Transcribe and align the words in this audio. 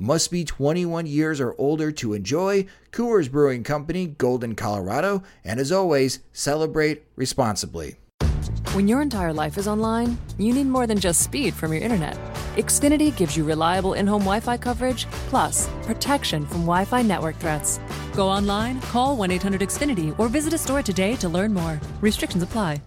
Must 0.00 0.30
be 0.30 0.44
21 0.44 1.06
years 1.06 1.40
or 1.40 1.56
older 1.58 1.90
to 1.90 2.14
enjoy. 2.14 2.66
Coors 2.92 3.28
Brewing 3.28 3.64
Company, 3.64 4.06
Golden, 4.06 4.54
Colorado. 4.54 5.24
And 5.44 5.58
as 5.58 5.72
always, 5.72 6.20
celebrate 6.32 7.02
responsibly. 7.16 7.96
When 8.74 8.86
your 8.86 9.02
entire 9.02 9.32
life 9.32 9.58
is 9.58 9.66
online, 9.66 10.16
you 10.38 10.54
need 10.54 10.68
more 10.68 10.86
than 10.86 11.00
just 11.00 11.22
speed 11.22 11.52
from 11.52 11.72
your 11.72 11.82
internet. 11.82 12.16
Xfinity 12.54 13.16
gives 13.16 13.36
you 13.36 13.42
reliable 13.42 13.94
in 13.94 14.06
home 14.06 14.20
Wi 14.20 14.38
Fi 14.38 14.56
coverage, 14.56 15.06
plus 15.30 15.68
protection 15.82 16.46
from 16.46 16.60
Wi 16.60 16.84
Fi 16.84 17.02
network 17.02 17.34
threats. 17.38 17.80
Go 18.14 18.28
online, 18.28 18.80
call 18.82 19.16
1 19.16 19.32
800 19.32 19.62
Xfinity, 19.62 20.16
or 20.16 20.28
visit 20.28 20.52
a 20.52 20.58
store 20.58 20.82
today 20.82 21.16
to 21.16 21.28
learn 21.28 21.52
more. 21.52 21.80
Restrictions 22.00 22.44
apply. 22.44 22.80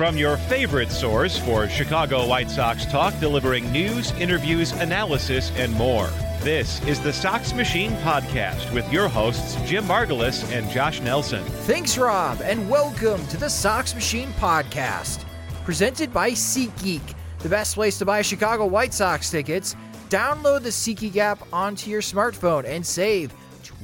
From 0.00 0.16
your 0.16 0.38
favorite 0.38 0.90
source 0.90 1.36
for 1.36 1.68
Chicago 1.68 2.26
White 2.26 2.50
Sox 2.50 2.86
talk, 2.86 3.12
delivering 3.20 3.70
news, 3.70 4.12
interviews, 4.12 4.72
analysis, 4.72 5.52
and 5.56 5.70
more. 5.74 6.08
This 6.40 6.82
is 6.86 7.00
the 7.00 7.12
Sox 7.12 7.52
Machine 7.52 7.90
Podcast 7.96 8.72
with 8.72 8.90
your 8.90 9.08
hosts, 9.08 9.56
Jim 9.68 9.84
Margalus 9.84 10.50
and 10.52 10.70
Josh 10.70 11.02
Nelson. 11.02 11.44
Thanks, 11.66 11.98
Rob, 11.98 12.40
and 12.40 12.70
welcome 12.70 13.26
to 13.26 13.36
the 13.36 13.50
Sox 13.50 13.94
Machine 13.94 14.30
Podcast, 14.38 15.22
presented 15.66 16.14
by 16.14 16.30
SeatGeek, 16.30 17.14
the 17.40 17.50
best 17.50 17.74
place 17.74 17.98
to 17.98 18.06
buy 18.06 18.22
Chicago 18.22 18.64
White 18.64 18.94
Sox 18.94 19.30
tickets. 19.30 19.76
Download 20.08 20.62
the 20.62 20.70
SeatGeek 20.70 21.18
app 21.18 21.46
onto 21.52 21.90
your 21.90 22.00
smartphone 22.00 22.64
and 22.64 22.86
save 22.86 23.34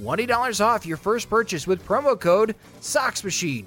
$20 0.00 0.64
off 0.64 0.86
your 0.86 0.96
first 0.96 1.28
purchase 1.28 1.66
with 1.66 1.84
promo 1.84 2.18
code 2.18 2.54
SOXMachine. 2.80 3.66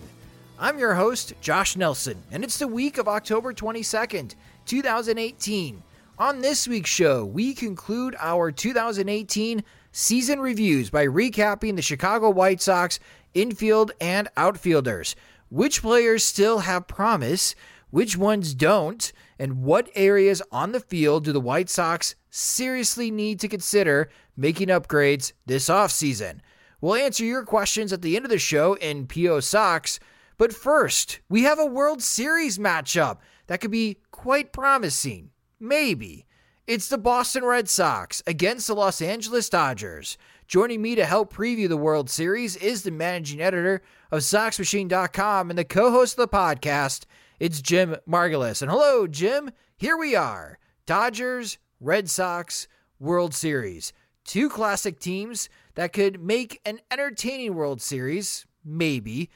I'm 0.61 0.77
your 0.77 0.95
host, 0.95 1.31
Josh 1.39 1.77
Nelson, 1.77 2.21
and 2.31 2.43
it's 2.43 2.57
the 2.57 2.67
week 2.67 2.97
of 2.97 3.07
October 3.07 3.53
22nd, 3.53 4.35
2018. 4.65 5.81
On 6.17 6.41
this 6.41 6.67
week's 6.67 6.89
show, 6.89 7.23
we 7.23 7.53
conclude 7.53 8.13
our 8.19 8.51
2018 8.51 9.63
season 9.93 10.41
reviews 10.41 10.89
by 10.89 11.05
recapping 11.05 11.77
the 11.77 11.81
Chicago 11.81 12.29
White 12.29 12.61
Sox 12.61 12.99
infield 13.33 13.93
and 14.01 14.27
outfielders. 14.35 15.15
Which 15.47 15.81
players 15.81 16.25
still 16.25 16.59
have 16.59 16.89
promise, 16.89 17.55
which 17.89 18.17
ones 18.17 18.53
don't, 18.53 19.13
and 19.39 19.63
what 19.63 19.89
areas 19.95 20.41
on 20.51 20.73
the 20.73 20.81
field 20.81 21.23
do 21.23 21.31
the 21.31 21.39
White 21.39 21.69
Sox 21.69 22.15
seriously 22.31 23.11
need 23.11 23.39
to 23.39 23.47
consider 23.47 24.09
making 24.35 24.67
upgrades 24.67 25.31
this 25.45 25.69
offseason? 25.69 26.39
We'll 26.81 26.95
answer 26.95 27.23
your 27.23 27.45
questions 27.45 27.93
at 27.93 28.01
the 28.01 28.17
end 28.17 28.25
of 28.25 28.31
the 28.31 28.37
show 28.37 28.73
in 28.73 29.07
PO 29.07 29.39
Sox. 29.39 30.01
But 30.39 30.53
first, 30.53 31.19
we 31.27 31.43
have 31.43 31.59
a 31.59 31.65
World 31.65 32.01
Series 32.01 32.57
matchup 32.57 33.17
that 33.47 33.59
could 33.59 33.71
be 33.71 33.97
quite 34.09 34.53
promising. 34.53 35.31
Maybe. 35.59 36.25
It's 36.65 36.87
the 36.87 36.97
Boston 36.97 37.43
Red 37.43 37.67
Sox 37.67 38.23
against 38.25 38.67
the 38.67 38.73
Los 38.73 39.01
Angeles 39.01 39.49
Dodgers. 39.49 40.17
Joining 40.47 40.81
me 40.81 40.95
to 40.95 41.05
help 41.05 41.33
preview 41.33 41.67
the 41.67 41.75
World 41.75 42.09
Series 42.09 42.55
is 42.55 42.83
the 42.83 42.91
managing 42.91 43.41
editor 43.41 43.81
of 44.11 44.21
SoxMachine.com 44.21 45.49
and 45.49 45.59
the 45.59 45.65
co 45.65 45.91
host 45.91 46.17
of 46.17 46.29
the 46.29 46.37
podcast. 46.37 47.03
It's 47.41 47.61
Jim 47.61 47.97
Margalus. 48.07 48.61
And 48.61 48.71
hello, 48.71 49.07
Jim. 49.07 49.51
Here 49.75 49.97
we 49.97 50.15
are 50.15 50.57
Dodgers, 50.85 51.57
Red 51.81 52.09
Sox, 52.09 52.69
World 52.97 53.33
Series. 53.33 53.91
Two 54.23 54.47
classic 54.47 55.01
teams 55.01 55.49
that 55.75 55.91
could 55.91 56.23
make 56.23 56.61
an 56.63 56.79
entertaining 56.89 57.55
World 57.55 57.81
Series, 57.81 58.45
maybe. 58.63 59.29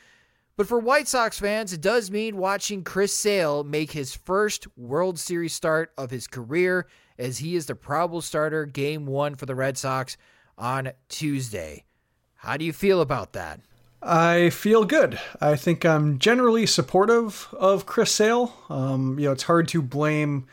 But 0.56 0.68
for 0.68 0.78
White 0.78 1.08
Sox 1.08 1.40
fans, 1.40 1.74
it 1.74 1.82
does 1.82 2.12
mean 2.12 2.38
watching 2.38 2.84
Chris 2.84 3.14
Sale 3.14 3.64
make 3.64 3.92
his 3.92 4.14
first 4.14 4.68
World 4.78 5.18
Series 5.18 5.54
start 5.54 5.92
of 5.98 6.12
his 6.12 6.28
career 6.28 6.86
as 7.18 7.40
he 7.40 7.56
is 7.56 7.66
the 7.66 7.76
probable 7.76 8.22
starter 8.22 8.66
game 8.66 9.08
one 9.08 9.36
for 9.36 9.48
the 9.48 9.56
Red 9.56 9.80
Sox 9.80 10.16
on 10.56 10.92
Tuesday. 11.10 11.86
How 12.36 12.58
do 12.58 12.66
you 12.66 12.74
feel 12.74 13.02
about 13.02 13.34
that? 13.34 13.62
I 14.04 14.52
feel 14.52 14.84
good. 14.84 15.20
I 15.42 15.56
think 15.56 15.86
I'm 15.86 16.20
generally 16.20 16.68
supportive 16.68 17.48
of 17.54 17.86
Chris 17.88 18.12
Sale. 18.12 18.54
Um, 18.70 19.18
you 19.18 19.26
know, 19.26 19.32
it's 19.32 19.44
hard 19.44 19.68
to 19.70 19.82
blame. 19.82 20.46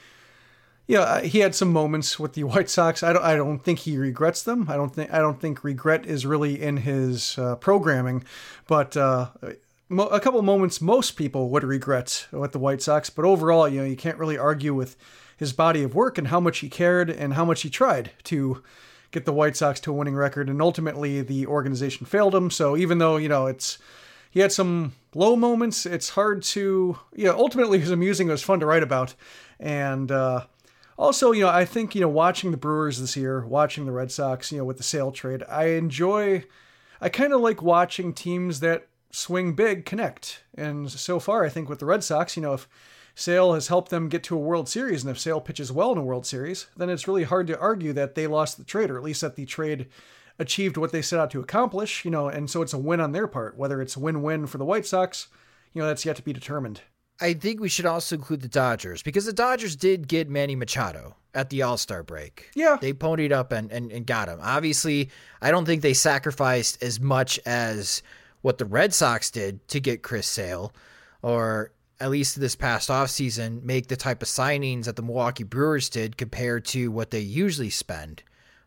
Yeah, 0.86 1.20
he 1.20 1.40
had 1.40 1.54
some 1.54 1.72
moments 1.72 2.18
with 2.18 2.34
the 2.34 2.44
White 2.44 2.70
Sox. 2.70 3.02
I 3.02 3.12
don't. 3.12 3.24
I 3.24 3.34
don't 3.34 3.58
think 3.58 3.80
he 3.80 3.98
regrets 3.98 4.42
them. 4.42 4.66
I 4.70 4.76
don't 4.76 4.94
think. 4.94 5.12
I 5.12 5.18
don't 5.18 5.40
think 5.40 5.62
regret 5.62 6.06
is 6.06 6.24
really 6.24 6.62
in 6.62 6.78
his 6.78 7.36
uh, 7.38 7.56
programming. 7.56 8.24
But 8.66 8.96
uh, 8.96 9.30
a 9.90 10.20
couple 10.20 10.40
moments 10.42 10.80
most 10.80 11.12
people 11.12 11.50
would 11.50 11.64
regret 11.64 12.26
with 12.30 12.52
the 12.52 12.58
White 12.58 12.80
Sox, 12.80 13.10
but 13.10 13.24
overall, 13.24 13.68
you 13.68 13.80
know, 13.80 13.86
you 13.86 13.96
can't 13.96 14.18
really 14.18 14.38
argue 14.38 14.72
with 14.72 14.96
his 15.36 15.52
body 15.52 15.82
of 15.82 15.94
work 15.94 16.18
and 16.18 16.28
how 16.28 16.38
much 16.38 16.58
he 16.58 16.68
cared 16.68 17.10
and 17.10 17.34
how 17.34 17.44
much 17.44 17.62
he 17.62 17.70
tried 17.70 18.12
to 18.24 18.62
get 19.10 19.24
the 19.24 19.32
White 19.32 19.56
Sox 19.56 19.80
to 19.80 19.90
a 19.90 19.94
winning 19.94 20.14
record. 20.14 20.48
And 20.48 20.62
ultimately, 20.62 21.22
the 21.22 21.46
organization 21.46 22.06
failed 22.06 22.34
him. 22.34 22.50
So 22.50 22.76
even 22.76 22.98
though 22.98 23.16
you 23.16 23.28
know 23.28 23.46
it's 23.46 23.78
he 24.30 24.40
had 24.40 24.52
some 24.52 24.92
low 25.14 25.34
moments, 25.34 25.86
it's 25.86 26.10
hard 26.10 26.42
to 26.42 26.98
you 27.14 27.24
know. 27.24 27.36
Ultimately, 27.36 27.78
it 27.78 27.82
was 27.82 27.90
amusing. 27.90 28.28
It 28.28 28.32
was 28.32 28.42
fun 28.42 28.60
to 28.60 28.66
write 28.66 28.82
about, 28.82 29.14
and 29.58 30.12
uh, 30.12 30.46
also 30.96 31.32
you 31.32 31.42
know 31.42 31.48
I 31.48 31.64
think 31.64 31.94
you 31.94 32.00
know 32.00 32.08
watching 32.08 32.52
the 32.52 32.56
Brewers 32.56 33.00
this 33.00 33.16
year, 33.16 33.44
watching 33.44 33.86
the 33.86 33.92
Red 33.92 34.12
Sox, 34.12 34.52
you 34.52 34.58
know 34.58 34.64
with 34.64 34.76
the 34.76 34.84
sale 34.84 35.10
trade, 35.10 35.42
I 35.48 35.70
enjoy. 35.70 36.44
I 37.02 37.08
kind 37.08 37.32
of 37.32 37.40
like 37.40 37.62
watching 37.62 38.12
teams 38.12 38.60
that 38.60 38.89
swing 39.10 39.54
big 39.54 39.84
connect. 39.84 40.42
And 40.54 40.90
so 40.90 41.18
far, 41.18 41.44
I 41.44 41.48
think 41.48 41.68
with 41.68 41.78
the 41.78 41.86
Red 41.86 42.04
Sox, 42.04 42.36
you 42.36 42.42
know, 42.42 42.54
if 42.54 42.68
Sale 43.14 43.54
has 43.54 43.68
helped 43.68 43.90
them 43.90 44.08
get 44.08 44.22
to 44.24 44.36
a 44.36 44.40
World 44.40 44.68
Series, 44.68 45.02
and 45.02 45.10
if 45.10 45.18
Sale 45.18 45.40
pitches 45.40 45.72
well 45.72 45.92
in 45.92 45.98
a 45.98 46.02
World 46.02 46.26
Series, 46.26 46.68
then 46.76 46.88
it's 46.88 47.08
really 47.08 47.24
hard 47.24 47.46
to 47.48 47.58
argue 47.58 47.92
that 47.92 48.14
they 48.14 48.26
lost 48.26 48.56
the 48.56 48.64
trade, 48.64 48.90
or 48.90 48.96
at 48.96 49.04
least 49.04 49.20
that 49.20 49.36
the 49.36 49.46
trade 49.46 49.88
achieved 50.38 50.76
what 50.76 50.90
they 50.90 51.02
set 51.02 51.20
out 51.20 51.30
to 51.30 51.40
accomplish, 51.40 52.04
you 52.04 52.10
know, 52.10 52.28
and 52.28 52.48
so 52.48 52.62
it's 52.62 52.72
a 52.72 52.78
win 52.78 53.00
on 53.00 53.12
their 53.12 53.26
part. 53.26 53.58
Whether 53.58 53.82
it's 53.82 53.96
a 53.96 54.00
win 54.00 54.22
win 54.22 54.46
for 54.46 54.58
the 54.58 54.64
White 54.64 54.86
Sox, 54.86 55.28
you 55.72 55.82
know, 55.82 55.86
that's 55.86 56.04
yet 56.04 56.16
to 56.16 56.22
be 56.22 56.32
determined. 56.32 56.80
I 57.20 57.34
think 57.34 57.60
we 57.60 57.68
should 57.68 57.84
also 57.84 58.16
include 58.16 58.40
the 58.40 58.48
Dodgers 58.48 59.02
because 59.02 59.26
the 59.26 59.32
Dodgers 59.32 59.76
did 59.76 60.08
get 60.08 60.30
Manny 60.30 60.56
Machado 60.56 61.16
at 61.34 61.50
the 61.50 61.60
All 61.62 61.76
Star 61.76 62.02
break. 62.02 62.50
Yeah. 62.54 62.78
They 62.80 62.94
ponied 62.94 63.32
up 63.32 63.52
and, 63.52 63.70
and, 63.70 63.92
and 63.92 64.06
got 64.06 64.28
him. 64.28 64.38
Obviously, 64.40 65.10
I 65.42 65.50
don't 65.50 65.66
think 65.66 65.82
they 65.82 65.92
sacrificed 65.92 66.82
as 66.82 66.98
much 66.98 67.38
as 67.44 68.02
what 68.42 68.58
the 68.58 68.64
Red 68.64 68.94
Sox 68.94 69.30
did 69.30 69.66
to 69.68 69.80
get 69.80 70.02
Chris 70.02 70.26
Sale, 70.26 70.72
or 71.22 71.72
at 71.98 72.10
least 72.10 72.40
this 72.40 72.56
past 72.56 72.88
offseason, 72.88 73.62
make 73.62 73.88
the 73.88 73.96
type 73.96 74.22
of 74.22 74.28
signings 74.28 74.84
that 74.84 74.96
the 74.96 75.02
Milwaukee 75.02 75.44
Brewers 75.44 75.90
did 75.90 76.16
compared 76.16 76.64
to 76.66 76.90
what 76.90 77.10
they 77.10 77.20
usually 77.20 77.70
spend. 77.70 78.22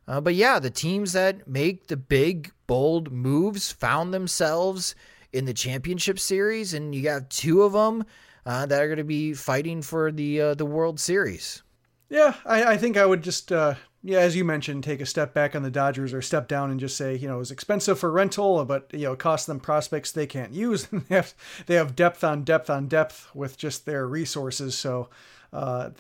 Uh, 0.08 0.22
but 0.22 0.36
yeah, 0.36 0.60
the 0.60 0.70
teams 0.70 1.14
that 1.14 1.48
make 1.48 1.88
the 1.88 1.98
big, 1.98 2.52
bold 2.68 3.12
moves 3.12 3.72
found 3.72 4.14
themselves 4.14 4.96
in 5.32 5.46
the 5.46 5.54
championship 5.54 6.20
series, 6.20 6.74
and 6.74 6.94
you 6.94 7.02
got 7.02 7.30
two 7.30 7.64
of 7.64 7.74
them 7.74 8.04
uh, 8.46 8.66
that 8.66 8.82
are 8.82 8.88
going 8.88 8.98
to 8.98 9.04
be 9.04 9.34
fighting 9.34 9.82
for 9.82 10.12
the 10.12 10.42
uh, 10.42 10.54
the 10.54 10.66
World 10.66 11.00
Series. 11.00 11.64
Yeah, 12.10 12.36
I, 12.46 12.74
I 12.74 12.78
think 12.78 12.98
I 12.98 13.06
would 13.06 13.24
just, 13.24 13.52
uh, 13.52 13.74
yeah, 14.06 14.20
as 14.20 14.36
you 14.36 14.44
mentioned, 14.44 14.84
take 14.84 15.00
a 15.00 15.06
step 15.06 15.34
back 15.34 15.56
on 15.56 15.64
the 15.64 15.72
Dodgers 15.72 16.14
or 16.14 16.22
step 16.22 16.50
down 16.50 16.70
and 16.70 16.80
just 16.80 16.98
say, 16.98 17.16
you 17.16 17.26
know, 17.26 17.40
it's 17.40 17.52
expensive 17.52 17.98
for 17.98 18.12
rental, 18.12 18.66
but 18.66 18.90
you 18.92 19.06
know, 19.06 19.14
it 19.14 19.20
costs 19.20 19.48
them 19.48 19.62
prospects 19.62 20.12
they 20.12 20.28
can't 20.28 20.52
use. 20.54 20.88
they 20.92 21.16
have 21.16 21.34
they 21.68 21.76
have 21.76 21.96
depth 21.96 22.22
on 22.22 22.44
depth 22.44 22.70
on 22.70 22.90
depth 22.90 23.34
with 23.34 23.58
just 23.58 23.86
their 23.86 24.06
resources. 24.06 24.78
So, 24.78 25.10
uh, 25.54 25.92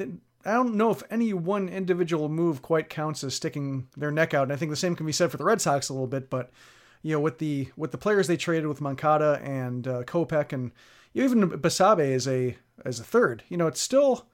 I 0.45 0.51
don't 0.51 0.75
know 0.75 0.91
if 0.91 1.01
any 1.09 1.33
one 1.33 1.69
individual 1.69 2.27
move 2.27 2.61
quite 2.61 2.89
counts 2.89 3.23
as 3.23 3.35
sticking 3.35 3.88
their 3.95 4.11
neck 4.11 4.33
out. 4.33 4.44
And 4.44 4.51
I 4.51 4.57
think 4.57 4.71
the 4.71 4.75
same 4.75 4.97
can 4.97 5.05
be 5.05 5.13
said 5.13 5.31
for 5.31 5.38
the 5.38 5.45
Red 5.45 5.61
Sox 5.61 5.88
a 5.88 5.94
little 5.94 6.05
bit, 6.05 6.29
but 6.29 6.51
you 7.03 7.13
know, 7.13 7.21
with 7.21 7.38
the 7.38 7.69
with 7.77 7.91
the 7.91 7.97
players 7.97 8.27
they 8.27 8.35
traded 8.35 8.67
with 8.67 8.81
Moncada 8.81 9.39
and 9.41 9.88
uh, 9.88 10.03
Kopech 10.03 10.51
and 10.51 10.73
even 11.13 11.50
Basabe 11.51 12.13
as 12.13 12.27
a 12.27 12.57
as 12.83 13.00
a 13.00 13.03
third, 13.05 13.44
you 13.47 13.55
know, 13.55 13.67
it's 13.67 13.79
still 13.79 14.27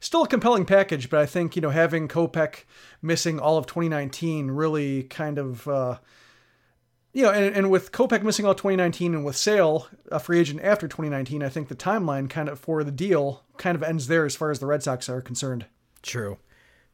still 0.00 0.24
a 0.24 0.28
compelling 0.28 0.64
package, 0.64 1.10
but 1.10 1.20
I 1.20 1.26
think 1.26 1.56
you 1.56 1.62
know 1.62 1.70
having 1.70 2.08
Kopech 2.08 2.64
missing 3.02 3.38
all 3.38 3.56
of 3.56 3.66
2019 3.66 4.50
really 4.50 5.04
kind 5.04 5.38
of 5.38 5.66
uh, 5.68 5.98
you 7.12 7.22
know, 7.22 7.30
and, 7.30 7.54
and 7.54 7.70
with 7.70 7.92
Kopech 7.92 8.22
missing 8.22 8.46
all 8.46 8.54
2019 8.54 9.14
and 9.14 9.24
with 9.24 9.36
Sale 9.36 9.88
a 10.10 10.20
free 10.20 10.38
agent 10.38 10.60
after 10.62 10.86
2019, 10.86 11.42
I 11.42 11.48
think 11.48 11.68
the 11.68 11.74
timeline 11.74 12.28
kind 12.28 12.48
of 12.48 12.58
for 12.60 12.84
the 12.84 12.92
deal 12.92 13.42
kind 13.56 13.74
of 13.74 13.82
ends 13.82 14.06
there 14.06 14.24
as 14.24 14.36
far 14.36 14.50
as 14.50 14.58
the 14.58 14.66
Red 14.66 14.82
Sox 14.82 15.08
are 15.08 15.20
concerned. 15.20 15.66
True, 16.02 16.38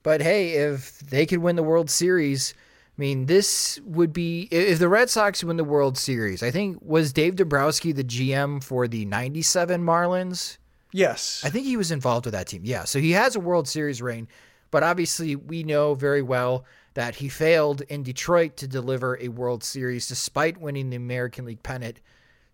but 0.03 0.23
hey, 0.23 0.53
if 0.53 1.01
they 1.01 1.27
could 1.27 1.41
win 1.41 1.57
the 1.57 1.63
World 1.63 1.91
Series. 1.91 2.55
I 2.97 3.01
mean, 3.01 3.27
this 3.27 3.81
would 3.85 4.13
be 4.13 4.43
if 4.53 4.79
the 4.79 4.89
Red 4.89 5.11
Sox 5.11 5.43
win 5.43 5.57
the 5.57 5.65
World 5.65 5.99
Series. 5.99 6.45
I 6.45 6.53
think 6.53 6.79
was 6.81 7.13
Dave 7.13 7.35
Dombrowski 7.35 7.91
the 7.91 8.05
GM 8.05 8.63
for 8.63 8.87
the 8.87 9.05
'97 9.05 9.83
Marlins. 9.83 10.59
Yes. 10.95 11.43
I 11.45 11.51
think 11.51 11.67
he 11.67 11.77
was 11.77 11.91
involved 11.91 12.25
with 12.25 12.35
that 12.35 12.47
team. 12.47 12.63
Yeah. 12.65 12.85
So 12.85 13.01
he 13.01 13.11
has 13.11 13.35
a 13.35 13.41
World 13.41 13.67
Series 13.67 14.01
reign, 14.01 14.29
but 14.71 14.85
obviously 14.85 15.35
we 15.35 15.65
know 15.65 15.95
very 15.95 16.23
well 16.23 16.67
that 16.95 17.17
he 17.17 17.29
failed 17.29 17.81
in 17.81 18.05
Detroit 18.05 18.57
to 18.59 18.69
deliver 18.69 19.19
a 19.21 19.27
World 19.27 19.65
Series 19.65 20.07
despite 20.07 20.57
winning 20.57 20.91
the 20.91 20.97
American 20.97 21.47
League 21.47 21.65
pennant 21.65 22.01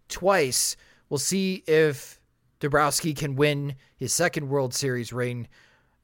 twice. 0.09 0.75
We'll 1.11 1.19
see 1.19 1.63
if 1.67 2.19
Dombrowski 2.61 3.13
can 3.13 3.37
win 3.37 3.75
his 3.99 4.15
second 4.15 4.49
World 4.49 4.73
Series 4.73 5.13
reign 5.13 5.47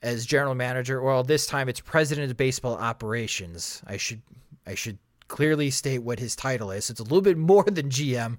as 0.03 0.27
general 0.27 0.55
manager. 0.55 1.01
Well, 1.01 1.23
this 1.23 1.47
time 1.47 1.71
it's 1.71 1.81
president 1.81 2.31
of 2.31 2.37
baseball 2.37 2.77
operations. 2.77 3.83
I 3.87 3.97
should 3.97 4.21
I 4.67 4.75
should 4.75 4.99
clearly 5.29 5.71
state 5.71 6.01
what 6.01 6.19
his 6.19 6.37
title 6.37 6.71
is. 6.71 6.91
It's 6.91 7.01
a 7.01 7.03
little 7.03 7.23
bit 7.23 7.39
more 7.39 7.65
than 7.65 7.89
GM. 7.89 8.37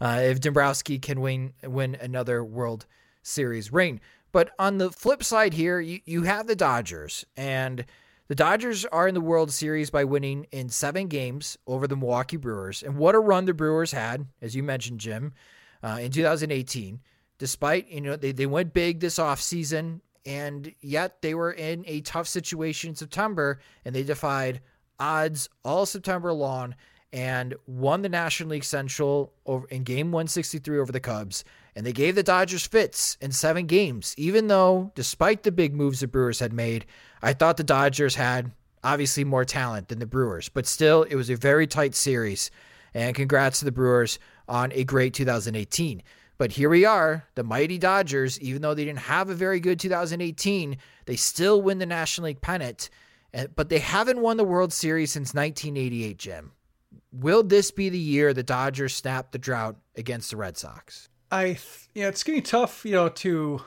Uh, 0.00 0.20
if 0.22 0.38
Dombrowski 0.38 1.00
can 1.00 1.20
win 1.20 1.52
win 1.64 1.96
another 2.00 2.44
World 2.44 2.86
Series 3.22 3.72
ring. 3.72 4.00
But 4.32 4.50
on 4.58 4.78
the 4.78 4.90
flip 4.90 5.24
side 5.24 5.54
here, 5.54 5.80
you, 5.80 6.00
you 6.04 6.22
have 6.22 6.46
the 6.46 6.56
Dodgers, 6.56 7.24
and 7.36 7.84
the 8.28 8.36
Dodgers 8.36 8.84
are 8.86 9.08
in 9.08 9.14
the 9.14 9.20
World 9.20 9.50
Series 9.50 9.90
by 9.90 10.04
winning 10.04 10.46
in 10.52 10.68
seven 10.68 11.08
games 11.08 11.58
over 11.66 11.88
the 11.88 11.96
Milwaukee 11.96 12.36
Brewers. 12.36 12.82
And 12.82 12.96
what 12.96 13.16
a 13.16 13.18
run 13.18 13.44
the 13.44 13.54
Brewers 13.54 13.90
had, 13.90 14.26
as 14.40 14.54
you 14.54 14.62
mentioned, 14.62 15.00
Jim, 15.00 15.32
uh, 15.82 15.98
in 16.00 16.12
2018. 16.12 17.00
Despite, 17.38 17.88
you 17.88 18.00
know, 18.00 18.14
they, 18.14 18.30
they 18.30 18.46
went 18.46 18.72
big 18.72 19.00
this 19.00 19.18
offseason, 19.18 20.00
and 20.24 20.72
yet 20.80 21.22
they 21.22 21.34
were 21.34 21.52
in 21.52 21.82
a 21.88 22.02
tough 22.02 22.28
situation 22.28 22.90
in 22.90 22.96
September, 22.96 23.58
and 23.84 23.94
they 23.94 24.04
defied 24.04 24.60
odds 25.00 25.48
all 25.64 25.86
September 25.86 26.32
long 26.32 26.76
and 27.12 27.54
won 27.66 28.02
the 28.02 28.08
National 28.08 28.50
League 28.50 28.62
Central 28.62 29.32
in 29.70 29.82
game 29.82 30.12
163 30.12 30.78
over 30.78 30.92
the 30.92 31.00
Cubs. 31.00 31.42
And 31.76 31.86
they 31.86 31.92
gave 31.92 32.14
the 32.14 32.22
Dodgers 32.22 32.66
fits 32.66 33.16
in 33.20 33.32
seven 33.32 33.66
games, 33.66 34.14
even 34.16 34.48
though, 34.48 34.90
despite 34.94 35.42
the 35.42 35.52
big 35.52 35.74
moves 35.74 36.00
the 36.00 36.08
Brewers 36.08 36.40
had 36.40 36.52
made, 36.52 36.86
I 37.22 37.32
thought 37.32 37.56
the 37.56 37.64
Dodgers 37.64 38.16
had 38.16 38.52
obviously 38.82 39.24
more 39.24 39.44
talent 39.44 39.88
than 39.88 39.98
the 39.98 40.06
Brewers. 40.06 40.48
But 40.48 40.66
still, 40.66 41.02
it 41.04 41.14
was 41.14 41.30
a 41.30 41.36
very 41.36 41.66
tight 41.66 41.94
series. 41.94 42.50
And 42.92 43.14
congrats 43.14 43.60
to 43.60 43.64
the 43.64 43.72
Brewers 43.72 44.18
on 44.48 44.72
a 44.72 44.82
great 44.82 45.14
2018. 45.14 46.02
But 46.38 46.52
here 46.52 46.70
we 46.70 46.86
are, 46.86 47.26
the 47.34 47.44
mighty 47.44 47.76
Dodgers, 47.76 48.40
even 48.40 48.62
though 48.62 48.72
they 48.72 48.86
didn't 48.86 49.00
have 49.00 49.28
a 49.28 49.34
very 49.34 49.60
good 49.60 49.78
2018, 49.78 50.78
they 51.04 51.16
still 51.16 51.60
win 51.60 51.78
the 51.78 51.86
National 51.86 52.28
League 52.28 52.40
pennant. 52.40 52.88
But 53.54 53.68
they 53.68 53.78
haven't 53.78 54.22
won 54.22 54.38
the 54.38 54.44
World 54.44 54.72
Series 54.72 55.12
since 55.12 55.34
1988, 55.34 56.16
Jim. 56.16 56.52
Will 57.12 57.42
this 57.42 57.70
be 57.70 57.90
the 57.90 57.98
year 57.98 58.32
the 58.32 58.42
Dodgers 58.42 58.96
snap 58.96 59.32
the 59.32 59.38
drought 59.38 59.76
against 59.96 60.30
the 60.30 60.38
Red 60.38 60.56
Sox? 60.56 61.09
I 61.30 61.58
yeah, 61.94 62.08
it's 62.08 62.22
gonna 62.22 62.38
be 62.38 62.42
tough, 62.42 62.84
you 62.84 62.92
know, 62.92 63.08
to 63.08 63.62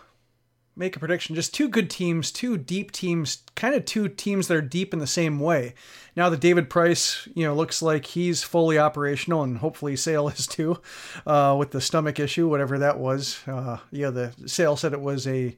make 0.75 0.95
a 0.95 0.99
prediction. 0.99 1.35
Just 1.35 1.53
two 1.53 1.67
good 1.67 1.89
teams, 1.89 2.31
two 2.31 2.57
deep 2.57 2.91
teams, 2.91 3.43
kind 3.55 3.75
of 3.75 3.85
two 3.85 4.07
teams 4.07 4.47
that 4.47 4.57
are 4.57 4.61
deep 4.61 4.93
in 4.93 4.99
the 4.99 5.07
same 5.07 5.39
way. 5.39 5.75
Now 6.15 6.29
that 6.29 6.39
David 6.39 6.69
Price, 6.69 7.27
you 7.35 7.45
know, 7.45 7.53
looks 7.53 7.81
like 7.81 8.05
he's 8.05 8.43
fully 8.43 8.77
operational, 8.77 9.43
and 9.43 9.57
hopefully 9.57 9.95
Sale 9.95 10.27
is 10.29 10.47
too, 10.47 10.81
uh, 11.25 11.55
with 11.57 11.71
the 11.71 11.81
stomach 11.81 12.19
issue, 12.19 12.47
whatever 12.47 12.79
that 12.79 12.99
was. 12.99 13.39
Uh, 13.47 13.77
yeah, 13.91 14.09
the 14.09 14.33
Sale 14.45 14.77
said 14.77 14.93
it 14.93 15.01
was 15.01 15.27
a 15.27 15.55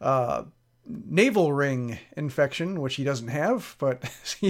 uh, 0.00 0.44
navel 0.86 1.52
ring 1.52 1.98
infection, 2.16 2.80
which 2.80 2.96
he 2.96 3.04
doesn't 3.04 3.28
have, 3.28 3.76
but 3.78 4.02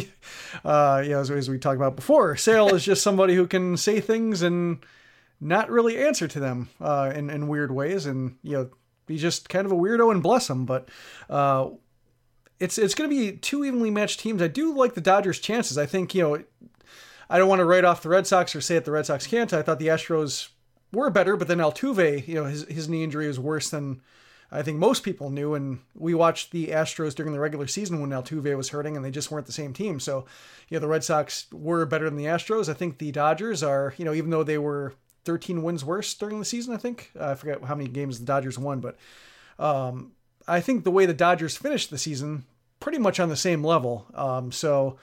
uh, 0.65 1.03
know, 1.09 1.21
as, 1.21 1.31
as 1.31 1.51
we 1.51 1.59
talked 1.59 1.77
about 1.77 1.97
before, 1.97 2.37
Sale 2.37 2.75
is 2.75 2.85
just 2.85 3.03
somebody 3.03 3.35
who 3.35 3.47
can 3.47 3.77
say 3.77 4.01
things 4.01 4.43
and 4.43 4.79
not 5.41 5.71
really 5.71 5.99
answer 5.99 6.27
to 6.29 6.41
them 6.41 6.69
uh, 6.81 7.13
in, 7.15 7.31
in 7.31 7.49
weird 7.49 7.71
ways. 7.71 8.07
And, 8.07 8.37
you 8.43 8.53
know, 8.53 8.71
he's 9.07 9.23
just 9.23 9.49
kind 9.49 9.67
of 9.67 9.73
a 9.73 9.77
weirdo 9.77 10.11
and 10.11 10.23
bless 10.23 10.51
him. 10.51 10.67
But 10.67 10.89
uh, 11.31 11.71
it's, 12.59 12.79
it's 12.79 12.95
going 12.95 13.09
to 13.09 13.17
be 13.17 13.37
two 13.37 13.65
evenly 13.65 13.91
matched 13.91 14.21
teams. 14.21 14.43
I 14.43 14.49
do 14.49 14.75
like 14.75 14.95
the 14.95 15.01
Dodgers' 15.01 15.39
chances. 15.39 15.79
I 15.79 15.87
think, 15.87 16.15
you 16.15 16.23
know, 16.23 16.45
I 17.31 17.39
don't 17.39 17.49
want 17.49 17.61
to 17.61 17.65
write 17.65 17.85
off 17.85 18.03
the 18.03 18.09
Red 18.09 18.27
Sox 18.27 18.57
or 18.57 18.61
say 18.61 18.75
that 18.75 18.85
the 18.85 18.91
Red 18.91 19.07
Sox 19.07 19.27
can't. 19.27 19.53
I 19.53 19.63
thought 19.63 19.79
the 19.79 19.89
Astros 19.89 20.49
were 20.93 21.11
better, 21.11 21.37
but 21.37 21.47
then 21.47 21.59
Altuve, 21.59 22.27
you 22.27 22.35
know, 22.35 22.45
his, 22.45 22.65
his 22.65 22.89
knee 22.89 23.05
injury 23.05 23.29
was 23.29 23.39
worse 23.39 23.71
than 23.71 24.01
I 24.51 24.63
think 24.63 24.79
most 24.79 25.03
people 25.03 25.29
knew. 25.29 25.55
And 25.55 25.81
we 25.95 26.15
watched 26.15 26.51
the 26.51 26.69
Astros 26.69 27.15
during 27.15 27.33
the 27.33 27.41
regular 27.41 27.67
season 27.67 28.01
when 28.01 28.11
Altuve 28.11 28.57
was 28.57 28.71
hurting, 28.71 28.97
and 28.97 29.05
they 29.05 29.11
just 29.11 29.31
weren't 29.31 29.47
the 29.47 29.53
same 29.53 29.75
team. 29.75 30.01
So, 30.01 30.25
you 30.69 30.77
know, 30.77 30.81
the 30.81 30.89
Red 30.89 31.05
Sox 31.05 31.47
were 31.53 31.85
better 31.85 32.07
than 32.07 32.17
the 32.17 32.25
Astros. 32.25 32.69
I 32.69 32.75
think 32.75 32.97
the 32.97 33.13
Dodgers 33.13 33.63
are, 33.63 33.95
you 33.99 34.07
know, 34.07 34.15
even 34.15 34.31
though 34.31 34.43
they 34.43 34.59
were 34.59 34.95
13 35.25 35.63
wins 35.63 35.85
worse 35.85 36.15
during 36.15 36.39
the 36.39 36.45
season. 36.45 36.75
I 36.75 36.79
think 36.79 37.11
uh, 37.19 37.31
I 37.31 37.35
forget 37.35 37.63
how 37.65 37.75
many 37.75 37.89
games 37.89 38.19
the 38.19 38.27
Dodgers 38.27 38.59
won, 38.59 38.81
but 38.81 38.97
um, 39.59 40.13
I 40.47 40.61
think 40.61 40.85
the 40.85 40.91
way 40.91 41.07
the 41.07 41.15
Dodgers 41.15 41.57
finished 41.57 41.91
the 41.91 41.99
season 41.99 42.45
pretty 42.81 42.99
much 42.99 43.21
on 43.21 43.29
the 43.29 43.37
same 43.37 43.65
level. 43.65 44.07
Um, 44.15 44.53
so 44.53 44.99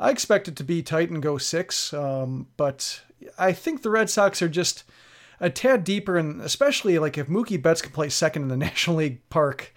I 0.00 0.10
expect 0.10 0.48
it 0.48 0.56
to 0.56 0.64
be 0.64 0.82
tight 0.82 1.10
and 1.10 1.22
go 1.22 1.38
six. 1.38 1.92
Um, 1.92 2.48
but 2.56 3.02
I 3.38 3.52
think 3.52 3.82
the 3.82 3.90
Red 3.90 4.10
Sox 4.10 4.40
are 4.42 4.48
just 4.48 4.84
a 5.40 5.50
tad 5.50 5.84
deeper, 5.84 6.16
and 6.16 6.40
especially 6.40 6.98
like 6.98 7.18
if 7.18 7.28
Mookie 7.28 7.60
Betts 7.60 7.82
can 7.82 7.92
play 7.92 8.08
second 8.08 8.42
in 8.42 8.48
the 8.48 8.56
National 8.66 8.96
League 8.96 9.28
Park. 9.28 9.74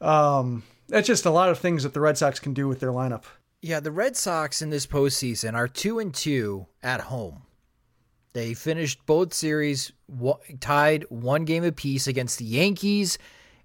Um, 0.00 0.62
that's 0.88 1.06
just 1.06 1.26
a 1.26 1.30
lot 1.30 1.48
of 1.48 1.58
things 1.58 1.82
that 1.82 1.94
the 1.94 2.00
Red 2.00 2.18
Sox 2.18 2.38
can 2.38 2.54
do 2.54 2.68
with 2.68 2.80
their 2.80 2.90
lineup. 2.90 3.24
Yeah, 3.62 3.80
the 3.80 3.90
Red 3.90 4.16
Sox 4.16 4.62
in 4.62 4.70
this 4.70 4.86
postseason 4.86 5.54
are 5.54 5.66
two 5.66 5.98
and 5.98 6.14
two 6.14 6.66
at 6.82 7.02
home. 7.02 7.42
They 8.36 8.52
finished 8.52 9.06
both 9.06 9.32
series 9.32 9.92
tied 10.60 11.06
one 11.08 11.46
game 11.46 11.64
apiece 11.64 12.06
against 12.06 12.38
the 12.38 12.44
Yankees 12.44 13.16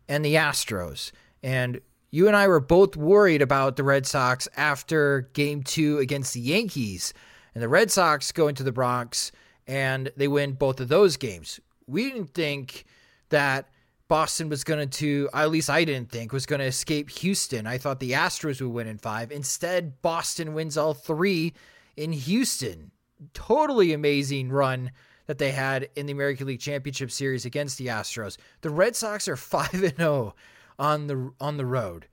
and 0.08 0.24
the 0.24 0.36
Astros. 0.36 1.12
And 1.44 1.82
you 2.10 2.28
and 2.28 2.38
I 2.38 2.48
were 2.48 2.62
both 2.62 2.96
worried 2.96 3.42
about 3.42 3.76
the 3.76 3.84
Red 3.84 4.06
Sox 4.06 4.48
after 4.56 5.30
game 5.34 5.62
two 5.62 5.98
against 5.98 6.34
the 6.34 6.40
Yankees. 6.40 7.14
And 7.54 7.62
the 7.62 7.68
Red 7.68 7.92
Sox 7.92 8.32
go 8.32 8.48
into 8.48 8.64
the 8.64 8.72
Bronx 8.72 9.34
and 9.68 10.10
they 10.16 10.30
win 10.30 10.54
both 10.54 10.80
of 10.80 10.88
those 10.88 11.18
games. 11.18 11.60
We 11.86 12.10
didn't 12.10 12.34
think 12.34 12.86
that 13.28 13.68
Boston 14.08 14.48
was 14.48 14.64
going 14.64 14.88
to, 14.88 15.30
at 15.34 15.52
least 15.52 15.70
I 15.70 15.84
didn't 15.84 16.12
think, 16.12 16.32
was 16.32 16.46
going 16.46 16.62
to 16.62 16.66
escape 16.66 17.10
Houston. 17.10 17.68
I 17.68 17.78
thought 17.78 18.00
the 18.00 18.14
Astros 18.14 18.62
would 18.62 18.72
win 18.72 18.88
in 18.88 19.00
five. 19.00 19.34
Instead, 19.34 20.02
Boston 20.02 20.54
wins 20.54 20.78
all 20.78 20.94
three 20.94 21.52
in 21.98 22.14
Houston 22.14 22.92
totally 23.34 23.94
amazing 23.94 24.50
run 24.50 24.92
that 25.28 25.38
they 25.38 25.52
had 25.52 25.90
in 25.96 26.06
the 26.06 26.14
American 26.14 26.48
League 26.48 26.60
Championship 26.60 27.12
Series 27.12 27.46
against 27.46 27.78
the 27.78 27.88
Astros. 27.88 28.38
The 28.62 28.70
Red 28.70 28.96
Sox 28.96 29.28
are 29.28 29.36
5 29.38 29.74
and 29.74 29.98
0 29.98 30.36
on 30.80 31.08
the 31.08 31.32
on 31.40 31.58
the 31.58 31.66
road. 31.66 32.08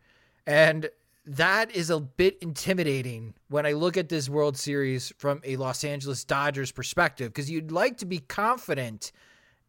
And 0.47 0.88
that 1.27 1.71
is 1.75 1.91
a 1.91 2.00
bit 2.00 2.38
intimidating 2.41 3.35
when 3.49 3.67
I 3.67 3.73
look 3.73 3.97
at 3.97 4.09
this 4.09 4.29
World 4.29 4.57
Series 4.57 5.12
from 5.19 5.41
a 5.45 5.57
Los 5.57 5.85
Angeles 5.85 6.25
Dodgers 6.25 6.73
perspective 6.73 7.29
because 7.29 7.50
you'd 7.50 7.71
like 7.71 7.99
to 7.99 8.07
be 8.07 8.19
confident 8.19 9.12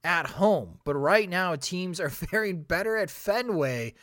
at 0.03 0.25
home, 0.25 0.79
but 0.85 0.95
right 0.95 1.29
now 1.29 1.55
teams 1.55 1.99
are 1.99 2.09
faring 2.09 2.61
better 2.61 2.95
at 2.95 3.09
Fenway 3.09 3.93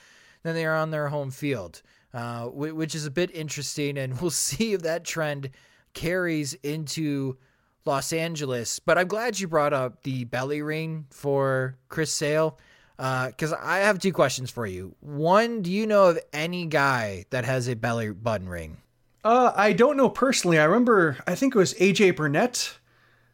than 0.42 0.54
they 0.54 0.66
are 0.66 0.76
on 0.76 0.90
their 0.90 1.08
home 1.08 1.30
field, 1.30 1.82
uh, 2.12 2.44
which 2.46 2.94
is 2.94 3.06
a 3.06 3.10
bit 3.10 3.34
interesting, 3.34 3.96
and 3.96 4.20
we'll 4.20 4.30
see 4.48 4.72
if 4.74 4.82
that 4.82 5.04
trend 5.04 5.50
carries 5.96 6.54
into 6.54 7.36
Los 7.84 8.12
Angeles. 8.12 8.78
But 8.78 8.98
I'm 8.98 9.08
glad 9.08 9.40
you 9.40 9.48
brought 9.48 9.72
up 9.72 10.04
the 10.04 10.24
belly 10.24 10.62
ring 10.62 11.06
for 11.10 11.76
Chris 11.88 12.12
Sale. 12.12 12.56
Because 12.96 13.52
uh, 13.52 13.60
I 13.60 13.78
have 13.78 13.98
two 13.98 14.12
questions 14.12 14.50
for 14.50 14.66
you. 14.66 14.94
One, 15.00 15.60
do 15.60 15.70
you 15.70 15.86
know 15.86 16.06
of 16.06 16.18
any 16.32 16.66
guy 16.66 17.26
that 17.28 17.44
has 17.44 17.68
a 17.68 17.76
belly 17.76 18.10
button 18.10 18.48
ring? 18.48 18.78
Uh, 19.22 19.52
I 19.54 19.72
don't 19.72 19.96
know 19.96 20.08
personally. 20.08 20.58
I 20.58 20.64
remember, 20.64 21.18
I 21.26 21.34
think 21.34 21.54
it 21.54 21.58
was 21.58 21.74
AJ 21.74 22.16
Burnett 22.16 22.78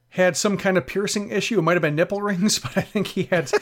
had 0.09 0.37
some 0.37 0.57
kind 0.57 0.77
of 0.77 0.87
piercing 0.87 1.31
issue. 1.31 1.59
It 1.59 1.63
might 1.63 1.75
have 1.75 1.83
been 1.83 1.95
nipple 1.95 2.23
rings, 2.23 2.59
but 2.59 2.77
I 2.77 2.81
think 2.81 3.09
he 3.09 3.25
had 3.25 3.53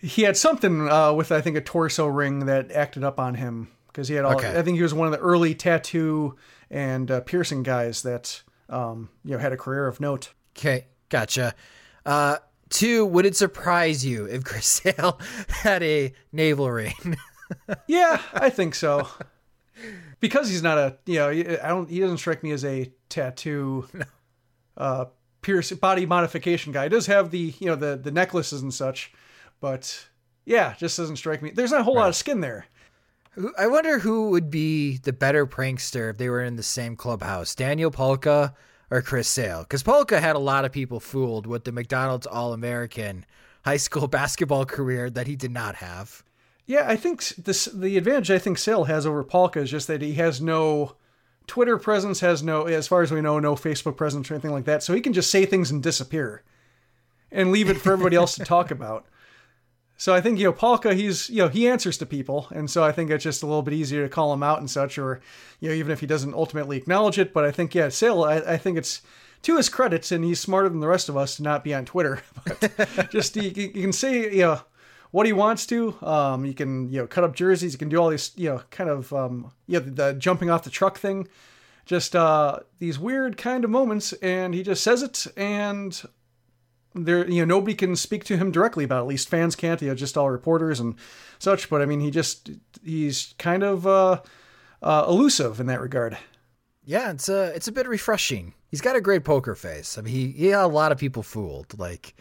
he 0.00 0.22
had 0.22 0.36
something 0.36 0.88
uh, 0.88 1.12
with 1.12 1.30
I 1.30 1.40
think 1.40 1.56
a 1.56 1.60
torso 1.60 2.06
ring 2.06 2.46
that 2.46 2.72
acted 2.72 3.04
up 3.04 3.20
on 3.20 3.34
him 3.34 3.68
because 3.88 4.08
he 4.08 4.14
had 4.14 4.24
all. 4.24 4.34
Okay. 4.34 4.58
I 4.58 4.62
think 4.62 4.76
he 4.76 4.82
was 4.82 4.94
one 4.94 5.06
of 5.06 5.12
the 5.12 5.20
early 5.20 5.54
tattoo 5.54 6.36
and 6.70 7.10
uh, 7.10 7.20
piercing 7.20 7.62
guys 7.62 8.02
that 8.02 8.42
um, 8.68 9.08
you 9.24 9.32
know 9.32 9.38
had 9.38 9.52
a 9.52 9.56
career 9.56 9.86
of 9.86 10.00
note. 10.00 10.32
Okay, 10.56 10.86
gotcha. 11.08 11.54
Uh, 12.04 12.36
two, 12.70 13.04
would 13.06 13.26
it 13.26 13.36
surprise 13.36 14.04
you 14.04 14.26
if 14.26 14.44
Chris 14.44 14.66
Sale 14.82 15.20
had 15.48 15.82
a 15.82 16.12
navel 16.32 16.70
ring? 16.70 17.16
yeah, 17.86 18.20
I 18.34 18.50
think 18.50 18.74
so 18.74 19.08
because 20.20 20.48
he's 20.48 20.62
not 20.62 20.78
a 20.78 20.96
you 21.06 21.16
know 21.16 21.28
I 21.28 21.68
don't 21.68 21.88
he 21.88 22.00
doesn't 22.00 22.18
strike 22.18 22.42
me 22.42 22.50
as 22.52 22.64
a 22.64 22.90
tattoo 23.08 23.86
no. 23.92 24.04
uh 24.76 25.04
pierce 25.42 25.70
body 25.72 26.06
modification 26.06 26.72
guy. 26.72 26.84
He 26.84 26.88
does 26.88 27.06
have 27.06 27.30
the 27.30 27.54
you 27.58 27.66
know 27.66 27.76
the 27.76 27.96
the 27.96 28.10
necklaces 28.10 28.62
and 28.62 28.72
such, 28.72 29.12
but 29.60 30.08
yeah, 30.44 30.74
just 30.78 30.96
doesn't 30.96 31.16
strike 31.16 31.42
me. 31.42 31.50
There's 31.50 31.70
not 31.70 31.80
a 31.80 31.84
whole 31.84 31.96
right. 31.96 32.02
lot 32.02 32.08
of 32.08 32.16
skin 32.16 32.40
there. 32.40 32.66
I 33.58 33.66
wonder 33.66 33.98
who 33.98 34.30
would 34.30 34.50
be 34.50 34.96
the 34.96 35.12
better 35.12 35.46
prankster 35.46 36.10
if 36.10 36.16
they 36.16 36.30
were 36.30 36.42
in 36.42 36.56
the 36.56 36.62
same 36.62 36.96
clubhouse, 36.96 37.54
Daniel 37.54 37.90
Palka 37.90 38.54
or 38.90 39.02
Chris 39.02 39.28
Sale? 39.28 39.62
Because 39.62 39.82
Palka 39.82 40.20
had 40.20 40.36
a 40.36 40.40
lot 40.40 40.64
of 40.64 40.72
people 40.72 41.00
fooled 41.00 41.46
with 41.46 41.64
the 41.64 41.72
McDonald's 41.72 42.26
All 42.26 42.52
American 42.52 43.26
high 43.64 43.76
school 43.76 44.06
basketball 44.08 44.64
career 44.64 45.10
that 45.10 45.26
he 45.26 45.36
did 45.36 45.50
not 45.50 45.76
have. 45.76 46.22
Yeah, 46.64 46.88
I 46.88 46.96
think 46.96 47.24
this 47.36 47.66
the 47.66 47.96
advantage 47.96 48.30
I 48.30 48.38
think 48.38 48.58
Sale 48.58 48.84
has 48.84 49.06
over 49.06 49.22
Palka 49.22 49.60
is 49.60 49.70
just 49.70 49.86
that 49.86 50.02
he 50.02 50.14
has 50.14 50.40
no 50.40 50.96
Twitter 51.46 51.78
presence, 51.78 52.20
has 52.20 52.42
no, 52.42 52.64
as 52.64 52.88
far 52.88 53.02
as 53.02 53.12
we 53.12 53.20
know, 53.20 53.38
no 53.38 53.54
Facebook 53.54 53.96
presence 53.96 54.30
or 54.30 54.34
anything 54.34 54.50
like 54.50 54.64
that. 54.64 54.82
So 54.82 54.94
he 54.94 55.00
can 55.00 55.12
just 55.12 55.30
say 55.30 55.46
things 55.46 55.70
and 55.70 55.82
disappear, 55.82 56.42
and 57.30 57.52
leave 57.52 57.68
it 57.68 57.76
for 57.76 57.92
everybody 57.92 58.16
else 58.16 58.34
to 58.36 58.44
talk 58.44 58.70
about. 58.72 59.06
So 59.98 60.14
I 60.14 60.20
think 60.20 60.38
you 60.38 60.44
know 60.44 60.52
Palka, 60.52 60.94
he's 60.94 61.30
you 61.30 61.38
know 61.38 61.48
he 61.48 61.66
answers 61.68 61.96
to 61.98 62.06
people, 62.06 62.48
and 62.50 62.70
so 62.70 62.84
I 62.84 62.92
think 62.92 63.10
it's 63.10 63.24
just 63.24 63.42
a 63.42 63.46
little 63.46 63.62
bit 63.62 63.74
easier 63.74 64.02
to 64.02 64.08
call 64.08 64.32
him 64.32 64.42
out 64.42 64.58
and 64.58 64.70
such, 64.70 64.98
or 64.98 65.20
you 65.58 65.68
know 65.68 65.74
even 65.74 65.90
if 65.90 66.00
he 66.00 66.06
doesn't 66.06 66.34
ultimately 66.34 66.76
acknowledge 66.76 67.18
it. 67.18 67.32
But 67.32 67.44
I 67.44 67.50
think 67.50 67.74
yeah, 67.74 67.88
Sale, 67.88 68.24
I, 68.24 68.36
I 68.36 68.56
think 68.58 68.76
it's 68.76 69.00
to 69.42 69.56
his 69.56 69.68
credits, 69.68 70.12
and 70.12 70.24
he's 70.24 70.40
smarter 70.40 70.68
than 70.68 70.80
the 70.80 70.88
rest 70.88 71.08
of 71.08 71.16
us 71.16 71.36
to 71.36 71.42
not 71.42 71.64
be 71.64 71.74
on 71.74 71.84
Twitter. 71.84 72.22
But 72.44 73.10
just 73.10 73.36
you, 73.36 73.50
you 73.50 73.68
can 73.70 73.92
say 73.92 74.34
you 74.34 74.42
know 74.42 74.60
what 75.12 75.24
he 75.24 75.32
wants 75.32 75.64
to. 75.66 75.96
Um, 76.02 76.44
you 76.44 76.52
can 76.52 76.90
you 76.90 77.00
know 77.00 77.06
cut 77.06 77.24
up 77.24 77.34
jerseys. 77.34 77.72
You 77.72 77.78
can 77.78 77.88
do 77.88 77.96
all 77.96 78.10
these 78.10 78.32
you 78.36 78.50
know 78.50 78.62
kind 78.70 78.90
of 78.90 79.12
um, 79.14 79.52
yeah 79.66 79.78
the, 79.78 79.90
the 79.90 80.12
jumping 80.12 80.50
off 80.50 80.64
the 80.64 80.70
truck 80.70 80.98
thing. 80.98 81.26
Just 81.86 82.14
uh, 82.16 82.58
these 82.80 82.98
weird 82.98 83.36
kind 83.36 83.64
of 83.64 83.70
moments, 83.70 84.12
and 84.14 84.52
he 84.52 84.62
just 84.62 84.82
says 84.82 85.02
it, 85.02 85.26
and 85.36 86.02
there 87.04 87.28
you 87.28 87.44
know 87.44 87.56
nobody 87.56 87.74
can 87.74 87.96
speak 87.96 88.24
to 88.24 88.36
him 88.36 88.50
directly 88.50 88.84
about 88.84 88.98
it. 88.98 89.02
at 89.02 89.06
least 89.08 89.28
fans 89.28 89.54
can't 89.56 89.80
you 89.82 89.88
know 89.88 89.94
just 89.94 90.16
all 90.16 90.30
reporters 90.30 90.80
and 90.80 90.94
such 91.38 91.68
but 91.68 91.82
i 91.82 91.86
mean 91.86 92.00
he 92.00 92.10
just 92.10 92.50
he's 92.84 93.34
kind 93.38 93.62
of 93.62 93.86
uh, 93.86 94.20
uh, 94.82 95.04
elusive 95.08 95.60
in 95.60 95.66
that 95.66 95.80
regard 95.80 96.16
yeah 96.84 97.10
it's 97.10 97.28
a 97.28 97.54
it's 97.54 97.68
a 97.68 97.72
bit 97.72 97.88
refreshing 97.88 98.54
he's 98.70 98.80
got 98.80 98.96
a 98.96 99.00
great 99.00 99.24
poker 99.24 99.54
face 99.54 99.98
i 99.98 100.00
mean 100.00 100.14
he, 100.14 100.28
he 100.28 100.46
had 100.46 100.64
a 100.64 100.66
lot 100.66 100.92
of 100.92 100.98
people 100.98 101.22
fooled 101.22 101.78
like 101.78 102.14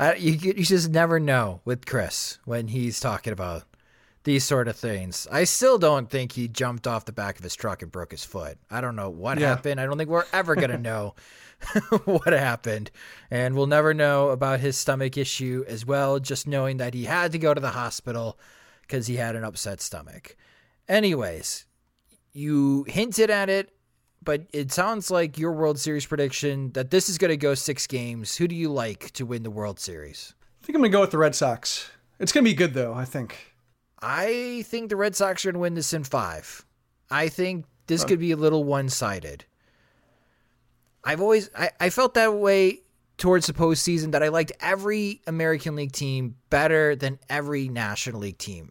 I, 0.00 0.14
you, 0.14 0.32
you 0.32 0.64
just 0.64 0.90
never 0.90 1.18
know 1.18 1.60
with 1.64 1.86
chris 1.86 2.38
when 2.44 2.68
he's 2.68 3.00
talking 3.00 3.32
about 3.32 3.64
these 4.28 4.44
sort 4.44 4.68
of 4.68 4.76
things. 4.76 5.26
I 5.32 5.44
still 5.44 5.78
don't 5.78 6.10
think 6.10 6.32
he 6.32 6.48
jumped 6.48 6.86
off 6.86 7.06
the 7.06 7.12
back 7.12 7.38
of 7.38 7.44
his 7.44 7.56
truck 7.56 7.80
and 7.80 7.90
broke 7.90 8.10
his 8.10 8.24
foot. 8.24 8.58
I 8.70 8.82
don't 8.82 8.94
know 8.94 9.08
what 9.08 9.38
yeah. 9.38 9.48
happened. 9.48 9.80
I 9.80 9.86
don't 9.86 9.96
think 9.96 10.10
we're 10.10 10.26
ever 10.34 10.54
going 10.54 10.70
to 10.70 10.76
know 10.76 11.14
what 12.04 12.32
happened. 12.32 12.90
And 13.30 13.54
we'll 13.54 13.66
never 13.66 13.94
know 13.94 14.30
about 14.30 14.60
his 14.60 14.76
stomach 14.76 15.16
issue 15.16 15.64
as 15.68 15.84
well, 15.84 16.18
just 16.18 16.46
knowing 16.46 16.78
that 16.78 16.94
he 16.94 17.04
had 17.04 17.32
to 17.32 17.38
go 17.38 17.54
to 17.54 17.60
the 17.60 17.70
hospital 17.70 18.38
because 18.82 19.06
he 19.06 19.16
had 19.16 19.36
an 19.36 19.44
upset 19.44 19.80
stomach. 19.80 20.36
Anyways, 20.88 21.66
you 22.32 22.84
hinted 22.88 23.30
at 23.30 23.50
it, 23.50 23.70
but 24.22 24.46
it 24.52 24.72
sounds 24.72 25.10
like 25.10 25.38
your 25.38 25.52
World 25.52 25.78
Series 25.78 26.06
prediction 26.06 26.72
that 26.72 26.90
this 26.90 27.08
is 27.08 27.18
going 27.18 27.30
to 27.30 27.36
go 27.36 27.54
six 27.54 27.86
games. 27.86 28.36
Who 28.36 28.48
do 28.48 28.54
you 28.54 28.72
like 28.72 29.10
to 29.12 29.26
win 29.26 29.42
the 29.42 29.50
World 29.50 29.78
Series? 29.78 30.34
I 30.62 30.66
think 30.66 30.76
I'm 30.76 30.82
going 30.82 30.90
to 30.90 30.96
go 30.96 31.00
with 31.00 31.10
the 31.10 31.18
Red 31.18 31.34
Sox. 31.34 31.90
It's 32.18 32.32
going 32.32 32.44
to 32.44 32.50
be 32.50 32.54
good, 32.54 32.74
though, 32.74 32.94
I 32.94 33.04
think. 33.04 33.54
I 34.00 34.64
think 34.66 34.88
the 34.88 34.96
Red 34.96 35.16
Sox 35.16 35.44
are 35.44 35.48
going 35.48 35.54
to 35.54 35.60
win 35.60 35.74
this 35.74 35.92
in 35.92 36.04
five. 36.04 36.64
I 37.10 37.28
think 37.28 37.64
this 37.86 38.04
could 38.04 38.20
be 38.20 38.32
a 38.32 38.36
little 38.36 38.64
one 38.64 38.88
sided. 38.88 39.44
I've 41.08 41.22
always 41.22 41.48
I, 41.56 41.70
I 41.80 41.88
felt 41.88 42.12
that 42.14 42.34
way 42.34 42.82
towards 43.16 43.46
the 43.46 43.54
postseason 43.54 44.12
that 44.12 44.22
I 44.22 44.28
liked 44.28 44.52
every 44.60 45.22
American 45.26 45.74
League 45.74 45.92
team 45.92 46.36
better 46.50 46.94
than 46.94 47.18
every 47.30 47.70
National 47.70 48.20
League 48.20 48.36
team. 48.36 48.70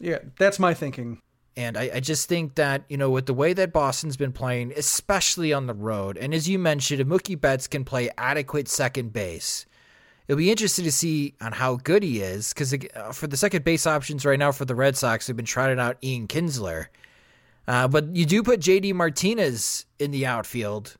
Yeah, 0.00 0.20
that's 0.38 0.58
my 0.58 0.72
thinking. 0.72 1.20
And 1.58 1.76
I, 1.76 1.90
I, 1.94 2.00
just 2.00 2.28
think 2.28 2.54
that, 2.54 2.84
you 2.88 2.96
know, 2.96 3.10
with 3.10 3.26
the 3.26 3.34
way 3.34 3.52
that 3.52 3.72
Boston's 3.72 4.16
been 4.16 4.32
playing, 4.32 4.72
especially 4.76 5.52
on 5.52 5.66
the 5.66 5.74
road, 5.74 6.16
and 6.16 6.32
as 6.32 6.48
you 6.48 6.58
mentioned, 6.58 7.00
if 7.00 7.06
Mookie 7.06 7.38
Betts 7.38 7.66
can 7.66 7.84
play 7.84 8.10
adequate 8.16 8.68
second 8.68 9.12
base, 9.12 9.66
it'll 10.26 10.38
be 10.38 10.52
interesting 10.52 10.84
to 10.84 10.92
see 10.92 11.34
on 11.40 11.52
how 11.52 11.76
good 11.76 12.02
he 12.02 12.20
is 12.20 12.54
because 12.54 12.72
uh, 12.72 13.12
for 13.12 13.26
the 13.26 13.36
second 13.36 13.64
base 13.64 13.86
options 13.86 14.24
right 14.24 14.38
now 14.38 14.52
for 14.52 14.64
the 14.64 14.74
Red 14.74 14.96
Sox, 14.96 15.26
they've 15.26 15.36
been 15.36 15.44
trotting 15.44 15.80
out 15.80 15.98
Ian 16.02 16.28
Kinsler. 16.28 16.86
Uh, 17.66 17.88
but 17.88 18.16
you 18.16 18.24
do 18.24 18.42
put 18.42 18.60
JD 18.60 18.94
Martinez 18.94 19.84
in 19.98 20.12
the 20.12 20.24
outfield 20.24 20.96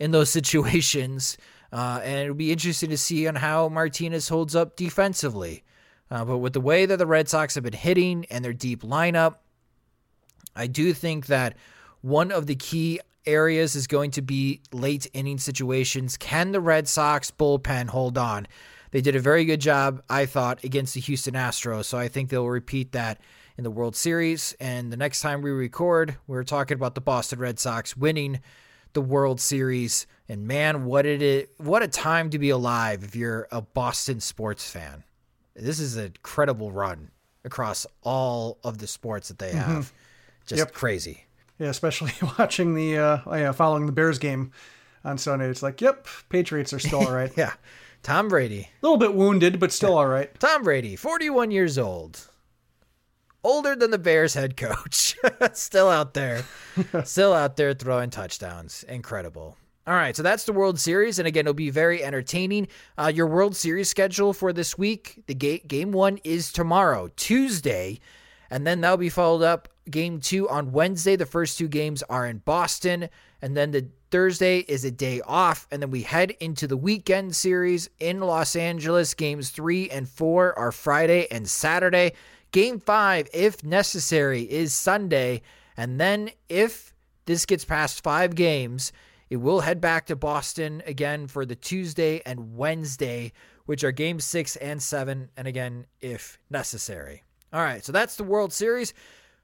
in 0.00 0.10
those 0.10 0.30
situations, 0.38 1.38
uh, 1.72 2.00
and 2.02 2.18
it'll 2.18 2.34
be 2.34 2.50
interesting 2.50 2.90
to 2.90 2.98
see 2.98 3.28
on 3.28 3.36
how 3.36 3.68
Martinez 3.68 4.28
holds 4.28 4.56
up 4.56 4.74
defensively. 4.74 5.62
Uh, 6.10 6.24
but 6.24 6.38
with 6.38 6.54
the 6.54 6.60
way 6.60 6.86
that 6.86 6.96
the 6.96 7.06
Red 7.06 7.28
Sox 7.28 7.54
have 7.54 7.62
been 7.62 7.72
hitting 7.72 8.26
and 8.30 8.44
their 8.44 8.52
deep 8.52 8.82
lineup, 8.82 9.36
I 10.56 10.66
do 10.66 10.92
think 10.92 11.26
that 11.26 11.54
one 12.00 12.32
of 12.32 12.46
the 12.46 12.56
key 12.56 12.98
areas 13.26 13.76
is 13.76 13.86
going 13.86 14.10
to 14.12 14.22
be 14.22 14.60
late 14.72 15.06
inning 15.12 15.38
situations. 15.38 16.16
Can 16.16 16.50
the 16.50 16.60
Red 16.60 16.88
Sox 16.88 17.30
bullpen 17.30 17.88
hold 17.88 18.18
on? 18.18 18.48
They 18.90 19.00
did 19.00 19.14
a 19.14 19.20
very 19.20 19.44
good 19.44 19.60
job, 19.60 20.02
I 20.10 20.26
thought, 20.26 20.64
against 20.64 20.94
the 20.94 21.00
Houston 21.00 21.34
Astros. 21.34 21.84
So 21.84 21.98
I 21.98 22.08
think 22.08 22.28
they'll 22.28 22.48
repeat 22.48 22.90
that 22.92 23.20
in 23.56 23.62
the 23.62 23.70
World 23.70 23.94
Series. 23.94 24.56
And 24.58 24.92
the 24.92 24.96
next 24.96 25.20
time 25.20 25.42
we 25.42 25.50
record, 25.50 26.16
we're 26.26 26.42
talking 26.42 26.74
about 26.74 26.96
the 26.96 27.00
Boston 27.00 27.38
Red 27.38 27.60
Sox 27.60 27.96
winning 27.96 28.40
the 28.92 29.00
World 29.00 29.40
Series. 29.40 30.06
And 30.28 30.46
man, 30.46 30.84
what 30.84 31.02
did 31.02 31.22
it 31.22 31.52
what 31.58 31.82
a 31.82 31.88
time 31.88 32.30
to 32.30 32.38
be 32.38 32.50
alive 32.50 33.04
if 33.04 33.16
you're 33.16 33.48
a 33.50 33.60
Boston 33.60 34.20
sports 34.20 34.70
fan. 34.70 35.04
This 35.54 35.80
is 35.80 35.96
a 35.96 36.10
credible 36.22 36.70
run 36.70 37.10
across 37.44 37.86
all 38.02 38.58
of 38.62 38.78
the 38.78 38.86
sports 38.86 39.28
that 39.28 39.38
they 39.38 39.50
mm-hmm. 39.50 39.58
have. 39.58 39.84
Mm-hmm. 39.86 39.96
Just 40.46 40.58
yep. 40.58 40.72
crazy. 40.72 41.24
Yeah, 41.58 41.68
especially 41.68 42.12
watching 42.38 42.74
the 42.74 42.98
uh, 42.98 43.18
yeah, 43.36 43.52
following 43.52 43.86
the 43.86 43.92
Bears 43.92 44.18
game 44.18 44.52
on 45.04 45.18
Sunday. 45.18 45.48
It's 45.48 45.62
like, 45.62 45.80
yep, 45.80 46.06
Patriots 46.28 46.72
are 46.72 46.78
still 46.78 47.00
all 47.06 47.12
right. 47.12 47.32
yeah. 47.36 47.52
Tom 48.02 48.28
Brady. 48.28 48.70
A 48.82 48.86
little 48.86 48.96
bit 48.96 49.14
wounded, 49.14 49.60
but 49.60 49.72
still 49.72 49.90
yeah. 49.90 49.96
all 49.96 50.06
right. 50.06 50.40
Tom 50.40 50.62
Brady, 50.62 50.96
41 50.96 51.50
years 51.50 51.76
old. 51.76 52.29
Older 53.42 53.74
than 53.74 53.90
the 53.90 53.98
Bears 53.98 54.34
head 54.34 54.56
coach. 54.56 55.16
still 55.52 55.88
out 55.88 56.14
there. 56.14 56.44
still 57.04 57.32
out 57.32 57.56
there 57.56 57.72
throwing 57.74 58.10
touchdowns. 58.10 58.84
Incredible. 58.84 59.56
All 59.86 59.94
right, 59.94 60.14
so 60.14 60.22
that's 60.22 60.44
the 60.44 60.52
World 60.52 60.78
Series, 60.78 61.18
and 61.18 61.26
again, 61.26 61.42
it'll 61.42 61.54
be 61.54 61.70
very 61.70 62.04
entertaining. 62.04 62.68
Uh, 62.98 63.10
your 63.12 63.26
World 63.26 63.56
Series 63.56 63.88
schedule 63.88 64.32
for 64.32 64.52
this 64.52 64.76
week: 64.76 65.22
the 65.26 65.34
ga- 65.34 65.62
game 65.66 65.90
one 65.90 66.18
is 66.22 66.52
tomorrow, 66.52 67.08
Tuesday, 67.16 67.98
and 68.50 68.66
then 68.66 68.82
that'll 68.82 68.98
be 68.98 69.08
followed 69.08 69.42
up 69.42 69.68
game 69.90 70.20
two 70.20 70.48
on 70.48 70.72
Wednesday. 70.72 71.16
The 71.16 71.26
first 71.26 71.58
two 71.58 71.68
games 71.68 72.02
are 72.04 72.26
in 72.26 72.38
Boston. 72.38 73.08
And 73.42 73.56
then 73.56 73.70
the 73.70 73.88
Thursday 74.10 74.58
is 74.58 74.84
a 74.84 74.90
day 74.90 75.20
off. 75.26 75.66
And 75.70 75.82
then 75.82 75.90
we 75.90 76.02
head 76.02 76.32
into 76.40 76.66
the 76.66 76.76
weekend 76.76 77.34
series 77.34 77.88
in 77.98 78.20
Los 78.20 78.56
Angeles. 78.56 79.14
Games 79.14 79.50
three 79.50 79.88
and 79.90 80.08
four 80.08 80.58
are 80.58 80.72
Friday 80.72 81.26
and 81.30 81.48
Saturday. 81.48 82.12
Game 82.52 82.80
five, 82.80 83.28
if 83.32 83.62
necessary, 83.62 84.42
is 84.42 84.74
Sunday. 84.74 85.42
And 85.76 86.00
then 86.00 86.30
if 86.48 86.92
this 87.26 87.46
gets 87.46 87.64
past 87.64 88.02
five 88.02 88.34
games, 88.34 88.92
it 89.28 89.36
will 89.36 89.60
head 89.60 89.80
back 89.80 90.06
to 90.06 90.16
Boston 90.16 90.82
again 90.84 91.28
for 91.28 91.46
the 91.46 91.54
Tuesday 91.54 92.20
and 92.26 92.56
Wednesday, 92.56 93.32
which 93.66 93.84
are 93.84 93.92
game 93.92 94.18
six 94.18 94.56
and 94.56 94.82
seven. 94.82 95.30
And 95.36 95.46
again, 95.46 95.86
if 96.00 96.38
necessary. 96.50 97.22
All 97.52 97.62
right, 97.62 97.84
so 97.84 97.92
that's 97.92 98.16
the 98.16 98.24
World 98.24 98.52
Series. 98.52 98.92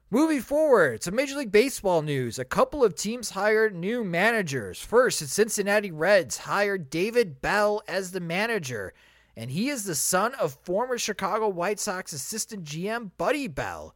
Moving 0.09 0.39
forward, 0.39 1.03
some 1.03 1.15
Major 1.15 1.35
League 1.35 1.51
Baseball 1.51 2.01
news. 2.01 2.39
A 2.39 2.45
couple 2.45 2.81
of 2.83 2.95
teams 2.95 3.29
hired 3.29 3.75
new 3.75 4.05
managers. 4.05 4.81
First, 4.81 5.19
the 5.19 5.27
Cincinnati 5.27 5.91
Reds 5.91 6.37
hired 6.37 6.89
David 6.89 7.41
Bell 7.41 7.81
as 7.87 8.11
the 8.11 8.21
manager. 8.21 8.93
And 9.37 9.51
he 9.51 9.69
is 9.69 9.83
the 9.83 9.93
son 9.93 10.33
of 10.33 10.57
former 10.63 10.97
Chicago 10.97 11.47
White 11.47 11.79
Sox 11.79 12.11
assistant 12.11 12.63
GM 12.63 13.11
Buddy 13.19 13.47
Bell. 13.47 13.95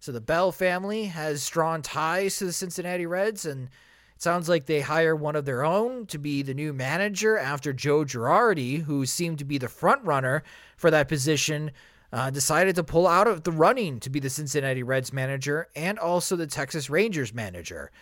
So 0.00 0.10
the 0.10 0.20
Bell 0.20 0.50
family 0.50 1.04
has 1.04 1.44
strong 1.44 1.80
ties 1.80 2.38
to 2.38 2.46
the 2.46 2.52
Cincinnati 2.52 3.06
Reds, 3.06 3.46
and 3.46 3.68
it 4.16 4.22
sounds 4.22 4.48
like 4.48 4.66
they 4.66 4.80
hire 4.80 5.14
one 5.14 5.36
of 5.36 5.44
their 5.44 5.64
own 5.64 6.06
to 6.06 6.18
be 6.18 6.42
the 6.42 6.54
new 6.54 6.72
manager 6.72 7.38
after 7.38 7.72
Joe 7.72 8.04
Girardi, 8.04 8.82
who 8.82 9.06
seemed 9.06 9.38
to 9.38 9.44
be 9.44 9.58
the 9.58 9.68
front 9.68 10.04
runner 10.04 10.42
for 10.76 10.90
that 10.90 11.06
position, 11.06 11.70
uh, 12.12 12.30
decided 12.30 12.74
to 12.74 12.82
pull 12.82 13.06
out 13.06 13.28
of 13.28 13.44
the 13.44 13.52
running 13.52 14.00
to 14.00 14.10
be 14.10 14.18
the 14.18 14.28
Cincinnati 14.28 14.82
Reds 14.82 15.12
manager 15.12 15.68
and 15.76 16.00
also 16.00 16.34
the 16.34 16.48
Texas 16.48 16.90
Rangers 16.90 17.32
manager. 17.32 17.92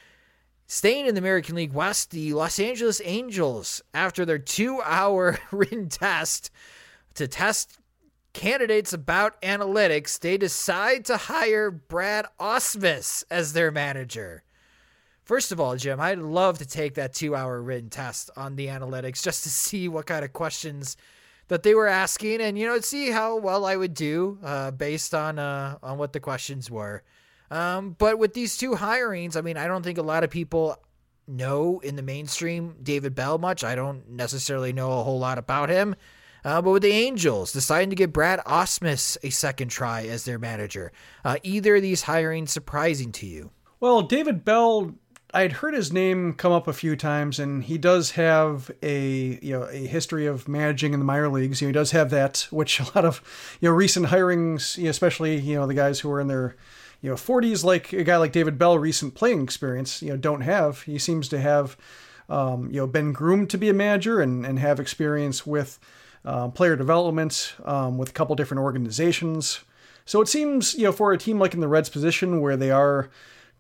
Staying 0.67 1.07
in 1.07 1.15
the 1.15 1.21
American 1.21 1.55
League 1.55 1.73
West, 1.73 2.13
the 2.13 2.33
Los 2.33 2.59
Angeles 2.59 3.03
Angels, 3.05 3.83
after 3.93 4.25
their 4.25 4.39
two 4.39 4.81
hour 4.83 5.39
written 5.51 5.91
test 5.91 6.51
to 7.19 7.29
test 7.29 7.79
candidates 8.33 8.93
about 8.93 9.41
analytics, 9.43 10.19
they 10.19 10.37
decide 10.37 11.05
to 11.05 11.17
hire 11.17 11.71
Brad 11.71 12.27
Ausmus 12.41 13.25
as 13.31 13.53
their 13.53 13.71
manager. 13.71 14.45
First 15.25 15.53
of 15.53 15.61
all, 15.61 15.77
Jim, 15.77 16.01
I'd 16.01 16.19
love 16.19 16.59
to 16.59 16.67
take 16.67 16.95
that 16.95 17.13
two 17.13 17.35
hour 17.35 17.61
written 17.61 17.91
test 17.91 18.31
on 18.37 18.57
the 18.57 18.69
analytics 18.69 19.23
just 19.23 19.43
to 19.43 19.51
see 19.51 19.89
what 19.89 20.07
kind 20.07 20.25
of 20.25 20.33
questions 20.33 20.97
that 21.49 21.63
they 21.63 21.75
were 21.75 21.87
asking 21.87 22.41
and, 22.41 22.59
you 22.59 22.67
know, 22.67 22.79
see 22.81 23.11
how 23.11 23.37
well 23.37 23.65
I 23.67 23.77
would 23.77 23.95
do 23.95 24.39
uh, 24.43 24.71
based 24.71 25.15
on, 25.15 25.39
uh, 25.39 25.79
on 25.83 25.99
what 25.99 26.13
the 26.13 26.21
questions 26.21 26.71
were. 26.71 27.03
Um, 27.51 27.97
but 27.99 28.19
with 28.19 28.35
these 28.35 28.57
two 28.57 28.73
hirings, 28.73 29.37
I 29.37 29.41
mean, 29.41 29.57
I 29.57 29.67
don't 29.67 29.83
think 29.83 29.99
a 29.99 30.03
lot 30.03 30.25
of 30.25 30.31
people 30.31 30.77
know 31.27 31.81
in 31.81 31.97
the 31.97 32.03
mainstream 32.03 32.77
David 32.83 33.15
Bell 33.15 33.39
much. 33.39 33.65
I 33.65 33.75
don't 33.75 34.09
necessarily 34.11 34.73
know 34.73 34.93
a 34.93 35.03
whole 35.03 35.19
lot 35.19 35.39
about 35.39 35.69
him. 35.69 35.97
Uh, 36.45 36.63
but 36.63 36.71
with 36.71 36.83
the 36.83 36.93
Angels 36.93 37.53
deciding 37.53 37.91
to 37.91 37.97
give 37.97 38.13
Brad 38.13 38.41
Ausmus 38.41 39.17
a 39.23 39.31
second 39.31 39.69
try 39.69 40.07
as 40.07 40.25
their 40.25 40.39
manager, 40.39 40.93
uh, 41.25 41.37
either 41.43 41.77
of 41.77 41.83
these 41.83 42.05
hirings 42.05 42.51
surprising 42.51 43.13
to 43.13 43.27
you? 43.27 43.51
Well, 43.81 44.03
David 44.03 44.45
Bell, 44.45 44.95
I'd 45.33 45.53
heard 45.53 45.75
his 45.75 45.93
name 45.93 46.35
come 46.35 46.53
up 46.53 46.67
a 46.67 46.73
few 46.73 46.97
times, 46.97 47.39
and 47.39 47.65
he 47.65 47.79
does 47.79 48.13
have 48.13 48.71
a 48.83 49.39
you 49.43 49.53
know 49.53 49.65
a 49.65 49.87
history 49.87 50.27
of 50.27 50.49
managing 50.49 50.95
in 50.95 51.01
the 51.01 51.05
minor 51.05 51.29
leagues. 51.29 51.61
You 51.61 51.67
know, 51.67 51.71
he 51.71 51.75
does 51.75 51.91
have 51.93 52.11
that, 52.11 52.47
which 52.51 52.81
a 52.81 52.85
lot 52.95 53.05
of 53.05 53.23
you 53.61 53.69
know 53.69 53.75
recent 53.75 54.07
hirings, 54.07 54.77
you 54.77 54.85
know, 54.85 54.91
especially 54.91 55.39
you 55.39 55.57
know 55.57 55.67
the 55.67 55.75
guys 55.75 56.01
who 56.01 56.11
are 56.11 56.21
in 56.21 56.29
their 56.29 56.57
you 57.01 57.11
know 57.11 57.17
40s 57.17 57.65
like 57.65 57.93
a 57.93 58.05
guy 58.05 58.17
like 58.17 58.33
David 58.33 58.59
Bell 58.59 58.79
recent 58.79 59.15
playing 59.15 59.43
experience 59.43 60.03
you 60.03 60.11
know 60.11 60.17
don't 60.17 60.41
have 60.41 60.83
he 60.83 60.99
seems 60.99 61.29
to 61.29 61.39
have 61.39 61.77
um, 62.29 62.71
you 62.71 62.81
know 62.81 62.87
been 62.87 63.13
groomed 63.13 63.51
to 63.51 63.59
be 63.59 63.69
a 63.69 63.75
manager 63.75 64.21
and, 64.21 64.45
and 64.45 64.59
have 64.59 64.81
experience 64.81 65.47
with 65.47 65.79
uh, 66.29 66.49
player 66.49 66.77
development 66.77 67.55
um, 67.65 67.99
with 67.99 68.11
a 68.11 68.13
couple 68.13 68.37
different 68.37 68.63
organizations 68.63 69.61
so 70.05 70.21
it 70.21 70.29
seems 70.29 70.75
you 70.75 70.85
know 70.85 70.93
for 70.93 71.13
a 71.13 71.19
team 71.19 71.39
like 71.39 71.55
in 71.55 71.61
the 71.61 71.69
Reds 71.69 71.89
position 71.89 72.41
where 72.41 72.57
they 72.57 72.71
are 72.71 73.09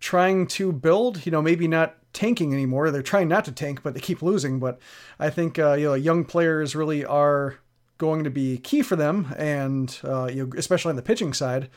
trying 0.00 0.46
to 0.46 0.72
build 0.72 1.24
you 1.24 1.32
know 1.32 1.42
maybe 1.42 1.66
not 1.66 1.96
tanking 2.12 2.52
anymore 2.52 2.90
they're 2.90 3.02
trying 3.02 3.28
not 3.28 3.44
to 3.44 3.52
tank 3.52 3.82
but 3.82 3.94
they 3.94 4.00
keep 4.00 4.22
losing 4.22 4.58
but 4.58 4.78
I 5.18 5.30
think 5.30 5.58
uh, 5.58 5.72
you 5.72 5.86
know 5.86 5.94
young 5.94 6.24
players 6.24 6.76
really 6.76 7.04
are 7.04 7.58
going 7.96 8.24
to 8.24 8.30
be 8.30 8.58
key 8.58 8.82
for 8.82 8.96
them 8.96 9.34
and 9.36 9.98
uh, 10.04 10.26
you 10.26 10.46
know 10.46 10.52
especially 10.56 10.90
on 10.90 10.96
the 10.96 11.02
pitching 11.02 11.32
side 11.32 11.70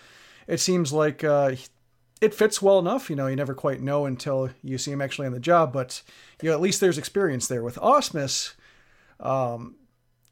it 0.47 0.59
seems 0.59 0.91
like 0.91 1.23
uh, 1.23 1.55
it 2.21 2.35
fits 2.35 2.61
well 2.61 2.79
enough. 2.79 3.09
You 3.09 3.15
know, 3.15 3.27
you 3.27 3.35
never 3.35 3.53
quite 3.53 3.81
know 3.81 4.05
until 4.05 4.49
you 4.63 4.77
see 4.77 4.91
him 4.91 5.01
actually 5.01 5.27
on 5.27 5.33
the 5.33 5.39
job, 5.39 5.73
but 5.73 6.01
you 6.41 6.49
know, 6.49 6.55
at 6.55 6.61
least 6.61 6.79
there's 6.79 6.97
experience 6.97 7.47
there. 7.47 7.63
With 7.63 7.75
Ausmus, 7.77 8.53
um, 9.19 9.75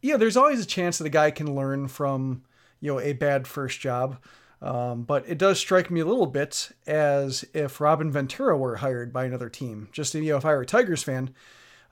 yeah, 0.02 0.18
there's 0.18 0.38
always 0.38 0.62
a 0.62 0.68
chance 0.68 0.98
that 0.98 1.08
a 1.08 1.10
guy 1.10 1.32
can 1.32 1.56
learn 1.56 1.88
from 1.88 2.44
you 2.80 2.94
know 2.94 3.00
a 3.00 3.14
bad 3.14 3.48
first 3.48 3.80
job. 3.80 4.18
Um, 4.62 5.04
but 5.04 5.24
it 5.28 5.38
does 5.38 5.58
strike 5.58 5.90
me 5.90 6.02
a 6.02 6.06
little 6.06 6.26
bit 6.26 6.72
as 6.86 7.46
if 7.54 7.80
Robin 7.80 8.12
Ventura 8.12 8.58
were 8.58 8.78
hired 8.78 9.14
by 9.14 9.24
another 9.24 9.50
team. 9.50 9.88
Just 9.94 10.14
you 10.14 10.22
know, 10.24 10.38
if 10.38 10.46
I 10.46 10.54
were 10.54 10.62
a 10.62 10.66
Tigers 10.66 11.04
fan, 11.04 11.34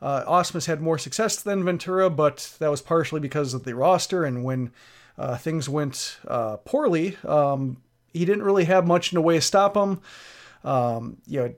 uh, 0.01 0.25
Ausmus 0.25 0.67
had 0.67 0.81
more 0.81 0.97
success 0.97 1.41
than 1.41 1.63
Ventura, 1.63 2.09
but 2.09 2.55
that 2.59 2.69
was 2.69 2.81
partially 2.81 3.21
because 3.21 3.53
of 3.53 3.63
the 3.63 3.73
roster 3.73 4.25
and 4.25 4.43
when 4.43 4.71
uh, 5.17 5.37
things 5.37 5.69
went 5.69 6.19
uh, 6.27 6.57
poorly. 6.57 7.17
Um, 7.25 7.77
he 8.13 8.25
didn't 8.25 8.43
really 8.43 8.65
have 8.65 8.85
much 8.85 9.11
in 9.11 9.15
the 9.15 9.21
way 9.21 9.35
to 9.35 9.41
stop 9.41 9.75
him. 9.75 10.01
Um, 10.63 11.17
you 11.25 11.39
know, 11.39 11.53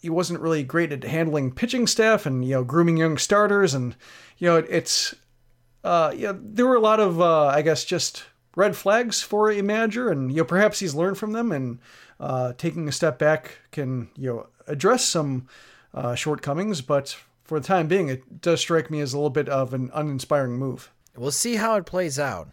he 0.00 0.10
wasn't 0.10 0.40
really 0.40 0.62
great 0.62 0.92
at 0.92 1.02
handling 1.02 1.52
pitching 1.52 1.86
staff 1.86 2.24
and 2.24 2.44
you 2.44 2.52
know 2.52 2.64
grooming 2.64 2.96
young 2.96 3.18
starters, 3.18 3.74
and 3.74 3.96
you 4.38 4.46
know 4.46 4.56
it, 4.56 4.66
it's 4.68 5.14
uh, 5.84 6.12
know, 6.16 6.38
there 6.42 6.66
were 6.66 6.76
a 6.76 6.80
lot 6.80 7.00
of 7.00 7.20
uh, 7.20 7.46
I 7.46 7.62
guess 7.62 7.84
just 7.84 8.24
red 8.56 8.76
flags 8.76 9.22
for 9.22 9.50
a 9.50 9.62
manager, 9.62 10.10
and 10.10 10.30
you 10.30 10.38
know 10.38 10.44
perhaps 10.44 10.80
he's 10.80 10.94
learned 10.94 11.18
from 11.18 11.32
them 11.32 11.52
and 11.52 11.78
uh, 12.20 12.52
taking 12.58 12.88
a 12.88 12.92
step 12.92 13.18
back 13.18 13.58
can 13.70 14.08
you 14.16 14.28
know 14.32 14.46
address 14.66 15.04
some 15.04 15.46
uh, 15.94 16.14
shortcomings, 16.14 16.80
but 16.80 17.16
for 17.44 17.58
the 17.58 17.66
time 17.66 17.88
being, 17.88 18.08
it 18.08 18.42
does 18.42 18.60
strike 18.60 18.90
me 18.90 19.00
as 19.00 19.12
a 19.12 19.16
little 19.16 19.30
bit 19.30 19.48
of 19.48 19.72
an 19.72 19.90
uninspiring 19.94 20.58
move. 20.58 20.92
We'll 21.16 21.30
see 21.30 21.56
how 21.56 21.76
it 21.76 21.86
plays 21.86 22.18
out. 22.18 22.50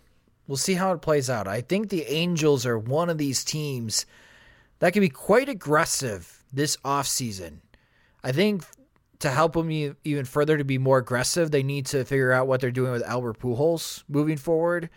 We'll 0.48 0.58
see 0.58 0.76
how 0.76 0.94
it 0.94 1.02
plays 1.02 1.30
out. 1.30 1.48
I 1.48 1.62
think 1.62 1.90
the 1.90 2.06
Angels 2.06 2.66
are 2.66 2.78
one 2.78 3.10
of 3.10 3.18
these 3.18 3.44
teams 3.44 4.06
that 4.80 4.94
can 4.94 5.02
be 5.02 5.10
quite 5.10 5.50
aggressive 5.50 6.44
this 6.54 6.78
offseason. 6.78 7.60
I 8.24 8.32
think 8.32 8.64
to 9.26 9.32
help 9.32 9.54
them 9.54 9.72
even 10.04 10.26
further 10.26 10.58
to 10.58 10.64
be 10.64 10.78
more 10.78 11.00
aggressive, 11.00 11.50
they 11.50 11.64
need 11.64 11.88
to 11.88 12.06
figure 12.06 12.32
out 12.32 12.48
what 12.48 12.62
they're 12.62 12.72
doing 12.72 12.92
with 12.92 13.04
Albert 13.04 13.40
Pujols 13.40 14.04
moving 14.08 14.38
forward 14.38 14.90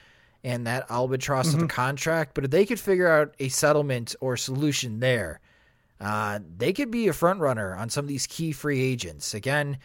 and 0.45 0.67
that 0.67 0.91
albatross 0.91 1.49
mm-hmm. 1.49 1.57
of 1.57 1.61
the 1.61 1.67
mm-hmm. 1.67 1.75
contract. 1.75 2.35
But 2.35 2.45
if 2.45 2.51
they 2.51 2.67
could 2.67 2.79
figure 2.79 3.09
out 3.09 3.35
a 3.39 3.49
settlement 3.49 4.15
or 4.21 4.37
solution 4.37 5.01
there, 5.01 5.41
uh, 6.01 6.41
they 6.59 6.75
could 6.75 6.91
be 6.91 7.09
a 7.09 7.13
front 7.15 7.41
runner 7.41 7.75
on 7.75 7.89
some 7.89 8.05
of 8.05 8.09
these 8.09 8.27
key 8.27 8.53
free 8.53 8.81
agents. 8.81 9.33
Again, 9.33 9.79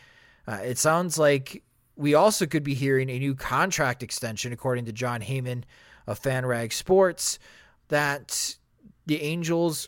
uh, 0.45 0.59
it 0.63 0.77
sounds 0.77 1.17
like 1.17 1.63
we 1.95 2.13
also 2.13 2.45
could 2.45 2.63
be 2.63 2.73
hearing 2.73 3.09
a 3.09 3.19
new 3.19 3.35
contract 3.35 4.03
extension, 4.03 4.51
according 4.51 4.85
to 4.85 4.91
Jon 4.91 5.21
Heyman 5.21 5.63
of 6.05 6.21
FanRag 6.21 6.73
Sports, 6.73 7.39
that 7.87 8.57
the 9.05 9.21
Angels 9.21 9.87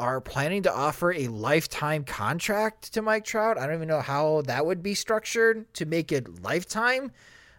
are 0.00 0.20
planning 0.20 0.62
to 0.64 0.74
offer 0.74 1.12
a 1.12 1.28
lifetime 1.28 2.04
contract 2.04 2.92
to 2.94 3.02
Mike 3.02 3.24
Trout. 3.24 3.58
I 3.58 3.66
don't 3.66 3.76
even 3.76 3.88
know 3.88 4.00
how 4.00 4.42
that 4.42 4.66
would 4.66 4.82
be 4.82 4.94
structured 4.94 5.72
to 5.74 5.86
make 5.86 6.10
it 6.10 6.42
lifetime. 6.42 7.12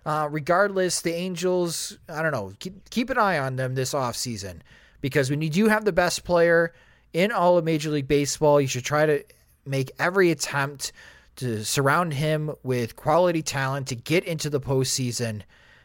Uh, 0.06 0.28
regardless, 0.30 1.02
the 1.02 1.14
Angels, 1.14 1.98
I 2.08 2.22
don't 2.22 2.32
know, 2.32 2.54
keep, 2.60 2.90
keep 2.90 3.10
an 3.10 3.18
eye 3.18 3.40
on 3.40 3.56
them 3.56 3.74
this 3.74 3.94
offseason 3.94 4.60
because 5.02 5.30
when 5.30 5.42
you 5.42 5.50
do 5.50 5.68
have 5.68 5.86
the 5.86 5.92
best 5.92 6.24
player 6.24 6.74
in 7.14 7.32
all 7.32 7.58
of 7.58 7.66
Major 7.66 7.90
League 7.90 8.08
Baseball, 8.08 8.60
you 8.60 8.68
should 8.68 8.86
try 8.86 9.06
to 9.06 9.24
make 9.66 9.92
every 9.98 10.30
attempt 10.30 10.92
to 11.38 11.66
surround 11.66 12.14
him 12.14 12.54
with 12.64 12.96
quality 12.96 13.42
talent 13.42 13.88
to 13.88 13.96
get 13.96 14.24
into 14.24 14.50
the 14.50 14.60
postseason. 14.60 15.42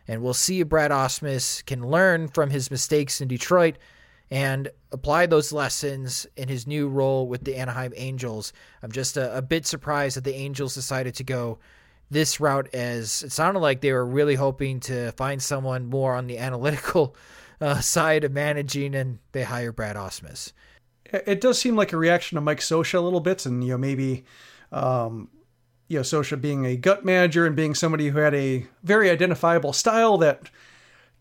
And 0.07 0.23
we'll 0.23 0.35
see 0.35 0.61
if 0.61 0.69
Brad 0.69 0.91
Ausmus 0.91 1.65
can 1.65 1.89
learn 1.89 2.29
from 2.29 2.51
his 2.51 2.71
mistakes 2.71 3.21
in 3.21 3.29
Detroit 3.29 3.77
and 4.31 4.71
apply 4.93 5.27
those 5.27 5.53
lessons 5.53 6.27
in 6.37 6.49
his 6.49 6.67
new 6.67 6.89
role 6.89 7.27
with 7.27 7.45
the 7.45 7.57
Anaheim 7.57 7.93
Angels. 7.97 8.53
I'm 8.83 8.93
just 8.93 9.17
a, 9.17 9.37
a 9.37 9.43
bit 9.43 9.67
surprised 9.67 10.17
that 10.17 10.25
the 10.25 10.35
Angels 10.35 10.75
decided 10.75 11.15
to 11.17 11.25
go 11.25 11.59
this 12.11 12.41
route 12.41 12.69
as 12.75 13.23
it 13.23 13.33
sounded 13.33 13.61
like 13.61 13.81
they 13.81 13.93
were 13.93 14.07
really 14.07 14.35
hoping 14.35 14.81
to 14.81 15.13
find 15.13 15.43
someone 15.43 15.87
more 15.87 16.15
on 16.15 16.27
the 16.27 16.39
analytical 16.39 17.17
uh, 17.61 17.81
side 17.81 18.25
of 18.25 18.33
managing, 18.33 18.95
and 18.95 19.19
they 19.33 19.43
hire 19.43 19.73
Brad 19.73 19.97
Ausmus. 19.97 20.53
It 21.05 21.41
does 21.41 21.59
seem 21.59 21.77
like 21.77 21.93
a 21.93 21.97
reaction 21.97 22.37
to 22.37 22.41
Mike 22.41 22.61
Scioscia 22.61 22.99
a 22.99 23.01
little 23.01 23.21
bit, 23.21 23.47
and 23.47 23.63
you 23.65 23.71
know 23.71 23.79
maybe 23.79 24.25
um, 24.73 25.29
you 25.91 25.97
know, 25.97 26.03
Scioscia 26.03 26.41
being 26.41 26.65
a 26.65 26.77
gut 26.77 27.05
manager 27.05 27.47
and 27.47 27.57
being 27.57 27.75
somebody 27.75 28.09
who 28.09 28.19
had 28.19 28.35
a 28.35 28.65
very 28.85 29.11
identifiable 29.11 29.73
style 29.73 30.19
that 30.19 30.49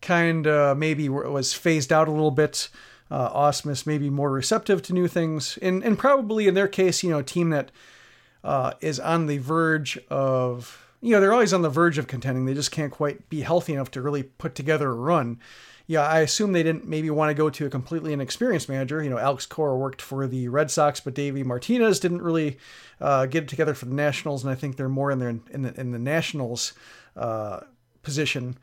kind 0.00 0.46
of 0.46 0.78
maybe 0.78 1.08
was 1.08 1.52
phased 1.52 1.92
out 1.92 2.06
a 2.06 2.12
little 2.12 2.30
bit. 2.30 2.68
Uh, 3.10 3.52
may 3.86 3.98
be 3.98 4.10
more 4.10 4.30
receptive 4.30 4.82
to 4.82 4.92
new 4.92 5.08
things, 5.08 5.58
and 5.60 5.82
and 5.82 5.98
probably 5.98 6.46
in 6.46 6.54
their 6.54 6.68
case, 6.68 7.02
you 7.02 7.10
know, 7.10 7.18
a 7.18 7.24
team 7.24 7.50
that 7.50 7.70
uh, 8.44 8.72
is 8.80 9.00
on 9.00 9.26
the 9.26 9.38
verge 9.38 9.98
of, 10.08 10.86
you 11.00 11.10
know, 11.10 11.20
they're 11.20 11.32
always 11.32 11.52
on 11.52 11.62
the 11.62 11.68
verge 11.68 11.98
of 11.98 12.06
contending. 12.06 12.46
They 12.46 12.54
just 12.54 12.70
can't 12.70 12.92
quite 12.92 13.28
be 13.28 13.40
healthy 13.40 13.74
enough 13.74 13.90
to 13.92 14.00
really 14.00 14.22
put 14.22 14.54
together 14.54 14.90
a 14.90 14.94
run 14.94 15.40
yeah, 15.90 16.06
I 16.06 16.20
assume 16.20 16.52
they 16.52 16.62
didn't 16.62 16.86
maybe 16.86 17.10
want 17.10 17.30
to 17.30 17.34
go 17.34 17.50
to 17.50 17.66
a 17.66 17.68
completely 17.68 18.12
inexperienced 18.12 18.68
manager. 18.68 19.02
You 19.02 19.10
know, 19.10 19.18
Alex 19.18 19.44
Cora 19.44 19.76
worked 19.76 20.00
for 20.00 20.28
the 20.28 20.46
Red 20.46 20.70
Sox, 20.70 21.00
but 21.00 21.14
Davey 21.14 21.42
Martinez 21.42 21.98
didn't 21.98 22.22
really 22.22 22.58
uh, 23.00 23.26
get 23.26 23.42
it 23.42 23.48
together 23.48 23.74
for 23.74 23.86
the 23.86 23.94
Nationals, 23.96 24.44
and 24.44 24.52
I 24.52 24.54
think 24.54 24.76
they're 24.76 24.88
more 24.88 25.10
in 25.10 25.18
their 25.18 25.30
in 25.30 25.62
the, 25.62 25.80
in 25.80 25.90
the 25.90 25.98
Nationals 25.98 26.74
uh, 27.16 27.62
position. 28.04 28.56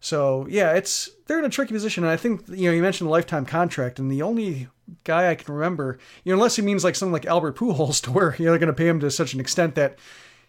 So 0.00 0.46
yeah, 0.48 0.72
it's 0.72 1.10
they're 1.26 1.38
in 1.38 1.44
a 1.44 1.50
tricky 1.50 1.74
position, 1.74 2.04
and 2.04 2.10
I 2.10 2.16
think 2.16 2.42
you 2.48 2.68
know 2.68 2.74
you 2.74 2.82
mentioned 2.82 3.08
the 3.08 3.12
lifetime 3.12 3.44
contract, 3.44 3.98
and 3.98 4.10
the 4.10 4.22
only 4.22 4.68
guy 5.04 5.30
I 5.30 5.34
can 5.34 5.54
remember, 5.54 5.98
you 6.24 6.32
know, 6.32 6.36
unless 6.36 6.56
he 6.56 6.62
means 6.62 6.82
like 6.82 6.96
something 6.96 7.12
like 7.12 7.26
Albert 7.26 7.56
Pujols, 7.56 8.00
to 8.04 8.12
where 8.12 8.34
you 8.38 8.46
know 8.46 8.52
they're 8.52 8.58
going 8.58 8.68
to 8.68 8.72
pay 8.72 8.88
him 8.88 9.00
to 9.00 9.10
such 9.10 9.34
an 9.34 9.40
extent 9.40 9.74
that 9.74 9.98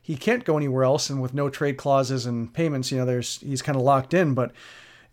he 0.02 0.16
can't 0.16 0.46
go 0.46 0.58
anywhere 0.58 0.84
else, 0.84 1.10
and 1.10 1.22
with 1.22 1.34
no 1.34 1.50
trade 1.50 1.78
clauses 1.78 2.26
and 2.26 2.54
payments, 2.54 2.92
you 2.92 2.98
know, 2.98 3.06
there's 3.06 3.40
he's 3.40 3.62
kind 3.62 3.76
of 3.76 3.84
locked 3.84 4.14
in. 4.14 4.34
But 4.34 4.54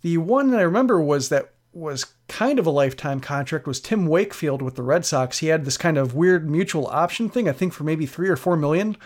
the 0.03 0.19
one 0.19 0.51
that 0.51 0.61
I 0.61 0.65
remember 0.65 1.01
was 1.01 1.29
that 1.29 1.53
was 1.73 2.07
kind 2.29 2.59
of 2.59 2.67
a 2.67 2.71
lifetime 2.71 3.21
contract 3.21 3.67
was 3.67 3.81
Tim 3.81 4.07
Wakefield 4.07 4.63
with 4.63 4.77
the 4.77 4.83
Red 4.83 5.05
Sox. 5.05 5.39
He 5.39 5.49
had 5.49 5.65
this 5.65 5.77
kind 5.77 5.99
of 5.99 6.15
weird 6.15 6.49
mutual 6.49 6.87
option 6.87 7.29
thing, 7.29 7.49
I 7.49 7.53
think 7.53 7.73
for 7.73 7.85
maybe 7.85 8.07
three 8.07 8.29
or 8.29 8.37
four 8.37 8.57
million, 8.57 8.97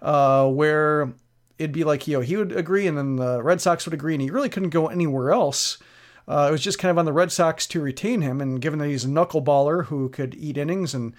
uh, 0.00 0.48
where 0.48 1.12
it'd 1.58 1.72
be 1.72 1.84
like, 1.84 2.06
you 2.06 2.16
know, 2.16 2.20
he 2.20 2.36
would 2.36 2.52
agree 2.52 2.86
and 2.86 2.96
then 2.96 3.16
the 3.16 3.42
Red 3.42 3.60
Sox 3.60 3.84
would 3.84 3.94
agree, 3.94 4.14
and 4.14 4.22
he 4.22 4.30
really 4.30 4.48
couldn't 4.48 4.70
go 4.70 4.86
anywhere 4.86 5.32
else. 5.32 5.78
Uh, 6.26 6.46
it 6.48 6.52
was 6.52 6.62
just 6.62 6.78
kind 6.78 6.90
of 6.90 6.98
on 6.98 7.04
the 7.04 7.12
Red 7.12 7.32
Sox 7.32 7.66
to 7.68 7.80
retain 7.80 8.20
him, 8.20 8.40
and 8.40 8.60
given 8.60 8.78
that 8.78 8.88
he's 8.88 9.04
a 9.04 9.08
knuckleballer 9.08 9.86
who 9.86 10.08
could 10.08 10.34
eat 10.34 10.58
innings 10.58 10.94
and 10.94 11.14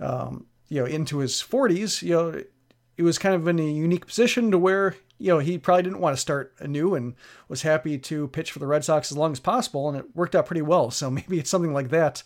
um, 0.00 0.46
you 0.68 0.80
know 0.80 0.86
into 0.86 1.18
his 1.18 1.34
40s, 1.34 2.02
you 2.02 2.14
know, 2.14 2.42
it 2.96 3.02
was 3.02 3.18
kind 3.18 3.34
of 3.34 3.46
in 3.46 3.58
a 3.58 3.62
unique 3.62 4.06
position 4.06 4.50
to 4.50 4.58
where 4.58 4.96
you 5.18 5.28
know 5.28 5.38
he 5.38 5.58
probably 5.58 5.82
didn't 5.82 6.00
want 6.00 6.16
to 6.16 6.20
start 6.20 6.54
anew 6.58 6.94
and 6.94 7.14
was 7.48 7.62
happy 7.62 7.98
to 7.98 8.28
pitch 8.28 8.52
for 8.52 8.58
the 8.58 8.66
Red 8.66 8.84
Sox 8.84 9.12
as 9.12 9.18
long 9.18 9.32
as 9.32 9.40
possible, 9.40 9.88
and 9.88 9.98
it 9.98 10.16
worked 10.16 10.34
out 10.34 10.46
pretty 10.46 10.62
well. 10.62 10.90
So 10.90 11.10
maybe 11.10 11.38
it's 11.38 11.50
something 11.50 11.74
like 11.74 11.90
that. 11.90 12.22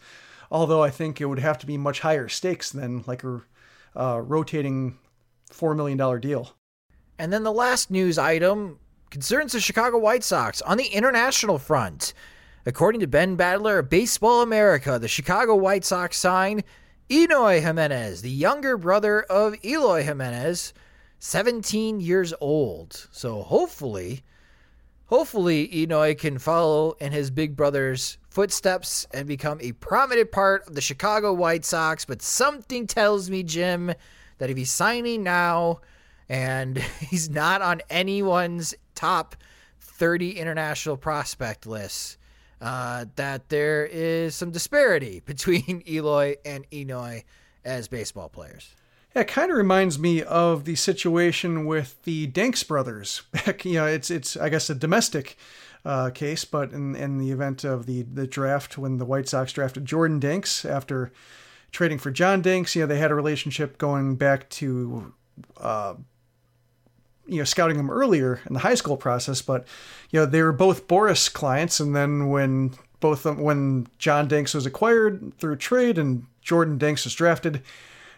Although 0.50 0.82
I 0.82 0.90
think 0.90 1.20
it 1.20 1.26
would 1.26 1.40
have 1.40 1.58
to 1.58 1.66
be 1.66 1.76
much 1.76 2.00
higher 2.00 2.28
stakes 2.28 2.70
than 2.70 3.04
like 3.06 3.24
a 3.24 3.42
uh, 3.96 4.20
rotating 4.20 4.96
four 5.50 5.74
million 5.74 5.98
dollar 5.98 6.20
deal. 6.20 6.54
And 7.18 7.32
then 7.32 7.42
the 7.42 7.52
last 7.52 7.90
news 7.90 8.18
item 8.18 8.78
concerns 9.10 9.52
the 9.52 9.60
Chicago 9.60 9.98
White 9.98 10.22
Sox 10.22 10.62
on 10.62 10.76
the 10.76 10.86
international 10.86 11.58
front. 11.58 12.14
According 12.64 13.00
to 13.00 13.06
Ben 13.06 13.36
Badler 13.36 13.78
of 13.78 13.90
Baseball 13.90 14.42
America, 14.42 14.98
the 14.98 15.08
Chicago 15.08 15.54
White 15.56 15.84
Sox 15.84 16.18
signed 16.18 16.62
Enoy 17.10 17.62
Jimenez, 17.62 18.20
the 18.22 18.30
younger 18.30 18.76
brother 18.76 19.22
of 19.22 19.56
Eloy 19.64 20.02
Jimenez, 20.02 20.74
17 21.18 22.00
years 22.00 22.34
old. 22.40 23.08
So 23.10 23.42
hopefully, 23.42 24.22
hopefully 25.06 25.68
Enoy 25.68 26.18
can 26.18 26.38
follow 26.38 26.92
in 27.00 27.12
his 27.12 27.30
big 27.30 27.56
brother's 27.56 28.18
footsteps 28.28 29.06
and 29.12 29.26
become 29.26 29.58
a 29.60 29.72
prominent 29.72 30.30
part 30.30 30.68
of 30.68 30.74
the 30.74 30.80
Chicago 30.80 31.32
White 31.32 31.64
Sox. 31.64 32.04
But 32.04 32.22
something 32.22 32.86
tells 32.86 33.30
me, 33.30 33.42
Jim, 33.42 33.94
that 34.36 34.50
if 34.50 34.56
he's 34.56 34.70
signing 34.70 35.22
now 35.22 35.80
and 36.28 36.78
he's 37.00 37.30
not 37.30 37.62
on 37.62 37.82
anyone's 37.90 38.74
top 38.94 39.36
30 39.80 40.38
international 40.38 40.96
prospect 40.96 41.66
lists, 41.66 42.18
uh, 42.60 43.06
that 43.16 43.48
there 43.48 43.86
is 43.86 44.34
some 44.34 44.50
disparity 44.50 45.20
between 45.24 45.82
Eloy 45.88 46.36
and 46.44 46.66
Eloy 46.72 47.24
as 47.64 47.88
baseball 47.88 48.28
players. 48.28 48.74
Yeah, 49.14 49.22
it 49.22 49.28
kind 49.28 49.50
of 49.50 49.56
reminds 49.56 49.98
me 49.98 50.22
of 50.22 50.64
the 50.64 50.74
situation 50.74 51.64
with 51.66 52.02
the 52.02 52.26
Danks 52.26 52.62
brothers. 52.62 53.22
you 53.64 53.74
know, 53.74 53.86
it's 53.86 54.10
it's 54.10 54.36
I 54.36 54.48
guess 54.48 54.68
a 54.68 54.74
domestic 54.74 55.36
uh, 55.84 56.10
case, 56.10 56.44
but 56.44 56.72
in 56.72 56.94
in 56.94 57.18
the 57.18 57.30
event 57.30 57.64
of 57.64 57.86
the 57.86 58.02
the 58.02 58.26
draft 58.26 58.76
when 58.76 58.98
the 58.98 59.06
White 59.06 59.28
Sox 59.28 59.52
drafted 59.52 59.86
Jordan 59.86 60.20
Danks 60.20 60.64
after 60.64 61.10
trading 61.72 61.98
for 61.98 62.10
John 62.10 62.42
Danks, 62.42 62.76
you 62.76 62.82
know, 62.82 62.86
they 62.86 62.98
had 62.98 63.10
a 63.10 63.14
relationship 63.14 63.78
going 63.78 64.16
back 64.16 64.48
to 64.50 65.14
uh, 65.56 65.94
you 67.28 67.38
know 67.38 67.44
scouting 67.44 67.78
him 67.78 67.90
earlier 67.90 68.40
in 68.46 68.54
the 68.54 68.60
high 68.60 68.74
school 68.74 68.96
process, 68.96 69.42
but 69.42 69.66
you 70.10 70.20
know 70.20 70.26
they 70.26 70.42
were 70.42 70.52
both 70.52 70.88
Boras 70.88 71.32
clients, 71.32 71.78
and 71.80 71.94
then 71.94 72.28
when 72.28 72.74
both 73.00 73.24
when 73.24 73.86
John 73.98 74.26
Danks 74.26 74.54
was 74.54 74.66
acquired 74.66 75.32
through 75.38 75.56
trade 75.56 75.98
and 75.98 76.26
Jordan 76.42 76.78
Danks 76.78 77.04
was 77.04 77.14
drafted, 77.14 77.62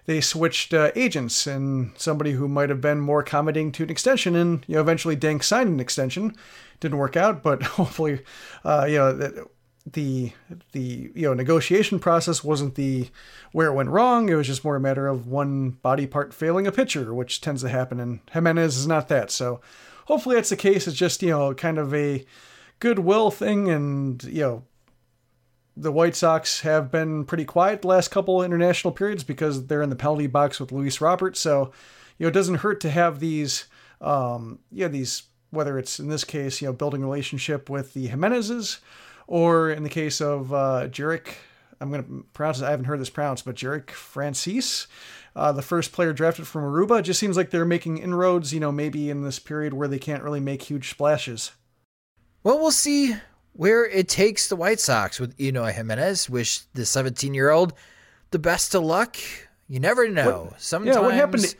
they 0.06 0.20
switched 0.20 0.72
uh, 0.72 0.92
agents, 0.94 1.46
and 1.46 1.92
somebody 1.96 2.32
who 2.32 2.48
might 2.48 2.68
have 2.68 2.80
been 2.80 3.00
more 3.00 3.20
accommodating 3.20 3.72
to 3.72 3.82
an 3.82 3.90
extension, 3.90 4.34
and 4.34 4.64
you 4.66 4.76
know 4.76 4.80
eventually 4.80 5.16
Danks 5.16 5.46
signed 5.46 5.68
an 5.68 5.80
extension, 5.80 6.34
didn't 6.78 6.98
work 6.98 7.16
out, 7.16 7.42
but 7.42 7.62
hopefully, 7.78 8.22
uh, 8.64 8.86
you 8.88 8.96
know 8.96 9.48
the 9.86 10.32
the 10.72 11.10
you 11.14 11.22
know 11.22 11.34
negotiation 11.34 11.98
process 11.98 12.44
wasn't 12.44 12.74
the 12.74 13.08
where 13.52 13.68
it 13.68 13.74
went 13.74 13.88
wrong. 13.88 14.28
It 14.28 14.34
was 14.34 14.46
just 14.46 14.64
more 14.64 14.76
a 14.76 14.80
matter 14.80 15.06
of 15.06 15.26
one 15.26 15.70
body 15.70 16.06
part 16.06 16.34
failing 16.34 16.66
a 16.66 16.72
pitcher, 16.72 17.14
which 17.14 17.40
tends 17.40 17.62
to 17.62 17.68
happen. 17.68 17.98
And 17.98 18.20
Jimenez 18.32 18.76
is 18.76 18.86
not 18.86 19.08
that. 19.08 19.30
So 19.30 19.60
hopefully 20.06 20.36
that's 20.36 20.50
the 20.50 20.56
case. 20.56 20.86
It's 20.86 20.96
just 20.96 21.22
you 21.22 21.30
know 21.30 21.54
kind 21.54 21.78
of 21.78 21.94
a 21.94 22.24
goodwill 22.78 23.30
thing, 23.30 23.68
and 23.68 24.22
you 24.24 24.42
know 24.42 24.64
the 25.76 25.92
White 25.92 26.16
Sox 26.16 26.60
have 26.60 26.90
been 26.90 27.24
pretty 27.24 27.44
quiet 27.44 27.82
the 27.82 27.88
last 27.88 28.08
couple 28.08 28.42
international 28.42 28.92
periods 28.92 29.24
because 29.24 29.66
they're 29.66 29.82
in 29.82 29.90
the 29.90 29.96
penalty 29.96 30.26
box 30.26 30.60
with 30.60 30.72
Luis 30.72 31.00
Robert. 31.00 31.36
So 31.36 31.72
you 32.18 32.24
know 32.24 32.28
it 32.28 32.34
doesn't 32.34 32.56
hurt 32.56 32.80
to 32.82 32.90
have 32.90 33.20
these 33.20 33.64
um, 34.00 34.58
yeah 34.70 34.88
these 34.88 35.24
whether 35.50 35.78
it's 35.78 35.98
in 35.98 36.08
this 36.08 36.22
case 36.22 36.60
you 36.60 36.68
know 36.68 36.72
building 36.72 37.02
relationship 37.02 37.70
with 37.70 37.94
the 37.94 38.08
Jimenezes 38.08 38.78
or 39.30 39.70
in 39.70 39.84
the 39.84 39.88
case 39.88 40.20
of 40.20 40.52
uh, 40.52 40.88
Jurick, 40.90 41.28
I'm 41.80 41.90
going 41.90 42.02
to 42.04 42.26
pronounce 42.32 42.60
it, 42.60 42.64
I 42.64 42.70
haven't 42.72 42.86
heard 42.86 43.00
this 43.00 43.10
pronounced, 43.10 43.44
but 43.44 43.54
Jurick 43.54 43.92
Francis, 43.92 44.88
uh, 45.36 45.52
the 45.52 45.62
first 45.62 45.92
player 45.92 46.12
drafted 46.12 46.48
from 46.48 46.64
Aruba. 46.64 46.98
It 46.98 47.02
just 47.02 47.20
seems 47.20 47.36
like 47.36 47.50
they're 47.50 47.64
making 47.64 47.98
inroads, 47.98 48.52
you 48.52 48.58
know, 48.58 48.72
maybe 48.72 49.08
in 49.08 49.22
this 49.22 49.38
period 49.38 49.72
where 49.72 49.86
they 49.86 50.00
can't 50.00 50.24
really 50.24 50.40
make 50.40 50.62
huge 50.62 50.90
splashes. 50.90 51.52
Well, 52.42 52.58
we'll 52.58 52.72
see 52.72 53.14
where 53.52 53.86
it 53.86 54.08
takes 54.08 54.48
the 54.48 54.56
White 54.56 54.80
Sox 54.80 55.20
with 55.20 55.40
Eloy 55.40 55.70
Jimenez. 55.70 56.28
Wish 56.28 56.62
the 56.74 56.84
17 56.84 57.32
year 57.32 57.50
old 57.50 57.72
the 58.32 58.40
best 58.40 58.74
of 58.74 58.82
luck. 58.82 59.16
You 59.68 59.78
never 59.78 60.08
know. 60.08 60.48
What, 60.50 60.60
Sometimes. 60.60 60.96
Yeah, 60.96 61.02
what 61.02 61.14
happened 61.14 61.44
to 61.44 61.56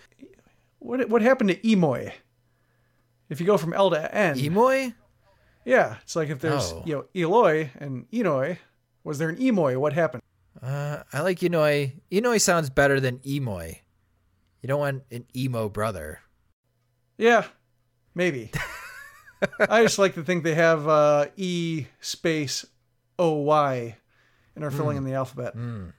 what 0.81 1.09
what 1.09 1.23
happened 1.23 1.51
to 1.51 1.57
Emoy? 1.57 2.13
If 3.29 3.39
you 3.41 3.47
go 3.47 3.57
from 3.57 3.73
L 3.73 3.91
to 3.91 4.13
N. 4.13 4.37
Emoy? 4.37 4.95
Yeah, 5.65 5.97
it's 6.03 6.17
like 6.17 6.31
if 6.31 6.41
there's 6.41 6.73
oh. 6.73 6.83
you 6.87 6.95
know 6.95 7.05
Eloy 7.15 7.71
and 7.79 8.11
Enoy, 8.11 8.59
was 9.05 9.19
there 9.19 9.29
an 9.29 9.37
Emoy? 9.37 9.77
What 9.77 9.93
happened? 9.93 10.23
Uh, 10.63 11.03
I 11.13 11.21
like 11.21 11.39
Enoy. 11.41 11.93
Enoy 12.11 12.41
sounds 12.41 12.71
better 12.71 13.01
than 13.01 13.19
Emoy. 13.19 13.81
You 14.63 14.69
don't 14.69 14.81
want 14.81 15.03
an 15.11 15.25
emo 15.35 15.69
brother. 15.69 16.21
Yeah, 17.17 17.47
maybe. 18.15 18.51
I 19.59 19.83
just 19.83 19.99
like 19.99 20.15
to 20.15 20.23
think 20.23 20.45
they 20.45 20.55
have 20.55 20.87
uh, 20.87 21.27
E 21.37 21.87
space 22.01 22.67
O 23.19 23.33
Y 23.33 23.97
and 24.55 24.65
are 24.65 24.71
filling 24.71 24.97
mm. 24.97 24.99
in 24.99 25.05
the 25.05 25.15
alphabet. 25.15 25.57
Mm. 25.57 25.93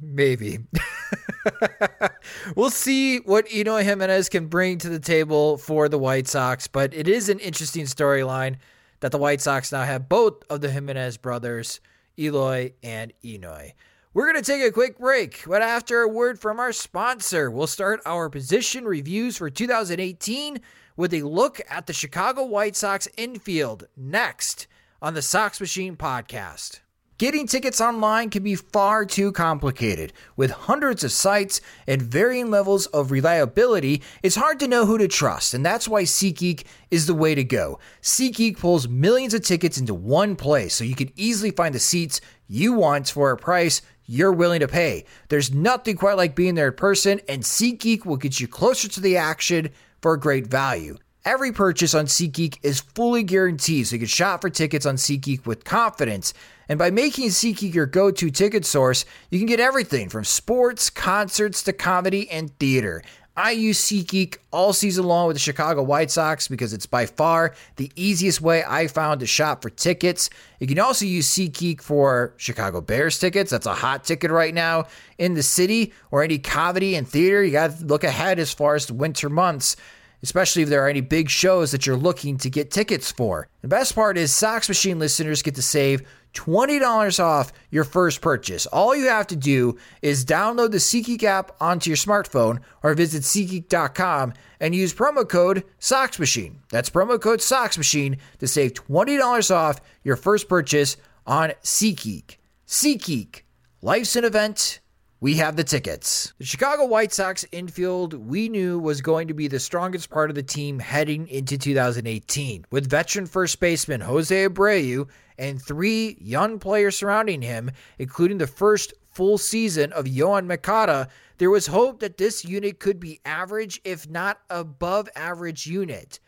Maybe. 0.00 0.58
we'll 2.56 2.70
see 2.70 3.18
what 3.18 3.52
Eloy 3.52 3.82
Jimenez 3.84 4.28
can 4.28 4.46
bring 4.46 4.78
to 4.78 4.88
the 4.88 4.98
table 4.98 5.56
for 5.58 5.88
the 5.88 5.98
White 5.98 6.28
Sox, 6.28 6.66
but 6.66 6.94
it 6.94 7.08
is 7.08 7.28
an 7.28 7.38
interesting 7.38 7.84
storyline 7.84 8.56
that 9.00 9.12
the 9.12 9.18
White 9.18 9.40
Sox 9.40 9.72
now 9.72 9.82
have 9.82 10.08
both 10.08 10.42
of 10.50 10.60
the 10.60 10.70
Jimenez 10.70 11.16
brothers, 11.18 11.80
Eloy 12.18 12.72
and 12.82 13.12
Eloy. 13.24 13.74
We're 14.14 14.30
going 14.30 14.42
to 14.42 14.52
take 14.52 14.62
a 14.62 14.70
quick 14.70 14.98
break, 14.98 15.42
but 15.46 15.60
after 15.60 16.00
a 16.00 16.08
word 16.08 16.38
from 16.38 16.60
our 16.60 16.72
sponsor, 16.72 17.50
we'll 17.50 17.66
start 17.66 18.00
our 18.06 18.30
position 18.30 18.84
reviews 18.84 19.36
for 19.36 19.50
2018 19.50 20.60
with 20.96 21.12
a 21.12 21.22
look 21.22 21.60
at 21.68 21.86
the 21.86 21.92
Chicago 21.92 22.44
White 22.44 22.76
Sox 22.76 23.08
infield 23.16 23.88
next 23.96 24.68
on 25.02 25.14
the 25.14 25.22
Sox 25.22 25.60
Machine 25.60 25.96
podcast. 25.96 26.80
Getting 27.24 27.46
tickets 27.46 27.80
online 27.80 28.28
can 28.28 28.42
be 28.42 28.54
far 28.54 29.06
too 29.06 29.32
complicated. 29.32 30.12
With 30.36 30.50
hundreds 30.50 31.04
of 31.04 31.10
sites 31.10 31.62
and 31.86 32.02
varying 32.02 32.50
levels 32.50 32.84
of 32.88 33.10
reliability, 33.10 34.02
it's 34.22 34.36
hard 34.36 34.60
to 34.60 34.68
know 34.68 34.84
who 34.84 34.98
to 34.98 35.08
trust, 35.08 35.54
and 35.54 35.64
that's 35.64 35.88
why 35.88 36.02
SeatGeek 36.02 36.64
is 36.90 37.06
the 37.06 37.14
way 37.14 37.34
to 37.34 37.42
go. 37.42 37.78
SeatGeek 38.02 38.58
pulls 38.58 38.88
millions 38.88 39.32
of 39.32 39.40
tickets 39.40 39.78
into 39.78 39.94
one 39.94 40.36
place 40.36 40.74
so 40.74 40.84
you 40.84 40.94
can 40.94 41.12
easily 41.16 41.50
find 41.50 41.74
the 41.74 41.78
seats 41.78 42.20
you 42.46 42.74
want 42.74 43.08
for 43.08 43.30
a 43.30 43.38
price 43.38 43.80
you're 44.04 44.30
willing 44.30 44.60
to 44.60 44.68
pay. 44.68 45.06
There's 45.30 45.50
nothing 45.50 45.96
quite 45.96 46.18
like 46.18 46.36
being 46.36 46.56
there 46.56 46.68
in 46.68 46.74
person, 46.74 47.22
and 47.26 47.42
SeatGeek 47.42 48.04
will 48.04 48.18
get 48.18 48.38
you 48.38 48.48
closer 48.48 48.86
to 48.88 49.00
the 49.00 49.16
action 49.16 49.70
for 50.02 50.12
a 50.12 50.20
great 50.20 50.48
value. 50.48 50.98
Every 51.24 51.52
purchase 51.52 51.94
on 51.94 52.04
SeatGeek 52.04 52.58
is 52.62 52.80
fully 52.80 53.22
guaranteed, 53.22 53.86
so 53.86 53.94
you 53.94 54.00
can 54.00 54.08
shop 54.08 54.42
for 54.42 54.50
tickets 54.50 54.84
on 54.84 54.96
SeatGeek 54.96 55.46
with 55.46 55.64
confidence. 55.64 56.34
And 56.68 56.78
by 56.78 56.90
making 56.90 57.28
SeatGeek 57.28 57.74
your 57.74 57.86
go 57.86 58.10
to 58.10 58.30
ticket 58.30 58.64
source, 58.64 59.04
you 59.30 59.38
can 59.38 59.46
get 59.46 59.60
everything 59.60 60.08
from 60.08 60.24
sports, 60.24 60.90
concerts 60.90 61.62
to 61.64 61.72
comedy 61.72 62.30
and 62.30 62.56
theater. 62.58 63.02
I 63.36 63.50
use 63.50 63.80
SeatGeek 63.80 64.36
all 64.52 64.72
season 64.72 65.06
long 65.06 65.26
with 65.26 65.34
the 65.34 65.40
Chicago 65.40 65.82
White 65.82 66.12
Sox 66.12 66.46
because 66.46 66.72
it's 66.72 66.86
by 66.86 67.06
far 67.06 67.54
the 67.76 67.90
easiest 67.96 68.40
way 68.40 68.62
I 68.64 68.86
found 68.86 69.20
to 69.20 69.26
shop 69.26 69.60
for 69.60 69.70
tickets. 69.70 70.30
You 70.60 70.68
can 70.68 70.78
also 70.78 71.04
use 71.04 71.28
SeatGeek 71.28 71.80
for 71.80 72.34
Chicago 72.36 72.80
Bears 72.80 73.18
tickets. 73.18 73.50
That's 73.50 73.66
a 73.66 73.74
hot 73.74 74.04
ticket 74.04 74.30
right 74.30 74.54
now 74.54 74.86
in 75.18 75.34
the 75.34 75.42
city 75.42 75.92
or 76.12 76.22
any 76.22 76.38
comedy 76.38 76.94
and 76.94 77.08
theater. 77.08 77.42
You 77.42 77.50
got 77.50 77.76
to 77.78 77.84
look 77.84 78.04
ahead 78.04 78.38
as 78.38 78.52
far 78.52 78.76
as 78.76 78.86
the 78.86 78.94
winter 78.94 79.28
months 79.28 79.76
especially 80.22 80.62
if 80.62 80.70
there 80.70 80.82
are 80.82 80.88
any 80.88 81.02
big 81.02 81.28
shows 81.28 81.70
that 81.70 81.86
you're 81.86 81.98
looking 81.98 82.38
to 82.38 82.48
get 82.48 82.70
tickets 82.70 83.12
for. 83.12 83.46
The 83.60 83.68
best 83.68 83.94
part 83.94 84.16
is 84.16 84.32
Sox 84.32 84.68
Machine 84.70 84.98
listeners 84.98 85.42
get 85.42 85.54
to 85.56 85.62
save 85.62 86.00
$20 86.34 87.22
off 87.22 87.52
your 87.70 87.84
first 87.84 88.20
purchase. 88.20 88.66
All 88.66 88.94
you 88.94 89.06
have 89.06 89.26
to 89.28 89.36
do 89.36 89.78
is 90.02 90.24
download 90.24 90.72
the 90.72 90.78
SeatGeek 90.78 91.22
app 91.22 91.52
onto 91.60 91.90
your 91.90 91.96
smartphone 91.96 92.60
or 92.82 92.94
visit 92.94 93.22
SeatGeek.com 93.22 94.34
and 94.60 94.74
use 94.74 94.92
promo 94.92 95.28
code 95.28 95.64
SocksMachine. 95.80 96.56
That's 96.70 96.90
promo 96.90 97.20
code 97.20 97.40
SocksMachine 97.40 98.18
to 98.38 98.46
save 98.46 98.74
$20 98.74 99.54
off 99.54 99.80
your 100.02 100.16
first 100.16 100.48
purchase 100.48 100.96
on 101.26 101.52
SeatGeek. 101.62 102.36
SeatGeek, 102.66 103.42
life's 103.82 104.16
an 104.16 104.24
event. 104.24 104.80
We 105.24 105.36
have 105.36 105.56
the 105.56 105.64
tickets. 105.64 106.34
The 106.36 106.44
Chicago 106.44 106.84
White 106.84 107.10
Sox 107.10 107.46
infield 107.50 108.12
we 108.12 108.50
knew 108.50 108.78
was 108.78 109.00
going 109.00 109.28
to 109.28 109.32
be 109.32 109.48
the 109.48 109.58
strongest 109.58 110.10
part 110.10 110.28
of 110.28 110.36
the 110.36 110.42
team 110.42 110.78
heading 110.78 111.28
into 111.28 111.56
2018, 111.56 112.66
with 112.70 112.90
veteran 112.90 113.24
first 113.24 113.58
baseman 113.58 114.02
Jose 114.02 114.46
Abreu 114.46 115.08
and 115.38 115.62
three 115.62 116.18
young 116.20 116.58
players 116.58 116.98
surrounding 116.98 117.40
him, 117.40 117.70
including 117.98 118.36
the 118.36 118.46
first 118.46 118.92
full 119.12 119.38
season 119.38 119.94
of 119.94 120.04
Yoan 120.04 120.46
Moncada. 120.46 121.08
There 121.38 121.48
was 121.48 121.68
hope 121.68 122.00
that 122.00 122.18
this 122.18 122.44
unit 122.44 122.78
could 122.78 123.00
be 123.00 123.22
average, 123.24 123.80
if 123.82 124.06
not 124.06 124.40
above 124.50 125.08
average 125.16 125.66
unit. 125.66 126.20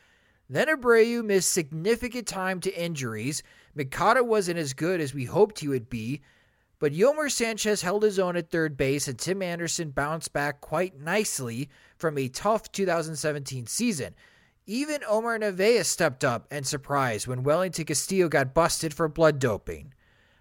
Then 0.48 0.68
Abreu 0.68 1.22
missed 1.22 1.52
significant 1.52 2.26
time 2.26 2.61
to 2.61 2.82
injuries. 2.82 3.42
Moncada 3.74 4.24
wasn't 4.24 4.59
as 4.59 4.72
good 4.72 5.02
as 5.02 5.12
we 5.12 5.26
hoped 5.26 5.59
he 5.59 5.68
would 5.68 5.90
be, 5.90 6.22
but 6.78 6.92
Yolmer 6.92 7.30
Sanchez 7.30 7.82
held 7.82 8.02
his 8.02 8.18
own 8.18 8.36
at 8.36 8.50
third 8.50 8.76
base, 8.76 9.08
and 9.08 9.18
Tim 9.18 9.40
Anderson 9.42 9.90
bounced 9.90 10.32
back 10.32 10.60
quite 10.60 11.00
nicely 11.00 11.68
from 11.96 12.18
a 12.18 12.28
tough 12.28 12.70
2017 12.72 13.66
season. 13.66 14.14
Even 14.66 15.02
Omar 15.08 15.38
Narvaez 15.38 15.86
stepped 15.86 16.24
up 16.24 16.46
and 16.50 16.66
surprised 16.66 17.26
when 17.26 17.44
Wellington 17.44 17.86
Castillo 17.86 18.28
got 18.28 18.52
busted 18.52 18.92
for 18.92 19.08
blood 19.08 19.38
doping. 19.38 19.94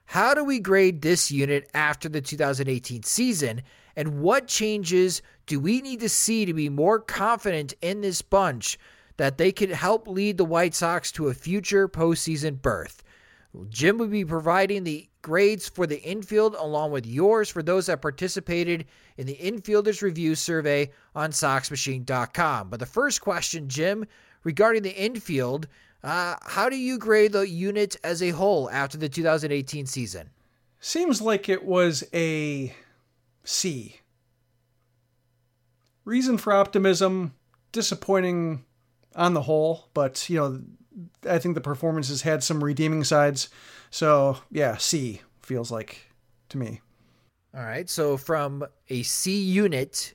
How 0.05 0.33
do 0.33 0.43
we 0.43 0.59
grade 0.59 1.01
this 1.01 1.31
unit 1.31 1.69
after 1.73 2.09
the 2.09 2.21
2018 2.21 3.03
season, 3.03 3.61
and 3.95 4.21
what 4.21 4.47
changes 4.47 5.21
do 5.45 5.59
we 5.59 5.81
need 5.81 5.99
to 6.01 6.09
see 6.09 6.45
to 6.45 6.53
be 6.53 6.69
more 6.69 6.99
confident 6.99 7.73
in 7.81 8.01
this 8.01 8.21
bunch 8.21 8.77
that 9.17 9.37
they 9.37 9.51
could 9.51 9.71
help 9.71 10.07
lead 10.07 10.37
the 10.37 10.45
White 10.45 10.75
Sox 10.75 11.11
to 11.13 11.27
a 11.27 11.33
future 11.33 11.87
postseason 11.87 12.61
berth? 12.61 13.03
Jim 13.69 13.97
will 13.97 14.07
be 14.07 14.25
providing 14.25 14.83
the 14.83 15.07
grades 15.25 15.67
for 15.67 15.87
the 15.87 15.99
infield 16.03 16.53
along 16.53 16.91
with 16.91 17.03
yours 17.03 17.49
for 17.49 17.63
those 17.63 17.87
that 17.87 17.99
participated 17.99 18.85
in 19.17 19.25
the 19.25 19.35
infielders 19.37 20.03
review 20.03 20.35
survey 20.35 20.91
on 21.15 21.31
soxmachine.com. 21.31 22.69
But 22.69 22.79
the 22.79 22.85
first 22.85 23.21
question, 23.21 23.67
Jim, 23.67 24.05
regarding 24.43 24.83
the 24.83 24.95
infield, 24.95 25.67
uh, 26.03 26.35
how 26.43 26.69
do 26.69 26.75
you 26.75 26.99
grade 26.99 27.31
the 27.31 27.49
unit 27.49 27.95
as 28.03 28.21
a 28.21 28.29
whole 28.29 28.69
after 28.69 28.99
the 28.99 29.09
2018 29.09 29.87
season? 29.87 30.29
Seems 30.79 31.23
like 31.23 31.49
it 31.49 31.65
was 31.65 32.03
a 32.13 32.75
C. 33.43 34.01
Reason 36.03 36.37
for 36.37 36.53
optimism, 36.53 37.33
disappointing 37.71 38.63
on 39.15 39.33
the 39.33 39.41
whole, 39.41 39.89
but 39.95 40.29
you 40.29 40.37
know, 40.37 40.61
I 41.27 41.39
think 41.39 41.55
the 41.55 41.61
performances 41.61 42.21
had 42.21 42.43
some 42.43 42.63
redeeming 42.63 43.03
sides. 43.03 43.49
So 43.89 44.37
yeah, 44.51 44.77
C 44.77 45.21
feels 45.41 45.71
like 45.71 46.11
to 46.49 46.57
me. 46.57 46.81
All 47.55 47.63
right. 47.63 47.89
So 47.89 48.17
from 48.17 48.65
a 48.89 49.03
C 49.03 49.41
unit, 49.41 50.13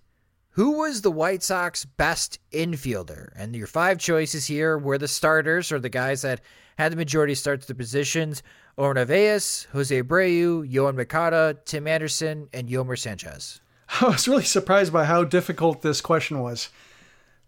who 0.51 0.79
was 0.79 1.01
the 1.01 1.11
White 1.11 1.43
Sox 1.43 1.85
best 1.85 2.39
infielder? 2.53 3.31
And 3.35 3.57
your 3.57 3.67
five 3.67 3.99
choices 3.99 4.47
here 4.47 4.77
were 4.77 4.99
the 4.99 5.09
starters 5.09 5.73
or 5.73 5.79
the 5.79 5.89
guys 5.89 6.23
that 6.23 6.41
had 6.77 6.93
the 6.93 6.97
majority 6.97 7.35
starts 7.35 7.67
the 7.67 7.75
positions. 7.75 8.43
Omar 8.77 8.95
Narvaez, 8.95 9.69
Jose 9.73 10.03
Abreu, 10.03 10.71
Yoan 10.71 10.97
Moncada, 10.97 11.57
Tim 11.65 11.87
Anderson, 11.87 12.49
and 12.53 12.69
Yolmer 12.69 12.99
Sanchez. 12.99 13.61
I 14.01 14.07
was 14.07 14.29
really 14.29 14.45
surprised 14.45 14.93
by 14.93 15.05
how 15.05 15.25
difficult 15.25 15.83
this 15.83 16.01
question 16.01 16.41
was 16.41 16.69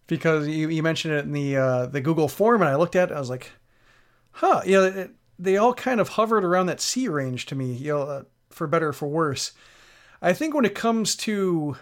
because 0.06 0.48
you, 0.48 0.68
you 0.68 0.82
mentioned 0.82 1.14
it 1.14 1.24
in 1.24 1.32
the 1.32 1.56
uh, 1.56 1.86
the 1.86 2.00
Google 2.00 2.28
form, 2.28 2.62
and 2.62 2.70
I 2.70 2.76
looked 2.76 2.96
at 2.96 3.10
it. 3.10 3.14
I 3.14 3.20
was 3.20 3.30
like, 3.30 3.50
"Huh." 4.32 4.62
You 4.64 4.72
know, 4.72 4.84
it, 4.84 5.10
they 5.42 5.56
all 5.56 5.74
kind 5.74 6.00
of 6.00 6.10
hovered 6.10 6.44
around 6.44 6.66
that 6.66 6.80
C 6.80 7.08
range 7.08 7.46
to 7.46 7.54
me. 7.54 7.72
You 7.72 7.92
know, 7.92 8.02
uh, 8.02 8.22
for 8.50 8.66
better 8.66 8.88
or 8.88 8.92
for 8.92 9.08
worse. 9.08 9.52
I 10.20 10.32
think 10.32 10.54
when 10.54 10.64
it 10.64 10.74
comes 10.74 11.16
to 11.16 11.76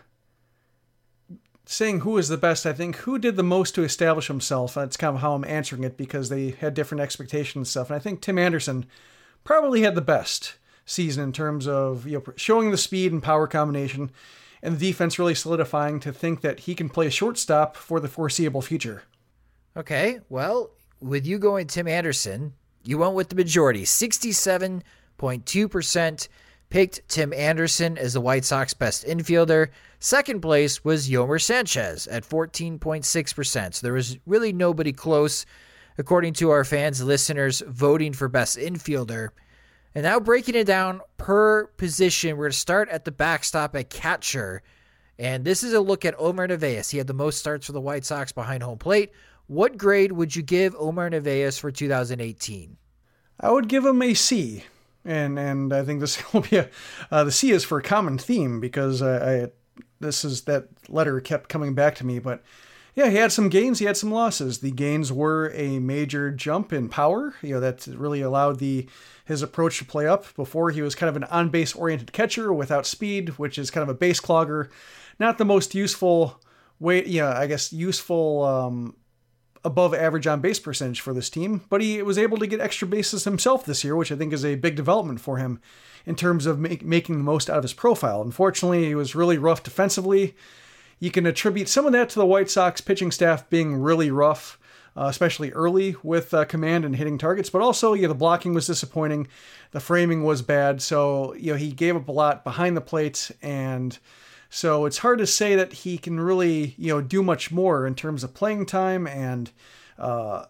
saying 1.66 2.00
who 2.00 2.16
is 2.18 2.28
the 2.28 2.36
best, 2.36 2.66
I 2.66 2.72
think 2.72 2.96
who 2.96 3.18
did 3.18 3.36
the 3.36 3.42
most 3.42 3.74
to 3.74 3.84
establish 3.84 4.28
himself. 4.28 4.74
That's 4.74 4.96
kind 4.96 5.14
of 5.14 5.22
how 5.22 5.34
I'm 5.34 5.44
answering 5.44 5.84
it 5.84 5.96
because 5.96 6.28
they 6.28 6.50
had 6.50 6.74
different 6.74 7.02
expectations 7.02 7.56
and 7.56 7.68
stuff. 7.68 7.90
And 7.90 7.96
I 7.96 8.00
think 8.00 8.20
Tim 8.20 8.38
Anderson 8.38 8.86
probably 9.44 9.82
had 9.82 9.94
the 9.94 10.00
best 10.00 10.54
season 10.84 11.22
in 11.22 11.32
terms 11.32 11.68
of 11.68 12.06
you 12.06 12.18
know 12.18 12.32
showing 12.36 12.70
the 12.70 12.78
speed 12.78 13.12
and 13.12 13.22
power 13.22 13.46
combination 13.46 14.10
and 14.62 14.78
the 14.78 14.90
defense 14.90 15.18
really 15.18 15.34
solidifying 15.34 16.00
to 16.00 16.12
think 16.12 16.40
that 16.40 16.60
he 16.60 16.74
can 16.74 16.88
play 16.88 17.06
a 17.06 17.10
shortstop 17.10 17.76
for 17.76 18.00
the 18.00 18.08
foreseeable 18.08 18.62
future. 18.62 19.04
Okay, 19.76 20.20
well, 20.28 20.70
with 21.00 21.26
you 21.26 21.38
going 21.38 21.66
Tim 21.66 21.86
Anderson, 21.86 22.54
you 22.82 22.98
went 22.98 23.14
with 23.14 23.28
the 23.28 23.36
majority. 23.36 23.82
67.2% 23.82 26.28
picked 26.70 27.08
Tim 27.08 27.32
Anderson 27.32 27.98
as 27.98 28.14
the 28.14 28.20
White 28.20 28.44
Sox 28.44 28.74
best 28.74 29.06
infielder. 29.06 29.68
Second 29.98 30.40
place 30.40 30.84
was 30.84 31.10
Yolmer 31.10 31.42
Sanchez 31.42 32.06
at 32.06 32.28
14.6%. 32.28 33.74
So 33.74 33.86
there 33.86 33.92
was 33.92 34.16
really 34.24 34.52
nobody 34.52 34.92
close, 34.92 35.44
according 35.98 36.34
to 36.34 36.50
our 36.50 36.64
fans, 36.64 37.02
listeners, 37.02 37.62
voting 37.66 38.12
for 38.12 38.28
best 38.28 38.56
infielder. 38.56 39.30
And 39.94 40.04
now 40.04 40.20
breaking 40.20 40.54
it 40.54 40.64
down 40.64 41.00
per 41.18 41.66
position, 41.66 42.36
we're 42.36 42.44
going 42.44 42.52
to 42.52 42.58
start 42.58 42.88
at 42.88 43.04
the 43.04 43.10
backstop 43.10 43.74
at 43.74 43.90
catcher. 43.90 44.62
And 45.18 45.44
this 45.44 45.64
is 45.64 45.74
a 45.74 45.80
look 45.80 46.04
at 46.04 46.14
Omar 46.18 46.46
Narvaez. 46.46 46.90
He 46.90 46.98
had 46.98 47.08
the 47.08 47.12
most 47.12 47.38
starts 47.38 47.66
for 47.66 47.72
the 47.72 47.80
White 47.80 48.04
Sox 48.04 48.32
behind 48.32 48.62
home 48.62 48.78
plate. 48.78 49.10
What 49.50 49.76
grade 49.76 50.12
would 50.12 50.36
you 50.36 50.42
give 50.42 50.76
Omar 50.78 51.10
Narvaez 51.10 51.58
for 51.58 51.72
2018? 51.72 52.76
I 53.40 53.50
would 53.50 53.66
give 53.66 53.84
him 53.84 54.00
a 54.00 54.14
C. 54.14 54.62
And 55.04 55.40
and 55.40 55.72
I 55.72 55.82
think 55.82 55.98
this 55.98 56.22
will 56.32 56.42
be 56.42 56.58
a 56.58 56.70
uh, 57.10 57.24
the 57.24 57.32
C 57.32 57.50
is 57.50 57.64
for 57.64 57.78
a 57.78 57.82
common 57.82 58.16
theme 58.16 58.60
because 58.60 59.02
I, 59.02 59.42
I 59.42 59.48
this 59.98 60.24
is 60.24 60.42
that 60.42 60.68
letter 60.88 61.20
kept 61.20 61.48
coming 61.48 61.74
back 61.74 61.96
to 61.96 62.06
me, 62.06 62.20
but 62.20 62.44
yeah, 62.94 63.10
he 63.10 63.16
had 63.16 63.32
some 63.32 63.48
gains, 63.48 63.80
he 63.80 63.86
had 63.86 63.96
some 63.96 64.12
losses. 64.12 64.60
The 64.60 64.70
gains 64.70 65.12
were 65.12 65.50
a 65.52 65.80
major 65.80 66.30
jump 66.30 66.72
in 66.72 66.88
power, 66.88 67.34
you 67.42 67.54
know, 67.54 67.60
that 67.60 67.88
really 67.88 68.20
allowed 68.20 68.60
the 68.60 68.88
his 69.24 69.42
approach 69.42 69.78
to 69.78 69.84
play 69.84 70.06
up. 70.06 70.32
Before 70.36 70.70
he 70.70 70.80
was 70.80 70.94
kind 70.94 71.10
of 71.10 71.16
an 71.16 71.24
on 71.24 71.48
base 71.48 71.74
oriented 71.74 72.12
catcher 72.12 72.52
without 72.52 72.86
speed, 72.86 73.30
which 73.30 73.58
is 73.58 73.72
kind 73.72 73.82
of 73.82 73.88
a 73.88 73.98
base 73.98 74.20
clogger. 74.20 74.68
Not 75.18 75.38
the 75.38 75.44
most 75.44 75.74
useful 75.74 76.40
way, 76.78 77.04
yeah, 77.04 77.36
I 77.36 77.48
guess 77.48 77.72
useful 77.72 78.44
um, 78.44 78.94
above 79.64 79.94
average 79.94 80.26
on 80.26 80.40
base 80.40 80.58
percentage 80.58 81.00
for 81.00 81.12
this 81.12 81.30
team, 81.30 81.62
but 81.68 81.80
he 81.80 82.02
was 82.02 82.18
able 82.18 82.38
to 82.38 82.46
get 82.46 82.60
extra 82.60 82.88
bases 82.88 83.24
himself 83.24 83.64
this 83.64 83.84
year, 83.84 83.94
which 83.94 84.10
I 84.10 84.16
think 84.16 84.32
is 84.32 84.44
a 84.44 84.54
big 84.54 84.74
development 84.74 85.20
for 85.20 85.36
him 85.36 85.60
in 86.06 86.14
terms 86.14 86.46
of 86.46 86.58
make, 86.58 86.82
making 86.82 87.18
the 87.18 87.24
most 87.24 87.50
out 87.50 87.58
of 87.58 87.64
his 87.64 87.74
profile. 87.74 88.22
Unfortunately, 88.22 88.86
he 88.86 88.94
was 88.94 89.14
really 89.14 89.38
rough 89.38 89.62
defensively. 89.62 90.34
You 90.98 91.10
can 91.10 91.26
attribute 91.26 91.68
some 91.68 91.86
of 91.86 91.92
that 91.92 92.08
to 92.10 92.18
the 92.18 92.26
White 92.26 92.50
Sox 92.50 92.80
pitching 92.80 93.10
staff 93.10 93.48
being 93.50 93.76
really 93.76 94.10
rough, 94.10 94.58
uh, 94.96 95.06
especially 95.06 95.52
early 95.52 95.96
with 96.02 96.32
uh, 96.32 96.44
command 96.46 96.84
and 96.84 96.96
hitting 96.96 97.18
targets, 97.18 97.50
but 97.50 97.62
also, 97.62 97.92
yeah, 97.92 98.08
the 98.08 98.14
blocking 98.14 98.54
was 98.54 98.66
disappointing. 98.66 99.28
The 99.72 99.80
framing 99.80 100.24
was 100.24 100.42
bad. 100.42 100.82
So, 100.82 101.34
you 101.34 101.52
know, 101.52 101.58
he 101.58 101.70
gave 101.72 101.96
up 101.96 102.08
a 102.08 102.12
lot 102.12 102.44
behind 102.44 102.76
the 102.76 102.82
plate 102.82 103.30
and 103.40 103.98
so 104.50 104.84
it's 104.84 104.98
hard 104.98 105.20
to 105.20 105.26
say 105.28 105.54
that 105.54 105.72
he 105.72 105.96
can 105.96 106.18
really, 106.18 106.74
you 106.76 106.92
know, 106.92 107.00
do 107.00 107.22
much 107.22 107.52
more 107.52 107.86
in 107.86 107.94
terms 107.94 108.24
of 108.24 108.34
playing 108.34 108.66
time 108.66 109.06
and 109.06 109.52
uh, 109.96 110.46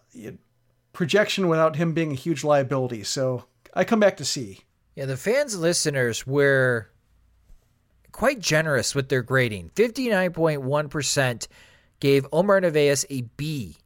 projection 0.91 1.47
without 1.47 1.75
him 1.75 1.93
being 1.93 2.11
a 2.11 2.15
huge 2.15 2.43
liability. 2.43 3.03
So 3.03 3.45
I 3.75 3.83
come 3.83 3.99
back 3.99 4.17
to 4.17 4.25
C. 4.25 4.61
Yeah, 4.95 5.05
the 5.05 5.17
fans 5.17 5.55
listeners 5.55 6.25
were 6.25 6.89
quite 8.11 8.39
generous 8.39 8.95
with 8.95 9.09
their 9.09 9.21
grading. 9.21 9.69
59.1% 9.75 11.47
gave 11.99 12.27
Omar 12.33 12.59
Narvaez 12.59 13.05
a 13.11 13.21
B 13.37 13.77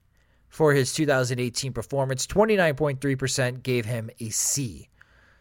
for 0.48 0.74
his 0.74 0.94
2018 0.94 1.74
performance. 1.74 2.26
29.3% 2.26 3.64
gave 3.64 3.86
him 3.86 4.10
a 4.22 4.30
C. 4.30 4.88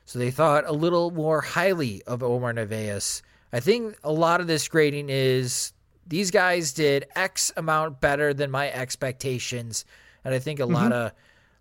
So 0.05 0.19
they 0.19 0.33
thought 0.33 0.67
a 0.67 0.73
little 0.73 1.13
more 1.13 1.41
highly 1.41 2.03
of 2.03 2.25
Omar 2.25 2.53
Narvaez 2.53 3.23
I 3.55 3.61
think 3.61 3.97
a 4.03 4.11
lot 4.11 4.41
of 4.41 4.49
this 4.49 4.67
grading 4.67 5.11
is 5.11 5.73
these 6.09 6.33
guys 6.33 6.73
did 6.73 7.07
X 7.15 7.53
amount 7.57 8.01
better 8.01 8.35
than 8.35 8.51
my 8.51 8.69
expectations. 8.69 9.85
And 10.25 10.35
I 10.35 10.41
think 10.41 10.59
a 10.59 10.65
mm-hmm. 10.65 10.75
lot 10.75 10.93
of 10.93 11.13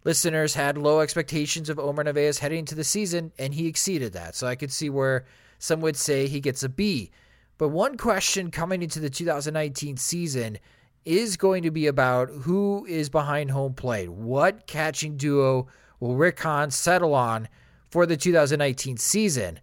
listeners 0.03 0.55
had 0.55 0.75
low 0.75 1.01
expectations 1.01 1.69
of 1.69 1.77
Omar 1.77 2.03
Narvaez 2.03 2.39
heading 2.39 2.57
into 2.57 2.73
the 2.73 2.83
season, 2.83 3.31
and 3.37 3.53
he 3.53 3.67
exceeded 3.67 4.13
that. 4.13 4.33
So 4.33 4.47
I 4.47 4.55
could 4.55 4.71
see 4.71 4.89
where 4.89 5.25
some 5.59 5.81
would 5.81 5.95
say 5.95 6.25
he 6.25 6.39
gets 6.39 6.63
a 6.63 6.69
B. 6.69 7.11
But 7.59 7.69
one 7.69 7.95
question 7.95 8.49
coming 8.49 8.81
into 8.81 8.99
the 8.99 9.11
2019 9.11 9.97
season 9.97 10.57
is 11.05 11.37
going 11.37 11.61
to 11.61 11.69
be 11.69 11.85
about 11.85 12.29
who 12.29 12.87
is 12.89 13.07
behind 13.07 13.51
home 13.51 13.75
plate. 13.75 14.09
What 14.09 14.65
catching 14.65 15.15
duo 15.15 15.67
will 15.99 16.15
Rick 16.15 16.39
Hahn 16.39 16.71
settle 16.71 17.13
on 17.13 17.49
for 17.91 18.07
the 18.07 18.17
2019 18.17 18.97
season. 18.97 19.59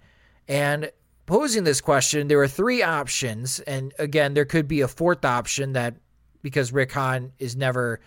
And 0.46 0.92
posing 1.30 1.62
this 1.62 1.80
question, 1.80 2.26
there 2.26 2.40
are 2.40 2.48
three 2.48 2.82
options. 2.82 3.60
And 3.60 3.94
again, 4.00 4.34
there 4.34 4.44
could 4.44 4.66
be 4.66 4.80
a 4.80 4.88
fourth 4.88 5.24
option 5.24 5.74
that 5.74 5.94
because 6.42 6.72
Rick 6.72 6.90
Hahn 6.90 7.30
is 7.38 7.54
never, 7.54 8.00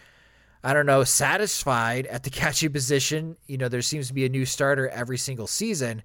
I 0.62 0.74
don't 0.74 0.86
know, 0.86 1.06
satisfied 1.06 2.06
at 2.08 2.24
the 2.24 2.30
catching 2.42 2.74
position. 2.74 3.38
You 3.48 3.58
know, 3.58 3.70
there 3.70 3.82
seems 3.82 4.10
to 4.10 4.14
be 4.14 4.26
a 4.26 4.30
new 4.30 4.46
starter 4.46 4.90
every 4.90 5.18
single 5.18 5.48
season. 5.48 6.04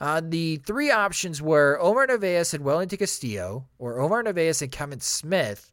Uh, 0.00 0.22
the 0.24 0.58
three 0.58 0.92
options 0.92 1.42
were 1.42 1.80
Omar 1.80 2.06
Narvaez 2.06 2.54
and 2.54 2.62
Wellington 2.62 2.98
Castillo, 2.98 3.66
or 3.80 3.98
Omar 3.98 4.22
Narvaez 4.22 4.62
and 4.62 4.70
Kevin 4.70 5.00
Smith, 5.00 5.72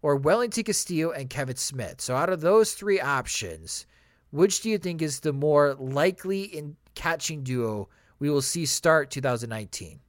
or 0.00 0.16
Wellington 0.16 0.64
Castillo 0.64 1.10
and 1.10 1.28
Kevin 1.28 1.56
Smith. 1.56 2.00
So 2.00 2.16
out 2.16 2.30
of 2.30 2.40
those 2.40 2.72
three 2.72 2.98
options, 2.98 3.84
which 4.30 4.62
do 4.62 4.70
you 4.70 4.78
think 4.78 5.02
is 5.02 5.20
the 5.20 5.34
more 5.34 5.74
likely 5.74 6.44
in 6.44 6.76
catching 6.94 7.42
duo 7.42 7.90
we 8.18 8.30
will 8.30 8.40
see 8.40 8.64
start 8.64 9.10
2019? 9.10 10.00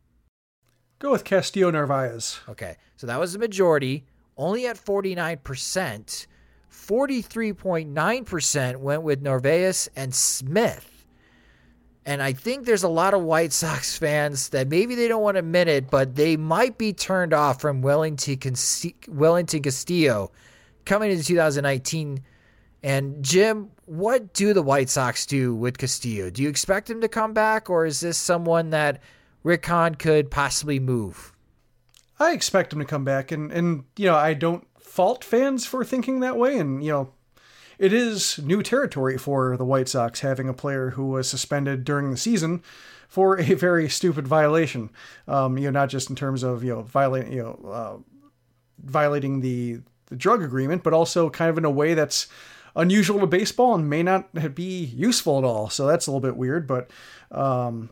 Go 1.02 1.12
with 1.12 1.24
Castillo 1.24 1.72
Narvaez. 1.72 2.40
Okay, 2.48 2.78
so 2.96 3.08
that 3.08 3.20
was 3.20 3.34
the 3.34 3.40
majority, 3.40 4.06
only 4.38 4.68
at 4.68 4.78
49%. 4.78 6.28
43.9% 6.72 8.78
went 8.78 9.02
with 9.02 9.24
Narvaez 9.24 9.90
and 9.96 10.14
Smith. 10.14 11.08
And 12.06 12.22
I 12.22 12.34
think 12.34 12.68
there's 12.68 12.84
a 12.84 12.88
lot 12.88 13.16
of 13.16 13.24
White 13.24 13.52
Sox 13.52 13.98
fans 13.98 14.50
that 14.50 14.68
maybe 14.68 14.94
they 14.94 15.08
don't 15.08 15.24
want 15.24 15.34
to 15.36 15.40
admit 15.40 15.68
it, 15.68 15.90
but 15.90 16.16
they 16.16 16.38
might 16.38 16.78
be 16.78 16.94
turned 16.94 17.34
off 17.34 17.60
from 17.60 17.82
Wellington, 17.82 18.38
Wellington 19.08 19.64
Castillo 19.64 20.32
coming 20.86 21.10
into 21.10 21.24
2019. 21.24 22.22
And 22.84 23.26
Jim, 23.26 23.72
what 23.86 24.34
do 24.34 24.54
the 24.54 24.62
White 24.62 24.90
Sox 24.90 25.26
do 25.26 25.56
with 25.56 25.80
Castillo? 25.80 26.30
Do 26.30 26.44
you 26.44 26.50
expect 26.50 26.92
him 26.92 27.02
to 27.02 27.08
come 27.08 27.34
back, 27.34 27.72
or 27.72 27.88
is 27.88 28.02
this 28.02 28.20
someone 28.20 28.70
that 28.70 29.02
Rick 29.44 29.66
Hahn 29.66 29.96
could 29.96 30.30
possibly 30.30 30.80
move? 30.80 31.34
I 32.20 32.34
expect 32.34 32.72
him 32.72 32.80
to 32.80 32.86
come 32.86 33.04
back, 33.04 33.32
and 33.32 33.52
and 33.52 33.86
you 33.98 34.06
know 34.06 34.16
I 34.16 34.36
don't 34.36 34.68
fault 34.80 35.24
fans 35.24 35.66
for 35.66 35.84
thinking 35.84 36.20
that 36.20 36.38
way, 36.38 36.58
and 36.60 36.84
you 36.84 36.92
know 36.92 37.14
it 37.80 37.94
is 37.94 38.38
new 38.40 38.62
territory 38.62 39.18
for 39.18 39.58
the 39.58 39.66
White 39.66 39.90
Sox 39.90 40.20
having 40.20 40.48
a 40.48 40.54
player 40.54 40.92
who 40.92 41.08
was 41.08 41.28
suspended 41.28 41.84
during 41.84 42.12
the 42.12 42.18
season 42.18 42.62
for 43.08 43.40
a 43.40 43.56
very 43.56 43.90
stupid 43.90 44.28
violation. 44.28 44.92
Um, 45.28 45.58
you 45.58 45.64
know, 45.66 45.80
not 45.80 45.90
just 45.90 46.10
in 46.10 46.16
terms 46.16 46.44
of 46.44 46.64
you 46.64 46.76
know 46.76 46.84
violating 46.84 47.34
you 47.34 47.42
know 47.42 47.70
uh, 47.70 47.98
violating 48.84 49.42
the 49.42 49.80
the 50.08 50.16
drug 50.16 50.44
agreement, 50.44 50.84
but 50.84 50.94
also 50.94 51.30
kind 51.32 51.50
of 51.50 51.58
in 51.58 51.66
a 51.66 51.72
way 51.72 51.96
that's 51.96 52.28
unusual 52.76 53.20
to 53.20 53.28
baseball 53.28 53.74
and 53.74 53.90
may 53.90 54.04
not 54.04 54.54
be 54.54 54.86
useful 54.86 55.40
at 55.40 55.44
all. 55.44 55.70
So 55.70 55.88
that's 55.88 56.06
a 56.06 56.12
little 56.12 56.22
bit 56.22 56.38
weird, 56.38 56.68
but. 56.68 56.92
Um, 57.32 57.90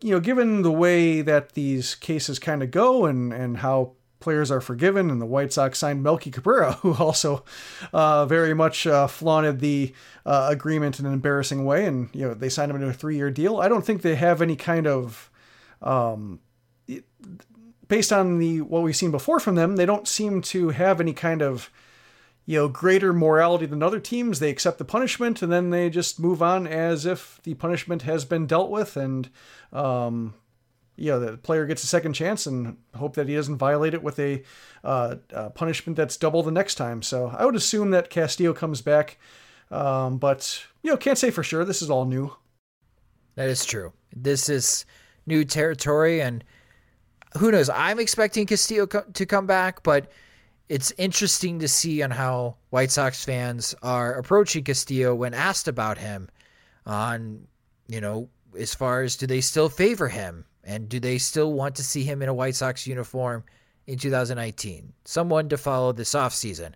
you 0.00 0.12
know, 0.12 0.20
given 0.20 0.62
the 0.62 0.72
way 0.72 1.22
that 1.22 1.52
these 1.52 1.94
cases 1.94 2.38
kind 2.38 2.62
of 2.62 2.70
go 2.70 3.04
and, 3.04 3.32
and 3.32 3.58
how 3.58 3.92
players 4.20 4.50
are 4.50 4.60
forgiven, 4.60 5.10
and 5.10 5.20
the 5.20 5.26
White 5.26 5.52
Sox 5.52 5.78
signed 5.78 6.02
Melky 6.02 6.30
Cabrera, 6.30 6.72
who 6.82 6.94
also 6.94 7.44
uh, 7.92 8.26
very 8.26 8.54
much 8.54 8.86
uh, 8.86 9.06
flaunted 9.06 9.60
the 9.60 9.92
uh, 10.26 10.48
agreement 10.50 10.98
in 10.98 11.06
an 11.06 11.12
embarrassing 11.12 11.64
way, 11.64 11.84
and 11.86 12.08
you 12.12 12.26
know 12.26 12.34
they 12.34 12.48
signed 12.48 12.70
him 12.70 12.80
to 12.80 12.88
a 12.88 12.92
three-year 12.92 13.30
deal. 13.30 13.58
I 13.58 13.68
don't 13.68 13.84
think 13.84 14.02
they 14.02 14.16
have 14.16 14.42
any 14.42 14.56
kind 14.56 14.86
of, 14.86 15.30
um, 15.82 16.40
based 17.88 18.12
on 18.12 18.38
the 18.38 18.60
what 18.62 18.82
we've 18.82 18.96
seen 18.96 19.10
before 19.10 19.40
from 19.40 19.54
them, 19.54 19.76
they 19.76 19.86
don't 19.86 20.08
seem 20.08 20.42
to 20.42 20.70
have 20.70 21.00
any 21.00 21.12
kind 21.12 21.42
of 21.42 21.70
you 22.48 22.58
know 22.58 22.66
greater 22.66 23.12
morality 23.12 23.66
than 23.66 23.82
other 23.82 24.00
teams. 24.00 24.38
They 24.38 24.48
accept 24.48 24.78
the 24.78 24.84
punishment 24.86 25.42
and 25.42 25.52
then 25.52 25.68
they 25.68 25.90
just 25.90 26.18
move 26.18 26.42
on 26.42 26.66
as 26.66 27.04
if 27.04 27.40
the 27.42 27.52
punishment 27.52 28.02
has 28.02 28.24
been 28.24 28.46
dealt 28.46 28.70
with, 28.70 28.96
and 28.96 29.28
um, 29.70 30.32
you 30.96 31.10
know, 31.10 31.20
the 31.20 31.36
player 31.36 31.66
gets 31.66 31.84
a 31.84 31.86
second 31.86 32.14
chance 32.14 32.46
and 32.46 32.78
hope 32.96 33.16
that 33.16 33.28
he 33.28 33.34
doesn't 33.34 33.58
violate 33.58 33.92
it 33.92 34.02
with 34.02 34.18
a, 34.18 34.42
uh, 34.82 35.16
a 35.30 35.50
punishment 35.50 35.94
that's 35.94 36.16
double 36.16 36.42
the 36.42 36.50
next 36.50 36.76
time. 36.76 37.02
So 37.02 37.28
I 37.36 37.44
would 37.44 37.54
assume 37.54 37.90
that 37.90 38.08
Castillo 38.08 38.54
comes 38.54 38.80
back, 38.80 39.18
um, 39.70 40.16
but 40.16 40.64
you 40.82 40.90
know, 40.90 40.96
can't 40.96 41.18
say 41.18 41.30
for 41.30 41.42
sure. 41.42 41.66
This 41.66 41.82
is 41.82 41.90
all 41.90 42.06
new. 42.06 42.34
That 43.34 43.50
is 43.50 43.66
true. 43.66 43.92
This 44.16 44.48
is 44.48 44.86
new 45.26 45.44
territory, 45.44 46.22
and 46.22 46.42
who 47.36 47.52
knows? 47.52 47.68
I'm 47.68 48.00
expecting 48.00 48.46
Castillo 48.46 48.86
co- 48.86 49.04
to 49.12 49.26
come 49.26 49.46
back, 49.46 49.82
but 49.82 50.10
it's 50.68 50.92
interesting 50.98 51.58
to 51.60 51.68
see 51.68 52.02
on 52.02 52.10
how 52.10 52.56
White 52.70 52.90
Sox 52.90 53.24
fans 53.24 53.74
are 53.82 54.14
approaching 54.14 54.64
Castillo 54.64 55.14
when 55.14 55.34
asked 55.34 55.68
about 55.68 55.98
him. 55.98 56.28
On 56.86 57.46
you 57.88 58.00
know, 58.00 58.28
as 58.58 58.74
far 58.74 59.02
as 59.02 59.16
do 59.16 59.26
they 59.26 59.40
still 59.40 59.68
favor 59.68 60.08
him? 60.08 60.44
And 60.64 60.88
do 60.88 61.00
they 61.00 61.16
still 61.16 61.54
want 61.54 61.76
to 61.76 61.82
see 61.82 62.04
him 62.04 62.20
in 62.20 62.28
a 62.28 62.34
White 62.34 62.54
Sox 62.54 62.86
uniform 62.86 63.44
in 63.86 63.98
2019? 63.98 64.92
Someone 65.04 65.48
to 65.48 65.56
follow 65.56 65.92
this 65.92 66.12
offseason. 66.12 66.74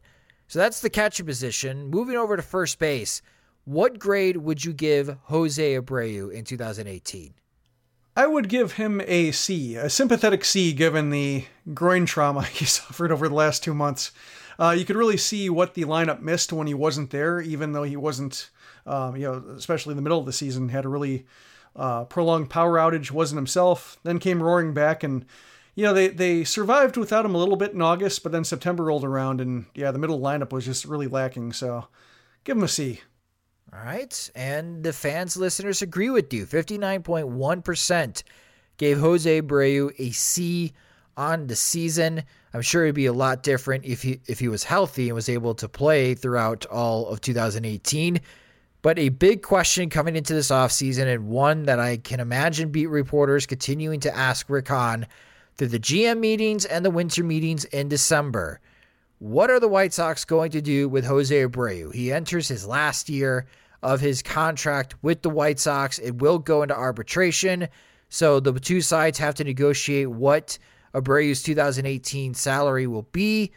So 0.49 0.59
that's 0.59 0.81
the 0.81 0.89
catcher 0.89 1.25
position. 1.25 1.89
Moving 1.89 2.17
over 2.17 2.37
to 2.37 2.43
first 2.43 2.79
base, 2.79 3.21
what 3.65 3.99
grade 3.99 4.39
would 4.39 4.65
you 4.65 4.73
give 4.73 5.17
Jose 5.25 5.75
Abreu 5.75 6.33
in 6.33 6.45
2018? 6.45 7.35
I 8.15 8.27
would 8.27 8.49
give 8.49 8.73
him 8.73 9.01
a 9.07 9.31
C, 9.31 9.75
a 9.77 9.89
sympathetic 9.89 10.45
C, 10.45 10.73
given 10.73 11.11
the 11.11 11.47
groin 11.73 12.05
trauma 12.05 12.43
he 12.47 12.65
suffered 12.65 13.11
over 13.11 13.29
the 13.29 13.35
last 13.35 13.65
two 13.65 13.75
months. 13.75 14.13
Uh, 14.59 14.75
you 14.77 14.85
could 14.85 14.97
really 14.97 15.17
see 15.17 15.49
what 15.49 15.75
the 15.75 15.85
lineup 15.85 16.21
missed 16.21 16.53
when 16.53 16.67
he 16.67 16.75
wasn't 16.75 17.11
there, 17.11 17.41
even 17.41 17.73
though 17.73 17.85
he 17.85 17.97
wasn't, 17.97 18.51
um, 18.87 19.17
you 19.17 19.23
know, 19.23 19.43
especially 19.57 19.93
in 19.93 19.97
the 19.97 20.03
middle 20.03 20.21
of 20.21 20.27
the 20.27 20.33
season, 20.33 20.69
had 20.69 20.85
a 20.85 20.91
really 20.91 21.27
uh, 21.75 22.05
prolonged 22.05 22.51
power 22.51 22.77
outage, 22.77 23.11
wasn't 23.11 23.39
himself, 23.39 23.99
then 24.03 24.19
came 24.19 24.43
roaring 24.43 24.75
back 24.75 25.03
and 25.03 25.25
you 25.75 25.85
know, 25.85 25.95
they, 25.95 26.09
they 26.09 26.45
survived 26.45 26.99
without 26.99 27.25
him 27.25 27.35
a 27.35 27.39
little 27.39 27.57
bit 27.57 27.73
in 27.73 27.81
August, 27.81 28.23
but 28.23 28.31
then 28.31 28.45
September 28.45 28.85
rolled 28.85 29.05
around 29.05 29.41
and 29.41 29.65
yeah, 29.75 29.91
the 29.91 29.99
middle 29.99 30.21
lineup 30.21 30.53
was 30.53 30.67
just 30.67 30.85
really 30.85 31.07
lacking. 31.07 31.53
So 31.55 31.87
give 32.45 32.59
him 32.59 32.63
a 32.63 32.69
C. 32.69 33.01
All 33.71 33.85
right. 33.85 34.31
And 34.35 34.83
the 34.83 34.93
fans, 34.93 35.37
listeners 35.37 35.83
agree 35.83 36.11
with 36.11 36.33
you. 36.33 36.47
59.1% 36.47 38.23
gave 38.77 38.99
Jose 38.99 39.41
Abreu 39.41 39.93
a 39.99 40.11
C 40.11 40.73
on 41.17 41.47
the 41.47 41.57
season. 41.57 42.23
I'm 42.55 42.63
sure 42.63 42.85
it'd 42.85 42.95
be 42.95 43.07
a 43.07 43.13
lot 43.13 43.43
different 43.43 43.85
if 43.85 44.03
he 44.03 44.21
if 44.27 44.39
he 44.39 44.49
was 44.49 44.65
healthy 44.65 45.09
and 45.09 45.15
was 45.15 45.29
able 45.29 45.55
to 45.57 45.69
play 45.69 46.15
throughout 46.15 46.67
all 46.67 47.09
of 47.09 47.21
2018. 47.21 48.21
But 48.83 48.99
a 48.99 49.11
big 49.11 49.43
question 49.43 49.89
coming 49.91 50.17
into 50.17 50.35
this 50.35 50.51
offseason, 50.51 51.07
and 51.07 51.29
one 51.29 51.65
that 51.65 51.79
I 51.79 51.99
can 51.99 52.19
imagine 52.19 52.71
beat 52.71 52.89
reporters 52.89 53.47
continuing 53.47 54.01
to 54.01 54.17
ask 54.17 54.51
Rick 54.51 54.69
Hahn 54.69 55.07
through 55.57 55.69
the 55.69 55.79
GM 55.79 56.19
meetings 56.19 56.65
and 56.65 56.85
the 56.85 56.91
winter 56.91 57.23
meetings 57.23 57.65
in 57.67 57.89
December. 57.89 58.61
What 59.23 59.51
are 59.51 59.61
the 59.61 59.69
White 59.69 59.93
Sox 59.93 60.25
going 60.25 60.51
to 60.51 60.61
do 60.61 60.89
with 60.89 61.05
Jose 61.05 61.33
Abreu? 61.33 61.95
He 61.95 62.13
enters 62.13 62.49
his 62.49 62.67
last 62.67 63.09
year 63.09 63.47
of 63.81 64.01
his 64.01 64.21
contract 64.21 64.97
with 65.01 65.23
the 65.23 65.31
White 65.31 65.61
Sox. 65.61 66.01
It 66.01 66.17
will 66.17 66.41
go 66.41 66.63
into 66.63 66.75
arbitration. 66.75 67.69
So 68.09 68.41
the 68.41 68.59
two 68.59 68.81
sides 68.81 69.19
have 69.19 69.37
to 69.37 69.45
negotiate 69.45 70.11
what 70.11 70.59
Abreu's 70.93 71.45
2018 71.45 72.35
salary 72.35 72.89
will 72.89 73.07
be. 73.13 73.53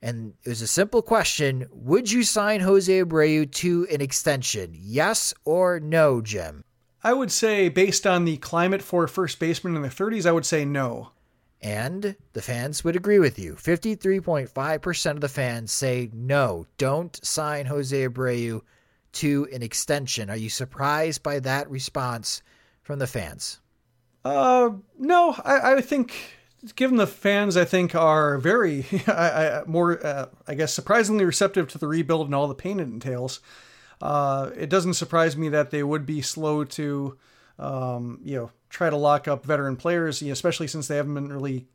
And 0.00 0.32
it 0.42 0.48
was 0.48 0.62
a 0.62 0.66
simple 0.66 1.02
question 1.02 1.66
Would 1.70 2.10
you 2.10 2.22
sign 2.22 2.60
Jose 2.60 2.90
Abreu 2.90 3.52
to 3.56 3.86
an 3.92 4.00
extension? 4.00 4.70
Yes 4.72 5.34
or 5.44 5.80
no, 5.80 6.22
Jim? 6.22 6.64
I 7.04 7.12
would 7.12 7.30
say, 7.30 7.68
based 7.68 8.06
on 8.06 8.24
the 8.24 8.38
climate 8.38 8.80
for 8.80 9.06
first 9.06 9.38
baseman 9.38 9.76
in 9.76 9.82
the 9.82 9.88
30s, 9.88 10.24
I 10.24 10.32
would 10.32 10.46
say 10.46 10.64
no. 10.64 11.10
And 11.60 12.16
the 12.34 12.42
fans 12.42 12.84
would 12.84 12.94
agree 12.94 13.18
with 13.18 13.38
you. 13.38 13.54
53.5% 13.54 15.10
of 15.10 15.20
the 15.20 15.28
fans 15.28 15.72
say 15.72 16.08
no, 16.12 16.66
don't 16.76 17.18
sign 17.24 17.66
Jose 17.66 18.06
Abreu 18.06 18.60
to 19.14 19.48
an 19.52 19.62
extension. 19.62 20.30
Are 20.30 20.36
you 20.36 20.50
surprised 20.50 21.22
by 21.22 21.40
that 21.40 21.68
response 21.68 22.42
from 22.82 23.00
the 23.00 23.06
fans? 23.06 23.60
Uh, 24.24 24.70
no, 24.98 25.34
I, 25.44 25.74
I 25.74 25.80
think 25.80 26.14
given 26.76 26.96
the 26.96 27.06
fans, 27.06 27.56
I 27.56 27.64
think 27.64 27.94
are 27.94 28.38
very 28.38 28.86
I, 29.06 29.12
I, 29.12 29.62
more, 29.66 30.04
uh, 30.04 30.26
I 30.46 30.54
guess, 30.54 30.72
surprisingly 30.72 31.24
receptive 31.24 31.68
to 31.68 31.78
the 31.78 31.88
rebuild 31.88 32.26
and 32.26 32.34
all 32.34 32.48
the 32.48 32.54
pain 32.54 32.80
it 32.80 32.84
entails. 32.84 33.40
Uh, 34.00 34.50
it 34.56 34.68
doesn't 34.68 34.94
surprise 34.94 35.36
me 35.36 35.48
that 35.48 35.70
they 35.70 35.82
would 35.82 36.06
be 36.06 36.22
slow 36.22 36.64
to, 36.64 37.16
um, 37.58 38.20
you 38.22 38.36
know, 38.36 38.50
try 38.68 38.90
to 38.90 38.96
lock 38.96 39.28
up 39.28 39.44
veteran 39.44 39.76
players, 39.76 40.22
especially 40.22 40.66
since 40.66 40.88
they 40.88 40.96
haven't 40.96 41.14
been 41.14 41.32
really 41.32 41.66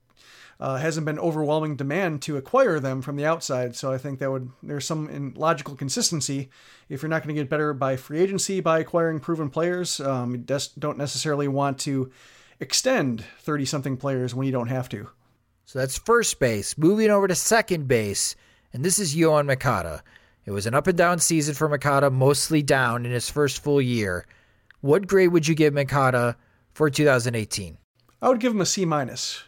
uh, 0.59 0.77
hasn't 0.77 1.05
been 1.05 1.19
overwhelming 1.19 1.75
demand 1.75 2.21
to 2.21 2.37
acquire 2.37 2.79
them 2.79 3.01
from 3.01 3.15
the 3.15 3.25
outside. 3.25 3.75
So 3.75 3.91
I 3.91 3.97
think 3.97 4.19
that 4.19 4.31
would 4.31 4.49
there's 4.61 4.85
some 4.85 5.33
logical 5.35 5.75
consistency. 5.75 6.49
If 6.89 7.01
you're 7.01 7.09
not 7.09 7.23
going 7.23 7.35
to 7.35 7.41
get 7.41 7.49
better 7.49 7.73
by 7.73 7.95
free 7.95 8.19
agency 8.19 8.59
by 8.59 8.79
acquiring 8.79 9.19
proven 9.19 9.49
players, 9.49 9.99
um, 9.99 10.31
you 10.31 10.37
just 10.37 10.79
don't 10.79 10.97
necessarily 10.97 11.47
want 11.47 11.79
to 11.79 12.11
extend 12.59 13.25
30 13.39 13.65
something 13.65 13.97
players 13.97 14.33
when 14.35 14.45
you 14.45 14.53
don't 14.53 14.67
have 14.67 14.89
to. 14.89 15.09
So 15.65 15.79
that's 15.79 15.97
first 15.97 16.39
base. 16.39 16.77
Moving 16.77 17.09
over 17.09 17.27
to 17.27 17.35
second 17.35 17.87
base, 17.87 18.35
and 18.73 18.83
this 18.83 18.99
is 18.99 19.15
Yoan 19.15 19.47
Moncada. 19.47 20.03
It 20.45 20.51
was 20.51 20.65
an 20.65 20.73
up 20.73 20.87
and 20.87 20.97
down 20.97 21.19
season 21.19 21.55
for 21.55 21.69
Moncada, 21.69 22.09
mostly 22.09 22.61
down 22.61 23.05
in 23.05 23.11
his 23.11 23.29
first 23.29 23.63
full 23.63 23.81
year. 23.81 24.25
what 24.81 25.07
grade 25.07 25.31
would 25.31 25.47
you 25.47 25.55
give 25.55 25.73
Moncada 25.73 26.35
for 26.73 26.89
2018? 26.89 27.77
I 28.21 28.29
would 28.29 28.39
give 28.39 28.53
him 28.53 28.61
a 28.61 28.65
C 28.65 28.85
minus. 28.85 29.43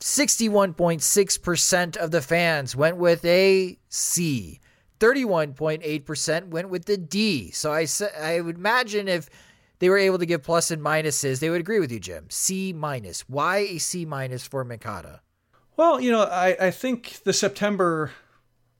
61.6% 0.00 1.96
of 1.96 2.10
the 2.10 2.22
fans 2.22 2.76
went 2.76 2.96
with 2.96 3.24
a 3.24 3.78
C. 3.88 4.60
31.8% 5.00 6.48
went 6.48 6.68
with 6.70 6.84
the 6.86 6.96
D. 6.96 7.50
So 7.50 7.72
I 7.72 7.86
I 8.20 8.40
would 8.40 8.56
imagine 8.56 9.08
if 9.08 9.28
they 9.78 9.88
were 9.88 9.98
able 9.98 10.18
to 10.18 10.26
give 10.26 10.42
plus 10.42 10.70
and 10.70 10.82
minuses, 10.82 11.40
they 11.40 11.50
would 11.50 11.60
agree 11.60 11.80
with 11.80 11.92
you, 11.92 12.00
Jim. 12.00 12.26
C 12.28 12.72
minus. 12.72 13.28
Why 13.28 13.58
a 13.58 13.78
C 13.78 14.04
minus 14.04 14.46
for 14.46 14.64
Moncada? 14.64 15.20
Well, 15.76 16.00
you 16.00 16.10
know, 16.10 16.22
I, 16.22 16.56
I 16.60 16.70
think 16.72 17.22
the 17.24 17.32
September 17.32 18.10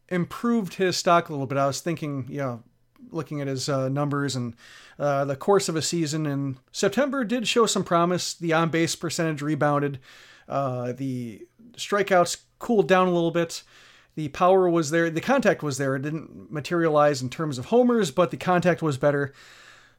improved 0.08 0.74
his 0.74 0.96
stock 0.96 1.28
a 1.28 1.32
little 1.32 1.46
bit. 1.46 1.58
I 1.58 1.66
was 1.66 1.80
thinking, 1.80 2.26
you 2.28 2.38
know, 2.38 2.62
looking 3.10 3.40
at 3.40 3.46
his 3.46 3.68
uh, 3.68 3.88
numbers 3.88 4.34
and 4.34 4.54
uh, 4.98 5.24
the 5.24 5.36
course 5.36 5.68
of 5.68 5.76
a 5.76 5.82
season, 5.82 6.26
and 6.26 6.56
September 6.72 7.24
did 7.24 7.46
show 7.46 7.66
some 7.66 7.84
promise. 7.84 8.34
The 8.34 8.52
on 8.52 8.70
base 8.70 8.96
percentage 8.96 9.42
rebounded. 9.42 9.98
Uh, 10.48 10.92
the 10.92 11.46
strikeouts 11.76 12.38
cooled 12.58 12.88
down 12.88 13.06
a 13.06 13.12
little 13.12 13.30
bit. 13.30 13.62
The 14.16 14.28
power 14.28 14.68
was 14.68 14.90
there. 14.90 15.10
The 15.10 15.20
contact 15.20 15.62
was 15.62 15.78
there. 15.78 15.94
It 15.94 16.02
didn't 16.02 16.50
materialize 16.50 17.22
in 17.22 17.30
terms 17.30 17.58
of 17.58 17.66
homers, 17.66 18.10
but 18.10 18.32
the 18.32 18.36
contact 18.36 18.82
was 18.82 18.98
better. 18.98 19.32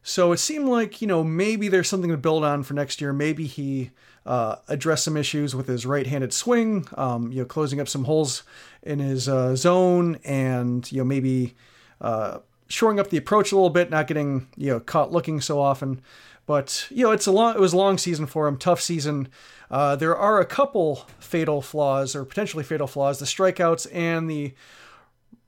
So 0.03 0.31
it 0.31 0.37
seemed 0.37 0.67
like, 0.67 1.01
you 1.01 1.07
know, 1.07 1.23
maybe 1.23 1.67
there's 1.67 1.87
something 1.87 2.11
to 2.11 2.17
build 2.17 2.43
on 2.43 2.63
for 2.63 2.73
next 2.73 2.99
year. 2.99 3.13
Maybe 3.13 3.45
he 3.45 3.91
uh, 4.25 4.57
addressed 4.67 5.05
some 5.05 5.17
issues 5.17 5.55
with 5.55 5.67
his 5.67 5.85
right 5.85 6.07
handed 6.07 6.33
swing, 6.33 6.87
um, 6.95 7.31
you 7.31 7.39
know, 7.39 7.45
closing 7.45 7.79
up 7.79 7.87
some 7.87 8.05
holes 8.05 8.43
in 8.83 8.99
his 8.99 9.29
uh, 9.29 9.55
zone 9.55 10.19
and, 10.23 10.89
you 10.91 10.99
know, 10.99 11.05
maybe 11.05 11.55
uh, 12.01 12.39
shoring 12.69 12.99
up 12.99 13.09
the 13.09 13.17
approach 13.17 13.51
a 13.51 13.55
little 13.55 13.69
bit, 13.69 13.89
not 13.89 14.07
getting, 14.07 14.47
you 14.55 14.71
know, 14.71 14.79
caught 14.79 15.11
looking 15.11 15.41
so 15.41 15.59
often. 15.59 16.01
But, 16.45 16.87
you 16.89 17.03
know, 17.03 17.11
it's 17.11 17.27
a 17.27 17.31
long, 17.31 17.53
it 17.55 17.59
was 17.59 17.73
a 17.73 17.77
long 17.77 17.97
season 17.97 18.25
for 18.25 18.47
him, 18.47 18.57
tough 18.57 18.81
season. 18.81 19.27
Uh, 19.69 19.95
there 19.95 20.15
are 20.15 20.39
a 20.39 20.45
couple 20.45 21.07
fatal 21.19 21.61
flaws 21.61 22.15
or 22.15 22.25
potentially 22.25 22.63
fatal 22.63 22.87
flaws 22.87 23.19
the 23.19 23.25
strikeouts 23.25 23.87
and 23.93 24.29
the 24.29 24.53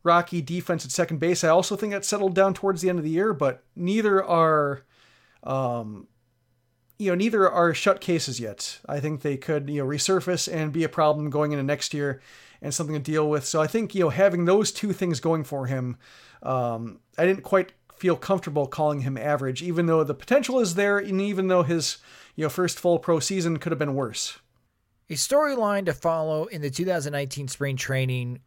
rocky 0.04 0.42
defense 0.42 0.86
at 0.86 0.92
second 0.92 1.20
base. 1.20 1.44
I 1.44 1.50
also 1.50 1.76
think 1.76 1.94
that 1.94 2.06
settled 2.06 2.36
down 2.36 2.54
towards 2.54 2.82
the 2.82 2.90
end 2.90 3.00
of 3.00 3.06
the 3.06 3.12
year, 3.12 3.34
but 3.34 3.64
neither 3.76 4.24
are, 4.24 4.84
um, 5.44 6.08
you 7.00 7.10
know, 7.10 7.16
neither 7.16 7.50
are 7.50 7.74
shut 7.74 8.00
cases 8.00 8.40
yet. 8.40 8.80
I 8.88 9.00
think 9.00 9.22
they 9.22 9.38
could, 9.38 9.70
you 9.70 9.82
know, 9.82 9.88
resurface 9.88 10.52
and 10.52 10.72
be 10.72 10.84
a 10.84 10.90
problem 10.90 11.32
going 11.32 11.52
into 11.52 11.64
next 11.64 11.94
year 11.94 12.22
and 12.62 12.74
something 12.74 12.96
to 12.96 13.02
deal 13.02 13.30
with. 13.30 13.46
So 13.46 13.62
I 13.62 13.68
think, 13.68 13.96
you 13.96 14.02
know, 14.02 14.10
having 14.10 14.46
those 14.46 14.72
two 14.72 14.94
things 14.94 15.20
going 15.20 15.44
for 15.44 15.66
him, 15.66 15.98
um, 16.44 17.00
I 17.18 17.26
didn't 17.26 17.44
quite 17.44 17.74
feel 18.02 18.16
comfortable 18.16 18.66
calling 18.66 19.02
him 19.02 19.16
average, 19.16 19.62
even 19.62 19.86
though 19.86 20.04
the 20.04 20.16
potential 20.16 20.60
is 20.60 20.74
there, 20.74 20.98
and 20.98 21.22
even 21.22 21.48
though 21.48 21.62
his 21.64 21.98
you 22.36 22.44
know 22.44 22.50
first 22.50 22.80
full 22.80 22.98
pro 22.98 23.20
season 23.20 23.58
could 23.58 23.72
have 23.72 23.80
been 23.80 23.94
worse. 23.94 24.40
A 25.10 25.14
storyline 25.14 25.86
to 25.86 25.94
follow 25.94 26.46
in 26.46 26.62
the 26.62 26.72
2019 26.72 27.48
spring 27.48 27.76
training, 27.76 28.40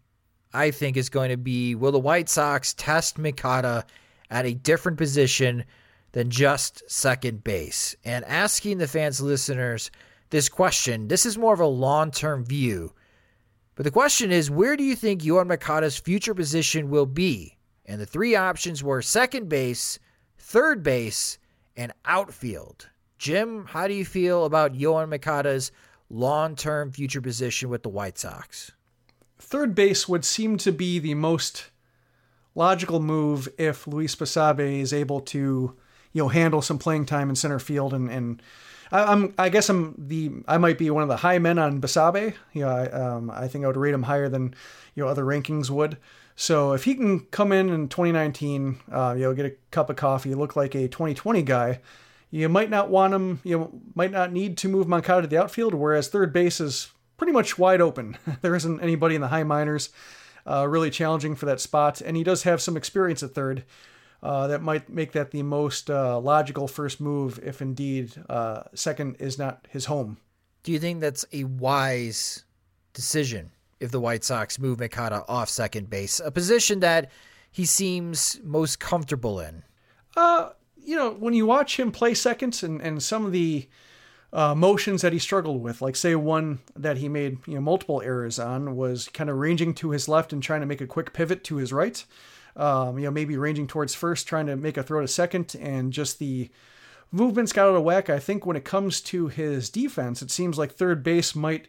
I 0.52 0.72
think, 0.72 0.96
is 0.96 1.08
going 1.08 1.30
to 1.30 1.36
be 1.36 1.74
will 1.76 1.92
the 1.92 2.00
White 2.00 2.28
Sox 2.28 2.74
test 2.74 3.16
Moncada 3.16 3.84
at 4.28 4.44
a 4.44 4.54
different 4.54 4.98
position 4.98 5.64
than 6.12 6.30
just 6.30 6.82
second 6.90 7.44
base? 7.44 7.94
And 8.04 8.24
asking 8.24 8.78
the 8.78 8.88
fans, 8.88 9.20
listeners, 9.20 9.92
this 10.30 10.48
question, 10.48 11.06
this 11.06 11.26
is 11.26 11.38
more 11.38 11.54
of 11.54 11.60
a 11.60 11.66
long 11.66 12.10
term 12.10 12.44
view. 12.44 12.92
But 13.74 13.84
the 13.84 13.90
question 13.90 14.30
is, 14.30 14.50
where 14.50 14.76
do 14.76 14.84
you 14.84 14.94
think 14.94 15.22
Yoan 15.22 15.48
Moncada's 15.48 15.98
future 15.98 16.34
position 16.34 16.90
will 16.90 17.06
be? 17.06 17.56
And 17.86 18.00
the 18.00 18.06
three 18.06 18.36
options 18.36 18.82
were 18.82 19.02
second 19.02 19.48
base, 19.48 19.98
third 20.38 20.82
base, 20.82 21.38
and 21.76 21.92
outfield. 22.04 22.88
Jim, 23.18 23.66
how 23.66 23.88
do 23.88 23.94
you 23.94 24.04
feel 24.04 24.44
about 24.44 24.74
Yoan 24.74 25.08
Moncada's 25.08 25.72
long 26.08 26.54
term 26.54 26.92
future 26.92 27.20
position 27.20 27.68
with 27.68 27.82
the 27.82 27.88
White 27.88 28.18
Sox? 28.18 28.72
Third 29.38 29.74
base 29.74 30.08
would 30.08 30.24
seem 30.24 30.56
to 30.58 30.72
be 30.72 30.98
the 30.98 31.14
most 31.14 31.70
logical 32.54 33.00
move 33.00 33.48
if 33.58 33.86
Luis 33.86 34.14
Basabe 34.14 34.80
is 34.80 34.92
able 34.92 35.20
to, 35.20 35.76
you 36.12 36.22
know, 36.22 36.28
handle 36.28 36.62
some 36.62 36.78
playing 36.78 37.06
time 37.06 37.28
in 37.28 37.36
center 37.36 37.58
field 37.58 37.92
and, 37.92 38.08
and 38.10 38.40
I, 38.94 39.12
am 39.12 39.34
I 39.36 39.48
guess 39.48 39.68
I'm 39.68 39.94
the 39.98 40.30
I 40.46 40.56
might 40.56 40.78
be 40.78 40.88
one 40.88 41.02
of 41.02 41.08
the 41.08 41.16
high 41.16 41.38
men 41.38 41.58
on 41.58 41.80
Basabe. 41.80 42.34
You 42.52 42.62
know, 42.62 42.68
I 42.68 42.86
um, 42.90 43.30
I 43.30 43.48
think 43.48 43.64
I 43.64 43.66
would 43.66 43.76
rate 43.76 43.92
him 43.92 44.04
higher 44.04 44.28
than 44.28 44.54
you 44.94 45.02
know 45.02 45.08
other 45.08 45.24
rankings 45.24 45.68
would. 45.68 45.98
So 46.36 46.72
if 46.72 46.84
he 46.84 46.94
can 46.94 47.20
come 47.26 47.52
in 47.52 47.70
in 47.70 47.88
2019, 47.88 48.80
uh, 48.90 49.14
you 49.16 49.22
know, 49.22 49.34
get 49.34 49.46
a 49.46 49.54
cup 49.70 49.90
of 49.90 49.96
coffee, 49.96 50.34
look 50.34 50.56
like 50.56 50.74
a 50.74 50.88
2020 50.88 51.42
guy, 51.42 51.80
you 52.30 52.48
might 52.48 52.70
not 52.70 52.88
want 52.88 53.14
him. 53.14 53.40
You 53.42 53.80
might 53.94 54.12
not 54.12 54.32
need 54.32 54.56
to 54.58 54.68
move 54.68 54.86
Moncada 54.86 55.22
to 55.22 55.28
the 55.28 55.40
outfield. 55.40 55.74
Whereas 55.74 56.08
third 56.08 56.32
base 56.32 56.60
is 56.60 56.92
pretty 57.16 57.32
much 57.32 57.58
wide 57.58 57.80
open. 57.80 58.16
there 58.42 58.54
isn't 58.54 58.80
anybody 58.80 59.16
in 59.16 59.20
the 59.20 59.28
high 59.28 59.44
minors 59.44 59.90
uh, 60.46 60.68
really 60.68 60.90
challenging 60.90 61.34
for 61.34 61.46
that 61.46 61.60
spot, 61.60 62.00
and 62.00 62.16
he 62.16 62.22
does 62.22 62.44
have 62.44 62.62
some 62.62 62.76
experience 62.76 63.24
at 63.24 63.34
third. 63.34 63.64
Uh, 64.24 64.46
that 64.46 64.62
might 64.62 64.88
make 64.88 65.12
that 65.12 65.32
the 65.32 65.42
most 65.42 65.90
uh, 65.90 66.18
logical 66.18 66.66
first 66.66 66.98
move 66.98 67.38
if 67.42 67.60
indeed 67.60 68.10
uh, 68.30 68.62
second 68.74 69.16
is 69.18 69.38
not 69.38 69.66
his 69.68 69.84
home. 69.84 70.16
Do 70.62 70.72
you 70.72 70.78
think 70.78 71.02
that's 71.02 71.26
a 71.30 71.44
wise 71.44 72.44
decision 72.94 73.50
if 73.80 73.90
the 73.90 74.00
White 74.00 74.24
Sox 74.24 74.58
move 74.58 74.80
Moncada 74.80 75.26
off 75.28 75.50
second 75.50 75.90
base, 75.90 76.20
a 76.20 76.30
position 76.30 76.80
that 76.80 77.10
he 77.52 77.66
seems 77.66 78.40
most 78.42 78.80
comfortable 78.80 79.40
in? 79.40 79.62
Uh, 80.16 80.50
you 80.82 80.96
know, 80.96 81.10
when 81.10 81.34
you 81.34 81.44
watch 81.44 81.78
him 81.78 81.92
play 81.92 82.14
second 82.14 82.58
and, 82.62 82.80
and 82.80 83.02
some 83.02 83.26
of 83.26 83.32
the 83.32 83.68
uh, 84.32 84.54
motions 84.54 85.02
that 85.02 85.12
he 85.12 85.18
struggled 85.18 85.62
with, 85.62 85.82
like 85.82 85.96
say 85.96 86.14
one 86.14 86.60
that 86.74 86.96
he 86.96 87.10
made 87.10 87.46
you 87.46 87.56
know 87.56 87.60
multiple 87.60 88.00
errors 88.00 88.38
on 88.38 88.74
was 88.74 89.08
kind 89.08 89.28
of 89.28 89.36
ranging 89.36 89.74
to 89.74 89.90
his 89.90 90.08
left 90.08 90.32
and 90.32 90.42
trying 90.42 90.60
to 90.60 90.66
make 90.66 90.80
a 90.80 90.86
quick 90.86 91.12
pivot 91.12 91.44
to 91.44 91.56
his 91.56 91.74
right. 91.74 92.06
Um, 92.56 92.98
you 92.98 93.04
know, 93.04 93.10
maybe 93.10 93.36
ranging 93.36 93.66
towards 93.66 93.94
first, 93.94 94.28
trying 94.28 94.46
to 94.46 94.56
make 94.56 94.76
a 94.76 94.82
throw 94.82 95.00
to 95.00 95.08
second, 95.08 95.56
and 95.58 95.92
just 95.92 96.18
the 96.18 96.50
movements 97.10 97.52
got 97.52 97.68
out 97.68 97.76
of 97.76 97.82
whack. 97.82 98.08
I 98.08 98.18
think 98.18 98.46
when 98.46 98.56
it 98.56 98.64
comes 98.64 99.00
to 99.02 99.28
his 99.28 99.70
defense, 99.70 100.22
it 100.22 100.30
seems 100.30 100.56
like 100.58 100.72
third 100.72 101.02
base 101.02 101.34
might 101.34 101.68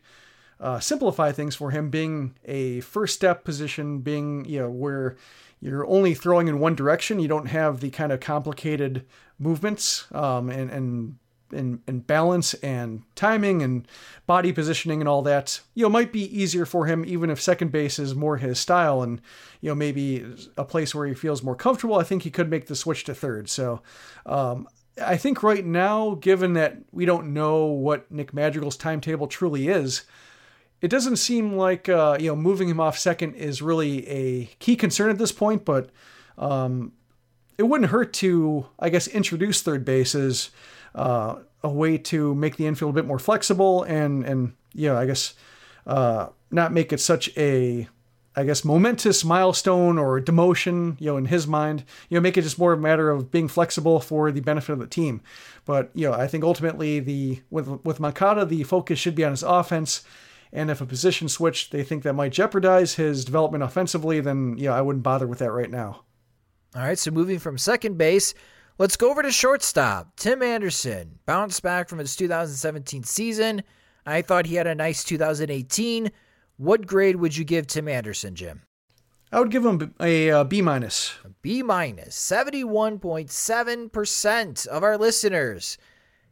uh, 0.60 0.80
simplify 0.80 1.32
things 1.32 1.56
for 1.56 1.72
him, 1.72 1.90
being 1.90 2.36
a 2.46 2.82
first 2.82 3.16
step 3.16 3.44
position, 3.44 4.00
being 4.00 4.46
you 4.46 4.60
know 4.60 4.70
where 4.70 5.18
you're 5.60 5.88
only 5.88 6.14
throwing 6.14 6.48
in 6.48 6.60
one 6.60 6.76
direction. 6.76 7.20
You 7.20 7.28
don't 7.28 7.48
have 7.48 7.80
the 7.80 7.90
kind 7.90 8.12
of 8.12 8.20
complicated 8.20 9.06
movements 9.40 10.06
um, 10.12 10.50
and 10.50 10.70
and 10.70 11.18
and, 11.56 11.82
and 11.88 12.06
balance 12.06 12.53
and 12.56 13.03
timing 13.16 13.62
and 13.62 13.88
body 14.28 14.51
positioning 14.51 15.01
and 15.01 15.10
all 15.10 15.22
that, 15.24 15.62
you 15.74 15.84
know, 15.84 15.89
might 15.89 16.12
be 16.12 16.24
easier 16.38 16.66
for 16.66 16.86
him 16.86 17.03
even 17.06 17.30
if 17.30 17.41
second 17.41 17.72
base 17.72 17.97
is 17.97 18.14
more 18.14 18.38
his 18.38 18.60
style 18.60 19.01
and, 19.01 19.22
you 19.62 19.70
know, 19.70 19.76
maybe 19.76 20.26
a 20.58 20.66
place 20.66 20.93
where 20.93 21.08
he 21.08 21.14
feels 21.14 21.41
more 21.41 21.56
comfortable. 21.56 21.97
I 21.97 22.03
think 22.03 22.24
he 22.24 22.32
could 22.32 22.49
make 22.49 22.68
the 22.68 22.76
switch 22.76 23.03
to 23.06 23.16
third. 23.16 23.49
So, 23.49 23.82
um, 24.26 24.68
I 25.03 25.18
think 25.18 25.43
right 25.43 25.66
now, 25.66 26.16
given 26.16 26.53
that 26.53 26.78
we 26.91 27.06
don't 27.06 27.34
know 27.34 27.66
what 27.66 28.10
Nick 28.12 28.34
Madrigal's 28.34 28.78
timetable 28.78 29.28
truly 29.28 29.68
is, 29.68 30.03
it 30.82 30.88
doesn't 30.89 31.18
seem 31.18 31.58
like 31.58 31.89
uh, 31.89 32.18
you 32.20 32.28
know 32.28 32.36
moving 32.36 32.70
him 32.70 32.80
off 32.80 32.97
second 32.97 33.34
is 33.36 33.62
really 33.62 34.08
a 34.08 34.45
key 34.60 34.76
concern 34.76 35.10
at 35.10 35.18
this 35.18 35.32
point. 35.32 35.66
But 35.66 35.89
um, 36.38 36.93
it 37.58 37.64
wouldn't 37.64 37.91
hurt 37.91 38.14
to, 38.14 38.68
I 38.80 38.89
guess, 38.89 39.08
introduce 39.08 39.62
third 39.62 39.86
base 39.86 40.16
as 40.16 40.49
uh, 40.96 41.36
a 41.64 41.70
way 41.70 41.98
to 41.98 42.34
make 42.36 42.56
the 42.58 42.66
infield 42.66 42.91
a 42.91 42.93
bit 42.93 43.06
more 43.06 43.20
flexible 43.20 43.84
and 43.84 44.24
and 44.26 44.54
yeah, 44.74 44.98
I 44.98 45.06
guess 45.06 45.36
uh, 45.86 46.28
not 46.52 46.74
make 46.74 46.91
it 46.91 47.00
such 47.00 47.30
a 47.38 47.88
I 48.38 48.43
guess 48.43 48.66
momentous 48.66 49.24
milestone 49.24 49.98
or 49.98 50.20
demotion, 50.20 51.00
you 51.00 51.08
know, 51.08 51.18
in 51.18 51.26
his 51.26 51.48
mind, 51.48 51.86
you 52.10 52.16
know, 52.16 52.22
make 52.22 52.38
it 52.38 52.41
just 52.41 52.60
more 52.60 52.74
a 52.74 52.78
matter 52.78 53.10
of 53.10 53.32
being 53.32 53.48
flexible 53.48 54.02
for 54.02 54.30
the 54.30 54.41
benefit 54.41 54.74
of 54.74 54.80
the 54.80 54.88
team. 54.88 55.22
But 55.64 55.91
you 55.93 56.10
know, 56.10 56.14
I 56.14 56.28
think 56.28 56.43
ultimately 56.43 57.00
the 57.00 57.41
with 57.50 57.68
with 57.86 58.00
Moncada, 58.00 58.46
the 58.46 58.64
focus 58.64 59.00
should 59.00 59.16
be 59.16 59.24
on 59.24 59.32
his 59.32 59.43
offense 59.43 60.04
and 60.56 60.72
if 60.72 60.80
a 60.80 60.86
position 60.86 61.28
switch 61.28 61.70
they 61.70 61.84
think 61.84 62.04
that 62.04 62.14
might 62.14 62.32
jeopardize 62.32 62.96
his 62.96 63.26
development 63.26 63.64
offensively, 63.64 64.22
then 64.22 64.56
yeah, 64.58 64.74
I 64.74 64.82
wouldn't 64.82 65.04
bother 65.04 65.28
with 65.28 65.39
that 65.39 65.52
right 65.52 65.70
now. 65.70 66.02
All 66.74 66.82
right, 66.82 66.98
so 66.98 67.12
moving 67.12 67.39
from 67.39 67.58
second 67.58 67.98
base, 67.98 68.34
let's 68.78 68.97
go 68.97 69.09
over 69.09 69.21
to 69.21 69.32
shortstop. 69.32 70.15
Tim 70.15 70.41
Anderson 70.41 71.19
bounced 71.26 71.61
back 71.63 71.89
from 71.89 71.99
his 71.99 72.15
2017 72.15 73.03
season. 73.03 73.63
I 74.05 74.21
thought 74.21 74.45
he 74.45 74.55
had 74.55 74.67
a 74.67 74.76
nice 74.76 75.03
2018. 75.03 76.11
What 76.57 76.86
grade 76.86 77.15
would 77.17 77.36
you 77.36 77.43
give 77.43 77.67
Tim 77.67 77.88
Anderson, 77.88 78.36
Jim? 78.36 78.61
I 79.32 79.39
would 79.39 79.49
give 79.51 79.65
him 79.65 79.95
a, 79.99 80.28
a 80.30 80.41
uh, 80.41 80.43
B 80.43 80.61
minus. 80.61 81.15
B 81.41 81.63
minus. 81.63 82.15
71.7% 82.15 84.67
of 84.67 84.84
our 84.84 84.97
listeners 84.97 85.78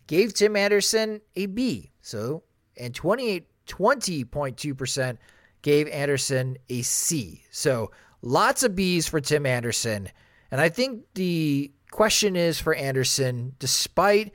gave 0.08 0.34
Tim 0.34 0.56
Anderson 0.56 1.20
a 1.36 1.48
B. 1.48 1.92
So, 2.02 2.44
and 2.78 2.96
28 2.96 3.48
20.2% 3.68 5.18
gave 5.62 5.88
Anderson 5.88 6.58
a 6.70 6.82
C. 6.82 7.44
So 7.52 7.92
lots 8.22 8.64
of 8.64 8.76
B's 8.76 9.08
for 9.08 9.22
Tim 9.22 9.46
Anderson. 9.46 10.10
And 10.52 10.62
I 10.62 10.70
think 10.70 11.04
the 11.16 11.72
question 11.94 12.36
is 12.36 12.60
for 12.60 12.74
Anderson, 12.74 13.56
despite 13.60 14.34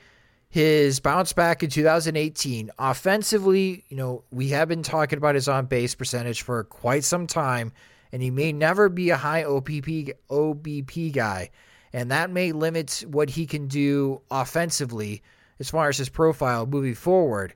his 0.49 1.01
bounce 1.01 1.33
back 1.33 1.63
in 1.65 1.69
2018, 1.69 2.71
offensively, 2.79 3.85
you 3.89 3.97
know, 3.97 4.23
we 4.31 4.49
have 4.51 4.69
been 4.69 4.85
talking 4.85 5.17
about 5.17 5.35
his 5.35 5.49
on 5.49 5.67
base 5.67 5.95
percentage 5.97 6.43
for 6.43 6.63
quite 6.63 7.03
some 7.03 7.27
time, 7.27 7.73
and 8.13 8.23
he 8.23 8.31
may 8.31 8.53
never 8.53 8.89
be 8.89 9.11
a 9.11 9.17
high 9.17 9.43
OPP 9.43 10.15
OBP 10.31 11.13
guy, 11.13 11.51
and 11.93 12.13
that 12.13 12.31
may 12.31 12.53
limit 12.53 13.05
what 13.09 13.29
he 13.29 13.45
can 13.45 13.67
do 13.67 14.23
offensively 14.31 15.21
as 15.59 15.69
far 15.69 15.89
as 15.89 15.99
his 15.99 16.09
profile 16.09 16.65
moving 16.65 16.95
forward. 16.95 17.55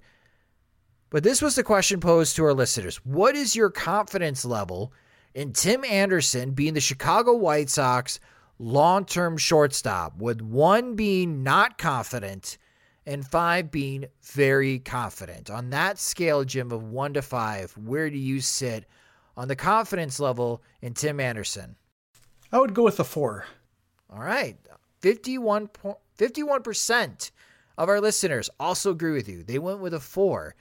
But 1.11 1.23
this 1.23 1.41
was 1.41 1.55
the 1.55 1.63
question 1.63 2.01
posed 2.01 2.35
to 2.37 2.45
our 2.45 2.55
listeners. 2.55 2.97
What 3.05 3.37
is 3.37 3.55
your 3.55 3.71
confidence 3.71 4.45
level 4.45 4.93
in 5.33 5.53
Tim 5.53 5.85
Anderson 5.85 6.51
being 6.51 6.75
the 6.75 6.81
Chicago 6.81 7.35
White 7.37 7.71
Sox 7.71 8.19
long 8.63 9.05
term 9.05 9.37
shortstop, 9.37 10.17
with 10.19 10.41
one 10.41 10.95
being 10.95 11.43
not 11.43 11.79
confident 11.79 12.57
and 13.05 13.27
five 13.27 13.71
being 13.71 14.07
very 14.23 14.79
confident? 14.79 15.51
On 15.51 15.71
that 15.71 15.99
scale, 15.99 16.45
Jim, 16.45 16.71
of 16.71 16.85
one 16.85 17.15
to 17.15 17.23
five, 17.23 17.73
where 17.73 18.09
do 18.09 18.19
you 18.19 18.41
sit 18.41 18.87
on 19.37 19.49
the 19.49 19.57
confidence 19.57 20.21
level 20.21 20.63
in 20.81 20.95
Tim 20.95 21.19
Anderson? 21.19 21.77
I 22.53 22.59
would 22.59 22.75
go 22.75 22.85
with 22.85 23.01
a 23.01 23.05
four. 23.05 23.47
All 24.11 24.23
right. 24.23 24.57
51, 25.01 25.69
51% 26.19 27.31
of 27.79 27.89
our 27.89 28.01
listeners 28.01 28.51
also 28.61 28.91
agree 28.93 29.13
with 29.13 29.29
you. 29.29 29.43
They 29.43 29.59
went 29.59 29.81
with 29.81 29.95
a 29.95 30.01
four 30.01 30.55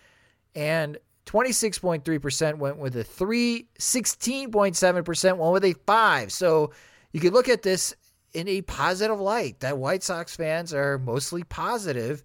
and 0.56 0.98
26.3% 1.28 2.58
went 2.58 2.78
with 2.78 2.96
a 2.96 3.04
3, 3.04 3.68
16.7% 3.78 5.38
went 5.38 5.54
with 5.54 5.66
a 5.66 5.74
5. 5.86 6.32
So 6.32 6.72
you 7.12 7.20
could 7.20 7.34
look 7.34 7.50
at 7.50 7.62
this 7.62 7.96
in 8.34 8.48
a 8.48 8.62
positive 8.62 9.20
light 9.20 9.60
that 9.60 9.78
White 9.78 10.04
Sox 10.04 10.36
fans 10.36 10.74
are 10.74 10.98
mostly 10.98 11.44
positive, 11.44 12.24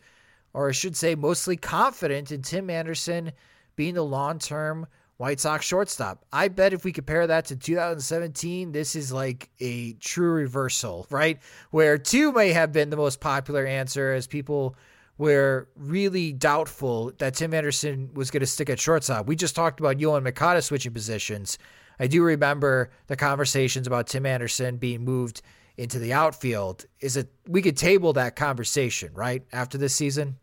or 0.54 0.68
I 0.68 0.72
should 0.72 0.96
say, 0.96 1.14
mostly 1.14 1.56
confident 1.56 2.30
in 2.30 2.42
Tim 2.42 2.70
Anderson 2.70 3.32
being 3.74 3.94
the 3.94 4.04
long 4.04 4.38
term 4.38 4.86
White 5.16 5.40
Sox 5.40 5.64
shortstop. 5.64 6.24
I 6.32 6.48
bet 6.48 6.74
if 6.74 6.84
we 6.84 6.92
compare 6.92 7.26
that 7.26 7.46
to 7.46 7.56
2017, 7.56 8.72
this 8.72 8.94
is 8.94 9.12
like 9.12 9.50
a 9.60 9.94
true 9.94 10.32
reversal, 10.32 11.06
right? 11.10 11.38
Where 11.70 11.96
two 11.96 12.32
may 12.32 12.52
have 12.52 12.72
been 12.72 12.90
the 12.90 12.96
most 12.96 13.20
popular 13.20 13.64
answer 13.66 14.12
as 14.12 14.26
people 14.26 14.76
were 15.18 15.68
really 15.74 16.32
doubtful 16.32 17.12
that 17.18 17.34
Tim 17.34 17.54
Anderson 17.54 18.10
was 18.12 18.30
going 18.30 18.40
to 18.40 18.46
stick 18.46 18.68
at 18.68 18.78
shortstop. 18.78 19.26
We 19.26 19.36
just 19.36 19.56
talked 19.56 19.80
about 19.80 19.96
Yoan 19.96 20.22
Moncada 20.22 20.60
switching 20.60 20.92
positions. 20.92 21.56
I 21.98 22.06
do 22.06 22.22
remember 22.22 22.90
the 23.06 23.16
conversations 23.16 23.86
about 23.86 24.06
Tim 24.06 24.26
Anderson 24.26 24.76
being 24.76 25.04
moved 25.04 25.42
into 25.76 25.98
the 25.98 26.12
outfield. 26.12 26.86
Is 27.00 27.16
it 27.16 27.28
we 27.46 27.62
could 27.62 27.76
table 27.76 28.12
that 28.14 28.36
conversation, 28.36 29.12
right? 29.14 29.44
After 29.52 29.78
this 29.78 29.94
season? 29.94 30.36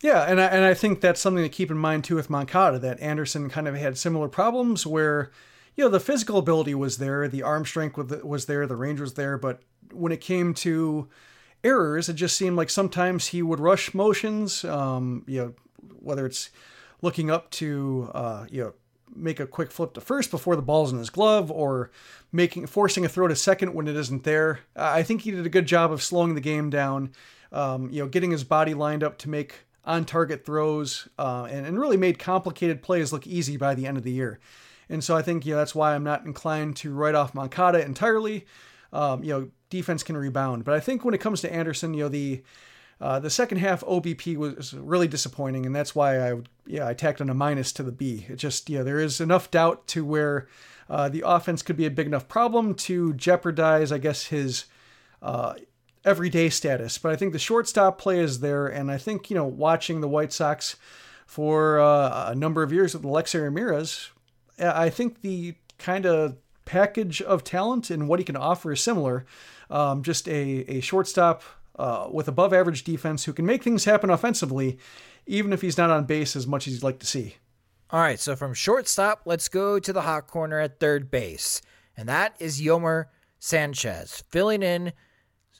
Yeah, 0.00 0.22
and 0.22 0.40
I, 0.40 0.46
and 0.46 0.64
I 0.64 0.74
think 0.74 1.00
that's 1.00 1.20
something 1.20 1.42
to 1.42 1.48
keep 1.48 1.70
in 1.70 1.78
mind 1.78 2.04
too 2.04 2.14
with 2.14 2.30
Moncada 2.30 2.78
that 2.78 3.00
Anderson 3.00 3.50
kind 3.50 3.66
of 3.66 3.74
had 3.74 3.98
similar 3.98 4.28
problems 4.28 4.86
where 4.86 5.32
you 5.76 5.84
know 5.84 5.90
the 5.90 6.00
physical 6.00 6.38
ability 6.38 6.74
was 6.74 6.98
there, 6.98 7.26
the 7.28 7.42
arm 7.42 7.64
strength 7.64 7.96
was 8.24 8.46
there, 8.46 8.66
the 8.66 8.76
range 8.76 9.00
was 9.00 9.14
there, 9.14 9.36
but 9.36 9.62
when 9.92 10.12
it 10.12 10.20
came 10.20 10.54
to 10.54 11.08
errors. 11.64 12.08
It 12.08 12.14
just 12.14 12.36
seemed 12.36 12.56
like 12.56 12.70
sometimes 12.70 13.28
he 13.28 13.42
would 13.42 13.60
rush 13.60 13.94
motions, 13.94 14.64
um, 14.64 15.24
you 15.26 15.40
know, 15.40 15.54
whether 16.00 16.26
it's 16.26 16.50
looking 17.02 17.30
up 17.30 17.50
to, 17.52 18.10
uh, 18.14 18.46
you 18.50 18.62
know, 18.62 18.74
make 19.14 19.40
a 19.40 19.46
quick 19.46 19.70
flip 19.70 19.94
to 19.94 20.00
first 20.00 20.30
before 20.30 20.56
the 20.56 20.62
ball's 20.62 20.92
in 20.92 20.98
his 20.98 21.10
glove 21.10 21.50
or 21.50 21.90
making 22.32 22.66
forcing 22.66 23.04
a 23.04 23.08
throw 23.08 23.28
to 23.28 23.36
second 23.36 23.74
when 23.74 23.88
it 23.88 23.96
isn't 23.96 24.24
there. 24.24 24.60
I 24.76 25.02
think 25.02 25.22
he 25.22 25.30
did 25.30 25.44
a 25.46 25.50
good 25.50 25.66
job 25.66 25.92
of 25.92 26.02
slowing 26.02 26.34
the 26.34 26.40
game 26.40 26.70
down, 26.70 27.12
um, 27.52 27.90
you 27.90 28.02
know, 28.02 28.08
getting 28.08 28.30
his 28.30 28.44
body 28.44 28.74
lined 28.74 29.02
up 29.02 29.18
to 29.18 29.28
make 29.28 29.66
on 29.84 30.04
target 30.04 30.44
throws 30.44 31.08
uh, 31.18 31.48
and, 31.50 31.66
and 31.66 31.80
really 31.80 31.96
made 31.96 32.18
complicated 32.18 32.82
plays 32.82 33.12
look 33.12 33.26
easy 33.26 33.56
by 33.56 33.74
the 33.74 33.86
end 33.86 33.96
of 33.96 34.02
the 34.02 34.12
year. 34.12 34.38
And 34.88 35.02
so 35.02 35.16
I 35.16 35.22
think 35.22 35.46
you 35.46 35.52
know, 35.52 35.58
that's 35.58 35.74
why 35.74 35.94
I'm 35.94 36.04
not 36.04 36.24
inclined 36.24 36.76
to 36.76 36.94
write 36.94 37.14
off 37.14 37.34
Moncada 37.34 37.84
entirely. 37.84 38.46
Um, 38.92 39.22
you 39.22 39.32
know, 39.32 39.50
defense 39.70 40.02
can 40.02 40.16
rebound. 40.16 40.64
But 40.64 40.74
I 40.74 40.80
think 40.80 41.04
when 41.04 41.14
it 41.14 41.20
comes 41.20 41.40
to 41.42 41.52
Anderson, 41.52 41.94
you 41.94 42.04
know, 42.04 42.08
the 42.08 42.42
uh, 43.00 43.18
the 43.20 43.30
second 43.30 43.58
half 43.58 43.82
OBP 43.84 44.36
was 44.36 44.74
really 44.74 45.06
disappointing, 45.06 45.64
and 45.66 45.74
that's 45.74 45.94
why 45.94 46.30
I 46.30 46.40
yeah 46.66 46.86
I 46.86 46.94
tacked 46.94 47.20
on 47.20 47.30
a 47.30 47.34
minus 47.34 47.72
to 47.72 47.82
the 47.82 47.92
B. 47.92 48.26
It 48.28 48.36
just 48.36 48.68
yeah 48.68 48.82
there 48.82 48.98
is 48.98 49.20
enough 49.20 49.50
doubt 49.50 49.86
to 49.88 50.04
where 50.04 50.48
uh, 50.90 51.08
the 51.08 51.22
offense 51.24 51.62
could 51.62 51.76
be 51.76 51.86
a 51.86 51.90
big 51.90 52.06
enough 52.06 52.28
problem 52.28 52.74
to 52.74 53.14
jeopardize 53.14 53.92
I 53.92 53.98
guess 53.98 54.26
his 54.26 54.64
uh, 55.22 55.54
everyday 56.04 56.48
status. 56.48 56.98
But 56.98 57.12
I 57.12 57.16
think 57.16 57.32
the 57.32 57.38
shortstop 57.38 57.98
play 57.98 58.18
is 58.18 58.40
there, 58.40 58.66
and 58.66 58.90
I 58.90 58.98
think 58.98 59.30
you 59.30 59.36
know 59.36 59.46
watching 59.46 60.00
the 60.00 60.08
White 60.08 60.32
Sox 60.32 60.76
for 61.24 61.78
uh, 61.78 62.30
a 62.30 62.34
number 62.34 62.62
of 62.62 62.72
years 62.72 62.94
with 62.94 63.04
Alexei 63.04 63.38
Ramirez, 63.38 64.10
I 64.58 64.90
think 64.90 65.20
the 65.20 65.54
kind 65.78 66.04
of 66.04 66.36
package 66.64 67.22
of 67.22 67.44
talent 67.44 67.90
and 67.90 68.08
what 68.08 68.18
he 68.18 68.24
can 68.24 68.36
offer 68.36 68.72
is 68.72 68.80
similar. 68.80 69.24
Um, 69.70 70.02
just 70.02 70.28
a, 70.28 70.64
a 70.68 70.80
shortstop 70.80 71.42
uh, 71.78 72.08
with 72.10 72.28
above 72.28 72.52
average 72.52 72.84
defense 72.84 73.24
who 73.24 73.32
can 73.32 73.46
make 73.46 73.62
things 73.62 73.84
happen 73.84 74.10
offensively, 74.10 74.78
even 75.26 75.52
if 75.52 75.60
he's 75.60 75.78
not 75.78 75.90
on 75.90 76.04
base 76.04 76.34
as 76.34 76.46
much 76.46 76.66
as 76.66 76.74
you'd 76.74 76.82
like 76.82 76.98
to 76.98 77.06
see. 77.06 77.36
All 77.90 78.00
right, 78.00 78.20
so 78.20 78.36
from 78.36 78.52
shortstop, 78.52 79.22
let's 79.24 79.48
go 79.48 79.78
to 79.78 79.92
the 79.92 80.02
hot 80.02 80.26
corner 80.26 80.58
at 80.58 80.78
third 80.78 81.10
base, 81.10 81.62
and 81.96 82.08
that 82.08 82.34
is 82.38 82.60
Yolmer 82.60 83.06
Sanchez 83.38 84.22
filling 84.28 84.62
in, 84.62 84.92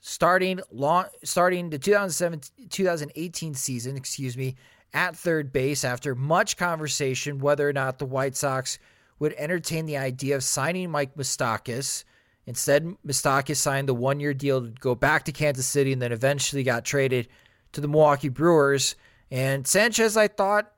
starting 0.01 0.61
long, 0.71 1.07
starting 1.25 1.71
the 1.71 1.79
2017 1.79 2.69
2018 2.69 3.55
season, 3.55 3.97
excuse 3.97 4.37
me, 4.37 4.57
at 4.93 5.17
third 5.17 5.53
base 5.53 5.85
after 5.85 6.15
much 6.15 6.57
conversation 6.57 7.39
whether 7.39 7.69
or 7.69 7.73
not 7.73 7.99
the 7.99 8.07
White 8.07 8.37
Sox 8.37 8.79
would 9.19 9.35
entertain 9.39 9.87
the 9.87 9.97
idea 9.97 10.37
of 10.37 10.45
signing 10.45 10.91
Mike 10.91 11.17
Moustakas 11.17 12.05
Instead, 12.49 12.97
Moustakas 13.07 13.57
signed 13.57 13.91
the 13.91 13.95
one 13.95 14.21
year 14.21 14.33
deal 14.33 14.63
to 14.63 14.71
go 14.71 14.95
back 14.95 15.27
to 15.27 15.33
Kansas 15.33 15.67
City 15.67 15.93
and 15.93 16.01
then 16.01 16.13
eventually 16.13 16.63
got 16.63 16.83
traded 16.83 17.29
to 17.73 17.83
the 17.83 17.89
Milwaukee 17.89 18.31
Brewers. 18.31 18.97
And 19.31 19.67
Sanchez, 19.67 20.17
I 20.17 20.29
thought, 20.29 20.73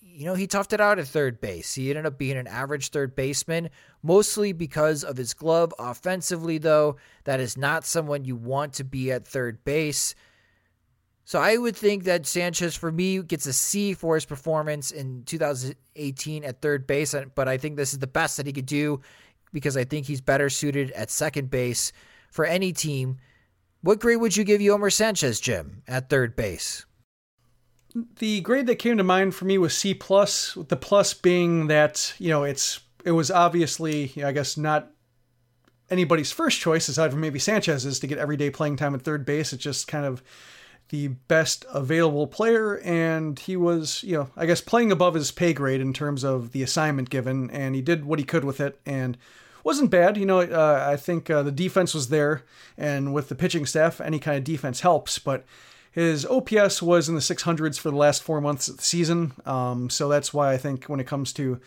you 0.00 0.24
know, 0.24 0.32
he 0.32 0.46
toughed 0.46 0.72
it 0.72 0.80
out 0.80 0.98
at 0.98 1.06
third 1.06 1.42
base. 1.42 1.74
He 1.74 1.90
ended 1.90 2.06
up 2.06 2.16
being 2.16 2.38
an 2.38 2.46
average 2.46 2.88
third 2.88 3.14
baseman, 3.14 3.68
mostly 4.02 4.54
because 4.54 5.04
of 5.04 5.18
his 5.18 5.34
glove. 5.34 5.74
Offensively, 5.78 6.56
though, 6.56 6.96
that 7.24 7.38
is 7.38 7.58
not 7.58 7.84
someone 7.84 8.24
you 8.24 8.36
want 8.36 8.72
to 8.72 8.84
be 8.84 9.12
at 9.12 9.28
third 9.28 9.62
base. 9.64 10.14
So 11.26 11.38
I 11.38 11.58
would 11.58 11.76
think 11.76 12.04
that 12.04 12.26
Sanchez, 12.26 12.74
for 12.74 12.90
me, 12.90 13.22
gets 13.22 13.44
a 13.44 13.52
C 13.52 13.92
for 13.92 14.14
his 14.14 14.24
performance 14.24 14.90
in 14.90 15.24
2018 15.24 16.44
at 16.44 16.62
third 16.62 16.86
base. 16.86 17.14
But 17.34 17.46
I 17.46 17.58
think 17.58 17.76
this 17.76 17.92
is 17.92 17.98
the 17.98 18.06
best 18.06 18.38
that 18.38 18.46
he 18.46 18.54
could 18.54 18.64
do 18.64 19.02
because 19.52 19.76
I 19.76 19.84
think 19.84 20.06
he's 20.06 20.20
better 20.20 20.50
suited 20.50 20.90
at 20.92 21.10
second 21.10 21.50
base 21.50 21.92
for 22.30 22.44
any 22.44 22.72
team. 22.72 23.18
What 23.82 24.00
grade 24.00 24.20
would 24.20 24.36
you 24.36 24.44
give 24.44 24.60
Yolmer 24.60 24.92
Sanchez, 24.92 25.40
Jim, 25.40 25.82
at 25.86 26.08
third 26.08 26.36
base? 26.36 26.84
The 28.18 28.40
grade 28.42 28.66
that 28.66 28.76
came 28.76 28.98
to 28.98 29.04
mind 29.04 29.34
for 29.34 29.44
me 29.44 29.58
was 29.58 29.76
C 29.76 29.94
plus. 29.94 30.54
The 30.54 30.76
plus 30.76 31.14
being 31.14 31.68
that 31.68 32.14
you 32.18 32.28
know 32.28 32.44
it's 32.44 32.80
it 33.04 33.12
was 33.12 33.30
obviously 33.30 34.12
I 34.22 34.32
guess 34.32 34.56
not 34.56 34.90
anybody's 35.90 36.30
first 36.32 36.60
choice 36.60 36.88
aside 36.88 37.10
from 37.10 37.20
maybe 37.20 37.38
Sanchez's 37.38 37.98
to 38.00 38.06
get 38.06 38.18
everyday 38.18 38.50
playing 38.50 38.76
time 38.76 38.94
at 38.94 39.02
third 39.02 39.24
base. 39.24 39.52
It's 39.52 39.62
just 39.62 39.88
kind 39.88 40.04
of 40.04 40.22
the 40.90 41.08
best 41.08 41.66
available 41.72 42.26
player, 42.26 42.78
and 42.78 43.38
he 43.38 43.56
was, 43.56 44.02
you 44.02 44.16
know, 44.16 44.30
I 44.36 44.46
guess 44.46 44.60
playing 44.60 44.90
above 44.90 45.14
his 45.14 45.30
pay 45.30 45.52
grade 45.52 45.80
in 45.80 45.92
terms 45.92 46.24
of 46.24 46.52
the 46.52 46.62
assignment 46.62 47.10
given, 47.10 47.50
and 47.50 47.74
he 47.74 47.82
did 47.82 48.04
what 48.04 48.18
he 48.18 48.24
could 48.24 48.44
with 48.44 48.60
it, 48.60 48.80
and 48.86 49.18
wasn't 49.64 49.90
bad. 49.90 50.16
You 50.16 50.26
know, 50.26 50.40
uh, 50.40 50.86
I 50.90 50.96
think 50.96 51.28
uh, 51.28 51.42
the 51.42 51.52
defense 51.52 51.92
was 51.92 52.08
there, 52.08 52.42
and 52.76 53.12
with 53.12 53.28
the 53.28 53.34
pitching 53.34 53.66
staff, 53.66 54.00
any 54.00 54.18
kind 54.18 54.38
of 54.38 54.44
defense 54.44 54.80
helps, 54.80 55.18
but 55.18 55.44
his 55.90 56.24
OPS 56.24 56.80
was 56.80 57.08
in 57.08 57.14
the 57.14 57.20
600s 57.20 57.78
for 57.78 57.90
the 57.90 57.96
last 57.96 58.22
four 58.22 58.40
months 58.40 58.68
of 58.68 58.78
the 58.78 58.82
season, 58.82 59.32
um, 59.44 59.90
so 59.90 60.08
that's 60.08 60.32
why 60.32 60.52
I 60.52 60.56
think 60.56 60.84
when 60.84 61.00
it 61.00 61.06
comes 61.06 61.32
to, 61.34 61.60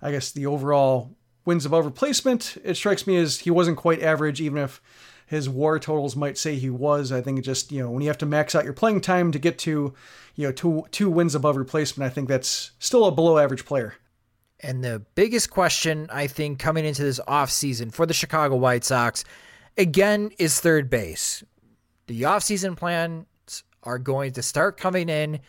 I 0.00 0.12
guess, 0.12 0.30
the 0.30 0.46
overall 0.46 1.10
wins 1.44 1.64
above 1.64 1.86
replacement, 1.86 2.58
it 2.62 2.76
strikes 2.76 3.06
me 3.06 3.16
as 3.16 3.40
he 3.40 3.50
wasn't 3.50 3.78
quite 3.78 4.02
average, 4.02 4.40
even 4.40 4.62
if 4.62 4.82
his 5.28 5.46
war 5.46 5.78
totals 5.78 6.16
might 6.16 6.38
say 6.38 6.56
he 6.56 6.70
was. 6.70 7.12
I 7.12 7.20
think 7.20 7.44
just, 7.44 7.70
you 7.70 7.82
know, 7.82 7.90
when 7.90 8.00
you 8.00 8.08
have 8.08 8.18
to 8.18 8.26
max 8.26 8.54
out 8.54 8.64
your 8.64 8.72
playing 8.72 9.02
time 9.02 9.30
to 9.32 9.38
get 9.38 9.58
to, 9.60 9.92
you 10.34 10.46
know, 10.46 10.52
two 10.52 10.84
two 10.90 11.10
wins 11.10 11.34
above 11.34 11.56
replacement, 11.56 12.10
I 12.10 12.12
think 12.12 12.28
that's 12.28 12.70
still 12.78 13.04
a 13.04 13.12
below 13.12 13.36
average 13.36 13.66
player. 13.66 13.94
And 14.60 14.82
the 14.82 15.02
biggest 15.14 15.50
question 15.50 16.08
I 16.10 16.28
think 16.28 16.58
coming 16.58 16.86
into 16.86 17.02
this 17.02 17.20
offseason 17.28 17.92
for 17.92 18.06
the 18.06 18.14
Chicago 18.14 18.56
White 18.56 18.84
Sox 18.84 19.22
again 19.76 20.30
is 20.38 20.58
third 20.58 20.88
base. 20.88 21.44
The 22.06 22.22
offseason 22.22 22.74
plans 22.74 23.26
are 23.82 23.98
going 23.98 24.32
to 24.32 24.42
start 24.42 24.78
coming 24.78 25.10
in 25.10 25.40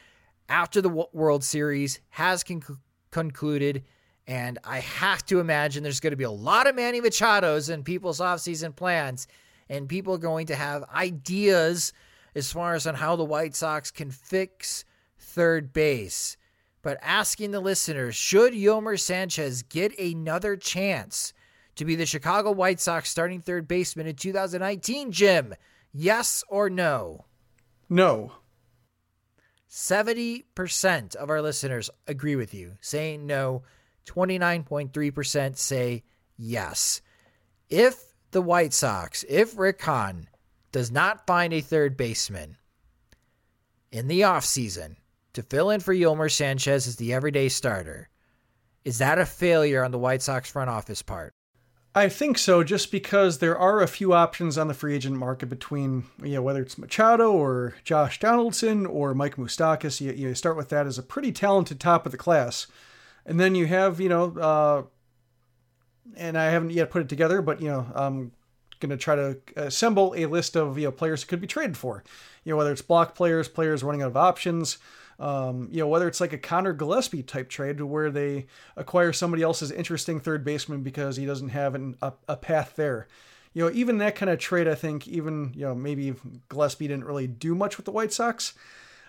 after 0.50 0.82
the 0.82 1.08
World 1.14 1.46
Series 1.46 2.02
has 2.10 2.44
con- 2.44 2.62
concluded. 3.12 3.86
And 4.28 4.60
I 4.66 4.80
have 4.80 5.26
to 5.28 5.40
imagine 5.40 5.84
there's 5.84 6.02
going 6.02 6.12
to 6.12 6.18
be 6.18 6.26
a 6.26 6.30
lot 6.30 6.68
of 6.68 6.76
Manny 6.76 7.00
Machados 7.00 7.74
in 7.74 7.84
people's 7.84 8.20
offseason 8.20 8.76
plans 8.76 9.26
and 9.70 9.88
people 9.88 10.16
are 10.16 10.20
going 10.20 10.48
to 10.48 10.56
have 10.56 10.84
ideas 10.90 11.94
as 12.36 12.52
far 12.52 12.74
as 12.74 12.88
on 12.88 12.96
how 12.96 13.16
the 13.16 13.24
White 13.24 13.56
Sox 13.56 13.92
can 13.92 14.12
fix 14.12 14.86
third 15.18 15.74
base. 15.74 16.38
But 16.82 16.98
asking 17.02 17.52
the 17.52 17.60
listeners, 17.60 18.16
should 18.16 18.54
Yolmer 18.54 19.00
Sanchez 19.00 19.64
get 19.64 19.98
another 20.00 20.56
chance 20.56 21.34
to 21.76 21.86
be 21.86 21.96
the 21.96 22.06
Chicago 22.06 22.52
White 22.52 22.80
Sox 22.80 23.10
starting 23.10 23.42
third 23.42 23.68
baseman 23.68 24.08
in 24.08 24.16
2019, 24.16 25.12
Jim? 25.12 25.54
Yes 25.92 26.44
or 26.48 26.70
no? 26.70 27.26
No. 27.90 28.34
70% 29.70 31.16
of 31.16 31.30
our 31.30 31.42
listeners 31.42 31.90
agree 32.08 32.36
with 32.36 32.54
you, 32.54 32.78
saying 32.82 33.28
no. 33.28 33.64
29.3% 34.06 35.58
say 35.58 36.04
yes. 36.38 37.02
If 37.70 38.09
the 38.32 38.42
White 38.42 38.74
Sox, 38.74 39.24
if 39.28 39.58
Rick 39.58 39.82
Hahn 39.82 40.28
does 40.72 40.92
not 40.92 41.26
find 41.26 41.54
a 41.54 41.62
third 41.62 41.98
baseman 41.98 42.58
in 43.92 44.08
the 44.08 44.22
offseason 44.22 44.96
to 45.34 45.42
fill 45.44 45.70
in 45.70 45.80
for 45.80 45.94
Yolmer 45.94 46.32
Sanchez 46.32 46.88
as 46.88 46.98
the 46.98 47.14
everyday 47.14 47.50
starter, 47.50 48.10
is 48.86 49.00
that 49.00 49.20
a 49.20 49.26
failure 49.26 49.84
on 49.84 49.92
the 49.92 50.00
White 50.00 50.22
Sox 50.22 50.50
front 50.50 50.70
office 50.70 51.02
part? 51.02 51.34
I 51.96 52.08
think 52.08 52.38
so, 52.38 52.64
just 52.64 52.92
because 52.92 53.40
there 53.40 53.58
are 53.58 53.82
a 53.82 53.88
few 53.88 54.14
options 54.14 54.58
on 54.58 54.68
the 54.68 54.76
free 54.76 54.96
agent 54.96 55.18
market 55.18 55.48
between, 55.48 56.04
you 56.24 56.36
know, 56.36 56.42
whether 56.42 56.62
it's 56.62 56.78
Machado 56.78 57.32
or 57.32 57.76
Josh 57.84 58.20
Donaldson 58.20 58.86
or 58.86 59.16
Mike 59.16 59.38
Moustakas. 59.38 60.00
You, 60.00 60.12
you 60.12 60.36
start 60.36 60.56
with 60.56 60.70
that 60.70 60.86
as 60.86 61.00
a 61.00 61.04
pretty 61.04 61.32
talented 61.32 61.80
top 61.80 62.06
of 62.06 62.12
the 62.12 62.18
class. 62.18 62.68
And 63.26 63.40
then 63.40 63.56
you 63.56 63.66
have, 63.66 64.00
you 64.00 64.08
know, 64.08 64.38
uh, 64.38 64.84
and 66.18 66.38
I 66.38 66.46
haven't 66.46 66.72
yet 66.72 66.90
put 66.90 67.02
it 67.02 67.10
together, 67.10 67.42
but, 67.42 67.62
you 67.62 67.70
know, 67.70 67.88
I'm 67.94 68.32
going 68.80 68.90
to 68.92 68.98
try 68.98 69.16
to 69.16 69.38
assemble 69.56 70.14
a 70.16 70.26
list 70.26 70.56
of, 70.56 70.78
you 70.78 70.86
know, 70.86 70.92
players 70.92 71.22
who 71.22 71.28
could 71.28 71.42
be 71.42 71.48
traded 71.48 71.78
for. 71.78 72.04
You 72.44 72.54
know, 72.54 72.58
whether 72.58 72.72
it's 72.72 72.82
block 72.82 73.16
players, 73.16 73.48
players 73.48 73.84
running 73.84 74.02
out 74.02 74.08
of 74.08 74.18
options, 74.18 74.78
um, 75.20 75.68
you 75.70 75.80
know, 75.80 75.88
whether 75.88 76.08
it's 76.08 76.22
like 76.22 76.32
a 76.32 76.38
Conor 76.38 76.74
Gillaspie 76.74 77.28
type 77.28 77.50
trade 77.50 77.82
where 77.82 78.10
they 78.10 78.48
acquire 78.78 79.12
somebody 79.12 79.44
else's 79.44 79.72
interesting 79.72 80.20
third 80.20 80.46
baseman 80.46 80.82
because 80.82 81.18
he 81.18 81.26
doesn't 81.26 81.50
have 81.50 81.76
an, 81.76 81.98
a, 82.02 82.14
a 82.30 82.38
path 82.38 82.74
there. 82.78 83.08
You 83.54 83.66
know, 83.66 83.72
even 83.74 83.98
that 83.98 84.16
kind 84.16 84.30
of 84.30 84.40
trade, 84.40 84.68
I 84.68 84.76
think, 84.76 85.08
even, 85.08 85.52
you 85.56 85.66
know, 85.66 85.76
maybe 85.76 86.16
Gillespie 86.48 86.88
didn't 86.88 87.06
really 87.06 87.28
do 87.28 87.56
much 87.56 87.76
with 87.76 87.86
the 87.86 87.92
White 87.92 88.14
Sox. 88.14 88.54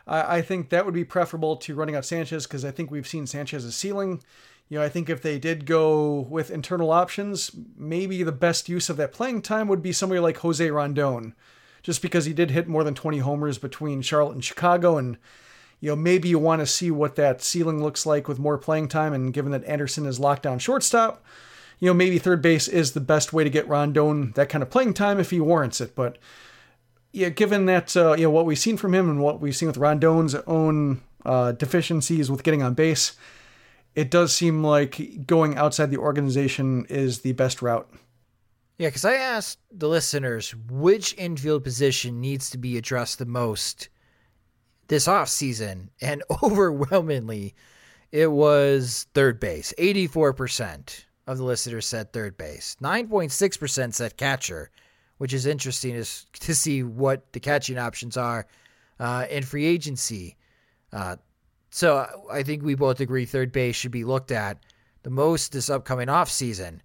I, 0.07 0.38
I 0.38 0.42
think 0.42 0.70
that 0.70 0.84
would 0.84 0.94
be 0.94 1.05
preferable 1.05 1.57
to 1.59 1.74
running 1.76 1.94
out 1.94 2.05
Sanchez 2.05 2.46
because 2.46 2.64
I 2.64 2.72
think 2.72 2.90
we've 2.90 3.07
seen 3.07 3.26
Sanchez's 3.26 3.76
ceiling. 3.76 4.22
You 4.70 4.78
know, 4.78 4.84
I 4.84 4.88
think 4.88 5.10
if 5.10 5.20
they 5.20 5.38
did 5.38 5.66
go 5.66 6.20
with 6.30 6.50
internal 6.50 6.92
options, 6.92 7.50
maybe 7.76 8.22
the 8.22 8.30
best 8.30 8.68
use 8.68 8.88
of 8.88 8.96
that 8.98 9.12
playing 9.12 9.42
time 9.42 9.66
would 9.66 9.82
be 9.82 9.92
somebody 9.92 10.20
like 10.20 10.38
Jose 10.38 10.70
Rondon, 10.70 11.34
just 11.82 12.00
because 12.00 12.24
he 12.24 12.32
did 12.32 12.52
hit 12.52 12.68
more 12.68 12.84
than 12.84 12.94
20 12.94 13.18
homers 13.18 13.58
between 13.58 14.00
Charlotte 14.00 14.34
and 14.34 14.44
Chicago, 14.44 14.96
and 14.96 15.18
you 15.80 15.88
know, 15.88 15.96
maybe 15.96 16.28
you 16.28 16.38
want 16.38 16.60
to 16.60 16.66
see 16.66 16.90
what 16.90 17.16
that 17.16 17.42
ceiling 17.42 17.82
looks 17.82 18.06
like 18.06 18.28
with 18.28 18.38
more 18.38 18.58
playing 18.58 18.86
time. 18.86 19.12
And 19.12 19.32
given 19.32 19.50
that 19.52 19.64
Anderson 19.64 20.06
is 20.06 20.20
locked 20.20 20.44
down 20.44 20.60
shortstop, 20.60 21.24
you 21.80 21.88
know, 21.88 21.94
maybe 21.94 22.18
third 22.18 22.40
base 22.40 22.68
is 22.68 22.92
the 22.92 23.00
best 23.00 23.32
way 23.32 23.42
to 23.42 23.50
get 23.50 23.66
Rondon 23.66 24.32
that 24.36 24.50
kind 24.50 24.62
of 24.62 24.70
playing 24.70 24.94
time 24.94 25.18
if 25.18 25.30
he 25.30 25.40
warrants 25.40 25.80
it. 25.80 25.96
But 25.96 26.18
yeah, 27.12 27.30
given 27.30 27.66
that 27.66 27.96
uh, 27.96 28.14
you 28.16 28.24
know 28.24 28.30
what 28.30 28.46
we've 28.46 28.58
seen 28.58 28.76
from 28.76 28.94
him 28.94 29.10
and 29.10 29.20
what 29.20 29.40
we've 29.40 29.56
seen 29.56 29.66
with 29.66 29.78
Rondon's 29.78 30.36
own 30.46 31.00
uh, 31.24 31.52
deficiencies 31.52 32.30
with 32.30 32.44
getting 32.44 32.62
on 32.62 32.74
base, 32.74 33.16
it 33.95 34.11
does 34.11 34.34
seem 34.34 34.62
like 34.62 35.26
going 35.26 35.57
outside 35.57 35.91
the 35.91 35.99
organization 35.99 36.86
is 36.88 37.20
the 37.20 37.32
best 37.32 37.62
route. 37.62 37.91
Yeah, 38.78 38.88
because 38.88 39.05
I 39.05 39.14
asked 39.14 39.59
the 39.70 39.88
listeners 39.88 40.55
which 40.70 41.14
infield 41.18 41.64
position 41.64 42.20
needs 42.20 42.49
to 42.51 42.59
be 42.59 42.78
addressed 42.78 43.18
the 43.18 43.26
most 43.26 43.88
this 44.88 45.07
offseason, 45.07 45.88
and 46.01 46.22
overwhelmingly, 46.43 47.55
it 48.12 48.30
was 48.30 49.07
third 49.14 49.38
base. 49.38 49.72
84% 49.78 51.05
of 51.26 51.38
the 51.38 51.45
listeners 51.45 51.86
said 51.86 52.12
third 52.12 52.36
base. 52.36 52.76
9.6% 52.82 53.95
said 53.95 54.16
catcher, 54.16 54.70
which 55.18 55.32
is 55.32 55.47
interesting 55.47 55.95
is 55.95 56.26
to 56.41 56.55
see 56.55 56.82
what 56.82 57.32
the 57.32 57.41
catching 57.41 57.78
options 57.78 58.16
are 58.16 58.47
uh, 58.99 59.26
in 59.30 59.43
free 59.43 59.66
agency. 59.66 60.36
Uh, 60.93 61.16
so 61.70 61.98
uh, 61.98 62.10
I 62.30 62.42
think 62.42 62.62
we 62.62 62.74
both 62.74 63.00
agree 63.00 63.24
third 63.24 63.52
base 63.52 63.76
should 63.76 63.92
be 63.92 64.04
looked 64.04 64.30
at 64.30 64.58
the 65.02 65.10
most 65.10 65.52
this 65.52 65.70
upcoming 65.70 66.08
offseason. 66.08 66.80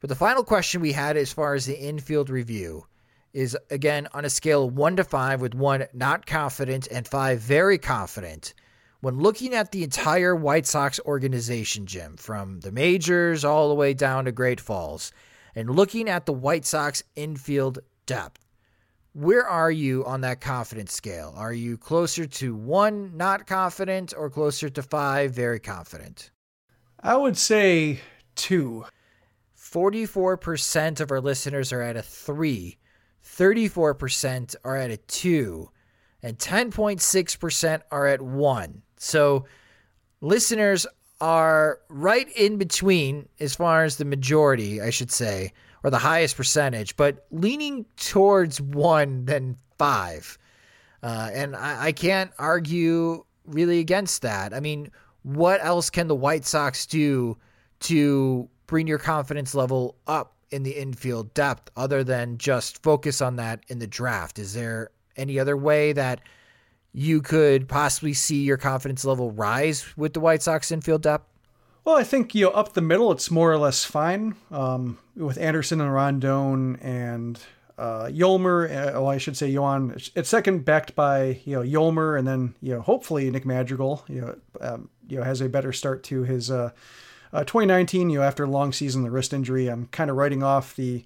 But 0.00 0.08
the 0.08 0.16
final 0.16 0.42
question 0.42 0.80
we 0.80 0.92
had 0.92 1.16
as 1.16 1.32
far 1.32 1.54
as 1.54 1.66
the 1.66 1.78
infield 1.78 2.30
review 2.30 2.86
is 3.32 3.56
again 3.70 4.08
on 4.12 4.24
a 4.24 4.30
scale 4.30 4.64
of 4.64 4.76
one 4.76 4.96
to 4.96 5.04
five, 5.04 5.40
with 5.40 5.54
one 5.54 5.86
not 5.92 6.26
confident 6.26 6.88
and 6.90 7.06
five 7.06 7.40
very 7.40 7.78
confident. 7.78 8.54
When 9.00 9.18
looking 9.18 9.54
at 9.54 9.72
the 9.72 9.82
entire 9.82 10.36
White 10.36 10.66
Sox 10.66 11.00
organization, 11.00 11.86
Jim, 11.86 12.16
from 12.16 12.60
the 12.60 12.70
majors 12.70 13.44
all 13.44 13.68
the 13.68 13.74
way 13.74 13.94
down 13.94 14.26
to 14.26 14.32
Great 14.32 14.60
Falls, 14.60 15.12
and 15.54 15.70
looking 15.70 16.08
at 16.08 16.26
the 16.26 16.32
White 16.32 16.64
Sox 16.64 17.02
infield 17.16 17.80
depth, 18.06 18.41
where 19.12 19.46
are 19.46 19.70
you 19.70 20.04
on 20.04 20.22
that 20.22 20.40
confidence 20.40 20.92
scale? 20.92 21.34
Are 21.36 21.52
you 21.52 21.76
closer 21.76 22.26
to 22.26 22.54
one, 22.54 23.16
not 23.16 23.46
confident, 23.46 24.14
or 24.16 24.30
closer 24.30 24.70
to 24.70 24.82
five, 24.82 25.32
very 25.32 25.60
confident? 25.60 26.30
I 27.00 27.16
would 27.16 27.36
say 27.36 28.00
two. 28.34 28.84
44% 29.58 31.00
of 31.00 31.10
our 31.10 31.20
listeners 31.20 31.72
are 31.72 31.82
at 31.82 31.96
a 31.96 32.02
three, 32.02 32.78
34% 33.24 34.56
are 34.64 34.76
at 34.76 34.90
a 34.90 34.96
2, 34.96 35.70
and 36.22 36.38
10.6% 36.38 37.80
are 37.90 38.06
at 38.06 38.20
1. 38.20 38.82
So 38.98 39.46
listeners 40.20 40.86
are 41.20 41.80
right 41.88 42.28
in 42.36 42.58
between 42.58 43.28
as 43.40 43.54
far 43.54 43.84
as 43.84 43.96
the 43.96 44.04
majority, 44.04 44.80
I 44.80 44.90
should 44.90 45.10
say, 45.10 45.52
or 45.82 45.90
the 45.90 45.98
highest 45.98 46.36
percentage, 46.36 46.96
but 46.96 47.26
leaning 47.30 47.84
towards 47.96 48.60
1 48.60 49.24
than 49.24 49.56
5. 49.78 50.38
Uh, 51.02 51.30
and 51.32 51.56
I, 51.56 51.86
I 51.86 51.92
can't 51.92 52.30
argue 52.38 53.24
really 53.46 53.80
against 53.80 54.22
that. 54.22 54.54
I 54.54 54.60
mean, 54.60 54.90
what 55.22 55.64
else 55.64 55.90
can 55.90 56.08
the 56.08 56.14
White 56.14 56.44
Sox 56.44 56.86
do 56.86 57.36
to 57.80 58.48
bring 58.66 58.86
your 58.86 58.98
confidence 58.98 59.54
level 59.54 59.96
up 60.06 60.34
in 60.50 60.62
the 60.62 60.70
infield 60.70 61.34
depth 61.34 61.70
other 61.76 62.04
than 62.04 62.38
just 62.38 62.82
focus 62.82 63.20
on 63.20 63.36
that 63.36 63.64
in 63.68 63.78
the 63.78 63.86
draft? 63.86 64.38
Is 64.38 64.54
there 64.54 64.90
any 65.16 65.38
other 65.38 65.56
way 65.56 65.92
that 65.92 66.20
you 66.92 67.22
could 67.22 67.68
possibly 67.68 68.12
see 68.12 68.42
your 68.42 68.56
confidence 68.56 69.04
level 69.04 69.30
rise 69.32 69.96
with 69.96 70.12
the 70.12 70.20
White 70.20 70.42
Sox 70.42 70.70
infield 70.70 71.02
depth? 71.02 71.31
Well, 71.84 71.96
I 71.96 72.04
think 72.04 72.34
you 72.34 72.46
know 72.46 72.50
up 72.52 72.74
the 72.74 72.80
middle, 72.80 73.10
it's 73.10 73.30
more 73.30 73.50
or 73.52 73.58
less 73.58 73.84
fine 73.84 74.36
um, 74.50 74.98
with 75.16 75.38
Anderson 75.38 75.80
and 75.80 75.92
Rondon 75.92 76.76
and 76.76 77.40
uh, 77.76 78.08
Yolmer. 78.10 78.68
Well, 78.92 79.08
I 79.08 79.18
should 79.18 79.36
say 79.36 79.52
Yoan 79.52 80.10
It's 80.14 80.28
second, 80.28 80.64
backed 80.64 80.94
by 80.94 81.40
you 81.44 81.56
know 81.56 81.62
Yolmer, 81.62 82.16
and 82.18 82.26
then 82.26 82.54
you 82.60 82.74
know 82.74 82.82
hopefully 82.82 83.28
Nick 83.30 83.44
Madrigal. 83.44 84.04
You 84.08 84.20
know, 84.20 84.36
um, 84.60 84.90
you 85.08 85.18
know 85.18 85.24
has 85.24 85.40
a 85.40 85.48
better 85.48 85.72
start 85.72 86.04
to 86.04 86.22
his 86.22 86.50
uh, 86.50 86.70
uh, 87.32 87.44
2019, 87.44 88.10
you 88.10 88.18
know, 88.18 88.24
after 88.24 88.44
a 88.44 88.50
long 88.50 88.72
season, 88.72 89.02
the 89.02 89.10
wrist 89.10 89.32
injury, 89.32 89.68
I'm 89.68 89.86
kind 89.86 90.10
of 90.10 90.16
writing 90.16 90.42
off 90.42 90.76
the 90.76 91.04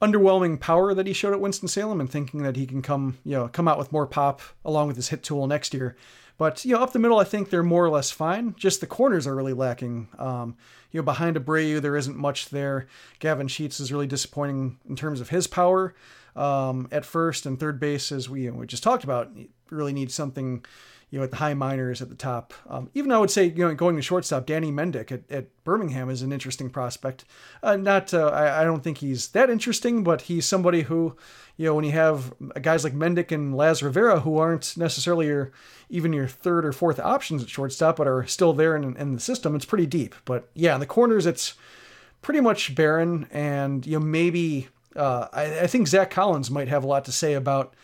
underwhelming 0.00 0.58
power 0.58 0.94
that 0.94 1.06
he 1.06 1.12
showed 1.12 1.32
at 1.32 1.40
Winston-Salem 1.40 2.00
and 2.00 2.10
thinking 2.10 2.42
that 2.42 2.56
he 2.56 2.66
can 2.66 2.80
come, 2.80 3.18
you 3.24 3.32
know, 3.32 3.48
come 3.48 3.68
out 3.68 3.78
with 3.78 3.92
more 3.92 4.06
pop 4.06 4.40
along 4.64 4.86
with 4.86 4.96
his 4.96 5.08
hit 5.08 5.22
tool 5.22 5.46
next 5.46 5.74
year. 5.74 5.96
But, 6.38 6.64
you 6.64 6.74
know, 6.74 6.82
up 6.82 6.92
the 6.92 7.00
middle, 7.00 7.18
I 7.18 7.24
think 7.24 7.50
they're 7.50 7.64
more 7.64 7.84
or 7.84 7.90
less 7.90 8.10
fine. 8.12 8.54
Just 8.56 8.80
the 8.80 8.86
corners 8.86 9.26
are 9.26 9.34
really 9.34 9.52
lacking. 9.52 10.08
Um, 10.18 10.56
you 10.92 11.00
know, 11.00 11.04
behind 11.04 11.36
Abreu, 11.36 11.82
there 11.82 11.96
isn't 11.96 12.16
much 12.16 12.48
there. 12.50 12.86
Gavin 13.18 13.48
Sheets 13.48 13.80
is 13.80 13.92
really 13.92 14.06
disappointing 14.06 14.78
in 14.88 14.96
terms 14.96 15.20
of 15.20 15.30
his 15.30 15.46
power 15.48 15.94
um, 16.38 16.88
at 16.92 17.04
first 17.04 17.46
and 17.46 17.58
third 17.58 17.80
base, 17.80 18.12
as 18.12 18.28
we, 18.28 18.48
we 18.50 18.66
just 18.66 18.82
talked 18.82 19.04
about. 19.04 19.30
Really 19.70 19.92
needs 19.92 20.14
something 20.14 20.64
you 21.10 21.18
know, 21.18 21.24
at 21.24 21.30
the 21.30 21.36
high 21.36 21.54
minors 21.54 22.02
at 22.02 22.10
the 22.10 22.14
top. 22.14 22.52
Um, 22.68 22.90
even 22.94 23.12
I 23.12 23.18
would 23.18 23.30
say, 23.30 23.46
you 23.46 23.66
know, 23.66 23.74
going 23.74 23.96
to 23.96 24.02
shortstop, 24.02 24.44
Danny 24.44 24.70
Mendick 24.70 25.10
at, 25.10 25.30
at 25.30 25.64
Birmingham 25.64 26.10
is 26.10 26.20
an 26.20 26.32
interesting 26.32 26.68
prospect. 26.68 27.24
Uh, 27.62 27.76
not, 27.76 28.12
uh, 28.12 28.28
I, 28.28 28.60
I, 28.60 28.64
don't 28.64 28.84
think 28.84 28.98
he's 28.98 29.28
that 29.28 29.48
interesting, 29.48 30.04
but 30.04 30.22
he's 30.22 30.44
somebody 30.44 30.82
who, 30.82 31.16
you 31.56 31.64
know, 31.64 31.74
when 31.74 31.86
you 31.86 31.92
have 31.92 32.34
guys 32.60 32.84
like 32.84 32.92
Mendick 32.92 33.32
and 33.32 33.56
Laz 33.56 33.82
Rivera 33.82 34.20
who 34.20 34.36
aren't 34.36 34.76
necessarily 34.76 35.26
your, 35.26 35.50
even 35.88 36.12
your 36.12 36.28
third 36.28 36.66
or 36.66 36.72
fourth 36.72 37.00
options 37.00 37.42
at 37.42 37.48
shortstop, 37.48 37.96
but 37.96 38.06
are 38.06 38.26
still 38.26 38.52
there 38.52 38.76
in, 38.76 38.94
in 38.96 39.14
the 39.14 39.20
system, 39.20 39.54
it's 39.54 39.64
pretty 39.64 39.86
deep. 39.86 40.14
But 40.26 40.50
yeah, 40.52 40.74
in 40.74 40.80
the 40.80 40.86
corners, 40.86 41.24
it's 41.24 41.54
pretty 42.20 42.40
much 42.40 42.74
barren. 42.74 43.28
And, 43.30 43.86
you 43.86 43.98
know, 43.98 44.04
maybe, 44.04 44.68
uh, 44.96 45.28
I, 45.32 45.60
I 45.60 45.66
think 45.66 45.88
Zach 45.88 46.10
Collins 46.10 46.50
might 46.50 46.68
have 46.68 46.84
a 46.84 46.86
lot 46.86 47.04
to 47.06 47.12
say 47.12 47.34
about 47.34 47.74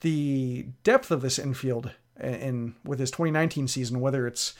the 0.00 0.66
depth 0.82 1.10
of 1.10 1.22
this 1.22 1.38
infield 1.38 1.92
and 2.16 2.74
with 2.84 2.98
his 2.98 3.10
2019 3.10 3.68
season, 3.68 4.00
whether 4.00 4.26
it's 4.26 4.54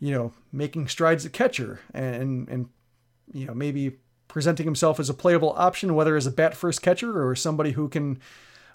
you 0.00 0.12
know 0.12 0.32
making 0.52 0.88
strides 0.88 1.26
at 1.26 1.32
catcher 1.32 1.80
and 1.92 2.48
and 2.48 2.68
you 3.32 3.46
know 3.46 3.54
maybe 3.54 3.98
presenting 4.28 4.66
himself 4.66 5.00
as 5.00 5.08
a 5.08 5.14
playable 5.14 5.54
option, 5.56 5.94
whether 5.94 6.16
as 6.16 6.26
a 6.26 6.30
bat 6.30 6.54
first 6.54 6.82
catcher 6.82 7.26
or 7.26 7.34
somebody 7.34 7.72
who 7.72 7.88
can 7.88 8.18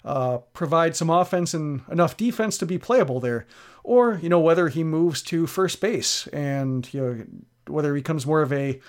uh, 0.04 0.38
provide 0.52 0.96
some 0.96 1.08
offense 1.08 1.54
and 1.54 1.82
enough 1.90 2.16
defense 2.16 2.58
to 2.58 2.66
be 2.66 2.78
playable 2.78 3.20
there, 3.20 3.46
or 3.82 4.18
you 4.22 4.28
know 4.28 4.40
whether 4.40 4.68
he 4.68 4.84
moves 4.84 5.22
to 5.22 5.46
first 5.46 5.80
base 5.80 6.26
and 6.28 6.92
you 6.92 7.00
know 7.00 7.24
whether 7.66 7.94
he 7.94 8.00
becomes 8.00 8.26
more 8.26 8.42
of 8.42 8.52
a 8.52 8.80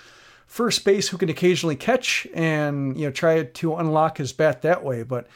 first 0.46 0.84
base 0.84 1.08
who 1.08 1.18
can 1.18 1.28
occasionally 1.28 1.76
catch 1.76 2.26
and 2.32 2.96
you 2.96 3.06
know 3.06 3.12
try 3.12 3.42
to 3.42 3.76
unlock 3.76 4.18
his 4.18 4.32
bat 4.32 4.62
that 4.62 4.82
way. 4.82 5.02
But 5.02 5.26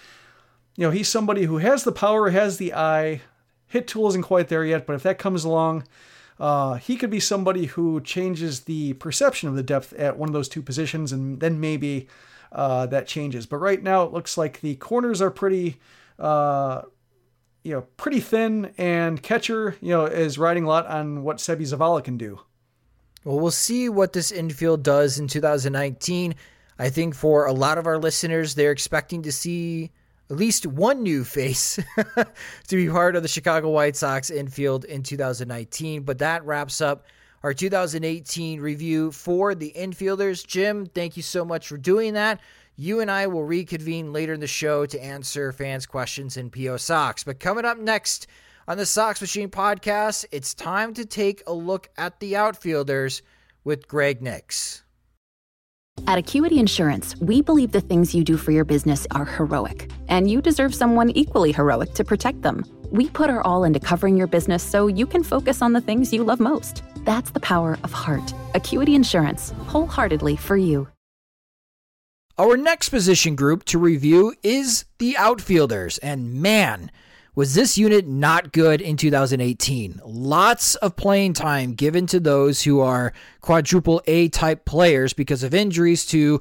you 0.76 0.86
know 0.86 0.90
he's 0.90 1.08
somebody 1.08 1.44
who 1.44 1.58
has 1.58 1.84
the 1.84 1.92
power, 1.92 2.30
has 2.30 2.56
the 2.56 2.72
eye. 2.72 3.20
Hit 3.66 3.86
tool 3.86 4.08
isn't 4.08 4.22
quite 4.22 4.48
there 4.48 4.64
yet, 4.64 4.86
but 4.86 4.94
if 4.94 5.02
that 5.04 5.18
comes 5.18 5.44
along, 5.44 5.84
uh, 6.40 6.74
he 6.74 6.96
could 6.96 7.11
be 7.11 7.20
somebody 7.20 7.66
who 7.66 8.00
changes 8.00 8.61
the 8.61 8.94
perception 8.94 9.48
of 9.48 9.54
the 9.54 9.62
depth 9.62 9.92
at 9.92 10.16
one 10.16 10.28
of 10.28 10.32
those 10.32 10.48
two 10.48 10.62
positions, 10.62 11.12
and 11.12 11.38
then 11.38 11.61
maybe 11.61 12.08
uh, 12.50 12.86
that 12.86 13.06
changes. 13.06 13.46
But 13.46 13.58
right 13.58 13.82
now, 13.82 14.02
it 14.04 14.12
looks 14.12 14.38
like 14.38 14.61
the 14.61 14.74
corners 14.76 15.20
are 15.20 15.30
pretty, 15.30 15.78
uh, 16.18 16.82
you 17.62 17.74
know, 17.74 17.82
pretty 17.96 18.20
thin, 18.20 18.72
and 18.78 19.22
catcher, 19.22 19.76
you 19.80 19.90
know, 19.90 20.06
is 20.06 20.38
riding 20.38 20.64
a 20.64 20.68
lot 20.68 20.86
on 20.86 21.22
what 21.22 21.36
Seby 21.36 21.61
Zavala 21.61 22.02
can 22.02 22.16
do. 22.16 22.40
Well, 23.24 23.38
we'll 23.38 23.50
see 23.50 23.88
what 23.88 24.12
this 24.12 24.32
infield 24.32 24.82
does 24.82 25.18
in 25.18 25.28
2019. 25.28 26.34
I 26.78 26.88
think 26.88 27.14
for 27.14 27.46
a 27.46 27.52
lot 27.52 27.76
of 27.76 27.86
our 27.86 27.98
listeners, 27.98 28.54
they're 28.54 28.72
expecting 28.72 29.22
to 29.22 29.32
see 29.32 29.90
at 30.30 30.36
least 30.36 30.64
one 30.64 31.02
new 31.02 31.24
face 31.24 31.78
to 32.68 32.76
be 32.76 32.88
part 32.88 33.16
of 33.16 33.22
the 33.22 33.28
Chicago 33.28 33.68
White 33.70 33.96
Sox 33.96 34.30
infield 34.30 34.84
in 34.86 35.02
2019. 35.02 36.02
But 36.04 36.18
that 36.18 36.44
wraps 36.46 36.80
up 36.80 37.04
our 37.42 37.52
2018 37.52 38.60
review 38.60 39.12
for 39.12 39.54
the 39.54 39.72
infielders. 39.76 40.46
Jim, 40.46 40.86
thank 40.86 41.16
you 41.16 41.22
so 41.22 41.44
much 41.44 41.68
for 41.68 41.76
doing 41.76 42.14
that. 42.14 42.40
You 42.76 43.00
and 43.00 43.10
I 43.10 43.26
will 43.26 43.44
reconvene 43.44 44.12
later 44.12 44.32
in 44.32 44.40
the 44.40 44.46
show 44.46 44.86
to 44.86 45.02
answer 45.02 45.52
fans' 45.52 45.84
questions 45.84 46.38
in 46.38 46.48
PO 46.48 46.78
Sox. 46.78 47.24
But 47.24 47.40
coming 47.40 47.66
up 47.66 47.78
next 47.78 48.26
on 48.70 48.76
the 48.76 48.86
Sox 48.86 49.20
Machine 49.20 49.48
podcast, 49.48 50.24
it's 50.30 50.54
time 50.54 50.94
to 50.94 51.04
take 51.04 51.42
a 51.48 51.52
look 51.52 51.90
at 51.98 52.20
the 52.20 52.36
outfielders 52.36 53.20
with 53.64 53.88
Greg 53.88 54.22
Nix. 54.22 54.84
At 56.06 56.18
Acuity 56.18 56.60
Insurance, 56.60 57.16
we 57.16 57.42
believe 57.42 57.72
the 57.72 57.80
things 57.80 58.14
you 58.14 58.22
do 58.22 58.36
for 58.36 58.52
your 58.52 58.64
business 58.64 59.08
are 59.10 59.24
heroic, 59.24 59.90
and 60.06 60.30
you 60.30 60.40
deserve 60.40 60.72
someone 60.72 61.10
equally 61.10 61.50
heroic 61.50 61.94
to 61.94 62.04
protect 62.04 62.42
them. 62.42 62.64
We 62.92 63.08
put 63.08 63.28
our 63.28 63.42
all 63.42 63.64
into 63.64 63.80
covering 63.80 64.16
your 64.16 64.28
business 64.28 64.62
so 64.62 64.86
you 64.86 65.04
can 65.04 65.24
focus 65.24 65.62
on 65.62 65.72
the 65.72 65.80
things 65.80 66.12
you 66.12 66.22
love 66.22 66.38
most. 66.38 66.84
That's 66.98 67.32
the 67.32 67.40
power 67.40 67.76
of 67.82 67.92
heart. 67.92 68.32
Acuity 68.54 68.94
Insurance, 68.94 69.50
wholeheartedly 69.66 70.36
for 70.36 70.56
you. 70.56 70.86
Our 72.38 72.56
next 72.56 72.90
position 72.90 73.34
group 73.34 73.64
to 73.64 73.80
review 73.80 74.36
is 74.44 74.84
the 74.98 75.16
outfielders, 75.16 75.98
and 75.98 76.34
man, 76.34 76.92
was 77.35 77.55
this 77.55 77.78
unit 77.78 78.07
not 78.07 78.53
good 78.53 78.81
in 78.81 78.97
2018? 78.97 80.01
Lots 80.05 80.74
of 80.76 80.97
playing 80.97 81.35
time 81.35 81.74
given 81.74 82.07
to 82.09 82.20
those 82.20 82.62
who 82.62 82.81
are 82.81 83.12
quadruple 83.41 84.03
A 84.07 84.28
type 84.28 84.64
players 84.64 85.12
because 85.12 85.43
of 85.43 85.55
injuries 85.55 86.05
to 86.07 86.41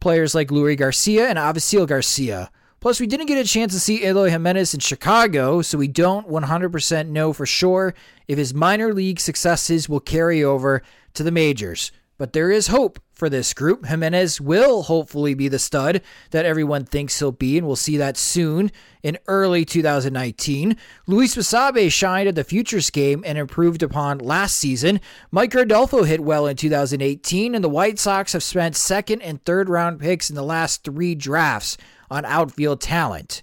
players 0.00 0.34
like 0.34 0.48
Leury 0.48 0.76
Garcia 0.76 1.28
and 1.28 1.38
Avisail 1.38 1.86
Garcia. 1.86 2.50
Plus, 2.80 3.00
we 3.00 3.06
didn't 3.06 3.26
get 3.26 3.38
a 3.38 3.48
chance 3.48 3.72
to 3.72 3.80
see 3.80 4.04
Eloy 4.04 4.30
Jimenez 4.30 4.74
in 4.74 4.80
Chicago, 4.80 5.62
so 5.62 5.78
we 5.78 5.88
don't 5.88 6.28
100% 6.28 7.08
know 7.08 7.32
for 7.32 7.46
sure 7.46 7.94
if 8.28 8.38
his 8.38 8.54
minor 8.54 8.92
league 8.92 9.18
successes 9.18 9.88
will 9.88 10.00
carry 10.00 10.44
over 10.44 10.82
to 11.14 11.22
the 11.22 11.30
majors. 11.30 11.90
But 12.18 12.32
there 12.32 12.50
is 12.50 12.68
hope 12.68 13.00
for 13.16 13.30
this 13.30 13.54
group. 13.54 13.86
Jimenez 13.86 14.40
will 14.40 14.84
hopefully 14.84 15.34
be 15.34 15.48
the 15.48 15.58
stud 15.58 16.02
that 16.30 16.44
everyone 16.44 16.84
thinks 16.84 17.18
he'll 17.18 17.32
be, 17.32 17.56
and 17.56 17.66
we'll 17.66 17.74
see 17.74 17.96
that 17.96 18.16
soon 18.16 18.70
in 19.02 19.18
early 19.26 19.64
2019. 19.64 20.76
Luis 21.06 21.34
Basabe 21.34 21.90
shined 21.90 22.28
at 22.28 22.34
the 22.34 22.44
Futures 22.44 22.90
game 22.90 23.24
and 23.26 23.38
improved 23.38 23.82
upon 23.82 24.18
last 24.18 24.56
season. 24.56 25.00
Micker 25.32 25.62
Adolfo 25.62 26.04
hit 26.04 26.20
well 26.20 26.46
in 26.46 26.56
2018, 26.56 27.54
and 27.54 27.64
the 27.64 27.68
White 27.68 27.98
Sox 27.98 28.34
have 28.34 28.42
spent 28.42 28.76
second 28.76 29.22
and 29.22 29.42
third 29.44 29.70
round 29.70 29.98
picks 29.98 30.28
in 30.28 30.36
the 30.36 30.42
last 30.42 30.84
three 30.84 31.14
drafts 31.14 31.78
on 32.10 32.24
outfield 32.26 32.80
talent. 32.80 33.42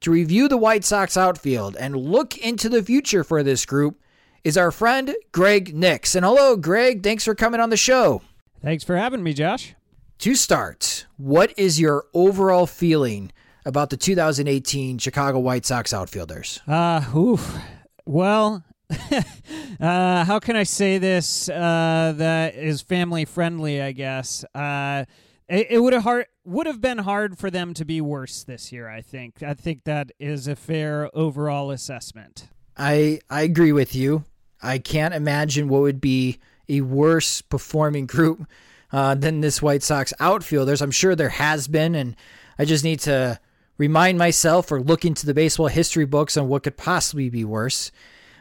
To 0.00 0.10
review 0.10 0.48
the 0.48 0.56
White 0.56 0.84
Sox 0.84 1.18
outfield 1.18 1.76
and 1.76 1.94
look 1.94 2.38
into 2.38 2.70
the 2.70 2.82
future 2.82 3.22
for 3.22 3.42
this 3.42 3.66
group, 3.66 4.00
is 4.44 4.56
our 4.56 4.70
friend 4.70 5.14
Greg 5.32 5.74
Nix. 5.74 6.14
And 6.14 6.24
hello, 6.24 6.56
Greg. 6.56 7.02
Thanks 7.02 7.24
for 7.24 7.34
coming 7.34 7.60
on 7.60 7.70
the 7.70 7.76
show. 7.76 8.22
Thanks 8.62 8.84
for 8.84 8.96
having 8.96 9.22
me, 9.22 9.32
Josh. 9.32 9.74
To 10.18 10.34
start, 10.34 11.06
what 11.16 11.58
is 11.58 11.80
your 11.80 12.04
overall 12.12 12.66
feeling 12.66 13.32
about 13.64 13.88
the 13.88 13.96
2018 13.96 14.98
Chicago 14.98 15.38
White 15.38 15.64
Sox 15.64 15.94
outfielders? 15.94 16.60
Uh, 16.68 17.02
oof. 17.16 17.56
Well, 18.04 18.62
uh, 19.80 20.24
how 20.24 20.38
can 20.40 20.56
I 20.56 20.64
say 20.64 20.98
this 20.98 21.48
uh, 21.48 22.12
that 22.16 22.54
is 22.54 22.82
family 22.82 23.24
friendly? 23.24 23.80
I 23.80 23.92
guess 23.92 24.44
uh, 24.54 25.06
it, 25.48 25.68
it 25.70 25.78
would 25.78 25.94
have 25.94 26.02
hard 26.02 26.26
would 26.44 26.66
have 26.66 26.82
been 26.82 26.98
hard 26.98 27.38
for 27.38 27.50
them 27.50 27.72
to 27.74 27.86
be 27.86 28.02
worse 28.02 28.44
this 28.44 28.72
year. 28.72 28.90
I 28.90 29.00
think. 29.00 29.42
I 29.42 29.54
think 29.54 29.84
that 29.84 30.12
is 30.18 30.46
a 30.46 30.56
fair 30.56 31.08
overall 31.14 31.70
assessment. 31.70 32.48
I 32.76 33.20
I 33.30 33.42
agree 33.42 33.72
with 33.72 33.94
you. 33.94 34.24
I 34.62 34.78
can't 34.78 35.14
imagine 35.14 35.68
what 35.68 35.80
would 35.80 36.00
be 36.02 36.38
a 36.70 36.80
worse 36.80 37.42
performing 37.42 38.06
group 38.06 38.46
uh, 38.92 39.14
than 39.14 39.40
this 39.40 39.60
White 39.60 39.82
Sox 39.82 40.12
outfielders. 40.20 40.80
I'm 40.80 40.90
sure 40.90 41.14
there 41.14 41.28
has 41.28 41.68
been, 41.68 41.94
and 41.94 42.16
I 42.58 42.64
just 42.64 42.84
need 42.84 43.00
to 43.00 43.38
remind 43.78 44.18
myself 44.18 44.70
or 44.70 44.80
look 44.80 45.04
into 45.04 45.26
the 45.26 45.34
baseball 45.34 45.68
history 45.68 46.04
books 46.04 46.36
on 46.36 46.48
what 46.48 46.62
could 46.62 46.76
possibly 46.76 47.30
be 47.30 47.44
worse. 47.44 47.90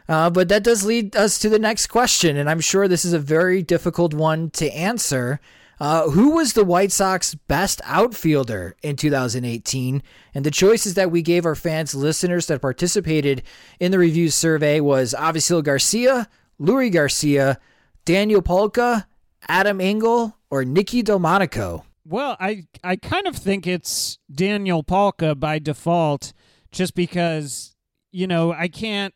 Uh, 0.07 0.29
but 0.29 0.49
that 0.49 0.63
does 0.63 0.83
lead 0.83 1.15
us 1.15 1.37
to 1.39 1.49
the 1.49 1.59
next 1.59 1.87
question, 1.87 2.35
and 2.35 2.49
I'm 2.49 2.59
sure 2.59 2.87
this 2.87 3.05
is 3.05 3.13
a 3.13 3.19
very 3.19 3.61
difficult 3.61 4.13
one 4.13 4.49
to 4.51 4.71
answer. 4.71 5.39
Uh, 5.79 6.09
who 6.09 6.31
was 6.31 6.53
the 6.53 6.65
White 6.65 6.91
Sox 6.91 7.35
best 7.35 7.79
outfielder 7.85 8.75
in 8.81 8.95
2018? 8.97 10.03
And 10.33 10.45
the 10.45 10.51
choices 10.51 10.95
that 10.95 11.11
we 11.11 11.21
gave 11.21 11.45
our 11.45 11.55
fans, 11.55 11.95
listeners 11.95 12.47
that 12.47 12.61
participated 12.61 13.43
in 13.79 13.91
the 13.91 13.99
review 13.99 14.29
survey 14.29 14.81
was 14.81 15.15
Avisail 15.17 15.63
Garcia, 15.63 16.27
Leury 16.59 16.91
Garcia, 16.91 17.59
Daniel 18.05 18.41
Palka, 18.41 19.07
Adam 19.47 19.79
Engel, 19.79 20.37
or 20.49 20.65
Nicky 20.65 21.01
Delmonico. 21.03 21.85
Well, 22.05 22.37
I 22.39 22.63
I 22.83 22.95
kind 22.95 23.27
of 23.27 23.35
think 23.35 23.67
it's 23.67 24.17
Daniel 24.33 24.83
Palka 24.83 25.35
by 25.35 25.59
default, 25.59 26.33
just 26.71 26.95
because 26.95 27.75
you 28.11 28.27
know 28.27 28.51
I 28.51 28.67
can't. 28.67 29.13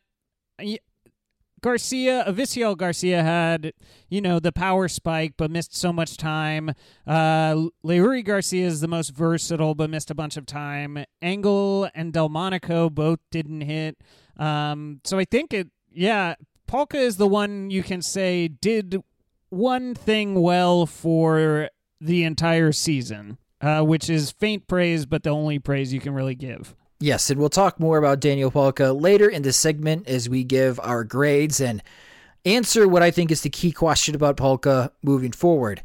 Garcia, 1.64 2.22
Avisail 2.28 2.76
Garcia 2.76 3.22
had, 3.22 3.72
you 4.10 4.20
know, 4.20 4.38
the 4.38 4.52
power 4.52 4.86
spike, 4.86 5.32
but 5.38 5.50
missed 5.50 5.74
so 5.74 5.94
much 5.94 6.18
time. 6.18 6.74
Uh, 7.06 7.68
Leury 7.82 8.22
Garcia 8.22 8.66
is 8.66 8.82
the 8.82 8.86
most 8.86 9.16
versatile, 9.16 9.74
but 9.74 9.88
missed 9.88 10.10
a 10.10 10.14
bunch 10.14 10.36
of 10.36 10.44
time. 10.44 11.02
Engel 11.22 11.88
and 11.94 12.12
Delmonico 12.12 12.90
both 12.90 13.18
didn't 13.30 13.62
hit. 13.62 13.96
Um, 14.36 15.00
so 15.04 15.18
I 15.18 15.24
think 15.24 15.54
it, 15.54 15.68
yeah, 15.90 16.34
Palka 16.66 16.96
is 16.96 17.16
the 17.16 17.26
one 17.26 17.70
you 17.70 17.82
can 17.82 18.02
say 18.02 18.48
did 18.48 19.02
one 19.50 19.94
thing 19.94 20.40
well 20.40 20.86
for 20.86 21.70
the 22.00 22.24
entire 22.24 22.72
season, 22.72 23.38
uh, 23.60 23.82
which 23.82 24.10
is 24.10 24.32
faint 24.32 24.66
praise, 24.66 25.06
but 25.06 25.22
the 25.22 25.30
only 25.30 25.58
praise 25.58 25.92
you 25.92 26.00
can 26.00 26.14
really 26.14 26.34
give. 26.34 26.74
Yes, 27.00 27.30
and 27.30 27.38
we'll 27.38 27.48
talk 27.48 27.78
more 27.78 27.98
about 27.98 28.20
Daniel 28.20 28.50
Palka 28.50 28.98
later 28.98 29.28
in 29.28 29.42
this 29.42 29.56
segment 29.56 30.08
as 30.08 30.28
we 30.28 30.44
give 30.44 30.80
our 30.80 31.04
grades 31.04 31.60
and 31.60 31.82
answer 32.44 32.88
what 32.88 33.02
I 33.02 33.10
think 33.10 33.30
is 33.30 33.42
the 33.42 33.50
key 33.50 33.72
question 33.72 34.14
about 34.14 34.36
Palka 34.36 34.90
moving 35.02 35.32
forward. 35.32 35.82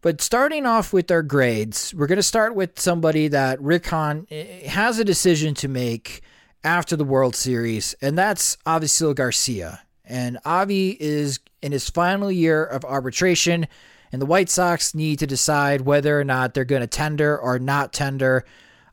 But 0.00 0.20
starting 0.20 0.64
off 0.64 0.92
with 0.92 1.10
our 1.10 1.22
grades, 1.22 1.92
we're 1.92 2.06
going 2.06 2.16
to 2.16 2.22
start 2.22 2.54
with 2.54 2.78
somebody 2.78 3.28
that 3.28 3.60
Rick 3.60 3.86
Hahn 3.86 4.26
eh, 4.30 4.68
has 4.68 4.98
a 4.98 5.04
decision 5.04 5.54
to 5.54 5.68
make 5.68 6.22
after 6.62 6.94
the 6.94 7.04
World 7.04 7.34
Series, 7.34 7.94
and 8.00 8.16
that's 8.16 8.56
Avisail 8.66 9.14
Garcia. 9.14 9.80
And 10.08 10.38
Avi 10.44 10.96
is 11.00 11.38
in 11.62 11.72
his 11.72 11.88
final 11.88 12.32
year 12.32 12.64
of 12.64 12.84
arbitration, 12.84 13.68
and 14.10 14.20
the 14.20 14.26
White 14.26 14.50
Sox 14.50 14.94
need 14.94 15.18
to 15.20 15.26
decide 15.26 15.82
whether 15.82 16.18
or 16.18 16.24
not 16.24 16.54
they're 16.54 16.64
going 16.64 16.80
to 16.80 16.86
tender 16.86 17.38
or 17.38 17.58
not 17.58 17.92
tender 17.92 18.44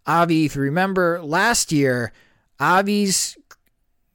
Avi, 0.07 0.45
if 0.45 0.55
you 0.55 0.61
remember 0.61 1.21
last 1.23 1.71
year, 1.71 2.13
Avi's 2.61 3.37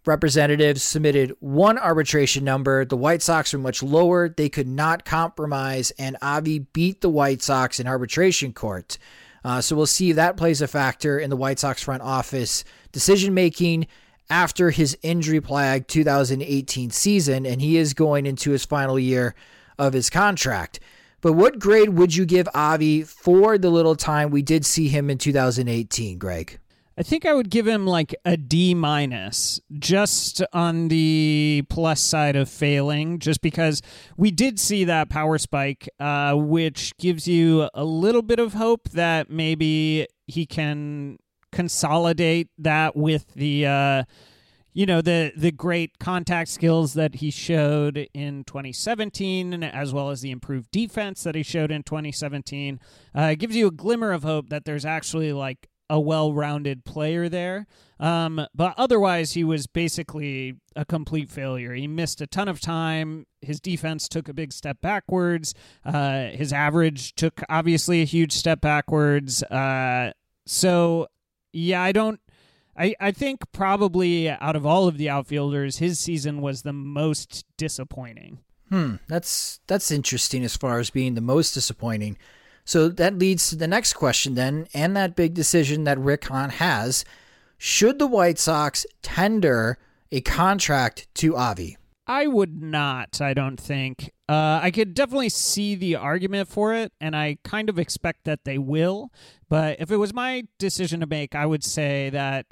representatives 0.06 0.82
submitted 0.82 1.34
one 1.40 1.78
arbitration 1.78 2.44
number. 2.44 2.84
The 2.84 2.96
White 2.96 3.22
Sox 3.22 3.52
were 3.52 3.58
much 3.58 3.82
lower. 3.82 4.28
They 4.28 4.48
could 4.48 4.68
not 4.68 5.04
compromise, 5.04 5.90
and 5.98 6.16
Avi 6.22 6.60
beat 6.60 7.00
the 7.00 7.10
White 7.10 7.42
Sox 7.42 7.80
in 7.80 7.86
arbitration 7.86 8.52
court. 8.52 8.98
Uh, 9.44 9.60
so 9.60 9.74
we'll 9.74 9.86
see 9.86 10.10
if 10.10 10.16
that 10.16 10.36
plays 10.36 10.62
a 10.62 10.68
factor 10.68 11.18
in 11.18 11.30
the 11.30 11.36
White 11.36 11.58
Sox 11.58 11.82
front 11.82 12.02
office 12.02 12.62
decision 12.92 13.34
making 13.34 13.86
after 14.30 14.70
his 14.70 14.96
injury 15.02 15.40
plagued 15.40 15.88
2018 15.88 16.90
season, 16.90 17.44
and 17.44 17.60
he 17.60 17.76
is 17.76 17.92
going 17.92 18.24
into 18.24 18.52
his 18.52 18.64
final 18.64 18.98
year 18.98 19.34
of 19.78 19.92
his 19.92 20.08
contract. 20.08 20.80
But 21.20 21.34
what 21.34 21.58
grade 21.58 21.90
would 21.90 22.14
you 22.14 22.24
give 22.24 22.48
Avi 22.54 23.02
for 23.02 23.58
the 23.58 23.68
little 23.68 23.96
time 23.96 24.30
we 24.30 24.40
did 24.40 24.64
see 24.64 24.88
him 24.88 25.10
in 25.10 25.18
2018, 25.18 26.16
Greg? 26.16 26.58
I 26.96 27.02
think 27.02 27.24
I 27.24 27.32
would 27.32 27.48
give 27.48 27.66
him 27.66 27.86
like 27.86 28.14
a 28.26 28.36
D 28.36 28.74
minus, 28.74 29.58
just 29.78 30.42
on 30.52 30.88
the 30.88 31.64
plus 31.70 32.00
side 32.00 32.36
of 32.36 32.48
failing, 32.48 33.18
just 33.18 33.40
because 33.40 33.80
we 34.18 34.30
did 34.30 34.60
see 34.60 34.84
that 34.84 35.08
power 35.08 35.38
spike, 35.38 35.88
uh, 35.98 36.34
which 36.34 36.94
gives 36.98 37.26
you 37.26 37.70
a 37.72 37.84
little 37.84 38.22
bit 38.22 38.38
of 38.38 38.52
hope 38.52 38.90
that 38.90 39.30
maybe 39.30 40.06
he 40.26 40.44
can 40.44 41.18
consolidate 41.52 42.48
that 42.58 42.96
with 42.96 43.32
the. 43.34 43.66
Uh, 43.66 44.04
you 44.72 44.86
know 44.86 45.00
the 45.00 45.32
the 45.36 45.50
great 45.50 45.98
contact 45.98 46.48
skills 46.48 46.94
that 46.94 47.16
he 47.16 47.30
showed 47.32 48.06
in 48.14 48.44
2017 48.44 49.64
as 49.64 49.92
well 49.92 50.10
as 50.10 50.20
the 50.20 50.30
improved 50.30 50.70
defense 50.70 51.24
that 51.24 51.34
he 51.34 51.42
showed 51.42 51.72
in 51.72 51.82
2017 51.82 52.78
uh, 53.12 53.34
gives 53.34 53.56
you 53.56 53.66
a 53.66 53.72
glimmer 53.72 54.12
of 54.12 54.22
hope 54.22 54.48
that 54.48 54.64
there's 54.64 54.84
actually 54.84 55.32
like 55.32 55.68
a 55.90 55.98
well-rounded 55.98 56.84
player 56.84 57.28
there. 57.28 57.66
Um, 57.98 58.46
but 58.54 58.74
otherwise 58.78 59.32
he 59.32 59.42
was 59.42 59.66
basically 59.66 60.54
a 60.76 60.84
complete 60.84 61.28
failure. 61.28 61.74
He 61.74 61.88
missed 61.88 62.20
a 62.20 62.28
ton 62.28 62.46
of 62.46 62.60
time. 62.60 63.26
His 63.42 63.60
defense 63.60 64.08
took 64.08 64.28
a 64.28 64.32
big 64.32 64.52
step 64.52 64.80
backwards. 64.80 65.52
Uh, 65.84 66.26
his 66.28 66.52
average 66.52 67.16
took 67.16 67.42
obviously 67.48 68.02
a 68.02 68.04
huge 68.04 68.32
step 68.32 68.60
backwards. 68.60 69.42
Uh, 69.42 70.12
so 70.46 71.08
yeah 71.52 71.82
i 71.82 71.92
don't 71.92 72.20
I, 72.76 72.94
I 72.98 73.10
think 73.10 73.40
probably 73.52 74.30
out 74.30 74.56
of 74.56 74.64
all 74.64 74.88
of 74.88 74.96
the 74.96 75.10
outfielders, 75.10 75.78
his 75.78 75.98
season 75.98 76.40
was 76.40 76.62
the 76.62 76.72
most 76.72 77.44
disappointing. 77.58 78.38
Hmm, 78.70 78.94
that's 79.06 79.60
that's 79.66 79.90
interesting 79.90 80.44
as 80.44 80.56
far 80.56 80.78
as 80.78 80.88
being 80.88 81.14
the 81.14 81.20
most 81.20 81.52
disappointing. 81.52 82.16
So 82.64 82.88
that 82.88 83.18
leads 83.18 83.50
to 83.50 83.56
the 83.56 83.66
next 83.66 83.94
question 83.94 84.34
then, 84.34 84.66
and 84.72 84.96
that 84.96 85.16
big 85.16 85.34
decision 85.34 85.84
that 85.84 85.98
Rick 85.98 86.26
Hahn 86.26 86.50
has. 86.50 87.04
Should 87.58 87.98
the 87.98 88.06
White 88.06 88.38
Sox 88.38 88.86
tender 89.02 89.76
a 90.10 90.20
contract 90.22 91.08
to 91.16 91.36
Avi? 91.36 91.76
I 92.06 92.28
would 92.28 92.62
not, 92.62 93.20
I 93.20 93.34
don't 93.34 93.60
think. 93.60 94.12
Uh, 94.30 94.60
I 94.62 94.70
could 94.70 94.94
definitely 94.94 95.28
see 95.28 95.74
the 95.74 95.96
argument 95.96 96.48
for 96.48 96.72
it, 96.72 96.92
and 97.00 97.16
I 97.16 97.38
kind 97.42 97.68
of 97.68 97.80
expect 97.80 98.22
that 98.26 98.44
they 98.44 98.58
will. 98.58 99.10
But 99.48 99.80
if 99.80 99.90
it 99.90 99.96
was 99.96 100.14
my 100.14 100.44
decision 100.56 101.00
to 101.00 101.06
make, 101.06 101.34
I 101.34 101.46
would 101.46 101.64
say 101.64 102.10
that 102.10 102.46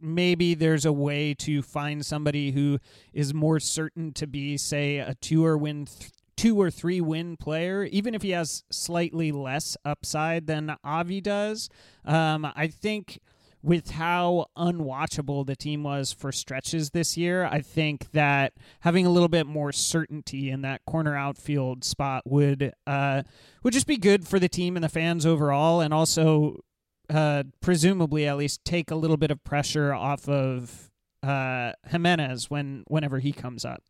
maybe 0.00 0.54
there's 0.54 0.84
a 0.84 0.92
way 0.92 1.32
to 1.34 1.62
find 1.62 2.04
somebody 2.04 2.50
who 2.50 2.80
is 3.12 3.32
more 3.32 3.60
certain 3.60 4.12
to 4.14 4.26
be, 4.26 4.56
say, 4.56 4.96
a 4.96 5.14
two 5.14 5.46
or 5.46 5.56
win. 5.56 5.86
Th- 5.86 6.10
two 6.36 6.60
or 6.60 6.68
three 6.68 7.00
win 7.00 7.36
player, 7.36 7.84
even 7.84 8.12
if 8.12 8.22
he 8.22 8.30
has 8.30 8.64
slightly 8.68 9.30
less 9.30 9.76
upside 9.84 10.48
than 10.48 10.74
Avi 10.82 11.20
does. 11.20 11.68
Um, 12.04 12.44
I 12.56 12.66
think 12.66 13.20
with 13.64 13.92
how 13.92 14.44
unwatchable 14.58 15.46
the 15.46 15.56
team 15.56 15.82
was 15.82 16.12
for 16.12 16.30
stretches 16.30 16.90
this 16.90 17.16
year, 17.16 17.46
I 17.46 17.62
think 17.62 18.10
that 18.12 18.52
having 18.80 19.06
a 19.06 19.10
little 19.10 19.28
bit 19.28 19.46
more 19.46 19.72
certainty 19.72 20.50
in 20.50 20.60
that 20.62 20.84
corner 20.84 21.16
outfield 21.16 21.82
spot 21.82 22.24
would 22.26 22.74
uh, 22.86 23.22
would 23.62 23.72
just 23.72 23.86
be 23.86 23.96
good 23.96 24.28
for 24.28 24.38
the 24.38 24.50
team 24.50 24.76
and 24.76 24.84
the 24.84 24.90
fans 24.90 25.24
overall, 25.24 25.80
and 25.80 25.94
also 25.94 26.60
uh, 27.08 27.44
presumably 27.62 28.26
at 28.28 28.36
least 28.36 28.66
take 28.66 28.90
a 28.90 28.96
little 28.96 29.16
bit 29.16 29.30
of 29.30 29.42
pressure 29.44 29.94
off 29.94 30.28
of 30.28 30.90
uh, 31.22 31.72
Jimenez 31.88 32.50
when 32.50 32.84
whenever 32.86 33.18
he 33.18 33.32
comes 33.32 33.64
up. 33.64 33.82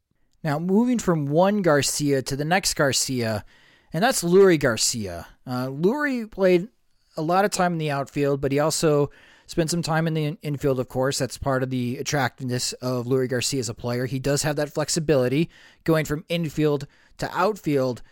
Now, 0.44 0.60
moving 0.60 1.00
from 1.00 1.26
one 1.26 1.62
Garcia 1.62 2.22
to 2.22 2.36
the 2.36 2.44
next 2.44 2.74
Garcia, 2.74 3.44
and 3.92 4.04
that's 4.04 4.22
Leury 4.22 4.58
Garcia. 4.58 5.26
Uh, 5.44 5.66
Leury 5.66 6.30
played 6.30 6.68
a 7.16 7.22
lot 7.22 7.44
of 7.44 7.50
time 7.50 7.72
in 7.72 7.78
the 7.78 7.90
outfield, 7.90 8.40
but 8.40 8.52
he 8.52 8.60
also 8.60 9.10
spent 9.46 9.70
some 9.70 9.82
time 9.82 10.06
in 10.06 10.14
the 10.14 10.38
infield, 10.42 10.80
of 10.80 10.88
course. 10.88 11.18
That's 11.18 11.38
part 11.38 11.62
of 11.62 11.70
the 11.70 11.98
attractiveness 11.98 12.72
of 12.74 13.06
Leury 13.06 13.28
Garcia 13.28 13.60
as 13.60 13.68
a 13.68 13.74
player. 13.74 14.06
He 14.06 14.18
does 14.18 14.42
have 14.42 14.56
that 14.56 14.72
flexibility 14.72 15.50
going 15.84 16.04
from 16.04 16.24
infield 16.28 16.86
to 17.18 17.30
outfield, 17.36 18.02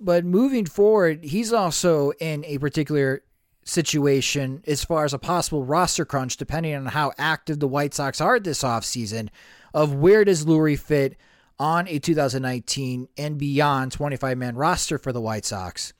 but 0.00 0.24
moving 0.24 0.66
forward, 0.66 1.24
he's 1.24 1.52
also 1.52 2.12
in 2.20 2.44
a 2.44 2.58
particular 2.58 3.22
situation 3.64 4.62
as 4.66 4.84
far 4.84 5.04
as 5.04 5.14
a 5.14 5.18
possible 5.18 5.64
roster 5.64 6.04
crunch, 6.04 6.36
depending 6.36 6.74
on 6.74 6.86
how 6.86 7.12
active 7.18 7.60
the 7.60 7.68
White 7.68 7.94
Sox 7.94 8.20
are 8.20 8.38
this 8.38 8.62
offseason, 8.62 9.30
of 9.72 9.94
where 9.94 10.24
does 10.24 10.44
Leury 10.44 10.78
fit 10.78 11.16
on 11.58 11.88
a 11.88 11.98
2019 11.98 13.08
and 13.16 13.38
beyond 13.38 13.92
25 13.92 14.36
man 14.36 14.56
roster 14.56 14.98
for 14.98 15.12
the 15.12 15.20
White 15.20 15.44
Sox. 15.44 15.92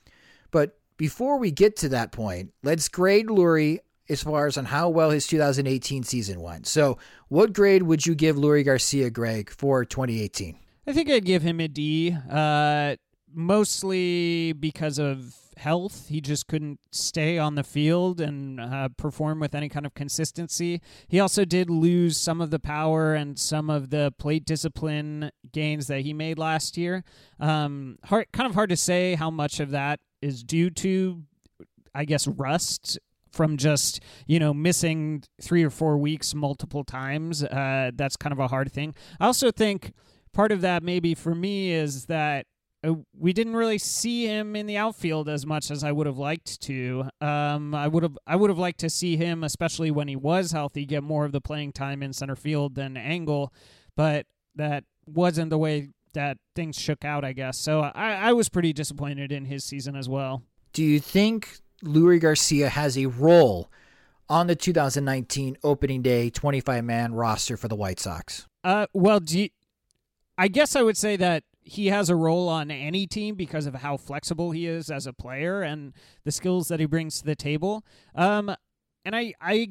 But 0.51 0.79
before 0.97 1.39
we 1.39 1.51
get 1.51 1.77
to 1.79 1.89
that 1.91 2.13
point, 2.13 2.53
let's 2.63 2.89
grade 2.89 3.29
Leury 3.29 3.79
as 4.09 4.23
far 4.23 4.47
as 4.47 4.57
on 4.57 4.67
how 4.67 4.89
well 4.89 5.11
his 5.11 5.27
2018 5.27 6.03
season 6.03 6.41
went. 6.41 6.67
So, 6.67 6.99
what 7.29 7.53
grade 7.53 7.85
would 7.85 8.07
you 8.07 8.15
give 8.15 8.37
Leury 8.37 8.65
Garcia, 8.65 9.11
Greg, 9.11 9.51
for 9.51 9.85
2018? 9.85 10.57
I 10.87 10.93
think 10.93 11.11
I'd 11.11 11.25
give 11.25 11.43
him 11.43 11.61
a 11.61 11.69
D, 11.69 12.17
uh, 12.31 12.97
mostly 13.33 14.53
because 14.53 14.99
of 14.99 15.35
health. 15.57 16.09
He 16.09 16.21
just 16.21 16.47
couldn't 16.47 16.81
stay 16.91 17.39
on 17.39 17.55
the 17.55 17.63
field 17.63 18.21
and 18.21 18.61
uh, 18.61 18.89
perform 18.97 19.41
with 19.41 19.55
any 19.55 19.69
kind 19.69 19.87
of 19.87 19.95
consistency. 19.95 20.83
He 21.09 21.21
also 21.21 21.45
did 21.45 21.71
lose 21.71 22.19
some 22.19 22.41
of 22.41 22.51
the 22.51 22.59
power 22.59 23.15
and 23.15 23.39
some 23.39 23.71
of 23.71 23.91
the 23.91 24.13
plate 24.19 24.45
discipline 24.45 25.31
gains 25.53 25.87
that 25.87 26.01
he 26.01 26.13
made 26.13 26.39
last 26.39 26.77
year. 26.77 27.05
Um, 27.41 27.99
hard, 28.05 28.27
kind 28.33 28.49
of 28.49 28.55
hard 28.55 28.71
to 28.71 28.77
say 28.77 29.15
how 29.15 29.31
much 29.31 29.61
of 29.61 29.71
that 29.71 30.01
is 30.21 30.43
due 30.43 30.71
to, 30.71 31.23
I 31.95 32.05
guess, 32.05 32.27
rust 32.27 32.99
from 33.35 33.57
just 33.57 34.01
you 34.27 34.39
know 34.39 34.55
missing 34.55 35.23
three 35.41 35.63
or 35.63 35.71
four 35.71 35.99
weeks 35.99 36.35
multiple 36.35 36.85
times. 36.85 37.43
Uh, 37.43 37.91
that's 37.95 38.17
kind 38.17 38.33
of 38.33 38.39
a 38.39 38.49
hard 38.49 38.73
thing. 38.73 38.95
I 39.21 39.27
also 39.27 39.51
think 39.51 39.93
part 40.33 40.53
of 40.53 40.61
that 40.63 40.83
maybe 40.83 41.15
for 41.15 41.35
me 41.35 41.73
is 41.73 42.07
that 42.07 42.47
uh, 42.85 42.95
we 43.19 43.33
didn't 43.33 43.57
really 43.57 43.79
see 43.79 44.27
him 44.27 44.55
in 44.55 44.67
the 44.67 44.77
outfield 44.77 45.29
as 45.29 45.47
much 45.47 45.71
as 45.71 45.83
I 45.83 45.93
would 45.93 46.07
have 46.07 46.19
liked 46.19 46.61
to. 46.63 47.05
Um, 47.21 47.75
I 47.75 47.89
would 47.89 48.03
have 48.03 48.19
I 48.27 48.37
would 48.37 48.51
have 48.51 48.59
liked 48.59 48.81
to 48.81 48.91
see 48.91 49.17
him, 49.17 49.43
especially 49.43 49.91
when 49.91 50.09
he 50.09 50.17
was 50.17 50.53
healthy, 50.53 50.85
get 50.85 51.03
more 51.03 51.25
of 51.25 51.33
the 51.33 51.41
playing 51.41 51.73
time 51.73 52.03
in 52.03 52.13
center 52.13 52.37
field 52.37 52.75
than 52.75 52.97
Engel, 52.97 53.53
but 53.97 54.27
that 54.57 54.85
wasn't 55.07 55.51
the 55.51 55.59
way 55.59 55.91
that 56.13 56.39
things 56.55 56.77
shook 56.79 57.05
out, 57.05 57.25
I 57.25 57.33
guess. 57.33 57.59
So 57.59 57.81
I, 57.81 58.15
I 58.15 58.33
was 58.33 58.49
pretty 58.49 58.73
disappointed 58.73 59.33
in 59.33 59.47
his 59.47 59.65
season 59.65 59.97
as 59.97 60.09
well. 60.09 60.43
Do 60.73 60.83
you 60.83 61.01
think 61.01 61.59
Leury 61.85 62.21
Garcia 62.21 62.69
has 62.69 62.97
a 62.97 63.07
role 63.07 63.71
on 64.29 64.47
the 64.47 64.57
2019 64.57 65.57
opening 65.63 66.03
day 66.03 66.31
25 66.31 66.85
man 66.85 67.15
roster 67.15 67.57
for 67.57 67.69
the 67.69 67.77
White 67.77 68.01
Sox? 68.01 68.47
Uh, 68.63 68.87
well, 68.93 69.21
you, 69.27 69.51
I 70.39 70.49
guess 70.49 70.75
I 70.75 70.83
would 70.83 70.97
say 70.97 71.17
that 71.17 71.45
he 71.63 71.87
has 71.87 72.11
a 72.11 72.17
role 72.17 72.49
on 72.49 72.71
any 72.71 73.07
team 73.07 73.35
because 73.35 73.67
of 73.67 73.75
how 73.77 73.97
flexible 73.97 74.51
he 74.51 74.67
is 74.67 74.91
as 74.91 75.07
a 75.07 75.13
player 75.13 75.63
and 75.63 75.95
the 76.25 76.33
skills 76.33 76.69
that 76.69 76.81
he 76.81 76.87
brings 76.87 77.19
to 77.21 77.25
the 77.25 77.37
table. 77.37 77.85
Um, 78.15 78.55
and 79.05 79.17
I, 79.17 79.35
I 79.41 79.71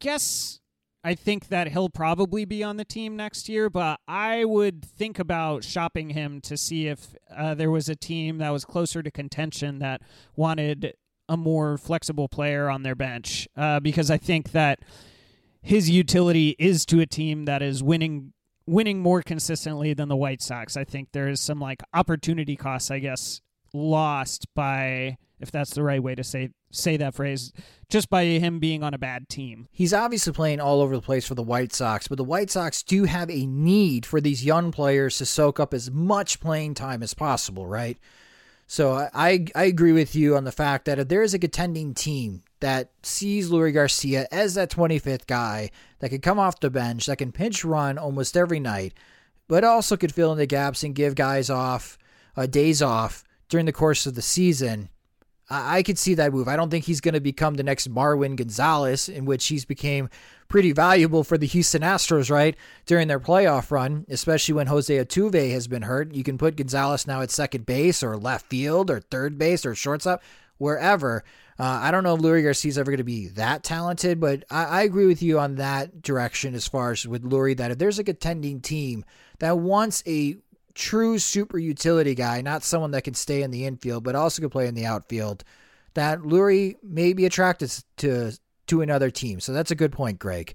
guess 0.00 0.60
I 1.02 1.14
think 1.14 1.48
that 1.48 1.68
he'll 1.68 1.90
probably 1.90 2.46
be 2.46 2.62
on 2.62 2.78
the 2.78 2.84
team 2.84 3.14
next 3.14 3.48
year, 3.48 3.68
but 3.68 4.00
I 4.08 4.46
would 4.46 4.84
think 4.84 5.18
about 5.18 5.64
shopping 5.64 6.10
him 6.10 6.40
to 6.42 6.56
see 6.56 6.88
if 6.88 7.14
uh, 7.34 7.54
there 7.54 7.70
was 7.70 7.90
a 7.90 7.96
team 7.96 8.38
that 8.38 8.50
was 8.50 8.64
closer 8.64 9.02
to 9.02 9.10
contention 9.10 9.80
that 9.80 10.00
wanted 10.34 10.94
a 11.28 11.36
more 11.36 11.78
flexible 11.78 12.28
player 12.28 12.68
on 12.68 12.82
their 12.82 12.94
bench, 12.94 13.48
uh, 13.56 13.80
because 13.80 14.10
I 14.10 14.18
think 14.18 14.52
that 14.52 14.80
his 15.62 15.88
utility 15.88 16.54
is 16.58 16.84
to 16.86 17.00
a 17.00 17.06
team 17.06 17.46
that 17.46 17.62
is 17.62 17.82
winning 17.82 18.32
winning 18.66 19.00
more 19.00 19.22
consistently 19.22 19.92
than 19.92 20.08
the 20.08 20.16
White 20.16 20.40
Sox. 20.40 20.76
I 20.76 20.84
think 20.84 21.08
there 21.12 21.28
is 21.28 21.40
some 21.40 21.60
like 21.60 21.82
opportunity 21.92 22.56
costs, 22.56 22.90
I 22.90 22.98
guess, 22.98 23.40
lost 23.72 24.46
by 24.54 25.18
if 25.40 25.50
that's 25.50 25.74
the 25.74 25.82
right 25.82 26.02
way 26.02 26.14
to 26.14 26.24
say 26.24 26.50
say 26.70 26.96
that 26.96 27.14
phrase, 27.14 27.52
just 27.88 28.10
by 28.10 28.24
him 28.24 28.58
being 28.58 28.82
on 28.82 28.94
a 28.94 28.98
bad 28.98 29.28
team. 29.28 29.68
He's 29.70 29.94
obviously 29.94 30.32
playing 30.32 30.60
all 30.60 30.80
over 30.80 30.96
the 30.96 31.02
place 31.02 31.26
for 31.26 31.34
the 31.34 31.42
White 31.42 31.72
Sox, 31.72 32.08
but 32.08 32.18
the 32.18 32.24
White 32.24 32.50
Sox 32.50 32.82
do 32.82 33.04
have 33.04 33.30
a 33.30 33.46
need 33.46 34.04
for 34.06 34.20
these 34.20 34.44
young 34.44 34.72
players 34.72 35.18
to 35.18 35.26
soak 35.26 35.60
up 35.60 35.72
as 35.72 35.90
much 35.90 36.40
playing 36.40 36.74
time 36.74 37.02
as 37.02 37.14
possible, 37.14 37.66
right? 37.66 37.98
So 38.66 39.08
I 39.12 39.46
I 39.54 39.64
agree 39.64 39.92
with 39.92 40.14
you 40.14 40.36
on 40.36 40.44
the 40.44 40.52
fact 40.52 40.86
that 40.86 40.98
if 40.98 41.08
there 41.08 41.22
is 41.22 41.34
a 41.34 41.38
contending 41.38 41.94
team 41.94 42.42
that 42.60 42.90
sees 43.02 43.50
Leury 43.50 43.74
Garcia 43.74 44.26
as 44.32 44.54
that 44.54 44.70
25th 44.70 45.26
guy 45.26 45.70
that 45.98 46.08
can 46.08 46.20
come 46.20 46.38
off 46.38 46.60
the 46.60 46.70
bench, 46.70 47.06
that 47.06 47.18
can 47.18 47.30
pinch 47.30 47.64
run 47.64 47.98
almost 47.98 48.36
every 48.36 48.60
night, 48.60 48.94
but 49.48 49.64
also 49.64 49.96
could 49.96 50.14
fill 50.14 50.32
in 50.32 50.38
the 50.38 50.46
gaps 50.46 50.82
and 50.82 50.94
give 50.94 51.14
guys 51.14 51.50
off 51.50 51.98
uh, 52.36 52.46
days 52.46 52.80
off 52.80 53.22
during 53.48 53.66
the 53.66 53.72
course 53.72 54.06
of 54.06 54.14
the 54.14 54.22
season. 54.22 54.88
I, 55.50 55.82
could 55.82 55.98
see 55.98 56.14
that 56.14 56.32
move. 56.32 56.48
I 56.48 56.56
don't 56.56 56.70
think 56.70 56.86
he's 56.86 57.00
going 57.00 57.14
to 57.14 57.20
become 57.20 57.54
the 57.54 57.62
next 57.62 57.92
Marwin 57.92 58.36
Gonzalez, 58.36 59.08
in 59.08 59.26
which 59.26 59.46
he's 59.46 59.64
became 59.64 60.08
pretty 60.48 60.72
valuable 60.72 61.22
for 61.22 61.36
the 61.36 61.46
Houston 61.46 61.82
Astros, 61.82 62.30
right, 62.30 62.56
during 62.86 63.08
their 63.08 63.20
playoff 63.20 63.70
run, 63.70 64.06
especially 64.08 64.54
when 64.54 64.68
Jose 64.68 64.96
Altuve 64.96 65.50
has 65.52 65.68
been 65.68 65.82
hurt. 65.82 66.14
You 66.14 66.24
can 66.24 66.38
put 66.38 66.56
Gonzalez 66.56 67.06
now 67.06 67.20
at 67.20 67.30
second 67.30 67.66
base 67.66 68.02
or 68.02 68.16
left 68.16 68.46
field 68.46 68.90
or 68.90 69.00
third 69.00 69.38
base 69.38 69.66
or 69.66 69.74
shortstop, 69.74 70.22
wherever. 70.56 71.24
Uh, 71.58 71.78
I 71.82 71.90
don't 71.90 72.02
know 72.02 72.16
if 72.16 72.20
Leury 72.20 72.42
Garcia 72.42 72.70
is 72.70 72.78
ever 72.78 72.90
going 72.90 72.98
to 72.98 73.04
be 73.04 73.28
that 73.28 73.62
talented, 73.62 74.18
but 74.18 74.44
I, 74.50 74.64
I, 74.64 74.82
agree 74.82 75.06
with 75.06 75.22
you 75.22 75.38
on 75.38 75.54
that 75.56 76.02
direction 76.02 76.54
as 76.54 76.66
far 76.66 76.90
as 76.90 77.06
with 77.06 77.22
Leury 77.22 77.56
that 77.56 77.70
if 77.70 77.78
there's 77.78 78.00
a 78.00 78.04
contending 78.04 78.60
team 78.60 79.04
that 79.38 79.58
wants 79.58 80.02
a 80.04 80.36
true 80.74 81.18
super 81.18 81.58
utility 81.58 82.14
guy, 82.14 82.40
not 82.40 82.62
someone 82.62 82.90
that 82.92 83.04
can 83.04 83.14
stay 83.14 83.42
in 83.42 83.50
the 83.50 83.64
infield 83.64 84.04
but 84.04 84.14
also 84.14 84.42
can 84.42 84.50
play 84.50 84.66
in 84.66 84.74
the 84.74 84.86
outfield, 84.86 85.44
that 85.94 86.20
Leury 86.20 86.76
may 86.82 87.12
be 87.12 87.24
attracted 87.26 87.72
to 87.98 88.32
to 88.66 88.80
another 88.80 89.10
team. 89.10 89.40
So 89.40 89.52
that's 89.52 89.70
a 89.70 89.76
good 89.76 89.92
point, 89.92 90.18
Greg. 90.18 90.54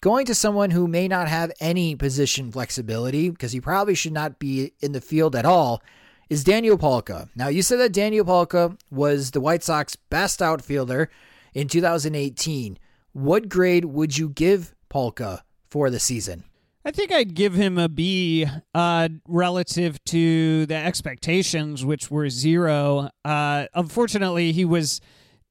Going 0.00 0.26
to 0.26 0.34
someone 0.34 0.70
who 0.70 0.86
may 0.86 1.08
not 1.08 1.28
have 1.28 1.50
any 1.60 1.96
position 1.96 2.52
flexibility 2.52 3.30
because 3.30 3.52
he 3.52 3.60
probably 3.60 3.94
should 3.94 4.12
not 4.12 4.38
be 4.38 4.72
in 4.80 4.92
the 4.92 5.00
field 5.00 5.34
at 5.34 5.46
all 5.46 5.82
is 6.28 6.44
Daniel 6.44 6.76
Palka. 6.76 7.28
Now, 7.34 7.48
you 7.48 7.62
said 7.62 7.78
that 7.78 7.92
Daniel 7.92 8.24
Palka 8.24 8.76
was 8.90 9.30
the 9.30 9.40
White 9.40 9.62
Sox 9.62 9.96
best 9.96 10.42
outfielder 10.42 11.10
in 11.54 11.68
2018. 11.68 12.78
What 13.12 13.48
grade 13.48 13.86
would 13.86 14.18
you 14.18 14.28
give 14.28 14.74
Palka 14.90 15.42
for 15.70 15.88
the 15.88 16.00
season? 16.00 16.44
I 16.86 16.90
think 16.90 17.10
I'd 17.12 17.34
give 17.34 17.54
him 17.54 17.78
a 17.78 17.88
B 17.88 18.46
uh, 18.74 19.08
relative 19.26 20.02
to 20.04 20.66
the 20.66 20.76
expectations, 20.76 21.84
which 21.84 22.10
were 22.10 22.28
zero. 22.28 23.08
Uh, 23.24 23.66
unfortunately, 23.74 24.52
he 24.52 24.66
was 24.66 25.00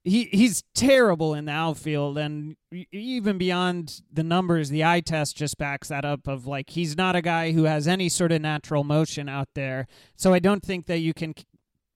he 0.03 0.25
he's 0.25 0.63
terrible 0.75 1.33
in 1.33 1.45
the 1.45 1.51
outfield 1.51 2.17
and 2.17 2.57
even 2.91 3.37
beyond 3.37 4.01
the 4.11 4.23
numbers 4.23 4.69
the 4.69 4.83
eye 4.83 4.99
test 4.99 5.37
just 5.37 5.57
backs 5.57 5.87
that 5.87 6.03
up 6.03 6.27
of 6.27 6.45
like 6.45 6.71
he's 6.71 6.97
not 6.97 7.15
a 7.15 7.21
guy 7.21 7.53
who 7.53 7.63
has 7.63 7.87
any 7.87 8.09
sort 8.09 8.31
of 8.31 8.41
natural 8.41 8.83
motion 8.83 9.29
out 9.29 9.47
there 9.55 9.87
so 10.17 10.33
i 10.33 10.39
don't 10.39 10.63
think 10.63 10.87
that 10.87 10.99
you 10.99 11.13
can 11.13 11.33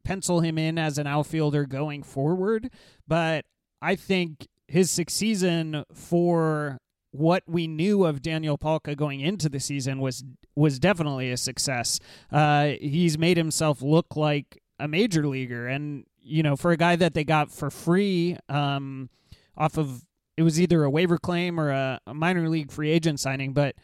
pencil 0.06 0.40
him 0.40 0.58
in 0.58 0.78
as 0.78 0.98
an 0.98 1.06
outfielder 1.06 1.66
going 1.66 2.02
forward 2.02 2.70
but 3.06 3.44
i 3.82 3.94
think 3.94 4.48
his 4.68 4.90
sixth 4.90 5.18
season 5.18 5.84
for 5.94 6.78
what 7.12 7.44
we 7.48 7.68
knew 7.68 8.06
of 8.06 8.22
Daniel 8.22 8.58
Palka 8.58 8.96
going 8.96 9.22
into 9.22 9.50
the 9.50 9.60
season 9.60 10.00
was 10.00 10.24
was 10.56 10.80
definitely 10.80 11.32
a 11.32 11.38
success. 11.38 12.00
Uh, 12.32 12.74
he's 12.82 13.18
made 13.18 13.38
himself 13.38 13.82
look 13.82 14.16
like 14.16 14.62
a 14.80 14.88
major 14.88 15.28
leaguer, 15.28 15.68
and 15.68 16.06
you 16.22 16.44
know, 16.44 16.56
for 16.56 16.72
a 16.72 16.78
guy 16.78 16.96
that 16.96 17.14
they 17.14 17.24
got 17.24 17.52
for 17.52 17.70
free 17.70 18.38
um, 18.50 19.10
off 19.56 19.78
of 19.78 20.06
it 20.36 20.44
was 20.44 20.62
either 20.62 20.84
a 20.84 20.90
waiver 20.90 21.18
claim 21.18 21.60
or 21.60 21.72
a, 21.72 22.00
a 22.06 22.14
minor 22.14 22.48
league 22.48 22.72
free 22.72 22.92
agent 22.92 23.20
signing, 23.20 23.54
but 23.54 23.76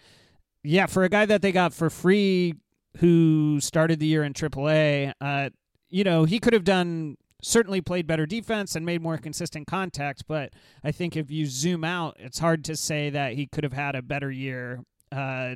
yeah, 0.63 0.85
for 0.85 1.03
a 1.03 1.09
guy 1.09 1.25
that 1.25 1.41
they 1.41 1.51
got 1.51 1.73
for 1.73 1.89
free 1.89 2.53
who 2.97 3.59
started 3.59 3.99
the 3.99 4.05
year 4.05 4.23
in 4.23 4.33
AAA, 4.33 5.13
uh, 5.19 5.49
you 5.89 6.03
know, 6.03 6.23
he 6.25 6.39
could 6.39 6.53
have 6.53 6.63
done 6.63 7.17
certainly 7.43 7.81
played 7.81 8.07
better 8.07 8.25
defense 8.25 8.75
and 8.75 8.85
made 8.85 9.01
more 9.01 9.17
consistent 9.17 9.67
contact. 9.67 10.23
But 10.27 10.53
I 10.83 10.91
think 10.91 11.15
if 11.15 11.29
you 11.29 11.45
zoom 11.45 11.83
out, 11.83 12.15
it's 12.19 12.39
hard 12.39 12.63
to 12.65 12.75
say 12.75 13.09
that 13.09 13.33
he 13.33 13.45
could 13.45 13.63
have 13.63 13.73
had 13.73 13.95
a 13.95 14.01
better 14.01 14.31
year 14.31 14.83
uh, 15.11 15.55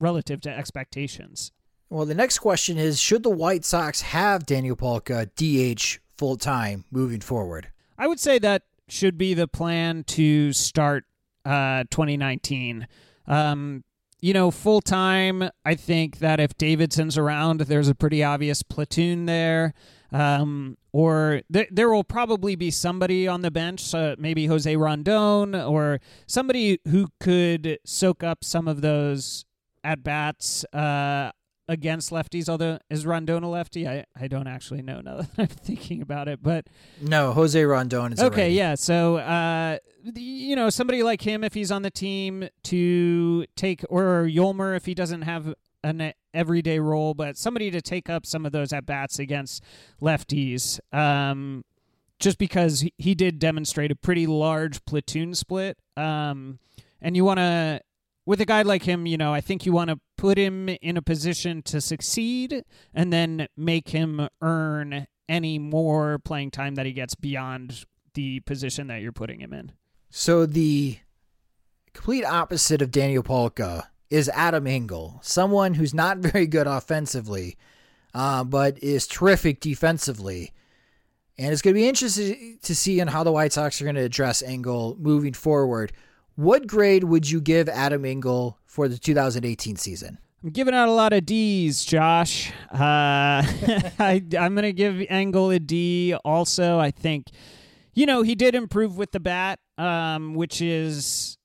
relative 0.00 0.40
to 0.42 0.50
expectations. 0.50 1.52
Well, 1.88 2.06
the 2.06 2.14
next 2.14 2.38
question 2.38 2.76
is 2.76 3.00
Should 3.00 3.22
the 3.22 3.30
White 3.30 3.64
Sox 3.64 4.00
have 4.00 4.46
Daniel 4.46 4.76
Palka 4.76 5.26
DH 5.36 6.00
full 6.16 6.36
time 6.36 6.84
moving 6.90 7.20
forward? 7.20 7.70
I 7.96 8.06
would 8.06 8.20
say 8.20 8.38
that 8.40 8.62
should 8.88 9.16
be 9.16 9.34
the 9.34 9.48
plan 9.48 10.04
to 10.04 10.52
start 10.52 11.04
uh, 11.44 11.84
2019. 11.90 12.86
Um, 13.26 13.84
you 14.20 14.32
know, 14.32 14.50
full 14.50 14.80
time, 14.80 15.50
I 15.64 15.74
think 15.74 16.18
that 16.18 16.40
if 16.40 16.56
Davidson's 16.56 17.18
around, 17.18 17.60
there's 17.60 17.88
a 17.88 17.94
pretty 17.94 18.24
obvious 18.24 18.62
platoon 18.62 19.26
there. 19.26 19.74
Um, 20.14 20.78
or 20.92 21.42
th- 21.52 21.68
there 21.72 21.90
will 21.90 22.04
probably 22.04 22.54
be 22.54 22.70
somebody 22.70 23.26
on 23.26 23.42
the 23.42 23.50
bench, 23.50 23.92
uh, 23.92 24.14
maybe 24.16 24.46
Jose 24.46 24.74
Rondon, 24.76 25.56
or 25.56 26.00
somebody 26.26 26.78
who 26.88 27.08
could 27.18 27.80
soak 27.84 28.22
up 28.22 28.44
some 28.44 28.68
of 28.68 28.80
those 28.80 29.44
at 29.82 30.04
bats. 30.04 30.64
Uh, 30.72 31.32
against 31.68 32.10
lefties. 32.10 32.48
Although 32.48 32.78
is 32.90 33.06
Rondon 33.06 33.42
a 33.42 33.50
lefty? 33.50 33.88
I, 33.88 34.04
I 34.18 34.28
don't 34.28 34.46
actually 34.46 34.82
know 34.82 35.00
now 35.00 35.16
that 35.22 35.30
I'm 35.38 35.46
thinking 35.46 36.02
about 36.02 36.28
it. 36.28 36.42
But 36.42 36.66
no, 37.00 37.32
Jose 37.32 37.62
Rondon 37.64 38.12
is 38.12 38.20
okay. 38.20 38.50
Yeah, 38.50 38.74
so 38.74 39.16
uh, 39.16 39.78
you 40.14 40.56
know 40.56 40.70
somebody 40.70 41.02
like 41.02 41.22
him 41.22 41.42
if 41.42 41.54
he's 41.54 41.72
on 41.72 41.82
the 41.82 41.90
team 41.90 42.48
to 42.64 43.46
take 43.56 43.84
or 43.88 44.28
Yolmer 44.30 44.76
if 44.76 44.86
he 44.86 44.94
doesn't 44.94 45.22
have 45.22 45.54
an 45.84 46.12
everyday 46.32 46.80
role, 46.80 47.14
but 47.14 47.36
somebody 47.36 47.70
to 47.70 47.80
take 47.80 48.10
up 48.10 48.26
some 48.26 48.44
of 48.44 48.52
those 48.52 48.72
at 48.72 48.86
bats 48.86 49.18
against 49.18 49.62
lefties. 50.00 50.80
Um, 50.92 51.64
just 52.18 52.38
because 52.38 52.84
he 52.96 53.14
did 53.14 53.38
demonstrate 53.38 53.90
a 53.90 53.96
pretty 53.96 54.26
large 54.26 54.84
platoon 54.84 55.34
split. 55.34 55.76
Um, 55.96 56.58
and 57.00 57.16
you 57.16 57.24
want 57.24 57.38
to 57.38 57.80
with 58.26 58.40
a 58.40 58.46
guy 58.46 58.62
like 58.62 58.84
him, 58.84 59.06
you 59.06 59.18
know, 59.18 59.34
I 59.34 59.40
think 59.40 59.66
you 59.66 59.72
want 59.72 59.90
to 59.90 60.00
put 60.16 60.38
him 60.38 60.68
in 60.68 60.96
a 60.96 61.02
position 61.02 61.62
to 61.64 61.80
succeed 61.80 62.64
and 62.94 63.12
then 63.12 63.48
make 63.56 63.90
him 63.90 64.28
earn 64.40 65.06
any 65.28 65.58
more 65.58 66.18
playing 66.18 66.50
time 66.50 66.74
that 66.76 66.86
he 66.86 66.92
gets 66.92 67.14
beyond 67.14 67.84
the 68.14 68.40
position 68.40 68.86
that 68.86 69.02
you're 69.02 69.12
putting 69.12 69.40
him 69.40 69.52
in. 69.52 69.72
So 70.08 70.46
the 70.46 70.98
complete 71.92 72.24
opposite 72.24 72.80
of 72.80 72.90
Daniel 72.90 73.22
Palka 73.22 73.88
is 74.10 74.28
Adam 74.30 74.66
Engel, 74.66 75.18
someone 75.22 75.74
who's 75.74 75.94
not 75.94 76.18
very 76.18 76.46
good 76.46 76.66
offensively, 76.66 77.56
uh, 78.14 78.44
but 78.44 78.82
is 78.82 79.06
terrific 79.06 79.60
defensively. 79.60 80.52
And 81.36 81.52
it's 81.52 81.62
going 81.62 81.74
to 81.74 81.80
be 81.80 81.88
interesting 81.88 82.58
to 82.62 82.74
see 82.76 83.00
in 83.00 83.08
how 83.08 83.24
the 83.24 83.32
White 83.32 83.52
Sox 83.52 83.80
are 83.80 83.84
going 83.84 83.96
to 83.96 84.02
address 84.02 84.40
Engel 84.40 84.96
moving 85.00 85.32
forward. 85.32 85.92
What 86.36 86.66
grade 86.66 87.04
would 87.04 87.28
you 87.28 87.40
give 87.40 87.68
Adam 87.68 88.04
Engel 88.04 88.58
for 88.66 88.88
the 88.88 88.98
2018 88.98 89.76
season? 89.76 90.18
I'm 90.44 90.50
giving 90.50 90.74
out 90.74 90.88
a 90.88 90.92
lot 90.92 91.12
of 91.12 91.24
D's, 91.24 91.84
Josh. 91.84 92.52
Uh, 92.70 92.76
I, 93.98 94.22
am 94.34 94.54
going 94.54 94.62
to 94.62 94.72
give 94.72 95.02
Engel 95.08 95.50
a 95.50 95.58
D 95.58 96.14
also. 96.24 96.78
I 96.78 96.90
think, 96.90 97.28
you 97.94 98.04
know, 98.04 98.22
he 98.22 98.34
did 98.34 98.54
improve 98.54 98.98
with 98.98 99.12
the 99.12 99.20
bat, 99.20 99.58
um, 99.78 100.34
which 100.34 100.60
is 100.60 101.38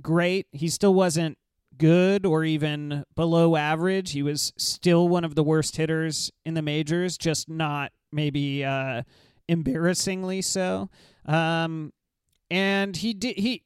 great. 0.00 0.46
He 0.52 0.68
still 0.68 0.94
wasn't 0.94 1.36
good 1.78 2.26
or 2.26 2.44
even 2.44 3.04
below 3.16 3.56
average. 3.56 4.12
He 4.12 4.22
was 4.22 4.52
still 4.56 5.08
one 5.08 5.24
of 5.24 5.34
the 5.34 5.42
worst 5.42 5.76
hitters 5.76 6.30
in 6.44 6.54
the 6.54 6.62
majors, 6.62 7.18
just 7.18 7.48
not 7.48 7.92
maybe 8.12 8.64
uh, 8.64 9.02
embarrassingly 9.48 10.42
so. 10.42 10.90
Um, 11.26 11.92
and 12.50 12.96
he 12.96 13.14
did 13.14 13.36
he 13.36 13.64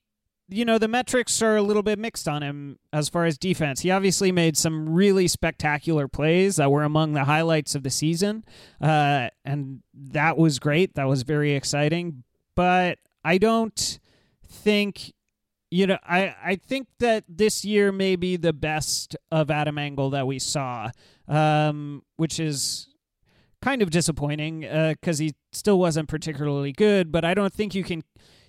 you 0.51 0.65
know, 0.65 0.79
the 0.79 0.89
metrics 0.89 1.43
are 1.43 1.57
a 1.57 1.63
little 1.63 1.83
bit 1.83 1.99
mixed 1.99 2.27
on 2.27 2.43
him 2.43 2.79
as 2.93 3.09
far 3.09 3.27
as 3.27 3.37
defense. 3.37 3.81
He 3.81 3.91
obviously 3.91 4.33
made 4.33 4.57
some 4.57 4.89
really 4.89 5.29
spectacular 5.29 6.09
plays 6.09 6.57
that 6.57 6.71
were 6.71 6.85
among 6.85 7.13
the 7.13 7.25
highlights 7.25 7.75
of 7.75 7.83
the 7.83 7.91
season. 7.91 8.45
Uh, 8.81 9.29
and 9.45 9.83
that 9.93 10.39
was 10.39 10.59
great. 10.59 10.95
That 10.95 11.07
was 11.07 11.23
very 11.23 11.53
exciting. 11.53 12.25
But 12.55 12.99
I 13.23 13.37
don't 13.37 13.99
think, 14.47 15.13
you 15.71 15.87
know, 15.87 15.99
I, 16.03 16.35
I 16.43 16.57
think 16.57 16.89
that 16.99 17.25
this 17.29 17.65
year 17.65 17.93
may 17.93 18.17
be 18.17 18.37
the 18.37 18.53
best 18.53 19.17
of 19.31 19.51
Adam 19.51 19.79
Engel 19.79 20.11
that 20.11 20.27
we 20.27 20.39
saw, 20.39 20.91
um, 21.27 22.03
which 22.17 22.41
is 22.41 22.89
kind 23.61 23.83
of 23.83 23.91
disappointing 23.91 24.61
because 24.61 25.21
uh, 25.21 25.25
he 25.25 25.35
still 25.53 25.79
wasn't 25.79 26.09
particularly 26.09 26.73
good. 26.73 27.13
But 27.13 27.25
I 27.25 27.35
don't 27.35 27.53
think 27.53 27.75
you 27.75 27.85
can 27.85 28.03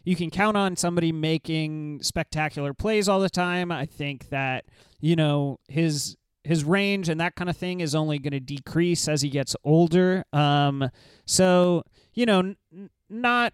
you 0.03 0.15
can 0.15 0.29
count 0.29 0.55
on 0.55 0.75
somebody 0.75 1.11
making 1.11 2.01
spectacular 2.03 2.73
plays 2.73 3.09
all 3.09 3.19
the 3.19 3.29
time. 3.29 3.71
I 3.71 3.85
think 3.85 4.29
that 4.29 4.65
you 4.99 5.15
know 5.15 5.59
his 5.67 6.15
his 6.43 6.63
range 6.63 7.09
and 7.09 7.19
that 7.19 7.35
kind 7.35 7.49
of 7.49 7.57
thing 7.57 7.81
is 7.81 7.93
only 7.93 8.17
going 8.17 8.31
to 8.31 8.39
decrease 8.39 9.07
as 9.07 9.21
he 9.21 9.29
gets 9.29 9.55
older. 9.63 10.23
Um, 10.31 10.89
so 11.25 11.83
you 12.13 12.25
know, 12.25 12.39
n- 12.39 12.89
not 13.09 13.53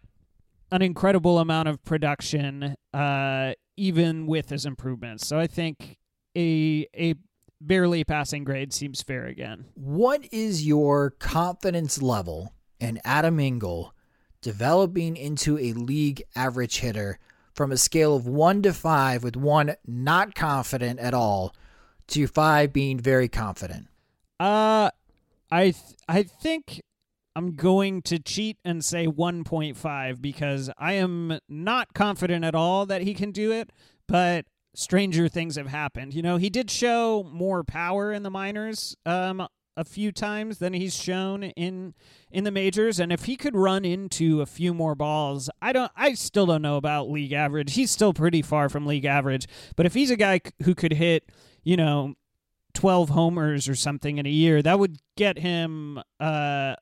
an 0.71 0.81
incredible 0.81 1.39
amount 1.39 1.67
of 1.67 1.83
production, 1.83 2.75
uh, 2.93 3.53
even 3.77 4.27
with 4.27 4.49
his 4.49 4.65
improvements. 4.65 5.27
So 5.27 5.39
I 5.39 5.47
think 5.47 5.97
a 6.37 6.87
a 6.95 7.15
barely 7.61 8.03
passing 8.03 8.43
grade 8.43 8.73
seems 8.73 9.01
fair 9.01 9.25
again. 9.25 9.65
What 9.75 10.27
is 10.31 10.65
your 10.65 11.11
confidence 11.11 12.01
level 12.01 12.53
in 12.79 12.99
Adam 13.05 13.39
Engel 13.39 13.93
developing 14.41 15.17
into 15.17 15.57
a 15.57 15.73
league 15.73 16.21
average 16.35 16.79
hitter 16.79 17.17
from 17.53 17.71
a 17.71 17.77
scale 17.77 18.15
of 18.15 18.27
1 18.27 18.61
to 18.63 18.73
5 18.73 19.23
with 19.23 19.37
1 19.37 19.75
not 19.87 20.35
confident 20.35 20.99
at 20.99 21.13
all 21.13 21.55
to 22.07 22.27
5 22.27 22.73
being 22.73 22.99
very 22.99 23.29
confident? 23.29 23.87
Uh 24.39 24.89
I 25.51 25.63
th- 25.71 25.95
I 26.07 26.23
think 26.23 26.81
I'm 27.35 27.55
going 27.55 28.01
to 28.03 28.19
cheat 28.19 28.57
and 28.63 28.83
say 28.83 29.07
1.5 29.07 30.21
because 30.21 30.69
I 30.77 30.93
am 30.93 31.39
not 31.49 31.93
confident 31.93 32.45
at 32.45 32.55
all 32.55 32.85
that 32.85 33.01
he 33.01 33.13
can 33.13 33.31
do 33.31 33.51
it, 33.51 33.71
but 34.07 34.45
stranger 34.73 35.27
things 35.27 35.55
have 35.55 35.67
happened. 35.67 36.13
You 36.13 36.21
know, 36.21 36.37
he 36.37 36.49
did 36.49 36.71
show 36.71 37.27
more 37.29 37.63
power 37.63 38.13
in 38.13 38.23
the 38.23 38.29
minors 38.29 38.95
um, 39.05 39.47
a 39.77 39.83
few 39.83 40.11
times 40.11 40.59
than 40.59 40.73
he's 40.73 40.95
shown 40.95 41.43
in 41.43 41.93
in 42.31 42.43
the 42.43 42.51
majors. 42.51 42.99
And 42.99 43.11
if 43.11 43.25
he 43.25 43.35
could 43.35 43.55
run 43.55 43.83
into 43.83 44.41
a 44.41 44.45
few 44.45 44.73
more 44.73 44.95
balls 44.95 45.49
i 45.61 45.73
don't 45.73 45.91
i 45.95 46.13
still 46.13 46.45
don't 46.45 46.61
know 46.61 46.77
about 46.77 47.09
league 47.09 47.33
average. 47.33 47.73
He's 47.73 47.91
still 47.91 48.13
pretty 48.13 48.41
far 48.41 48.69
from 48.69 48.85
league 48.85 49.05
average. 49.05 49.47
But 49.75 49.85
if 49.85 49.93
he's 49.93 50.11
a 50.11 50.15
guy 50.15 50.41
who 50.63 50.75
could 50.75 50.93
hit 50.93 51.29
you 51.63 51.75
know 51.75 52.13
12 52.73 53.09
homers 53.09 53.67
or 53.67 53.75
something 53.75 54.17
in 54.17 54.25
a 54.25 54.29
year 54.29 54.61
that 54.61 54.79
would 54.79 54.97
get 55.17 55.39
him 55.39 56.01
uh, 56.19 56.75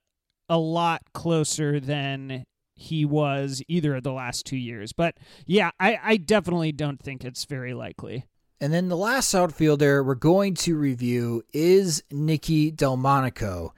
a 0.49 0.57
lot 0.57 1.01
closer 1.13 1.79
than 1.79 2.43
he 2.75 3.05
was 3.05 3.61
either 3.67 3.95
of 3.95 4.03
the 4.03 4.11
last 4.11 4.45
two 4.45 4.57
years 4.57 4.93
but 4.93 5.15
yeah 5.45 5.71
i, 5.79 5.99
I 6.03 6.17
definitely 6.17 6.71
don't 6.71 7.01
think 7.01 7.23
it's 7.23 7.45
very 7.45 7.73
likely 7.73 8.25
and 8.63 8.73
then 8.73 8.87
the 8.87 8.95
last 8.95 9.35
outfielder 9.35 10.01
we're 10.05 10.15
going 10.15 10.53
to 10.55 10.77
review 10.77 11.43
is 11.51 12.01
Nicky 12.09 12.71
Delmonico. 12.71 13.73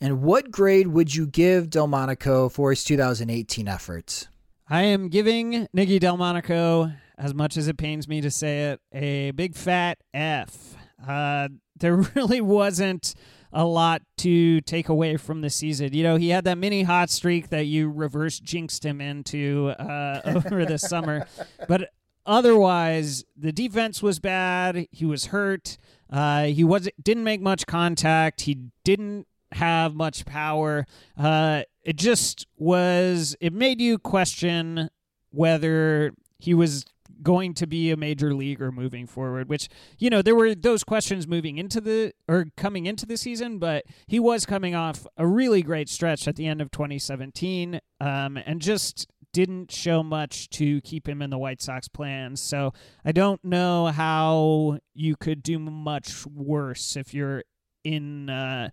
And 0.00 0.22
what 0.22 0.52
grade 0.52 0.86
would 0.86 1.12
you 1.12 1.26
give 1.26 1.70
Delmonico 1.70 2.48
for 2.48 2.70
his 2.70 2.84
2018 2.84 3.66
efforts? 3.66 4.28
I 4.68 4.82
am 4.82 5.08
giving 5.08 5.66
Nicky 5.72 5.98
Delmonico, 5.98 6.92
as 7.18 7.34
much 7.34 7.56
as 7.56 7.66
it 7.66 7.78
pains 7.78 8.06
me 8.06 8.20
to 8.20 8.30
say 8.30 8.70
it, 8.70 8.80
a 8.92 9.32
big 9.32 9.56
fat 9.56 9.98
F. 10.14 10.76
Uh, 11.04 11.48
there 11.74 11.96
really 12.14 12.40
wasn't 12.40 13.14
a 13.52 13.64
lot 13.64 14.02
to 14.18 14.60
take 14.62 14.88
away 14.88 15.16
from 15.16 15.40
the 15.40 15.50
season. 15.50 15.92
You 15.92 16.02
know, 16.02 16.16
he 16.16 16.30
had 16.30 16.44
that 16.44 16.58
mini 16.58 16.82
hot 16.82 17.10
streak 17.10 17.48
that 17.48 17.66
you 17.66 17.90
reverse 17.90 18.38
jinxed 18.40 18.84
him 18.84 19.00
into 19.00 19.70
uh, 19.78 20.20
over 20.46 20.64
the 20.64 20.78
summer. 20.78 21.26
But 21.66 21.90
otherwise, 22.26 23.24
the 23.36 23.52
defense 23.52 24.02
was 24.02 24.18
bad. 24.18 24.86
He 24.90 25.06
was 25.06 25.26
hurt. 25.26 25.78
Uh, 26.10 26.44
he 26.44 26.64
was 26.64 26.88
didn't 27.02 27.24
make 27.24 27.40
much 27.40 27.66
contact. 27.66 28.42
He 28.42 28.58
didn't 28.84 29.26
have 29.52 29.94
much 29.94 30.24
power. 30.24 30.86
Uh, 31.16 31.62
it 31.82 31.96
just 31.96 32.46
was. 32.56 33.36
It 33.40 33.52
made 33.52 33.80
you 33.80 33.98
question 33.98 34.90
whether 35.30 36.12
he 36.38 36.54
was 36.54 36.84
going 37.22 37.54
to 37.54 37.66
be 37.66 37.90
a 37.90 37.96
major 37.96 38.34
leaguer 38.34 38.70
moving 38.70 39.06
forward 39.06 39.48
which 39.48 39.68
you 39.98 40.08
know 40.08 40.22
there 40.22 40.34
were 40.34 40.54
those 40.54 40.84
questions 40.84 41.26
moving 41.26 41.58
into 41.58 41.80
the 41.80 42.12
or 42.28 42.46
coming 42.56 42.86
into 42.86 43.06
the 43.06 43.16
season 43.16 43.58
but 43.58 43.84
he 44.06 44.18
was 44.20 44.46
coming 44.46 44.74
off 44.74 45.06
a 45.16 45.26
really 45.26 45.62
great 45.62 45.88
stretch 45.88 46.28
at 46.28 46.36
the 46.36 46.46
end 46.46 46.60
of 46.60 46.70
2017 46.70 47.80
um, 48.00 48.38
and 48.46 48.60
just 48.60 49.08
didn't 49.32 49.70
show 49.70 50.02
much 50.02 50.48
to 50.50 50.80
keep 50.80 51.08
him 51.08 51.22
in 51.22 51.30
the 51.30 51.38
White 51.38 51.60
Sox 51.60 51.88
plans. 51.88 52.40
So 52.40 52.72
I 53.04 53.12
don't 53.12 53.44
know 53.44 53.86
how 53.86 54.78
you 54.94 55.16
could 55.16 55.42
do 55.42 55.58
much 55.58 56.26
worse 56.26 56.96
if 56.96 57.14
you're 57.14 57.44
in 57.84 58.30
uh, 58.30 58.70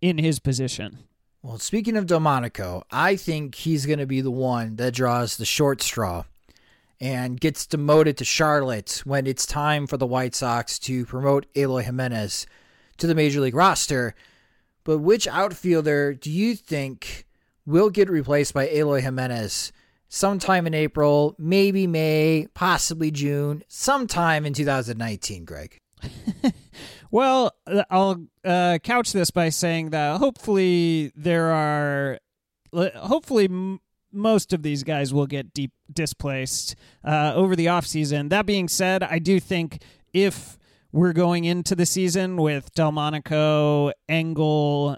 in 0.00 0.18
his 0.18 0.38
position. 0.38 0.98
Well, 1.42 1.58
speaking 1.58 1.96
of 1.96 2.06
Delmonico, 2.06 2.82
I 2.90 3.16
think 3.16 3.54
he's 3.54 3.86
going 3.86 4.00
to 4.00 4.06
be 4.06 4.20
the 4.20 4.30
one 4.30 4.76
that 4.76 4.94
draws 4.94 5.36
the 5.36 5.44
short 5.44 5.82
straw 5.82 6.24
and 7.00 7.40
gets 7.40 7.66
demoted 7.66 8.16
to 8.16 8.24
Charlotte 8.24 9.02
when 9.04 9.26
it's 9.26 9.46
time 9.46 9.86
for 9.86 9.96
the 9.96 10.06
White 10.06 10.34
Sox 10.34 10.78
to 10.80 11.06
promote 11.06 11.46
Eloy 11.56 11.82
Jimenez 11.82 12.46
to 12.98 13.06
the 13.06 13.14
major 13.14 13.40
league 13.40 13.54
roster. 13.54 14.14
But 14.84 14.98
which 14.98 15.28
outfielder 15.28 16.14
do 16.14 16.30
you 16.30 16.54
think 16.54 17.26
will 17.66 17.90
get 17.90 18.10
replaced 18.10 18.54
by 18.54 18.68
Eloy 18.68 19.00
Jimenez 19.00 19.72
sometime 20.08 20.66
in 20.66 20.74
April, 20.74 21.36
maybe 21.38 21.86
May, 21.86 22.48
possibly 22.54 23.10
June, 23.10 23.62
sometime 23.68 24.46
in 24.46 24.54
2019, 24.54 25.44
Greg? 25.44 25.78
well, 27.10 27.54
I'll 27.90 28.26
uh, 28.44 28.78
couch 28.82 29.12
this 29.12 29.30
by 29.30 29.50
saying 29.50 29.90
that 29.90 30.18
hopefully 30.18 31.12
there 31.14 31.52
are, 31.52 32.18
hopefully 32.72 33.48
most 34.12 34.52
of 34.52 34.62
these 34.62 34.82
guys 34.82 35.12
will 35.12 35.26
get 35.26 35.52
deep 35.52 35.72
displaced 35.92 36.76
uh, 37.04 37.32
over 37.34 37.54
the 37.56 37.66
offseason. 37.66 38.30
That 38.30 38.46
being 38.46 38.68
said, 38.68 39.02
I 39.02 39.18
do 39.18 39.40
think 39.40 39.82
if 40.12 40.58
we're 40.92 41.12
going 41.12 41.44
into 41.44 41.74
the 41.74 41.86
season 41.86 42.36
with 42.36 42.74
Delmonico, 42.74 43.92
Engel, 44.08 44.96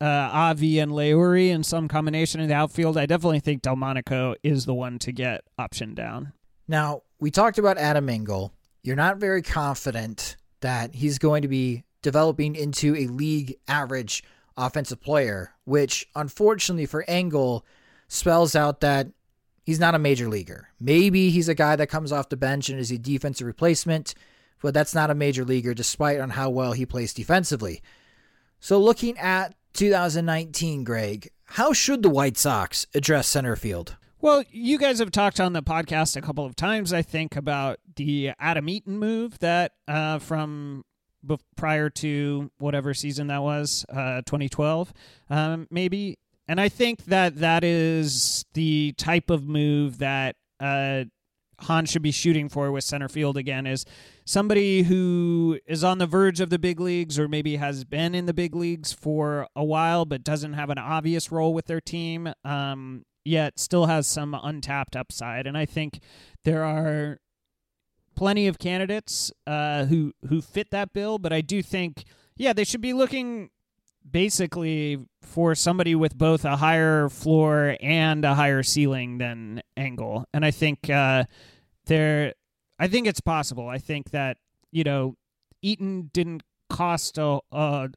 uh, 0.00 0.04
Avi 0.04 0.78
and 0.78 0.92
Leury 0.92 1.48
in 1.48 1.62
some 1.62 1.88
combination 1.88 2.40
in 2.40 2.48
the 2.48 2.54
outfield, 2.54 2.96
I 2.96 3.06
definitely 3.06 3.40
think 3.40 3.62
Delmonico 3.62 4.34
is 4.42 4.64
the 4.64 4.74
one 4.74 4.98
to 5.00 5.12
get 5.12 5.42
option 5.58 5.94
down. 5.94 6.32
Now, 6.68 7.02
we 7.20 7.30
talked 7.30 7.58
about 7.58 7.78
Adam 7.78 8.08
Engel. 8.08 8.52
You're 8.82 8.96
not 8.96 9.18
very 9.18 9.42
confident 9.42 10.36
that 10.60 10.94
he's 10.94 11.18
going 11.18 11.42
to 11.42 11.48
be 11.48 11.84
developing 12.02 12.56
into 12.56 12.96
a 12.96 13.06
league 13.06 13.56
average 13.68 14.24
offensive 14.56 15.00
player, 15.00 15.52
which 15.64 16.06
unfortunately 16.14 16.86
for 16.86 17.04
Engel 17.08 17.64
spells 18.12 18.54
out 18.54 18.80
that 18.80 19.08
he's 19.64 19.80
not 19.80 19.94
a 19.94 19.98
major 19.98 20.28
leaguer. 20.28 20.68
Maybe 20.78 21.30
he's 21.30 21.48
a 21.48 21.54
guy 21.54 21.76
that 21.76 21.88
comes 21.88 22.12
off 22.12 22.28
the 22.28 22.36
bench 22.36 22.68
and 22.68 22.78
is 22.78 22.90
a 22.90 22.98
defensive 22.98 23.46
replacement, 23.46 24.14
but 24.60 24.74
that's 24.74 24.94
not 24.94 25.10
a 25.10 25.14
major 25.14 25.46
leaguer 25.46 25.72
despite 25.72 26.20
on 26.20 26.30
how 26.30 26.50
well 26.50 26.72
he 26.72 26.84
plays 26.84 27.14
defensively. 27.14 27.80
So 28.60 28.78
looking 28.78 29.18
at 29.18 29.54
2019, 29.72 30.84
Greg, 30.84 31.30
how 31.44 31.72
should 31.72 32.02
the 32.02 32.10
White 32.10 32.36
Sox 32.36 32.86
address 32.94 33.28
center 33.28 33.56
field? 33.56 33.96
Well, 34.20 34.44
you 34.50 34.78
guys 34.78 34.98
have 34.98 35.10
talked 35.10 35.40
on 35.40 35.54
the 35.54 35.62
podcast 35.62 36.14
a 36.14 36.20
couple 36.20 36.44
of 36.44 36.54
times, 36.54 36.92
I 36.92 37.00
think, 37.00 37.34
about 37.34 37.80
the 37.96 38.32
Adam 38.38 38.68
Eaton 38.68 38.98
move 38.98 39.38
that 39.38 39.72
uh, 39.88 40.18
from 40.18 40.84
prior 41.56 41.88
to 41.88 42.50
whatever 42.58 42.92
season 42.92 43.28
that 43.28 43.42
was, 43.42 43.86
uh, 43.88 44.20
2012, 44.26 44.92
um, 45.30 45.66
maybe. 45.70 46.18
And 46.48 46.60
I 46.60 46.68
think 46.68 47.04
that 47.06 47.36
that 47.36 47.64
is 47.64 48.44
the 48.54 48.92
type 48.98 49.30
of 49.30 49.46
move 49.46 49.98
that 49.98 50.36
uh, 50.60 51.04
Hahn 51.60 51.86
should 51.86 52.02
be 52.02 52.10
shooting 52.10 52.48
for 52.48 52.70
with 52.72 52.84
center 52.84 53.08
field 53.08 53.36
again 53.36 53.66
is 53.66 53.84
somebody 54.24 54.82
who 54.82 55.58
is 55.66 55.84
on 55.84 55.98
the 55.98 56.06
verge 56.06 56.40
of 56.40 56.50
the 56.50 56.58
big 56.58 56.80
leagues 56.80 57.18
or 57.18 57.28
maybe 57.28 57.56
has 57.56 57.84
been 57.84 58.14
in 58.14 58.26
the 58.26 58.34
big 58.34 58.54
leagues 58.54 58.92
for 58.92 59.46
a 59.54 59.64
while 59.64 60.04
but 60.04 60.24
doesn't 60.24 60.54
have 60.54 60.70
an 60.70 60.78
obvious 60.78 61.30
role 61.30 61.54
with 61.54 61.66
their 61.66 61.80
team 61.80 62.32
um, 62.44 63.04
yet 63.24 63.58
still 63.58 63.86
has 63.86 64.06
some 64.06 64.34
untapped 64.34 64.96
upside. 64.96 65.46
And 65.46 65.56
i 65.56 65.64
think 65.64 66.00
there 66.44 66.64
are 66.64 67.18
plenty 68.14 68.46
of 68.46 68.58
candidates 68.58 69.32
uh, 69.46 69.86
who 69.86 70.12
who 70.28 70.42
fit 70.42 70.70
that 70.70 70.92
bill 70.92 71.18
but 71.18 71.32
i 71.32 71.40
do 71.40 71.62
think 71.62 72.04
yeah 72.36 72.52
they 72.52 72.64
should 72.64 72.80
be 72.80 72.92
looking 72.92 73.50
basically 74.10 74.98
for 75.22 75.54
somebody 75.54 75.94
with 75.94 76.16
both 76.16 76.44
a 76.44 76.56
higher 76.56 77.08
floor 77.08 77.76
and 77.80 78.24
a 78.24 78.34
higher 78.34 78.62
ceiling 78.62 79.18
than 79.18 79.62
Engel. 79.76 80.26
and 80.34 80.44
i 80.44 80.50
think 80.50 80.90
uh, 80.90 81.24
there 81.86 82.34
I 82.82 82.88
think 82.88 83.06
it's 83.06 83.20
possible. 83.20 83.68
I 83.68 83.78
think 83.78 84.10
that 84.10 84.38
you 84.72 84.82
know 84.82 85.16
Eaton 85.62 86.10
didn't 86.12 86.42
cost 86.68 87.16
a, 87.16 87.38
a 87.52 87.90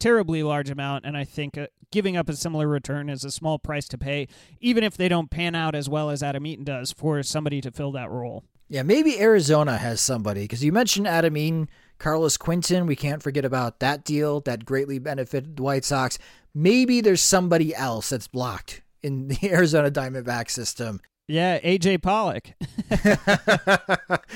terribly 0.00 0.42
large 0.42 0.70
amount, 0.70 1.04
and 1.04 1.18
I 1.18 1.24
think 1.24 1.58
uh, 1.58 1.66
giving 1.92 2.16
up 2.16 2.30
a 2.30 2.34
similar 2.34 2.66
return 2.66 3.10
is 3.10 3.24
a 3.24 3.30
small 3.30 3.58
price 3.58 3.86
to 3.88 3.98
pay, 3.98 4.26
even 4.58 4.84
if 4.84 4.96
they 4.96 5.08
don't 5.08 5.30
pan 5.30 5.54
out 5.54 5.74
as 5.74 5.86
well 5.86 6.08
as 6.08 6.22
Adam 6.22 6.46
Eaton 6.46 6.64
does 6.64 6.92
for 6.92 7.22
somebody 7.22 7.60
to 7.60 7.70
fill 7.70 7.92
that 7.92 8.10
role. 8.10 8.44
Yeah, 8.70 8.82
maybe 8.84 9.20
Arizona 9.20 9.76
has 9.76 10.00
somebody 10.00 10.42
because 10.42 10.64
you 10.64 10.72
mentioned 10.72 11.06
Adam 11.06 11.36
Eaton, 11.36 11.68
Carlos 12.04 12.36
Quentin, 12.36 12.86
We 12.86 12.96
can't 12.96 13.22
forget 13.22 13.46
about 13.46 13.80
that 13.80 14.04
deal 14.04 14.40
that 14.42 14.66
greatly 14.66 14.98
benefited 14.98 15.56
the 15.56 15.62
White 15.62 15.86
Sox. 15.86 16.18
Maybe 16.54 17.00
there's 17.00 17.22
somebody 17.22 17.74
else 17.74 18.10
that's 18.10 18.28
blocked 18.28 18.82
in 19.02 19.28
the 19.28 19.38
Arizona 19.50 19.90
Diamondback 19.90 20.50
system 20.50 21.00
yeah, 21.26 21.58
AJ 21.60 22.02
Pollock. 22.02 22.52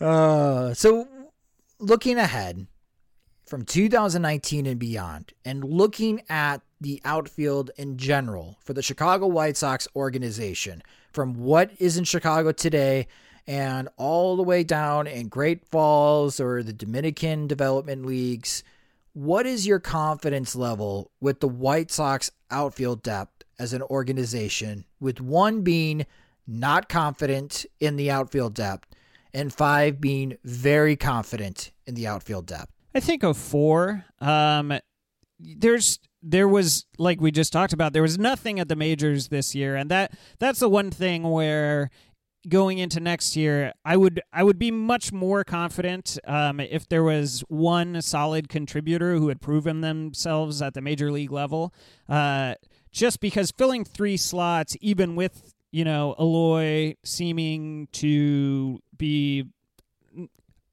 uh, 0.00 0.72
so, 0.74 1.08
looking 1.80 2.16
ahead 2.16 2.66
from 3.44 3.64
2019 3.64 4.66
and 4.66 4.78
beyond, 4.78 5.32
and 5.44 5.64
looking 5.64 6.22
at 6.28 6.62
the 6.80 7.00
outfield 7.04 7.70
in 7.76 7.96
general 7.96 8.58
for 8.62 8.72
the 8.72 8.82
Chicago 8.82 9.26
White 9.26 9.56
Sox 9.56 9.88
organization, 9.96 10.82
from 11.12 11.34
what 11.34 11.72
is 11.78 11.96
in 11.96 12.04
Chicago 12.04 12.52
today 12.52 13.08
and 13.48 13.88
all 13.96 14.36
the 14.36 14.42
way 14.42 14.62
down 14.62 15.06
in 15.06 15.28
Great 15.28 15.64
Falls 15.64 16.38
or 16.38 16.62
the 16.62 16.74
Dominican 16.74 17.46
Development 17.46 18.04
Leagues, 18.04 18.62
what 19.14 19.46
is 19.46 19.66
your 19.66 19.80
confidence 19.80 20.54
level 20.54 21.10
with 21.18 21.40
the 21.40 21.48
White 21.48 21.90
Sox 21.90 22.30
outfield 22.50 23.02
depth 23.02 23.44
as 23.58 23.72
an 23.72 23.80
organization, 23.82 24.84
with 25.00 25.20
one 25.20 25.62
being 25.62 26.04
not 26.46 26.90
confident 26.90 27.64
in 27.80 27.96
the 27.96 28.10
outfield 28.10 28.52
depth, 28.52 28.94
and 29.32 29.52
five 29.52 29.98
being 29.98 30.36
very 30.44 30.94
confident 30.94 31.72
in 31.86 31.94
the 31.94 32.06
outfield 32.06 32.46
depth? 32.46 32.70
I 32.94 33.00
think 33.00 33.22
a 33.22 33.32
four. 33.32 34.04
Um, 34.20 34.78
there's 35.40 36.00
there 36.22 36.48
was 36.48 36.84
like 36.98 37.20
we 37.20 37.30
just 37.30 37.52
talked 37.52 37.72
about 37.72 37.92
there 37.92 38.02
was 38.02 38.18
nothing 38.18 38.58
at 38.58 38.68
the 38.68 38.76
majors 38.76 39.28
this 39.28 39.54
year 39.54 39.76
and 39.76 39.88
that 39.90 40.12
that's 40.40 40.58
the 40.58 40.68
one 40.68 40.90
thing 40.90 41.22
where 41.22 41.90
going 42.48 42.78
into 42.78 43.00
next 43.00 43.36
year 43.36 43.72
i 43.84 43.96
would 43.96 44.20
i 44.32 44.42
would 44.42 44.58
be 44.58 44.70
much 44.70 45.12
more 45.12 45.44
confident 45.44 46.18
um, 46.26 46.60
if 46.60 46.88
there 46.88 47.02
was 47.02 47.44
one 47.48 48.00
solid 48.02 48.48
contributor 48.48 49.16
who 49.16 49.28
had 49.28 49.40
proven 49.40 49.80
themselves 49.80 50.62
at 50.62 50.74
the 50.74 50.80
major 50.80 51.10
league 51.10 51.32
level. 51.32 51.72
Uh, 52.08 52.54
just 52.90 53.20
because 53.20 53.50
filling 53.50 53.84
three 53.84 54.16
slots 54.16 54.76
even 54.80 55.14
with 55.14 55.54
you 55.70 55.84
know 55.84 56.14
Eloy 56.18 56.94
seeming 57.04 57.88
to 57.92 58.80
be 58.96 59.44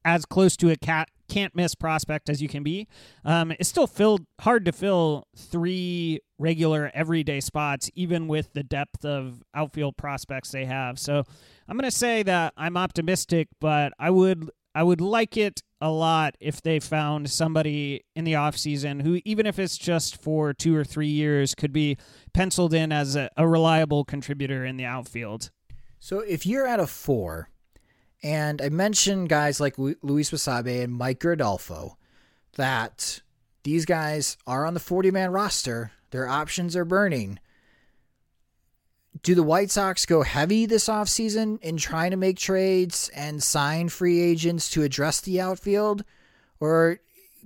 as 0.04 0.26
close 0.26 0.56
to 0.58 0.70
a 0.70 0.76
cat 0.76 1.10
can't 1.28 1.56
miss 1.56 1.76
prospect 1.76 2.30
as 2.30 2.42
you 2.42 2.48
can 2.48 2.64
be. 2.64 2.88
Um, 3.24 3.52
it's 3.52 3.70
still 3.70 3.88
filled 3.88 4.26
hard 4.42 4.66
to 4.66 4.72
fill 4.72 5.28
three 5.36 6.20
regular 6.38 6.92
everyday 6.94 7.40
spots, 7.40 7.90
even 7.96 8.28
with 8.28 8.54
the 8.54 8.64
depth 8.64 9.06
of 9.06 9.44
outfield 9.54 9.98
prospects 9.98 10.52
they 10.52 10.66
have. 10.66 11.00
So 11.00 11.24
I'm 11.68 11.78
going 11.78 11.90
to 11.90 11.96
say 11.96 12.24
that 12.24 12.54
I'm 12.58 12.78
optimistic, 12.78 13.48
but 13.60 13.94
I 14.00 14.10
would 14.10 14.50
I 14.74 14.84
would 14.84 15.00
like 15.00 15.38
it 15.38 15.64
a 15.80 15.90
lot 15.90 16.36
if 16.42 16.62
they 16.62 16.80
found 16.82 17.30
somebody 17.30 18.04
in 18.14 18.26
the 18.26 18.34
offseason 18.34 19.04
who, 19.04 19.22
even 19.24 19.46
if 19.46 19.58
it's 19.58 19.78
just 19.78 20.22
for 20.22 20.54
two 20.54 20.76
or 20.76 20.84
three 20.84 21.08
years, 21.08 21.56
could 21.56 21.72
be 21.72 21.98
penciled 22.34 22.74
in 22.74 22.92
as 22.92 23.16
a, 23.16 23.30
a 23.38 23.48
reliable 23.48 24.04
contributor 24.04 24.66
in 24.66 24.76
the 24.76 24.84
outfield. 24.84 25.50
So 26.00 26.20
if 26.20 26.46
you're 26.46 26.68
at 26.68 26.82
a 26.82 26.88
four 26.88 27.50
and 28.24 28.62
I 28.62 28.70
mentioned 28.70 29.30
guys 29.30 29.60
like 29.60 29.78
Luis 29.78 30.32
Basabe 30.32 30.84
and 30.84 31.00
Micker 31.00 31.34
Adolfo 31.34 31.98
that 32.56 33.22
these 33.64 33.86
guys 33.86 34.38
are 34.48 34.66
on 34.66 34.74
the 34.74 34.80
40 34.80 35.12
man 35.12 35.32
roster. 35.32 35.92
Their 36.12 36.28
options 36.28 36.76
are 36.76 36.86
burning. 36.86 37.40
Do 39.22 39.34
the 39.34 39.44
White 39.44 39.72
Sox 39.72 40.06
go 40.06 40.24
heavy 40.24 40.66
this 40.66 40.88
offseason 40.88 41.62
in 41.62 41.78
trying 41.78 42.12
to 42.12 42.18
make 42.18 42.38
trades 42.38 43.10
and 43.16 43.42
sign 43.42 43.90
free 43.90 44.20
agents 44.22 44.70
to 44.72 44.84
address 44.84 45.20
the 45.22 45.42
outfield? 45.42 46.04
Or 46.60 47.00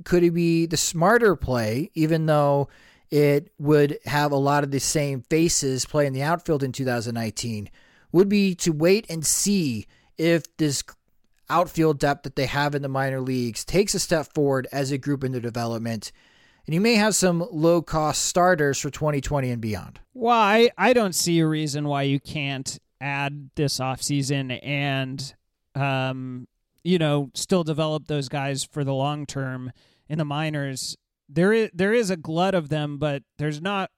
could 0.04 0.24
it 0.24 0.32
be 0.32 0.66
the 0.66 0.78
smarter 0.78 1.36
play, 1.36 1.92
even 1.94 2.26
though 2.26 2.70
it 3.12 3.52
would 3.60 4.00
have 4.06 4.32
a 4.32 4.38
lot 4.38 4.64
of 4.64 4.72
the 4.72 4.80
same 4.80 5.22
faces 5.22 5.86
play 5.86 6.06
in 6.06 6.14
the 6.14 6.24
outfield 6.24 6.64
in 6.64 6.72
2019? 6.72 7.70
Would 8.12 8.30
be 8.30 8.56
to 8.56 8.72
wait 8.72 9.06
and 9.10 9.26
see 9.26 9.88
if 10.20 10.44
this 10.58 10.84
outfield 11.50 11.98
depth 11.98 12.24
that 12.24 12.36
they 12.36 12.46
have 12.46 12.76
in 12.76 12.84
the 12.84 12.90
minor 12.90 13.22
leagues 13.22 13.66
takes 13.66 13.96
a 13.96 14.00
step 14.00 14.32
forward 14.34 14.68
as 14.72 14.92
a 14.92 14.98
group 14.98 15.24
in 15.24 15.32
their 15.32 15.42
development. 15.42 16.12
And 16.68 16.76
you 16.76 16.82
may 16.82 16.96
have 16.96 17.16
some 17.16 17.48
low 17.52 17.82
cost 17.82 18.26
starters 18.26 18.80
for 18.80 18.92
2020 18.92 19.50
and 19.50 19.62
beyond. 19.62 20.00
Why? 20.14 20.70
I 20.78 20.94
don't 20.94 21.16
see 21.16 21.40
a 21.40 21.48
reason 21.48 21.88
why 21.88 22.04
you 22.04 22.20
can't 22.20 22.78
add 23.02 23.50
this 23.56 23.80
offseason 23.80 24.60
and, 24.62 25.34
um, 25.74 26.48
you 26.84 27.00
know, 27.00 27.32
still 27.34 27.64
develop 27.64 28.08
those 28.08 28.30
guys 28.30 28.64
for 28.64 28.84
the 28.84 28.94
long 28.94 29.26
term 29.26 29.72
in 30.08 30.20
the 30.20 30.26
minors. 30.26 30.96
There 31.28 31.54
is 31.54 31.70
there 31.74 31.94
is 31.94 32.10
a 32.10 32.18
glut 32.18 32.54
of 32.54 32.70
them, 32.70 32.98
but 32.98 33.24
there's 33.38 33.62
not 33.62 33.90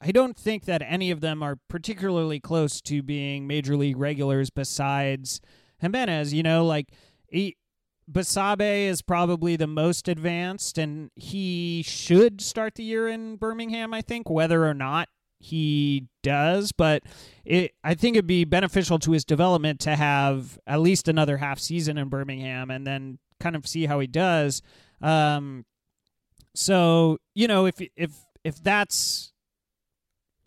I 0.00 0.12
don't 0.12 0.36
think 0.36 0.64
that 0.64 0.82
any 0.82 1.10
of 1.10 1.20
them 1.20 1.42
are 1.42 1.58
particularly 1.68 2.38
close 2.40 2.80
to 2.82 3.02
being 3.02 3.46
major 3.46 3.76
league 3.76 3.96
regulars 3.96 4.50
besides 4.50 5.40
Jimenez, 5.78 6.32
you 6.32 6.42
know, 6.42 6.64
like 6.64 6.88
he, 7.28 7.56
Basabe 8.10 8.88
is 8.88 9.02
probably 9.02 9.56
the 9.56 9.66
most 9.66 10.08
advanced, 10.08 10.78
and 10.78 11.10
he 11.16 11.82
should 11.84 12.40
start 12.40 12.76
the 12.76 12.84
year 12.84 13.08
in 13.08 13.36
Birmingham. 13.36 13.92
I 13.92 14.02
think 14.02 14.30
whether 14.30 14.66
or 14.66 14.74
not 14.74 15.08
he 15.38 16.06
does, 16.22 16.72
but 16.72 17.02
it 17.44 17.72
I 17.82 17.94
think 17.94 18.16
it'd 18.16 18.26
be 18.26 18.44
beneficial 18.44 18.98
to 19.00 19.12
his 19.12 19.24
development 19.24 19.80
to 19.80 19.96
have 19.96 20.58
at 20.66 20.80
least 20.80 21.08
another 21.08 21.36
half 21.38 21.58
season 21.58 21.98
in 21.98 22.08
Birmingham, 22.08 22.70
and 22.70 22.86
then 22.86 23.18
kind 23.40 23.56
of 23.56 23.66
see 23.66 23.86
how 23.86 23.98
he 24.00 24.06
does. 24.06 24.62
Um, 25.02 25.64
so 26.54 27.18
you 27.34 27.48
know, 27.48 27.66
if 27.66 27.80
if 27.96 28.12
if 28.44 28.62
that's 28.62 29.32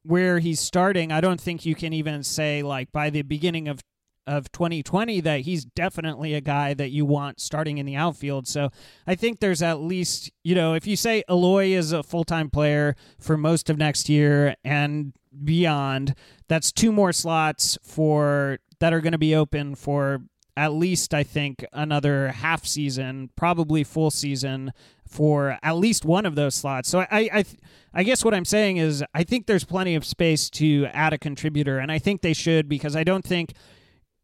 where 0.03 0.39
he's 0.39 0.59
starting, 0.59 1.11
I 1.11 1.21
don't 1.21 1.41
think 1.41 1.65
you 1.65 1.75
can 1.75 1.93
even 1.93 2.23
say 2.23 2.63
like 2.63 2.91
by 2.91 3.09
the 3.09 3.21
beginning 3.21 3.67
of 3.67 3.81
of 4.29 4.51
2020 4.51 5.21
that 5.21 5.41
he's 5.41 5.65
definitely 5.65 6.35
a 6.35 6.41
guy 6.41 6.75
that 6.75 6.91
you 6.91 7.03
want 7.03 7.39
starting 7.39 7.79
in 7.79 7.85
the 7.87 7.95
outfield. 7.95 8.47
So 8.47 8.69
I 9.07 9.15
think 9.15 9.39
there's 9.39 9.63
at 9.63 9.81
least, 9.81 10.31
you 10.43 10.53
know, 10.53 10.75
if 10.75 10.85
you 10.85 10.95
say 10.95 11.23
Eloy 11.27 11.69
is 11.69 11.91
a 11.91 12.03
full 12.03 12.23
time 12.23 12.51
player 12.51 12.95
for 13.19 13.37
most 13.37 13.69
of 13.69 13.77
next 13.77 14.07
year 14.07 14.55
and 14.63 15.13
beyond, 15.43 16.13
that's 16.47 16.71
two 16.71 16.91
more 16.91 17.11
slots 17.11 17.77
for 17.83 18.59
that 18.79 18.93
are 18.93 19.01
going 19.01 19.13
to 19.13 19.17
be 19.17 19.33
open 19.33 19.73
for 19.73 20.21
at 20.55 20.73
least 20.73 21.13
I 21.13 21.23
think 21.23 21.65
another 21.71 22.29
half 22.29 22.65
season, 22.65 23.29
probably 23.35 23.83
full 23.83 24.11
season 24.11 24.73
for 25.07 25.57
at 25.63 25.77
least 25.77 26.05
one 26.05 26.25
of 26.25 26.35
those 26.35 26.53
slots. 26.53 26.89
So 26.89 26.99
I 26.99 27.29
I 27.33 27.45
I 27.93 28.03
guess 28.03 28.23
what 28.23 28.33
I'm 28.35 28.45
saying 28.45 28.77
is 28.77 29.03
I 29.13 29.23
think 29.23 29.47
there's 29.47 29.63
plenty 29.63 29.95
of 29.95 30.05
space 30.05 30.49
to 30.51 30.87
add 30.93 31.13
a 31.13 31.17
contributor 31.17 31.79
and 31.79 31.91
I 31.91 31.97
think 31.97 32.21
they 32.21 32.33
should 32.33 32.69
because 32.69 32.95
I 32.95 33.03
don't 33.03 33.25
think 33.25 33.53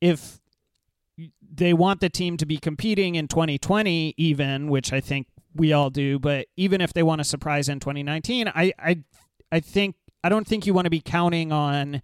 if 0.05 0.39
they 1.53 1.73
want 1.73 2.01
the 2.01 2.09
team 2.09 2.37
to 2.37 2.45
be 2.45 2.57
competing 2.57 3.15
in 3.15 3.27
2020 3.27 4.13
even 4.17 4.69
which 4.69 4.91
i 4.93 4.99
think 4.99 5.27
we 5.55 5.71
all 5.73 5.89
do 5.89 6.19
but 6.19 6.47
even 6.57 6.81
if 6.81 6.93
they 6.93 7.03
want 7.03 7.19
to 7.19 7.23
surprise 7.23 7.69
in 7.69 7.79
2019 7.79 8.47
i 8.49 8.71
i 8.77 8.97
i 9.51 9.59
think 9.59 9.95
i 10.23 10.29
don't 10.29 10.47
think 10.47 10.65
you 10.65 10.73
want 10.73 10.85
to 10.85 10.89
be 10.89 11.01
counting 11.01 11.51
on 11.51 12.01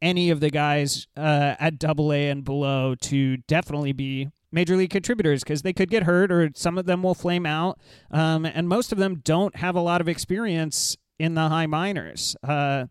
any 0.00 0.30
of 0.30 0.40
the 0.40 0.50
guys 0.50 1.06
uh, 1.16 1.54
at 1.60 1.78
double 1.78 2.12
a 2.12 2.28
and 2.28 2.44
below 2.44 2.94
to 2.96 3.36
definitely 3.36 3.92
be 3.92 4.28
major 4.50 4.76
league 4.76 4.90
contributors 4.90 5.42
because 5.42 5.62
they 5.62 5.72
could 5.72 5.88
get 5.88 6.02
hurt 6.02 6.30
or 6.30 6.50
some 6.54 6.76
of 6.76 6.84
them 6.84 7.02
will 7.02 7.14
flame 7.14 7.46
out. 7.46 7.78
Um, 8.10 8.44
and 8.44 8.68
most 8.68 8.92
of 8.92 8.98
them 8.98 9.22
don't 9.24 9.56
have 9.56 9.76
a 9.76 9.80
lot 9.80 10.00
of 10.00 10.08
experience 10.08 10.96
in 11.18 11.34
the 11.34 11.48
high 11.48 11.66
minors. 11.66 12.36
Uh, 12.42 12.86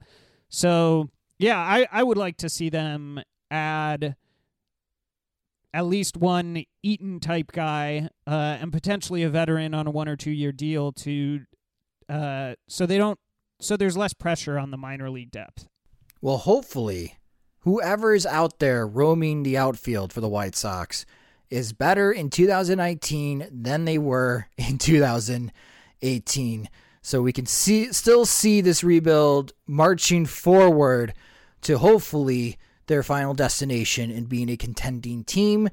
so 0.49 1.09
yeah 1.37 1.59
I, 1.59 1.87
I 1.91 2.03
would 2.03 2.17
like 2.17 2.37
to 2.37 2.49
see 2.49 2.69
them 2.69 3.21
add 3.51 4.15
at 5.73 5.85
least 5.85 6.17
one 6.17 6.63
Eaton 6.83 7.19
type 7.19 7.51
guy 7.51 8.09
uh, 8.27 8.57
and 8.59 8.71
potentially 8.71 9.23
a 9.23 9.29
veteran 9.29 9.73
on 9.73 9.87
a 9.87 9.91
one 9.91 10.07
or 10.07 10.15
two 10.15 10.31
year 10.31 10.51
deal 10.51 10.91
to 10.91 11.41
uh, 12.09 12.55
so 12.67 12.85
they 12.85 12.97
don't 12.97 13.19
so 13.59 13.77
there's 13.77 13.95
less 13.95 14.13
pressure 14.13 14.57
on 14.57 14.71
the 14.71 14.77
minor 14.77 15.09
league 15.09 15.31
depth. 15.31 15.67
Well, 16.19 16.37
hopefully, 16.37 17.17
whoever 17.59 18.13
is 18.13 18.25
out 18.25 18.59
there 18.59 18.87
roaming 18.87 19.43
the 19.43 19.57
outfield 19.57 20.11
for 20.11 20.19
the 20.21 20.29
White 20.29 20.55
Sox 20.55 21.05
is 21.49 21.73
better 21.73 22.11
in 22.11 22.29
2019 22.29 23.47
than 23.51 23.85
they 23.85 23.97
were 23.97 24.47
in 24.57 24.77
2018. 24.77 26.69
So 27.03 27.21
we 27.21 27.33
can 27.33 27.45
see 27.45 27.91
still 27.93 28.25
see 28.25 28.61
this 28.61 28.83
rebuild 28.83 29.53
marching 29.67 30.25
forward 30.25 31.13
to 31.61 31.77
hopefully 31.77 32.57
their 32.91 33.03
final 33.03 33.33
destination 33.33 34.11
and 34.11 34.27
being 34.27 34.49
a 34.49 34.57
contending 34.57 35.23
team. 35.23 35.69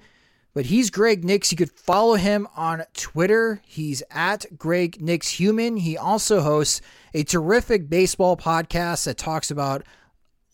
But 0.55 0.66
he's 0.66 0.89
Greg 0.89 1.24
Nix. 1.24 1.51
You 1.51 1.59
could 1.59 1.73
follow 1.73 2.15
him 2.15 2.49
on 2.57 2.85
Twitter. 2.95 3.61
He's 3.65 4.03
at 4.11 4.47
Greg 4.57 5.03
Nix 5.03 5.28
Human. 5.32 5.77
He 5.77 5.97
also 5.97 6.40
hosts 6.40 6.81
a 7.12 7.24
terrific 7.24 7.90
baseball 7.90 8.36
podcast 8.36 9.05
that 9.05 9.19
talks 9.19 9.51
about 9.51 9.85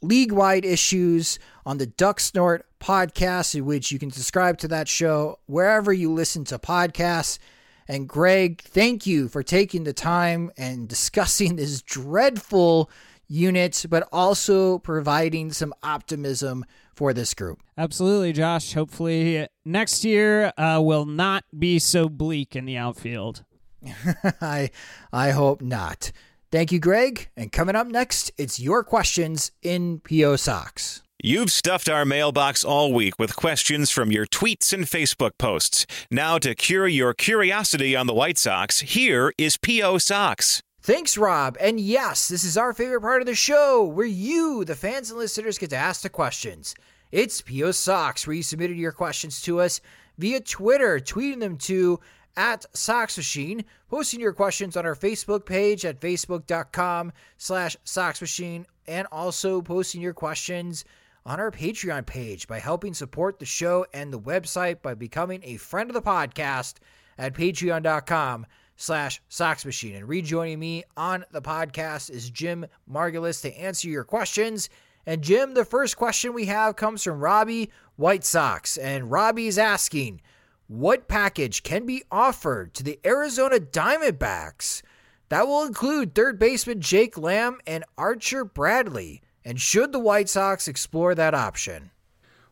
league 0.02 0.32
wide 0.32 0.64
issues 0.64 1.38
on 1.66 1.78
the 1.78 1.86
Duck 1.86 2.18
Snort 2.18 2.66
podcast, 2.80 3.54
in 3.54 3.66
which 3.66 3.92
you 3.92 3.98
can 3.98 4.10
subscribe 4.10 4.58
to 4.58 4.68
that 4.68 4.88
show 4.88 5.38
wherever 5.46 5.92
you 5.92 6.12
listen 6.12 6.44
to 6.44 6.58
podcasts. 6.58 7.38
And 7.86 8.08
Greg, 8.08 8.62
thank 8.62 9.06
you 9.06 9.28
for 9.28 9.42
taking 9.42 9.84
the 9.84 9.92
time 9.92 10.50
and 10.56 10.88
discussing 10.88 11.56
this 11.56 11.82
dreadful 11.82 12.90
unit, 13.28 13.86
but 13.88 14.08
also 14.12 14.78
providing 14.78 15.52
some 15.52 15.74
optimism 15.82 16.64
for 16.94 17.12
this 17.12 17.34
group. 17.34 17.62
Absolutely, 17.76 18.32
Josh. 18.32 18.74
Hopefully, 18.74 19.46
next 19.64 20.04
year 20.04 20.52
uh, 20.56 20.80
will 20.82 21.06
not 21.06 21.44
be 21.56 21.78
so 21.78 22.08
bleak 22.08 22.54
in 22.54 22.64
the 22.64 22.76
outfield. 22.76 23.44
I 24.40 24.70
I 25.12 25.30
hope 25.30 25.60
not. 25.60 26.12
Thank 26.50 26.70
you, 26.70 26.78
Greg. 26.78 27.30
And 27.36 27.50
coming 27.50 27.74
up 27.74 27.88
next, 27.88 28.30
it's 28.38 28.60
your 28.60 28.84
questions 28.84 29.50
in 29.62 30.00
PO 30.00 30.36
Sox. 30.36 31.02
You've 31.22 31.50
stuffed 31.50 31.88
our 31.88 32.04
mailbox 32.04 32.62
all 32.64 32.92
week 32.92 33.18
with 33.18 33.34
questions 33.34 33.90
from 33.90 34.12
your 34.12 34.26
tweets 34.26 34.72
and 34.72 34.84
Facebook 34.84 35.38
posts. 35.38 35.86
Now, 36.10 36.38
to 36.38 36.54
cure 36.54 36.86
your 36.86 37.14
curiosity 37.14 37.96
on 37.96 38.06
the 38.06 38.14
White 38.14 38.36
Sox, 38.36 38.80
here 38.80 39.32
is 39.38 39.56
PO 39.56 39.98
Sox. 39.98 40.62
Thanks, 40.84 41.16
Rob. 41.16 41.56
And 41.60 41.80
yes, 41.80 42.28
this 42.28 42.44
is 42.44 42.58
our 42.58 42.74
favorite 42.74 43.00
part 43.00 43.22
of 43.22 43.26
the 43.26 43.34
show 43.34 43.84
where 43.84 44.04
you, 44.04 44.66
the 44.66 44.74
fans 44.74 45.08
and 45.08 45.18
listeners, 45.18 45.56
get 45.56 45.70
to 45.70 45.76
ask 45.76 46.02
the 46.02 46.10
questions. 46.10 46.74
It's 47.10 47.40
PO 47.40 47.70
Sox, 47.70 48.26
where 48.26 48.36
you 48.36 48.42
submitted 48.42 48.76
your 48.76 48.92
questions 48.92 49.40
to 49.42 49.62
us 49.62 49.80
via 50.18 50.40
Twitter, 50.40 51.00
tweeting 51.00 51.40
them 51.40 51.56
to 51.56 52.00
at 52.36 52.66
Sox 52.76 53.16
Machine, 53.16 53.64
posting 53.88 54.20
your 54.20 54.34
questions 54.34 54.76
on 54.76 54.84
our 54.84 54.94
Facebook 54.94 55.46
page 55.46 55.86
at 55.86 56.02
facebook.com 56.02 57.12
slash 57.38 57.78
Sox 57.84 58.20
Machine, 58.20 58.66
and 58.86 59.08
also 59.10 59.62
posting 59.62 60.02
your 60.02 60.12
questions 60.12 60.84
on 61.24 61.40
our 61.40 61.50
Patreon 61.50 62.04
page 62.04 62.46
by 62.46 62.58
helping 62.58 62.92
support 62.92 63.38
the 63.38 63.46
show 63.46 63.86
and 63.94 64.12
the 64.12 64.20
website 64.20 64.82
by 64.82 64.92
becoming 64.92 65.40
a 65.44 65.56
friend 65.56 65.88
of 65.88 65.94
the 65.94 66.02
podcast 66.02 66.74
at 67.16 67.32
patreon.com 67.32 68.44
slash 68.76 69.20
Sox 69.28 69.64
Machine. 69.64 69.94
And 69.96 70.08
rejoining 70.08 70.58
me 70.58 70.84
on 70.96 71.24
the 71.30 71.42
podcast 71.42 72.10
is 72.10 72.30
Jim 72.30 72.66
Margalus 72.90 73.42
to 73.42 73.58
answer 73.58 73.88
your 73.88 74.04
questions. 74.04 74.68
And 75.06 75.22
Jim, 75.22 75.54
the 75.54 75.64
first 75.64 75.96
question 75.96 76.32
we 76.32 76.46
have 76.46 76.76
comes 76.76 77.02
from 77.02 77.20
Robbie 77.20 77.70
White 77.96 78.24
Sox. 78.24 78.76
And 78.76 79.10
Robbie's 79.10 79.58
asking, 79.58 80.20
what 80.66 81.08
package 81.08 81.62
can 81.62 81.84
be 81.84 82.04
offered 82.10 82.72
to 82.74 82.82
the 82.82 82.98
Arizona 83.04 83.56
Diamondbacks 83.56 84.82
that 85.28 85.46
will 85.46 85.64
include 85.64 86.14
third 86.14 86.38
baseman 86.38 86.80
Jake 86.80 87.18
Lamb 87.18 87.58
and 87.66 87.84
Archie 87.98 88.44
Bradley? 88.54 89.20
And 89.44 89.60
should 89.60 89.92
the 89.92 89.98
White 89.98 90.30
Sox 90.30 90.66
explore 90.68 91.14
that 91.14 91.34
option? 91.34 91.90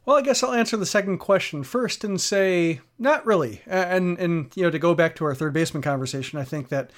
Well, 0.05 0.17
I 0.17 0.23
guess 0.23 0.43
I'll 0.43 0.53
answer 0.53 0.77
the 0.77 0.87
second 0.87 1.19
question 1.19 1.63
first 1.63 2.03
and 2.03 2.21
say 2.21 2.81
not 2.99 3.25
really. 3.25 3.63
And 3.67 4.19
and 4.19 4.51
you 4.57 4.65
know 4.65 4.71
to 4.71 4.79
go 4.79 4.95
back 4.95 5.15
to 5.17 5.25
our 5.25 5.35
third 5.35 5.53
baseman 5.53 5.83
conversation, 5.83 6.39
I 6.39 6.45
think 6.45 6.69
that 6.71 6.91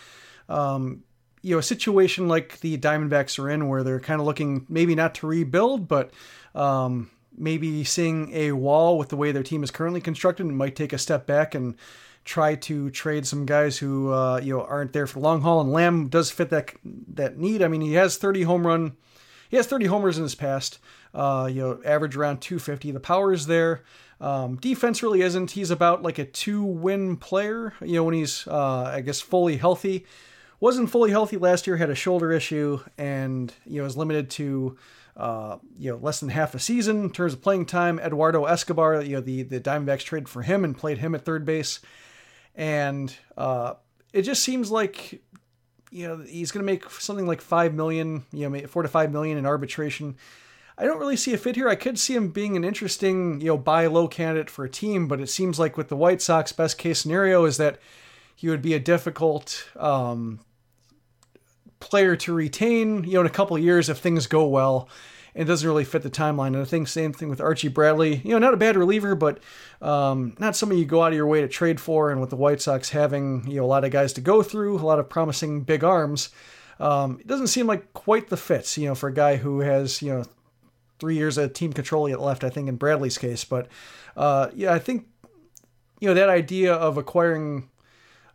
um, 0.48 1.04
you 1.42 1.54
know 1.54 1.58
a 1.58 1.62
situation 1.62 2.28
like 2.28 2.60
the 2.60 2.78
Diamondbacks 2.78 3.38
are 3.38 3.50
in, 3.50 3.68
where 3.68 3.82
they're 3.82 4.00
kind 4.00 4.20
of 4.20 4.26
looking 4.26 4.64
maybe 4.68 4.94
not 4.94 5.14
to 5.16 5.26
rebuild, 5.26 5.86
but 5.86 6.12
um, 6.54 7.10
maybe 7.36 7.84
seeing 7.84 8.32
a 8.32 8.52
wall 8.52 8.96
with 8.96 9.10
the 9.10 9.16
way 9.16 9.32
their 9.32 9.42
team 9.42 9.62
is 9.62 9.70
currently 9.70 10.00
constructed, 10.00 10.46
and 10.46 10.56
might 10.56 10.76
take 10.76 10.94
a 10.94 10.98
step 10.98 11.26
back 11.26 11.54
and 11.54 11.76
try 12.24 12.54
to 12.54 12.88
trade 12.88 13.26
some 13.26 13.44
guys 13.44 13.76
who 13.76 14.12
uh, 14.12 14.40
you 14.42 14.54
know 14.54 14.62
aren't 14.64 14.94
there 14.94 15.06
for 15.06 15.14
the 15.14 15.24
long 15.24 15.42
haul. 15.42 15.60
And 15.60 15.70
Lamb 15.70 16.08
does 16.08 16.30
fit 16.30 16.48
that 16.48 16.72
that 16.82 17.36
need. 17.36 17.62
I 17.62 17.68
mean, 17.68 17.82
he 17.82 17.92
has 17.94 18.16
30 18.16 18.44
home 18.44 18.66
run 18.66 18.96
he 19.54 19.56
has 19.56 19.68
30 19.68 19.86
homers 19.86 20.16
in 20.16 20.24
his 20.24 20.34
past. 20.34 20.80
Uh, 21.14 21.48
you 21.50 21.60
know, 21.60 21.80
average 21.84 22.16
around 22.16 22.40
250. 22.40 22.90
The 22.90 23.00
power 23.00 23.32
is 23.32 23.46
there. 23.46 23.82
Um, 24.20 24.56
defense 24.56 25.02
really 25.02 25.20
isn't. 25.20 25.52
He's 25.52 25.70
about 25.70 26.02
like 26.02 26.18
a 26.18 26.24
two-win 26.24 27.16
player. 27.16 27.74
You 27.80 27.94
know, 27.94 28.04
when 28.04 28.14
he's 28.14 28.46
uh, 28.46 28.90
I 28.94 29.00
guess 29.00 29.20
fully 29.20 29.56
healthy. 29.56 30.06
Wasn't 30.60 30.88
fully 30.90 31.10
healthy 31.10 31.36
last 31.36 31.66
year. 31.66 31.76
Had 31.76 31.90
a 31.90 31.94
shoulder 31.94 32.32
issue, 32.32 32.80
and 32.96 33.52
you 33.66 33.80
know 33.80 33.86
is 33.86 33.96
limited 33.96 34.30
to 34.30 34.78
uh, 35.16 35.58
you 35.78 35.90
know 35.90 35.98
less 35.98 36.20
than 36.20 36.30
half 36.30 36.54
a 36.54 36.58
season 36.58 37.04
in 37.04 37.10
terms 37.10 37.34
of 37.34 37.42
playing 37.42 37.66
time. 37.66 37.98
Eduardo 37.98 38.44
Escobar, 38.44 39.02
you 39.02 39.16
know 39.16 39.20
the 39.20 39.42
the 39.42 39.60
Diamondbacks 39.60 40.04
traded 40.04 40.28
for 40.28 40.42
him 40.42 40.64
and 40.64 40.76
played 40.76 40.98
him 40.98 41.14
at 41.14 41.24
third 41.24 41.44
base, 41.44 41.80
and 42.54 43.14
uh, 43.36 43.74
it 44.12 44.22
just 44.22 44.42
seems 44.42 44.70
like 44.70 45.22
you 45.90 46.08
know 46.08 46.18
he's 46.18 46.50
going 46.50 46.64
to 46.64 46.72
make 46.72 46.88
something 46.90 47.26
like 47.26 47.40
five 47.40 47.74
million, 47.74 48.24
you 48.32 48.48
know, 48.48 48.66
four 48.66 48.82
to 48.82 48.88
five 48.88 49.12
million 49.12 49.36
in 49.36 49.44
arbitration. 49.44 50.16
I 50.76 50.84
don't 50.84 50.98
really 50.98 51.16
see 51.16 51.32
a 51.32 51.38
fit 51.38 51.56
here. 51.56 51.68
I 51.68 51.76
could 51.76 51.98
see 51.98 52.14
him 52.14 52.28
being 52.28 52.56
an 52.56 52.64
interesting, 52.64 53.40
you 53.40 53.48
know, 53.48 53.58
buy 53.58 53.86
low 53.86 54.08
candidate 54.08 54.50
for 54.50 54.64
a 54.64 54.70
team, 54.70 55.06
but 55.06 55.20
it 55.20 55.28
seems 55.28 55.58
like 55.58 55.76
with 55.76 55.88
the 55.88 55.96
White 55.96 56.20
Sox, 56.20 56.52
best 56.52 56.78
case 56.78 57.00
scenario 57.00 57.44
is 57.44 57.56
that 57.58 57.78
he 58.34 58.48
would 58.48 58.62
be 58.62 58.74
a 58.74 58.80
difficult 58.80 59.68
um, 59.76 60.40
player 61.78 62.16
to 62.16 62.34
retain, 62.34 63.04
you 63.04 63.14
know, 63.14 63.20
in 63.20 63.26
a 63.26 63.30
couple 63.30 63.56
of 63.56 63.62
years 63.62 63.88
if 63.88 63.98
things 63.98 64.26
go 64.26 64.46
well 64.46 64.88
it 65.34 65.44
doesn't 65.44 65.68
really 65.68 65.84
fit 65.84 66.02
the 66.02 66.10
timeline. 66.10 66.48
And 66.48 66.58
I 66.58 66.64
think 66.64 66.86
same 66.86 67.12
thing 67.12 67.28
with 67.28 67.40
Archie 67.40 67.68
Bradley. 67.68 68.16
You 68.24 68.30
know, 68.30 68.38
not 68.38 68.54
a 68.54 68.58
bad 68.58 68.76
reliever, 68.76 69.14
but 69.14 69.40
um, 69.82 70.36
not 70.38 70.56
somebody 70.56 70.80
you 70.80 70.86
go 70.86 71.02
out 71.02 71.12
of 71.12 71.16
your 71.16 71.26
way 71.26 71.40
to 71.40 71.48
trade 71.48 71.80
for. 71.80 72.10
And 72.10 72.20
with 72.20 72.30
the 72.30 72.36
White 72.36 72.60
Sox 72.60 72.90
having 72.90 73.44
you 73.48 73.56
know 73.56 73.64
a 73.64 73.66
lot 73.66 73.84
of 73.84 73.90
guys 73.90 74.12
to 74.14 74.20
go 74.20 74.42
through, 74.42 74.78
a 74.78 74.86
lot 74.86 74.98
of 74.98 75.08
promising 75.08 75.62
big 75.62 75.82
arms, 75.82 76.30
um, 76.78 77.18
it 77.20 77.26
doesn't 77.26 77.48
seem 77.48 77.66
like 77.66 77.92
quite 77.92 78.28
the 78.28 78.36
fits. 78.36 78.78
You 78.78 78.88
know, 78.88 78.94
for 78.94 79.08
a 79.08 79.14
guy 79.14 79.36
who 79.36 79.60
has 79.60 80.00
you 80.00 80.12
know 80.12 80.24
three 80.98 81.16
years 81.16 81.38
of 81.38 81.52
team 81.52 81.72
control 81.72 82.08
yet 82.08 82.20
left. 82.20 82.44
I 82.44 82.50
think 82.50 82.68
in 82.68 82.76
Bradley's 82.76 83.18
case, 83.18 83.44
but 83.44 83.68
uh, 84.16 84.50
yeah, 84.54 84.72
I 84.72 84.78
think 84.78 85.06
you 86.00 86.08
know 86.08 86.14
that 86.14 86.28
idea 86.28 86.74
of 86.74 86.96
acquiring 86.98 87.68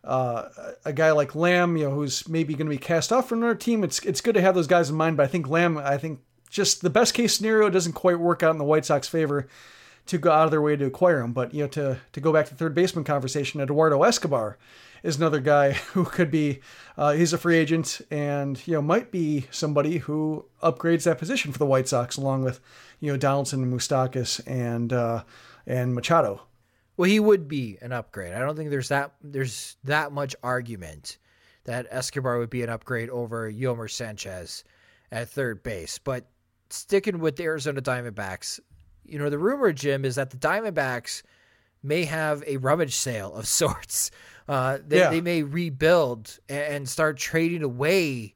uh, 0.04 0.48
a 0.84 0.92
guy 0.92 1.10
like 1.10 1.34
Lamb, 1.34 1.76
you 1.76 1.84
know, 1.84 1.94
who's 1.94 2.28
maybe 2.28 2.54
going 2.54 2.66
to 2.66 2.70
be 2.70 2.78
cast 2.78 3.12
off 3.12 3.28
from 3.28 3.38
another 3.38 3.54
team. 3.54 3.84
It's 3.84 3.98
it's 4.00 4.20
good 4.20 4.34
to 4.34 4.40
have 4.40 4.54
those 4.54 4.66
guys 4.66 4.90
in 4.90 4.96
mind, 4.96 5.16
but 5.16 5.24
I 5.24 5.26
think 5.26 5.48
Lamb, 5.48 5.78
I 5.78 5.98
think 5.98 6.20
just 6.48 6.82
the 6.82 6.90
best 6.90 7.14
case 7.14 7.36
scenario 7.36 7.70
doesn't 7.70 7.92
quite 7.92 8.18
work 8.18 8.42
out 8.42 8.52
in 8.52 8.58
the 8.58 8.64
White 8.64 8.84
Sox 8.84 9.08
favor 9.08 9.46
to 10.06 10.18
go 10.18 10.30
out 10.32 10.46
of 10.46 10.50
their 10.50 10.62
way 10.62 10.76
to 10.76 10.86
acquire 10.86 11.20
him. 11.20 11.32
But 11.32 11.54
you 11.54 11.62
know, 11.62 11.68
to 11.68 11.98
to 12.12 12.20
go 12.20 12.32
back 12.32 12.46
to 12.46 12.52
the 12.52 12.58
third 12.58 12.74
baseman 12.74 13.04
conversation, 13.04 13.60
Eduardo 13.60 14.02
Escobar 14.02 14.58
is 15.02 15.16
another 15.16 15.40
guy 15.40 15.72
who 15.92 16.04
could 16.04 16.30
be 16.30 16.60
uh, 16.96 17.12
he's 17.12 17.32
a 17.32 17.38
free 17.38 17.56
agent 17.56 18.00
and 18.10 18.66
you 18.66 18.74
know 18.74 18.82
might 18.82 19.10
be 19.10 19.46
somebody 19.50 19.98
who 19.98 20.44
upgrades 20.62 21.04
that 21.04 21.18
position 21.18 21.52
for 21.52 21.58
the 21.58 21.66
White 21.66 21.88
Sox 21.88 22.16
along 22.16 22.44
with 22.44 22.60
you 23.00 23.10
know 23.10 23.16
Donaldson, 23.16 23.70
Moustakas, 23.70 24.40
and 24.46 24.92
uh, 24.92 25.24
and 25.66 25.94
Machado. 25.94 26.42
Well, 26.96 27.08
he 27.08 27.20
would 27.20 27.48
be 27.48 27.78
an 27.80 27.92
upgrade. 27.92 28.34
I 28.34 28.40
don't 28.40 28.56
think 28.56 28.70
there's 28.70 28.88
that 28.88 29.14
there's 29.22 29.76
that 29.84 30.12
much 30.12 30.36
argument 30.42 31.18
that 31.64 31.86
Escobar 31.90 32.38
would 32.38 32.50
be 32.50 32.62
an 32.62 32.68
upgrade 32.68 33.10
over 33.10 33.50
Yolmer 33.50 33.90
Sanchez 33.90 34.64
at 35.12 35.28
third 35.28 35.62
base. 35.62 35.98
But 35.98 36.26
sticking 36.70 37.18
with 37.18 37.36
the 37.36 37.44
Arizona 37.44 37.80
Diamondbacks, 37.80 38.60
you 39.04 39.18
know, 39.18 39.30
the 39.30 39.38
rumor, 39.38 39.72
Jim, 39.72 40.04
is 40.04 40.14
that 40.16 40.30
the 40.30 40.36
Diamondbacks 40.36 41.22
may 41.82 42.04
have 42.04 42.42
a 42.46 42.56
rummage 42.58 42.94
sale 42.94 43.34
of 43.34 43.46
sorts. 43.48 44.10
Uh, 44.50 44.78
they, 44.84 44.98
yeah. 44.98 45.10
they 45.10 45.20
may 45.20 45.44
rebuild 45.44 46.40
and 46.48 46.88
start 46.88 47.16
trading 47.16 47.62
away 47.62 48.34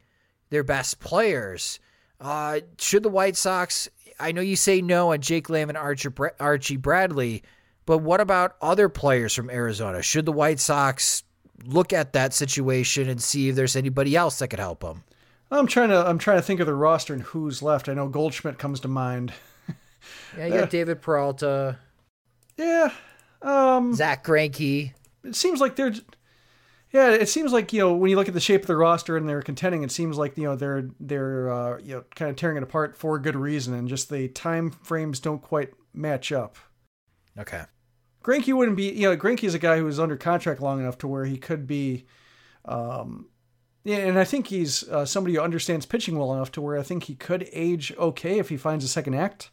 their 0.51 0.63
best 0.63 1.01
players. 1.01 1.81
Uh, 2.21 2.61
should 2.79 3.03
the 3.03 3.09
White 3.09 3.37
Sox, 3.37 3.89
I 4.21 4.31
know 4.31 4.41
you 4.41 4.55
say 4.55 4.81
no 4.81 5.13
on 5.13 5.21
Jake 5.21 5.51
Lamb 5.51 5.71
and 5.71 5.77
Archie, 5.77 6.11
Archie 6.39 6.77
Bradley, 6.77 7.43
but 7.85 7.99
what 7.99 8.21
about 8.21 8.55
other 8.63 8.89
players 8.89 9.35
from 9.35 9.51
Arizona? 9.51 10.03
Should 10.03 10.25
the 10.25 10.31
White 10.31 10.61
Sox 10.61 11.25
look 11.65 11.93
at 11.93 12.13
that 12.13 12.33
situation 12.33 13.09
and 13.09 13.21
see 13.21 13.49
if 13.49 13.57
there's 13.57 13.75
anybody 13.75 14.15
else 14.15 14.39
that 14.39 14.49
could 14.49 14.61
help 14.61 14.83
them? 14.83 15.03
I'm 15.51 15.67
trying 15.67 15.89
to 15.89 16.07
I'm 16.09 16.19
trying 16.19 16.39
to 16.39 16.43
think 16.43 16.61
of 16.61 16.67
the 16.67 16.75
roster 16.75 17.13
and 17.13 17.23
who's 17.23 17.61
left. 17.61 17.89
I 17.89 17.95
know 17.95 18.07
Goldschmidt 18.07 18.59
comes 18.59 18.79
to 18.81 18.89
mind. 18.89 19.33
yeah, 20.39 20.47
you 20.47 20.53
got 20.53 20.63
uh, 20.63 20.67
David 20.67 21.03
Peralta. 21.03 21.79
Yeah. 22.57 22.93
Um, 23.43 23.95
Zack 23.95 24.25
Greinke. 24.25 24.93
It 25.25 25.35
seems 25.35 25.61
like 25.61 25.77
they're 25.77 25.95
yeah, 26.93 27.11
it 27.11 27.29
seems 27.29 27.53
like 27.53 27.73
you 27.73 27.81
know 27.81 27.93
when 27.95 28.11
you 28.11 28.17
look 28.17 28.29
at 28.29 28.35
the 28.35 28.41
shape 28.41 28.63
of 28.63 28.67
the 28.69 28.77
roster 28.77 29.17
and 29.17 29.29
they're 29.29 29.43
contending, 29.43 29.83
it 29.83 29.91
seems 29.91 30.17
like 30.17 30.37
you 30.39 30.45
know 30.45 30.55
they're 30.55 30.89
they're 31.01 31.51
uh, 31.51 31.79
you 31.79 31.97
know 31.97 32.05
kind 32.15 32.31
of 32.31 32.37
tearing 32.37 32.57
it 32.57 32.63
apart 32.63 32.97
for 32.97 33.17
a 33.17 33.23
good 33.23 33.37
reason, 33.37 33.75
and 33.75 33.89
just 33.89 34.11
the 34.11 34.29
time 34.29 34.71
frames 34.71 35.19
don't 35.19 35.43
quite 35.43 35.73
match 35.93 36.31
up. 36.31 36.57
Okay. 37.39 37.63
Greinke 38.23 38.55
wouldn't 38.55 38.77
be 38.77 38.93
you 38.93 39.11
know 39.11 39.17
Greinke 39.17 39.45
is 39.45 39.55
a 39.55 39.59
guy 39.59 39.79
who 39.79 39.85
was 39.85 39.99
under 39.99 40.17
contract 40.17 40.61
long 40.61 40.79
enough 40.79 40.99
to 40.99 41.09
where 41.09 41.25
he 41.25 41.37
could 41.37 41.67
be, 41.67 42.07
um, 42.65 43.27
yeah, 43.85 43.99
and 43.99 44.19
I 44.19 44.25
think 44.25 44.47
he's 44.47 44.89
uh, 44.89 45.05
somebody 45.05 45.35
who 45.35 45.43
understands 45.43 45.85
pitching 45.85 46.19
well 46.19 46.33
enough 46.33 46.51
to 46.53 46.63
where 46.63 46.79
I 46.79 46.83
think 46.83 47.05
he 47.05 47.15
could 47.15 47.49
age 47.53 47.93
okay 47.99 48.39
if 48.39 48.49
he 48.49 48.57
finds 48.57 48.85
a 48.85 48.89
second 48.89 49.15
act. 49.15 49.51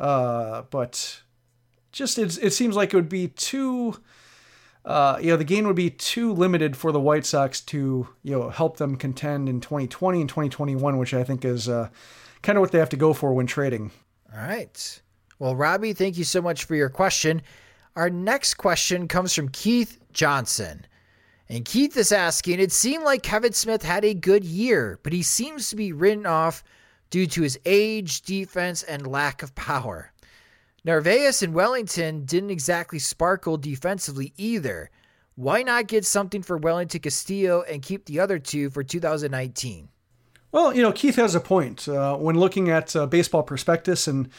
Uh, 0.00 0.62
but 0.70 1.22
just 1.92 2.18
it 2.18 2.52
seems 2.52 2.76
like 2.76 2.92
it 2.92 2.96
would 2.96 3.08
be 3.08 3.28
too, 3.28 4.00
uh, 4.88 5.18
you 5.20 5.28
know, 5.28 5.36
the 5.36 5.44
gain 5.44 5.66
would 5.66 5.76
be 5.76 5.90
too 5.90 6.32
limited 6.32 6.74
for 6.74 6.92
the 6.92 7.00
White 7.00 7.26
Sox 7.26 7.60
to 7.60 8.08
you 8.22 8.32
know 8.32 8.48
help 8.48 8.78
them 8.78 8.96
contend 8.96 9.46
in 9.46 9.60
2020 9.60 10.22
and 10.22 10.28
2021, 10.28 10.96
which 10.96 11.12
I 11.12 11.22
think 11.22 11.44
is 11.44 11.68
uh, 11.68 11.90
kind 12.42 12.56
of 12.56 12.62
what 12.62 12.72
they 12.72 12.78
have 12.78 12.88
to 12.88 12.96
go 12.96 13.12
for 13.12 13.34
when 13.34 13.46
trading. 13.46 13.90
All 14.34 14.40
right. 14.40 15.02
Well, 15.38 15.54
Robbie, 15.54 15.92
thank 15.92 16.16
you 16.16 16.24
so 16.24 16.40
much 16.40 16.64
for 16.64 16.74
your 16.74 16.88
question. 16.88 17.42
Our 17.96 18.08
next 18.08 18.54
question 18.54 19.08
comes 19.08 19.34
from 19.34 19.50
Keith 19.50 19.98
Johnson. 20.12 20.86
And 21.50 21.64
Keith 21.64 21.96
is 21.96 22.10
asking, 22.10 22.58
it 22.58 22.72
seemed 22.72 23.04
like 23.04 23.22
Kevin 23.22 23.52
Smith 23.52 23.82
had 23.82 24.04
a 24.04 24.14
good 24.14 24.44
year, 24.44 24.98
but 25.02 25.12
he 25.12 25.22
seems 25.22 25.70
to 25.70 25.76
be 25.76 25.92
written 25.92 26.26
off 26.26 26.64
due 27.10 27.26
to 27.26 27.42
his 27.42 27.58
age, 27.64 28.22
defense, 28.22 28.82
and 28.82 29.06
lack 29.06 29.42
of 29.42 29.54
power. 29.54 30.12
Narvaez 30.84 31.42
and 31.42 31.54
Wellington 31.54 32.24
didn't 32.24 32.50
exactly 32.50 32.98
sparkle 32.98 33.56
defensively 33.56 34.32
either. 34.36 34.90
Why 35.34 35.62
not 35.62 35.86
get 35.86 36.04
something 36.04 36.42
for 36.42 36.56
Wellington 36.56 37.00
Castillo 37.00 37.62
and 37.62 37.82
keep 37.82 38.06
the 38.06 38.20
other 38.20 38.38
two 38.38 38.70
for 38.70 38.82
2019? 38.82 39.88
Well, 40.50 40.74
you 40.74 40.82
know, 40.82 40.92
Keith 40.92 41.16
has 41.16 41.34
a 41.34 41.40
point. 41.40 41.88
Uh, 41.88 42.16
when 42.16 42.38
looking 42.38 42.70
at 42.70 42.96
uh, 42.96 43.06
baseball 43.06 43.42
prospectus 43.42 44.08
and 44.08 44.30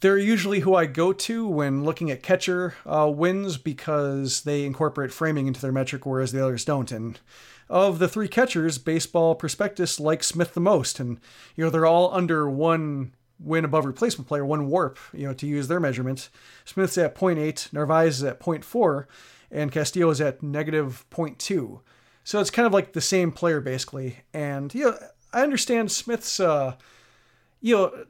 they're 0.00 0.18
usually 0.18 0.60
who 0.60 0.74
I 0.74 0.86
go 0.86 1.12
to 1.12 1.46
when 1.46 1.84
looking 1.84 2.10
at 2.10 2.24
catcher 2.24 2.74
uh, 2.84 3.08
wins 3.14 3.56
because 3.56 4.42
they 4.42 4.64
incorporate 4.64 5.12
framing 5.12 5.46
into 5.46 5.60
their 5.60 5.70
metric, 5.72 6.04
whereas 6.04 6.32
the 6.32 6.42
others 6.42 6.64
don't. 6.64 6.90
And 6.90 7.20
of 7.68 8.00
the 8.00 8.08
three 8.08 8.26
catchers, 8.26 8.78
Baseball 8.78 9.36
Prospectus 9.36 10.00
likes 10.00 10.26
Smith 10.26 10.54
the 10.54 10.60
most, 10.60 10.98
and 10.98 11.20
you 11.54 11.64
know 11.64 11.70
they're 11.70 11.86
all 11.86 12.12
under 12.12 12.50
one 12.50 13.12
win 13.42 13.64
above 13.64 13.84
replacement 13.84 14.28
player, 14.28 14.44
one 14.44 14.68
WARP, 14.68 14.98
you 15.12 15.26
know, 15.26 15.34
to 15.34 15.46
use 15.46 15.68
their 15.68 15.80
measurements. 15.80 16.30
Smith's 16.64 16.98
at 16.98 17.14
0.8, 17.14 17.72
Narvaez 17.72 18.18
is 18.18 18.24
at 18.24 18.40
0.4, 18.40 19.06
and 19.50 19.72
Castillo 19.72 20.10
is 20.10 20.20
at 20.20 20.42
negative 20.42 21.04
0.2. 21.10 21.80
So 22.24 22.40
it's 22.40 22.50
kind 22.50 22.66
of 22.66 22.72
like 22.72 22.92
the 22.92 23.00
same 23.00 23.32
player 23.32 23.60
basically. 23.60 24.18
And 24.32 24.72
you 24.74 24.84
know, 24.84 24.98
I 25.32 25.42
understand 25.42 25.90
Smith's 25.90 26.38
uh, 26.40 26.76
you 27.60 27.74
know 27.76 28.04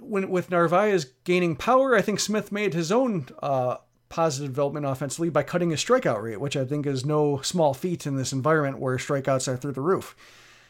when 0.00 0.30
with 0.30 0.50
Narvaez 0.50 1.06
gaining 1.24 1.56
power, 1.56 1.94
I 1.94 2.02
think 2.02 2.20
Smith 2.20 2.50
made 2.50 2.74
his 2.74 2.90
own 2.90 3.28
uh, 3.42 3.76
positive 4.08 4.50
development 4.50 4.84
offensively 4.84 5.30
by 5.30 5.42
cutting 5.42 5.70
his 5.70 5.82
strikeout 5.82 6.22
rate, 6.22 6.40
which 6.40 6.56
I 6.56 6.64
think 6.64 6.86
is 6.86 7.04
no 7.04 7.40
small 7.42 7.72
feat 7.72 8.06
in 8.06 8.16
this 8.16 8.32
environment 8.32 8.78
where 8.78 8.96
strikeouts 8.96 9.48
are 9.48 9.56
through 9.56 9.72
the 9.72 9.80
roof. 9.80 10.16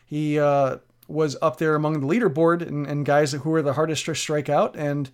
He 0.04 0.38
uh, 0.38 0.78
was 1.08 1.36
up 1.42 1.58
there 1.58 1.74
among 1.74 2.00
the 2.00 2.06
leaderboard 2.06 2.66
and, 2.66 2.86
and 2.86 3.04
guys 3.04 3.32
who 3.32 3.50
were 3.50 3.62
the 3.62 3.74
hardest 3.74 4.04
to 4.06 4.14
strike 4.14 4.48
out, 4.48 4.76
and 4.76 5.10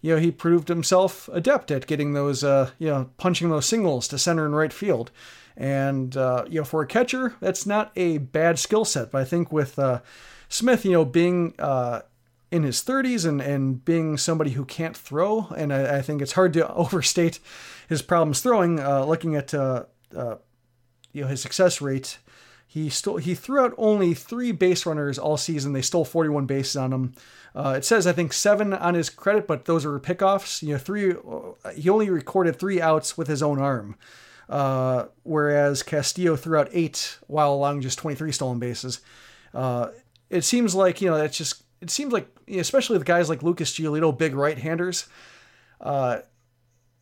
you 0.00 0.14
know 0.14 0.20
he 0.20 0.30
proved 0.30 0.68
himself 0.68 1.28
adept 1.32 1.70
at 1.70 1.86
getting 1.86 2.12
those, 2.12 2.42
uh, 2.42 2.70
you 2.78 2.88
know, 2.88 3.10
punching 3.18 3.50
those 3.50 3.66
singles 3.66 4.08
to 4.08 4.18
center 4.18 4.44
and 4.44 4.56
right 4.56 4.72
field. 4.72 5.10
And 5.56 6.16
uh, 6.16 6.44
you 6.48 6.60
know, 6.60 6.64
for 6.64 6.82
a 6.82 6.86
catcher, 6.86 7.34
that's 7.40 7.66
not 7.66 7.92
a 7.96 8.18
bad 8.18 8.58
skill 8.58 8.84
set. 8.84 9.10
But 9.10 9.22
I 9.22 9.24
think 9.24 9.52
with 9.52 9.78
uh, 9.78 10.00
Smith, 10.48 10.84
you 10.84 10.92
know, 10.92 11.04
being 11.04 11.54
uh, 11.58 12.02
in 12.50 12.62
his 12.62 12.82
30s 12.82 13.26
and, 13.26 13.40
and 13.40 13.84
being 13.84 14.16
somebody 14.16 14.52
who 14.52 14.64
can't 14.64 14.96
throw, 14.96 15.48
and 15.56 15.72
I, 15.72 15.98
I 15.98 16.02
think 16.02 16.22
it's 16.22 16.32
hard 16.32 16.52
to 16.54 16.72
overstate 16.74 17.38
his 17.88 18.02
problems 18.02 18.40
throwing. 18.40 18.80
Uh, 18.80 19.04
looking 19.04 19.36
at 19.36 19.52
uh, 19.52 19.84
you 21.12 21.22
know 21.22 21.28
his 21.28 21.40
success 21.40 21.80
rate, 21.80 22.18
he 22.72 22.88
stole 22.88 23.18
he 23.18 23.34
threw 23.34 23.60
out 23.60 23.74
only 23.76 24.14
three 24.14 24.50
base 24.50 24.86
runners 24.86 25.18
all 25.18 25.36
season. 25.36 25.74
They 25.74 25.82
stole 25.82 26.06
41 26.06 26.46
bases 26.46 26.74
on 26.74 26.90
him. 26.90 27.14
Uh, 27.54 27.74
it 27.76 27.84
says 27.84 28.06
I 28.06 28.12
think 28.12 28.32
seven 28.32 28.72
on 28.72 28.94
his 28.94 29.10
credit, 29.10 29.46
but 29.46 29.66
those 29.66 29.84
are 29.84 30.00
pickoffs. 30.00 30.62
You 30.62 30.72
know, 30.72 30.78
three. 30.78 31.14
He 31.76 31.90
only 31.90 32.08
recorded 32.08 32.58
three 32.58 32.80
outs 32.80 33.18
with 33.18 33.28
his 33.28 33.42
own 33.42 33.58
arm. 33.58 33.96
Uh, 34.48 35.08
whereas 35.22 35.82
Castillo 35.82 36.34
threw 36.34 36.58
out 36.58 36.70
eight 36.72 37.18
while 37.26 37.52
allowing 37.52 37.82
just 37.82 37.98
23 37.98 38.32
stolen 38.32 38.58
bases. 38.58 39.00
Uh, 39.52 39.88
it 40.30 40.42
seems 40.42 40.74
like 40.74 41.02
you 41.02 41.10
know 41.10 41.18
that's 41.18 41.36
just 41.36 41.64
it 41.82 41.90
seems 41.90 42.10
like 42.10 42.26
especially 42.48 42.96
the 42.96 43.04
guys 43.04 43.28
like 43.28 43.42
Lucas 43.42 43.74
Giolito, 43.74 44.16
big 44.16 44.34
right-handers. 44.34 45.08
Uh, 45.78 46.20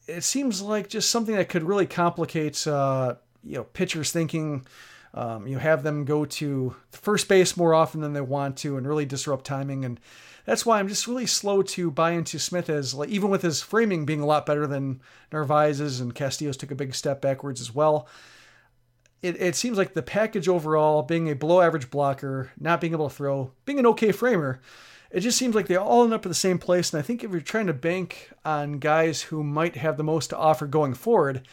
it 0.08 0.24
seems 0.24 0.60
like 0.60 0.88
just 0.88 1.10
something 1.10 1.36
that 1.36 1.48
could 1.48 1.62
really 1.62 1.86
complicate 1.86 2.66
uh, 2.66 3.14
you 3.44 3.58
know 3.58 3.64
pitchers 3.64 4.10
thinking. 4.10 4.66
Um, 5.12 5.46
you 5.46 5.58
have 5.58 5.82
them 5.82 6.04
go 6.04 6.24
to 6.24 6.76
first 6.90 7.28
base 7.28 7.56
more 7.56 7.74
often 7.74 8.00
than 8.00 8.12
they 8.12 8.20
want 8.20 8.56
to, 8.58 8.76
and 8.76 8.86
really 8.86 9.06
disrupt 9.06 9.44
timing. 9.44 9.84
And 9.84 9.98
that's 10.44 10.64
why 10.64 10.78
I'm 10.78 10.88
just 10.88 11.06
really 11.06 11.26
slow 11.26 11.62
to 11.62 11.90
buy 11.90 12.12
into 12.12 12.38
Smith 12.38 12.70
as 12.70 12.94
like 12.94 13.08
even 13.08 13.30
with 13.30 13.42
his 13.42 13.62
framing 13.62 14.06
being 14.06 14.20
a 14.20 14.26
lot 14.26 14.46
better 14.46 14.66
than 14.66 15.00
Narvaez's 15.32 16.00
and 16.00 16.14
Castillo's 16.14 16.56
took 16.56 16.70
a 16.70 16.76
big 16.76 16.94
step 16.94 17.20
backwards 17.20 17.60
as 17.60 17.74
well. 17.74 18.08
It, 19.22 19.40
it 19.40 19.54
seems 19.54 19.76
like 19.76 19.92
the 19.92 20.02
package 20.02 20.48
overall, 20.48 21.02
being 21.02 21.28
a 21.28 21.34
below 21.34 21.60
average 21.60 21.90
blocker, 21.90 22.50
not 22.58 22.80
being 22.80 22.94
able 22.94 23.08
to 23.08 23.14
throw, 23.14 23.52
being 23.66 23.78
an 23.78 23.86
okay 23.86 24.12
framer, 24.12 24.60
it 25.10 25.20
just 25.20 25.36
seems 25.36 25.54
like 25.54 25.66
they 25.66 25.76
all 25.76 26.04
end 26.04 26.14
up 26.14 26.24
in 26.24 26.30
the 26.30 26.34
same 26.34 26.58
place. 26.58 26.92
And 26.92 27.00
I 27.00 27.02
think 27.02 27.22
if 27.22 27.30
you're 27.30 27.40
trying 27.40 27.66
to 27.66 27.74
bank 27.74 28.30
on 28.44 28.78
guys 28.78 29.22
who 29.22 29.42
might 29.42 29.76
have 29.76 29.96
the 29.96 30.04
most 30.04 30.30
to 30.30 30.38
offer 30.38 30.66
going 30.66 30.94
forward, 30.94 31.46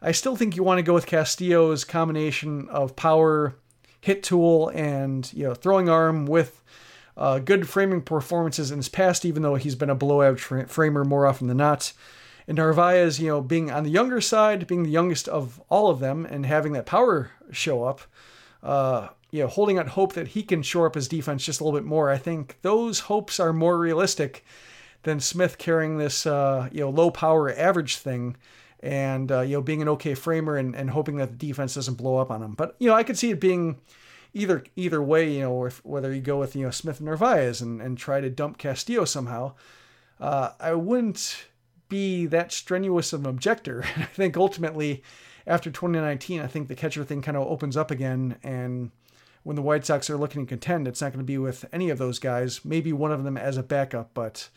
I 0.00 0.12
still 0.12 0.36
think 0.36 0.56
you 0.56 0.62
want 0.62 0.78
to 0.78 0.82
go 0.82 0.94
with 0.94 1.06
Castillo's 1.06 1.84
combination 1.84 2.68
of 2.68 2.94
power, 2.94 3.56
hit 4.00 4.22
tool, 4.22 4.68
and 4.68 5.30
you 5.32 5.44
know 5.44 5.54
throwing 5.54 5.88
arm 5.88 6.26
with 6.26 6.62
uh, 7.16 7.40
good 7.40 7.68
framing 7.68 8.02
performances 8.02 8.70
in 8.70 8.78
his 8.78 8.88
past, 8.88 9.24
even 9.24 9.42
though 9.42 9.56
he's 9.56 9.74
been 9.74 9.90
a 9.90 9.94
below 9.94 10.22
average 10.22 10.68
framer 10.68 11.04
more 11.04 11.26
often 11.26 11.48
than 11.48 11.56
not. 11.56 11.92
And 12.46 12.56
Narvaez, 12.56 13.20
you 13.20 13.28
know, 13.28 13.42
being 13.42 13.70
on 13.70 13.84
the 13.84 13.90
younger 13.90 14.20
side, 14.20 14.66
being 14.66 14.84
the 14.84 14.90
youngest 14.90 15.28
of 15.28 15.60
all 15.68 15.90
of 15.90 15.98
them, 15.98 16.24
and 16.24 16.46
having 16.46 16.72
that 16.72 16.86
power 16.86 17.32
show 17.50 17.84
up, 17.84 18.00
uh, 18.62 19.08
you 19.30 19.42
know, 19.42 19.48
holding 19.48 19.78
out 19.78 19.88
hope 19.88 20.12
that 20.14 20.28
he 20.28 20.42
can 20.42 20.62
shore 20.62 20.86
up 20.86 20.94
his 20.94 21.08
defense 21.08 21.44
just 21.44 21.60
a 21.60 21.64
little 21.64 21.78
bit 21.78 21.86
more. 21.86 22.08
I 22.08 22.16
think 22.16 22.56
those 22.62 23.00
hopes 23.00 23.38
are 23.40 23.52
more 23.52 23.78
realistic 23.78 24.44
than 25.02 25.20
Smith 25.20 25.58
carrying 25.58 25.98
this, 25.98 26.24
uh, 26.24 26.68
you 26.72 26.80
know, 26.80 26.90
low 26.90 27.10
power 27.10 27.52
average 27.54 27.96
thing 27.96 28.36
and, 28.80 29.30
uh, 29.32 29.40
you 29.40 29.54
know, 29.54 29.62
being 29.62 29.82
an 29.82 29.88
okay 29.88 30.14
framer 30.14 30.56
and, 30.56 30.74
and 30.74 30.90
hoping 30.90 31.16
that 31.16 31.30
the 31.30 31.46
defense 31.46 31.74
doesn't 31.74 31.94
blow 31.94 32.16
up 32.16 32.30
on 32.30 32.42
him. 32.42 32.54
But, 32.54 32.76
you 32.78 32.88
know, 32.88 32.94
I 32.94 33.02
could 33.02 33.18
see 33.18 33.30
it 33.30 33.40
being 33.40 33.78
either 34.34 34.64
either 34.76 35.02
way, 35.02 35.32
you 35.32 35.40
know, 35.40 35.64
if, 35.64 35.84
whether 35.84 36.14
you 36.14 36.20
go 36.20 36.38
with, 36.38 36.54
you 36.54 36.64
know, 36.64 36.70
Smith 36.70 36.98
and 36.98 37.06
Narvaez 37.06 37.60
and, 37.60 37.80
and 37.80 37.98
try 37.98 38.20
to 38.20 38.30
dump 38.30 38.58
Castillo 38.58 39.04
somehow. 39.04 39.54
Uh, 40.20 40.50
I 40.60 40.74
wouldn't 40.74 41.46
be 41.88 42.26
that 42.26 42.52
strenuous 42.52 43.12
of 43.12 43.20
an 43.20 43.30
objector. 43.30 43.84
I 43.96 44.04
think 44.04 44.36
ultimately, 44.36 45.02
after 45.46 45.70
2019, 45.70 46.40
I 46.40 46.46
think 46.46 46.68
the 46.68 46.74
catcher 46.74 47.04
thing 47.04 47.22
kind 47.22 47.36
of 47.36 47.46
opens 47.46 47.76
up 47.76 47.90
again. 47.90 48.36
And 48.42 48.90
when 49.42 49.56
the 49.56 49.62
White 49.62 49.86
Sox 49.86 50.10
are 50.10 50.16
looking 50.16 50.44
to 50.44 50.48
contend, 50.48 50.86
it's 50.86 51.00
not 51.00 51.12
going 51.12 51.24
to 51.24 51.24
be 51.24 51.38
with 51.38 51.64
any 51.72 51.90
of 51.90 51.98
those 51.98 52.18
guys. 52.18 52.64
Maybe 52.64 52.92
one 52.92 53.12
of 53.12 53.24
them 53.24 53.36
as 53.36 53.56
a 53.56 53.62
backup, 53.62 54.12
but 54.12 54.48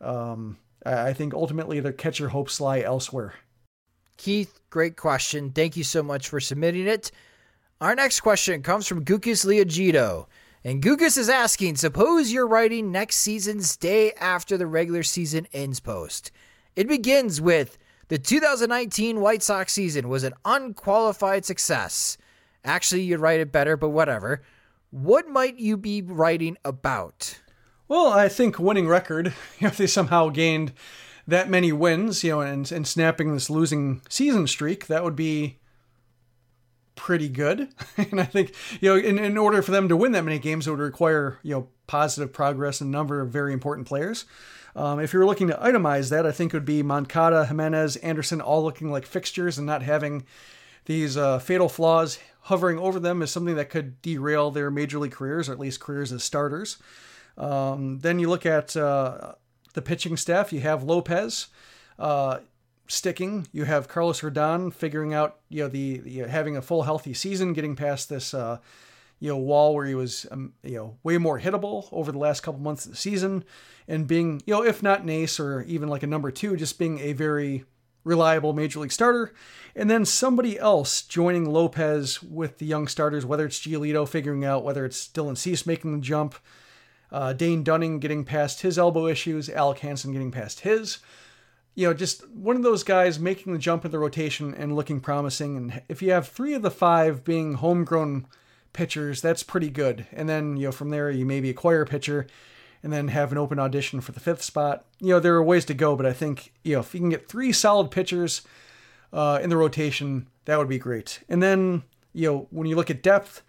um, 0.00 0.58
I 0.84 1.12
think 1.12 1.34
ultimately 1.34 1.80
their 1.80 1.92
catcher 1.92 2.30
hopes 2.30 2.60
lie 2.60 2.80
elsewhere. 2.80 3.34
Keith, 4.20 4.60
great 4.68 4.98
question. 4.98 5.50
Thank 5.50 5.78
you 5.78 5.82
so 5.82 6.02
much 6.02 6.28
for 6.28 6.40
submitting 6.40 6.86
it. 6.86 7.10
Our 7.80 7.94
next 7.94 8.20
question 8.20 8.62
comes 8.62 8.86
from 8.86 9.02
Gukas 9.02 9.46
Leogito. 9.46 10.26
And 10.62 10.82
Gugas 10.82 11.16
is 11.16 11.30
asking 11.30 11.76
Suppose 11.76 12.30
you're 12.30 12.46
writing 12.46 12.92
next 12.92 13.16
season's 13.16 13.78
day 13.78 14.12
after 14.20 14.58
the 14.58 14.66
regular 14.66 15.02
season 15.02 15.46
ends 15.54 15.80
post. 15.80 16.32
It 16.76 16.86
begins 16.86 17.40
with 17.40 17.78
the 18.08 18.18
2019 18.18 19.22
White 19.22 19.42
Sox 19.42 19.72
season 19.72 20.10
was 20.10 20.22
an 20.22 20.34
unqualified 20.44 21.46
success. 21.46 22.18
Actually, 22.62 23.04
you'd 23.04 23.20
write 23.20 23.40
it 23.40 23.50
better, 23.50 23.78
but 23.78 23.88
whatever. 23.88 24.42
What 24.90 25.28
might 25.28 25.58
you 25.58 25.78
be 25.78 26.02
writing 26.02 26.58
about? 26.62 27.40
Well, 27.88 28.08
I 28.08 28.28
think 28.28 28.58
winning 28.58 28.86
record, 28.86 29.32
if 29.60 29.78
they 29.78 29.86
somehow 29.86 30.28
gained 30.28 30.74
that 31.30 31.48
many 31.48 31.72
wins, 31.72 32.22
you 32.22 32.30
know, 32.30 32.40
and, 32.40 32.70
and 32.70 32.86
snapping 32.86 33.32
this 33.32 33.50
losing 33.50 34.02
season 34.08 34.46
streak, 34.46 34.86
that 34.86 35.04
would 35.04 35.16
be 35.16 35.58
pretty 36.94 37.28
good. 37.28 37.68
and 37.96 38.20
I 38.20 38.24
think, 38.24 38.54
you 38.80 38.90
know, 38.90 38.96
in, 38.96 39.18
in 39.18 39.38
order 39.38 39.62
for 39.62 39.70
them 39.70 39.88
to 39.88 39.96
win 39.96 40.12
that 40.12 40.24
many 40.24 40.38
games, 40.38 40.66
it 40.66 40.70
would 40.70 40.80
require, 40.80 41.38
you 41.42 41.54
know, 41.54 41.68
positive 41.86 42.32
progress 42.32 42.80
in 42.80 42.88
a 42.88 42.90
number 42.90 43.20
of 43.20 43.30
very 43.30 43.52
important 43.52 43.86
players. 43.86 44.24
Um, 44.76 45.00
if 45.00 45.12
you're 45.12 45.26
looking 45.26 45.48
to 45.48 45.54
itemize 45.54 46.10
that, 46.10 46.26
I 46.26 46.32
think 46.32 46.52
it 46.52 46.56
would 46.56 46.64
be 46.64 46.82
Moncada, 46.82 47.46
Jimenez, 47.46 47.96
Anderson 47.96 48.40
all 48.40 48.62
looking 48.62 48.90
like 48.90 49.04
fixtures 49.04 49.58
and 49.58 49.66
not 49.66 49.82
having 49.82 50.24
these 50.84 51.16
uh, 51.16 51.38
fatal 51.38 51.68
flaws 51.68 52.18
hovering 52.42 52.78
over 52.78 52.98
them 53.00 53.22
is 53.22 53.30
something 53.30 53.56
that 53.56 53.70
could 53.70 54.00
derail 54.02 54.50
their 54.50 54.70
major 54.70 54.98
league 54.98 55.12
careers, 55.12 55.48
or 55.48 55.52
at 55.52 55.58
least 55.58 55.80
careers 55.80 56.12
as 56.12 56.22
starters. 56.22 56.78
Um, 57.36 57.98
then 58.00 58.18
you 58.18 58.28
look 58.28 58.46
at 58.46 58.76
uh, 58.76 59.34
the 59.74 59.82
pitching 59.82 60.16
staff. 60.16 60.52
You 60.52 60.60
have 60.60 60.82
Lopez 60.82 61.48
uh, 61.98 62.38
sticking. 62.86 63.46
You 63.52 63.64
have 63.64 63.88
Carlos 63.88 64.20
Rodon 64.20 64.72
figuring 64.72 65.14
out, 65.14 65.38
you 65.48 65.62
know, 65.62 65.68
the, 65.68 65.98
having 66.28 66.56
a 66.56 66.62
full 66.62 66.82
healthy 66.82 67.14
season, 67.14 67.52
getting 67.52 67.76
past 67.76 68.08
this 68.08 68.34
uh, 68.34 68.58
you 69.20 69.28
know 69.28 69.36
wall 69.36 69.74
where 69.74 69.86
he 69.86 69.94
was 69.94 70.26
um, 70.30 70.54
you 70.64 70.74
know 70.74 70.96
way 71.02 71.18
more 71.18 71.38
hittable 71.38 71.88
over 71.92 72.10
the 72.10 72.18
last 72.18 72.40
couple 72.40 72.60
months 72.60 72.86
of 72.86 72.92
the 72.92 72.96
season 72.96 73.44
and 73.86 74.08
being 74.08 74.42
you 74.46 74.54
know 74.54 74.64
if 74.64 74.82
not 74.82 75.02
an 75.02 75.10
ace 75.10 75.38
or 75.38 75.62
even 75.62 75.88
like 75.88 76.02
a 76.02 76.08
number 76.08 76.30
two 76.30 76.56
just 76.56 76.78
being 76.78 76.98
a 76.98 77.12
very 77.12 77.64
reliable 78.02 78.54
major 78.54 78.80
league 78.80 78.90
starter 78.90 79.32
and 79.76 79.90
then 79.90 80.06
somebody 80.06 80.58
else 80.58 81.02
joining 81.02 81.44
Lopez 81.44 82.22
with 82.22 82.58
the 82.58 82.66
young 82.66 82.88
starters 82.88 83.26
whether 83.26 83.44
it's 83.44 83.60
Giolito 83.60 84.08
figuring 84.08 84.44
out 84.44 84.64
whether 84.64 84.86
it's 84.86 85.06
Dylan 85.06 85.36
Cease 85.36 85.66
making 85.66 85.92
the 85.92 86.00
jump 86.00 86.34
uh, 87.12 87.32
Dane 87.32 87.62
Dunning 87.62 87.98
getting 87.98 88.24
past 88.24 88.62
his 88.62 88.78
elbow 88.78 89.06
issues 89.06 89.48
Alec 89.48 89.80
Hansen 89.80 90.12
getting 90.12 90.30
past 90.30 90.60
his 90.60 90.98
you 91.74 91.86
know, 91.86 91.94
just 91.94 92.28
one 92.30 92.56
of 92.56 92.62
those 92.62 92.82
guys 92.82 93.18
making 93.18 93.52
the 93.52 93.58
jump 93.58 93.84
in 93.84 93.90
the 93.90 93.98
rotation 93.98 94.54
and 94.54 94.74
looking 94.74 95.00
promising. 95.00 95.56
And 95.56 95.82
if 95.88 96.02
you 96.02 96.10
have 96.10 96.28
three 96.28 96.54
of 96.54 96.62
the 96.62 96.70
five 96.70 97.24
being 97.24 97.54
homegrown 97.54 98.26
pitchers, 98.72 99.20
that's 99.20 99.42
pretty 99.42 99.70
good. 99.70 100.06
And 100.12 100.28
then, 100.28 100.56
you 100.56 100.66
know, 100.66 100.72
from 100.72 100.90
there, 100.90 101.10
you 101.10 101.24
maybe 101.24 101.50
acquire 101.50 101.82
a 101.82 101.86
pitcher 101.86 102.26
and 102.82 102.92
then 102.92 103.08
have 103.08 103.30
an 103.30 103.38
open 103.38 103.58
audition 103.58 104.00
for 104.00 104.12
the 104.12 104.20
fifth 104.20 104.42
spot. 104.42 104.84
You 105.00 105.10
know, 105.10 105.20
there 105.20 105.34
are 105.34 105.42
ways 105.42 105.64
to 105.66 105.74
go, 105.74 105.96
but 105.96 106.06
I 106.06 106.12
think, 106.12 106.52
you 106.64 106.74
know, 106.74 106.80
if 106.80 106.94
you 106.94 107.00
can 107.00 107.10
get 107.10 107.28
three 107.28 107.52
solid 107.52 107.90
pitchers 107.90 108.42
uh, 109.12 109.38
in 109.42 109.50
the 109.50 109.56
rotation, 109.56 110.26
that 110.46 110.58
would 110.58 110.68
be 110.68 110.78
great. 110.78 111.20
And 111.28 111.42
then, 111.42 111.82
you 112.12 112.30
know, 112.30 112.48
when 112.50 112.66
you 112.66 112.76
look 112.76 112.90
at 112.90 113.02
depth, 113.02 113.42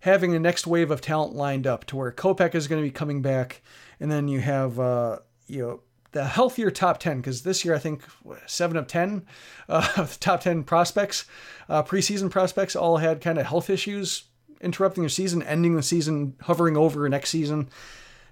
having 0.00 0.32
the 0.32 0.38
next 0.38 0.66
wave 0.66 0.90
of 0.90 1.00
talent 1.00 1.34
lined 1.34 1.66
up 1.66 1.84
to 1.86 1.96
where 1.96 2.12
Kopech 2.12 2.54
is 2.54 2.68
going 2.68 2.82
to 2.82 2.86
be 2.86 2.92
coming 2.92 3.22
back, 3.22 3.62
and 4.00 4.10
then 4.10 4.28
you 4.28 4.40
have, 4.40 4.78
uh, 4.78 5.18
you 5.46 5.62
know, 5.62 5.80
the 6.12 6.24
healthier 6.24 6.70
top 6.70 6.98
10 6.98 7.18
because 7.18 7.42
this 7.42 7.66
year 7.66 7.74
i 7.74 7.78
think 7.78 8.02
seven 8.46 8.78
of 8.78 8.86
10 8.86 9.26
uh, 9.68 10.06
top 10.20 10.40
10 10.40 10.64
prospects 10.64 11.26
uh, 11.68 11.82
preseason 11.82 12.30
prospects 12.30 12.74
all 12.74 12.96
had 12.96 13.20
kind 13.20 13.36
of 13.36 13.44
health 13.44 13.68
issues 13.68 14.24
interrupting 14.60 15.02
your 15.02 15.10
season, 15.10 15.42
ending 15.42 15.76
the 15.76 15.82
season, 15.82 16.34
hovering 16.42 16.76
over 16.76 17.08
next 17.08 17.30
season. 17.30 17.68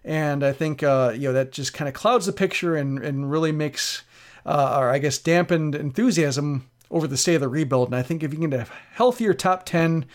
And 0.05 0.45
I 0.45 0.53
think 0.53 0.83
uh, 0.83 1.13
you 1.15 1.29
know 1.29 1.33
that 1.33 1.53
just 1.53 1.75
kind 1.75 1.89
of 1.89 1.95
clouds 1.95 2.27
the 2.27 2.33
picture 2.33 2.77
and 2.77 2.99
and 2.99 3.31
really 3.31 3.53
makes, 3.53 4.05
uh, 4.45 4.77
or 4.79 4.91
I 4.91 4.99
guess 4.99 5.19
dampened 5.19 5.75
enthusiasm 5.75 6.69
over 6.91 7.09
the 7.09 7.17
state 7.17 7.35
of 7.35 7.41
the 7.41 7.49
rebuild. 7.49 7.89
And 7.89 7.97
I 7.97 8.03
think 8.03 8.23
if 8.23 8.33
you 8.33 8.39
can 8.39 8.51
get 8.51 8.69
a 8.69 8.73
healthier 8.93 9.35
top 9.35 9.67
10 9.67 10.07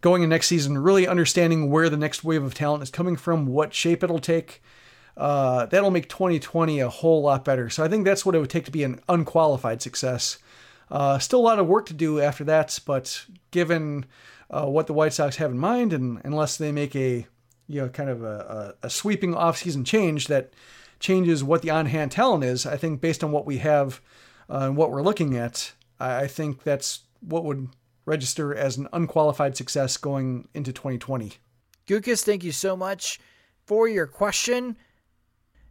going 0.00 0.22
in 0.22 0.28
next 0.28 0.46
season, 0.46 0.78
really 0.78 1.06
understanding 1.06 1.70
where 1.70 1.90
the 1.90 1.96
next 1.96 2.22
wave 2.24 2.42
of 2.42 2.54
talent 2.54 2.82
is 2.82 2.90
coming 2.90 3.16
from, 3.16 3.46
what 3.46 3.74
shape 3.74 4.02
it'll 4.02 4.18
take, 4.18 4.62
uh, 5.16 5.66
that'll 5.66 5.90
make 5.90 6.08
2020 6.08 6.78
a 6.80 6.88
whole 6.88 7.22
lot 7.22 7.44
better. 7.44 7.68
So 7.68 7.84
I 7.84 7.88
think 7.88 8.04
that's 8.04 8.24
what 8.24 8.34
it 8.34 8.38
would 8.38 8.50
take 8.50 8.64
to 8.66 8.70
be 8.70 8.84
an 8.84 9.00
unqualified 9.08 9.82
success. 9.82 10.38
Uh, 10.90 11.18
still 11.18 11.40
a 11.40 11.42
lot 11.42 11.58
of 11.58 11.66
work 11.66 11.86
to 11.86 11.94
do 11.94 12.20
after 12.20 12.44
that, 12.44 12.78
but 12.86 13.26
given 13.50 14.06
uh, 14.50 14.66
what 14.66 14.86
the 14.86 14.94
White 14.94 15.12
Sox 15.12 15.36
have 15.36 15.50
in 15.50 15.58
mind, 15.58 15.92
and 15.92 16.20
unless 16.24 16.56
they 16.56 16.72
make 16.72 16.96
a 16.96 17.26
you 17.66 17.82
know 17.82 17.88
kind 17.88 18.08
of 18.08 18.22
a, 18.22 18.74
a, 18.82 18.86
a 18.86 18.90
sweeping 18.90 19.34
offseason 19.34 19.84
change 19.84 20.28
that 20.28 20.54
changes 21.00 21.44
what 21.44 21.62
the 21.62 21.70
on-hand 21.70 22.10
talent 22.10 22.44
is, 22.44 22.64
I 22.64 22.76
think 22.76 23.00
based 23.00 23.22
on 23.22 23.32
what 23.32 23.44
we 23.44 23.58
have 23.58 24.00
uh, 24.48 24.60
and 24.62 24.76
what 24.76 24.90
we're 24.90 25.02
looking 25.02 25.36
at, 25.36 25.72
I, 26.00 26.22
I 26.22 26.26
think 26.26 26.62
that's 26.62 27.00
what 27.20 27.44
would 27.44 27.68
register 28.08 28.54
as 28.54 28.76
an 28.76 28.88
unqualified 28.92 29.56
success 29.56 29.96
going 29.96 30.48
into 30.54 30.72
2020. 30.72 31.34
Gukas, 31.86 32.24
thank 32.24 32.42
you 32.42 32.52
so 32.52 32.76
much 32.76 33.20
for 33.66 33.86
your 33.86 34.06
question. 34.06 34.76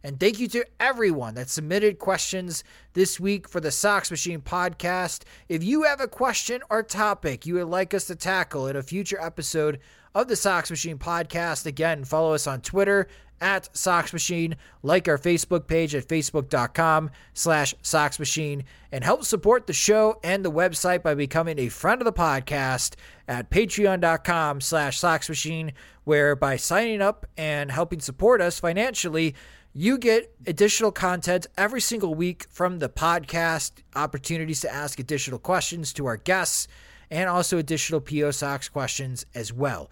And 0.04 0.20
thank 0.20 0.38
you 0.38 0.46
to 0.48 0.64
everyone 0.78 1.34
that 1.34 1.50
submitted 1.50 1.98
questions 1.98 2.62
this 2.92 3.18
week 3.18 3.48
for 3.48 3.60
the 3.60 3.72
Sox 3.72 4.10
Machine 4.10 4.40
podcast. 4.40 5.24
If 5.48 5.64
you 5.64 5.82
have 5.82 6.00
a 6.00 6.06
question 6.06 6.62
or 6.70 6.84
topic 6.84 7.44
you 7.44 7.54
would 7.54 7.66
like 7.66 7.92
us 7.92 8.06
to 8.06 8.14
tackle 8.14 8.68
in 8.68 8.76
a 8.76 8.82
future 8.82 9.20
episode 9.20 9.80
of 10.14 10.28
the 10.28 10.36
Sox 10.36 10.70
Machine 10.70 10.98
podcast, 10.98 11.66
again, 11.66 12.04
follow 12.04 12.32
us 12.32 12.46
on 12.46 12.60
Twitter 12.60 13.08
at 13.40 13.74
Sox 13.76 14.12
Machine, 14.12 14.56
like 14.82 15.08
our 15.08 15.18
Facebook 15.18 15.66
page 15.66 15.94
at 15.94 16.06
facebook.com 16.06 17.10
slash 17.34 17.74
Sox 17.82 18.18
Machine, 18.18 18.64
and 18.92 19.04
help 19.04 19.24
support 19.24 19.66
the 19.66 19.72
show 19.72 20.18
and 20.22 20.44
the 20.44 20.50
website 20.50 21.02
by 21.02 21.14
becoming 21.14 21.58
a 21.58 21.68
friend 21.68 22.00
of 22.00 22.04
the 22.04 22.12
podcast 22.12 22.94
at 23.26 23.50
patreon.com 23.50 24.60
slash 24.60 24.98
Sox 24.98 25.28
Machine, 25.28 25.72
where 26.04 26.34
by 26.34 26.56
signing 26.56 27.02
up 27.02 27.26
and 27.36 27.70
helping 27.70 28.00
support 28.00 28.40
us 28.40 28.58
financially, 28.58 29.34
you 29.72 29.98
get 29.98 30.34
additional 30.46 30.90
content 30.90 31.46
every 31.56 31.80
single 31.80 32.14
week 32.14 32.46
from 32.50 32.78
the 32.78 32.88
podcast, 32.88 33.72
opportunities 33.94 34.60
to 34.60 34.72
ask 34.72 34.98
additional 34.98 35.38
questions 35.38 35.92
to 35.92 36.06
our 36.06 36.16
guests, 36.16 36.66
and 37.10 37.28
also 37.28 37.58
additional 37.58 38.00
PO 38.00 38.30
Sox 38.32 38.68
questions 38.68 39.24
as 39.34 39.52
well. 39.52 39.90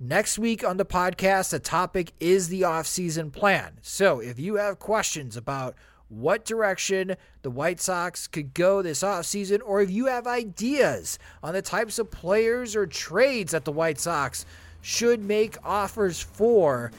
Next 0.00 0.38
week 0.38 0.62
on 0.62 0.76
the 0.76 0.84
podcast, 0.84 1.50
the 1.50 1.58
topic 1.58 2.12
is 2.20 2.48
the 2.48 2.62
offseason 2.62 3.32
plan. 3.32 3.78
So 3.82 4.20
if 4.20 4.38
you 4.38 4.54
have 4.54 4.78
questions 4.78 5.36
about 5.36 5.74
what 6.08 6.44
direction 6.44 7.16
the 7.42 7.50
White 7.50 7.80
Sox 7.80 8.28
could 8.28 8.54
go 8.54 8.80
this 8.80 9.02
offseason, 9.02 9.58
or 9.64 9.82
if 9.82 9.90
you 9.90 10.06
have 10.06 10.28
ideas 10.28 11.18
on 11.42 11.52
the 11.52 11.62
types 11.62 11.98
of 11.98 12.12
players 12.12 12.76
or 12.76 12.86
trades 12.86 13.50
that 13.50 13.64
the 13.64 13.72
White 13.72 13.98
Sox 13.98 14.46
should 14.82 15.24
make 15.24 15.56
offers 15.64 16.20
for, 16.20 16.92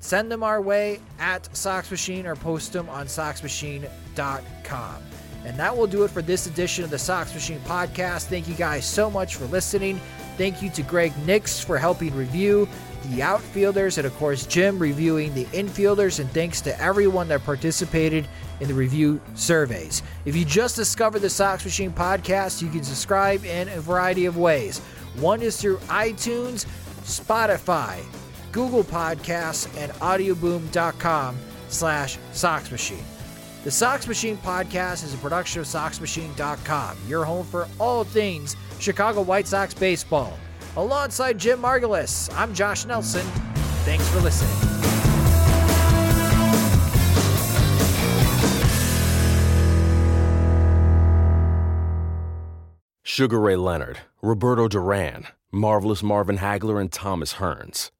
send 0.00 0.28
them 0.30 0.42
our 0.42 0.60
way 0.60 0.98
at 1.20 1.54
Sox 1.56 1.92
Machine 1.92 2.26
or 2.26 2.34
post 2.34 2.72
them 2.72 2.88
on 2.88 3.06
SoxMachine.com. 3.06 4.96
And 5.44 5.56
that 5.60 5.76
will 5.76 5.86
do 5.86 6.02
it 6.02 6.10
for 6.10 6.22
this 6.22 6.48
edition 6.48 6.82
of 6.82 6.90
the 6.90 6.98
Sox 6.98 7.32
Machine 7.32 7.60
podcast. 7.60 8.24
Thank 8.24 8.48
you 8.48 8.54
guys 8.54 8.84
so 8.84 9.08
much 9.08 9.36
for 9.36 9.44
listening. 9.44 10.00
Thank 10.36 10.62
you 10.62 10.70
to 10.70 10.82
Greg 10.82 11.12
Nix 11.26 11.58
for 11.60 11.78
helping 11.78 12.14
review 12.14 12.68
the 13.10 13.22
outfielders, 13.22 13.98
and 13.98 14.06
of 14.06 14.14
course, 14.16 14.46
Jim 14.46 14.78
reviewing 14.78 15.32
the 15.34 15.44
infielders. 15.46 16.20
And 16.20 16.30
thanks 16.30 16.60
to 16.62 16.80
everyone 16.80 17.28
that 17.28 17.44
participated 17.44 18.26
in 18.60 18.68
the 18.68 18.74
review 18.74 19.20
surveys. 19.34 20.02
If 20.24 20.36
you 20.36 20.44
just 20.44 20.76
discovered 20.76 21.20
the 21.20 21.30
Sox 21.30 21.64
Machine 21.64 21.92
podcast, 21.92 22.62
you 22.62 22.68
can 22.68 22.82
subscribe 22.82 23.44
in 23.44 23.68
a 23.68 23.80
variety 23.80 24.26
of 24.26 24.36
ways. 24.36 24.80
One 25.16 25.40
is 25.40 25.60
through 25.60 25.78
iTunes, 25.88 26.66
Spotify, 27.02 28.02
Google 28.52 28.84
Podcasts, 28.84 29.68
and 29.78 29.92
audioboom.com 29.92 31.36
slash 31.68 32.18
Sox 32.32 32.70
Machine. 32.70 33.15
The 33.66 33.72
Sox 33.72 34.06
Machine 34.06 34.36
podcast 34.36 35.02
is 35.02 35.12
a 35.12 35.16
production 35.16 35.60
of 35.60 35.66
SoxMachine.com, 35.66 36.98
your 37.08 37.24
home 37.24 37.44
for 37.44 37.66
all 37.80 38.04
things 38.04 38.54
Chicago 38.78 39.22
White 39.22 39.48
Sox 39.48 39.74
baseball. 39.74 40.38
Alongside 40.76 41.36
Jim 41.36 41.60
Margalus, 41.60 42.32
I'm 42.36 42.54
Josh 42.54 42.84
Nelson. 42.84 43.26
Thanks 43.82 44.08
for 44.10 44.20
listening. 44.20 44.54
Sugar 53.02 53.40
Ray 53.40 53.56
Leonard, 53.56 53.98
Roberto 54.22 54.68
Duran, 54.68 55.26
Marvelous 55.50 56.04
Marvin 56.04 56.38
Hagler, 56.38 56.80
and 56.80 56.92
Thomas 56.92 57.34
Hearns. 57.34 57.90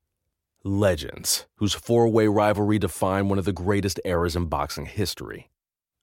Legends, 0.63 1.47
whose 1.57 1.75
four 1.75 2.07
way 2.07 2.29
rivalry 2.29 2.79
defined 2.79 3.31
one 3.31 3.41
of 3.41 3.45
the 3.45 3.53
greatest 3.53 3.99
eras 4.05 4.37
in 4.37 4.47
boxing 4.47 4.87
history. 4.87 5.51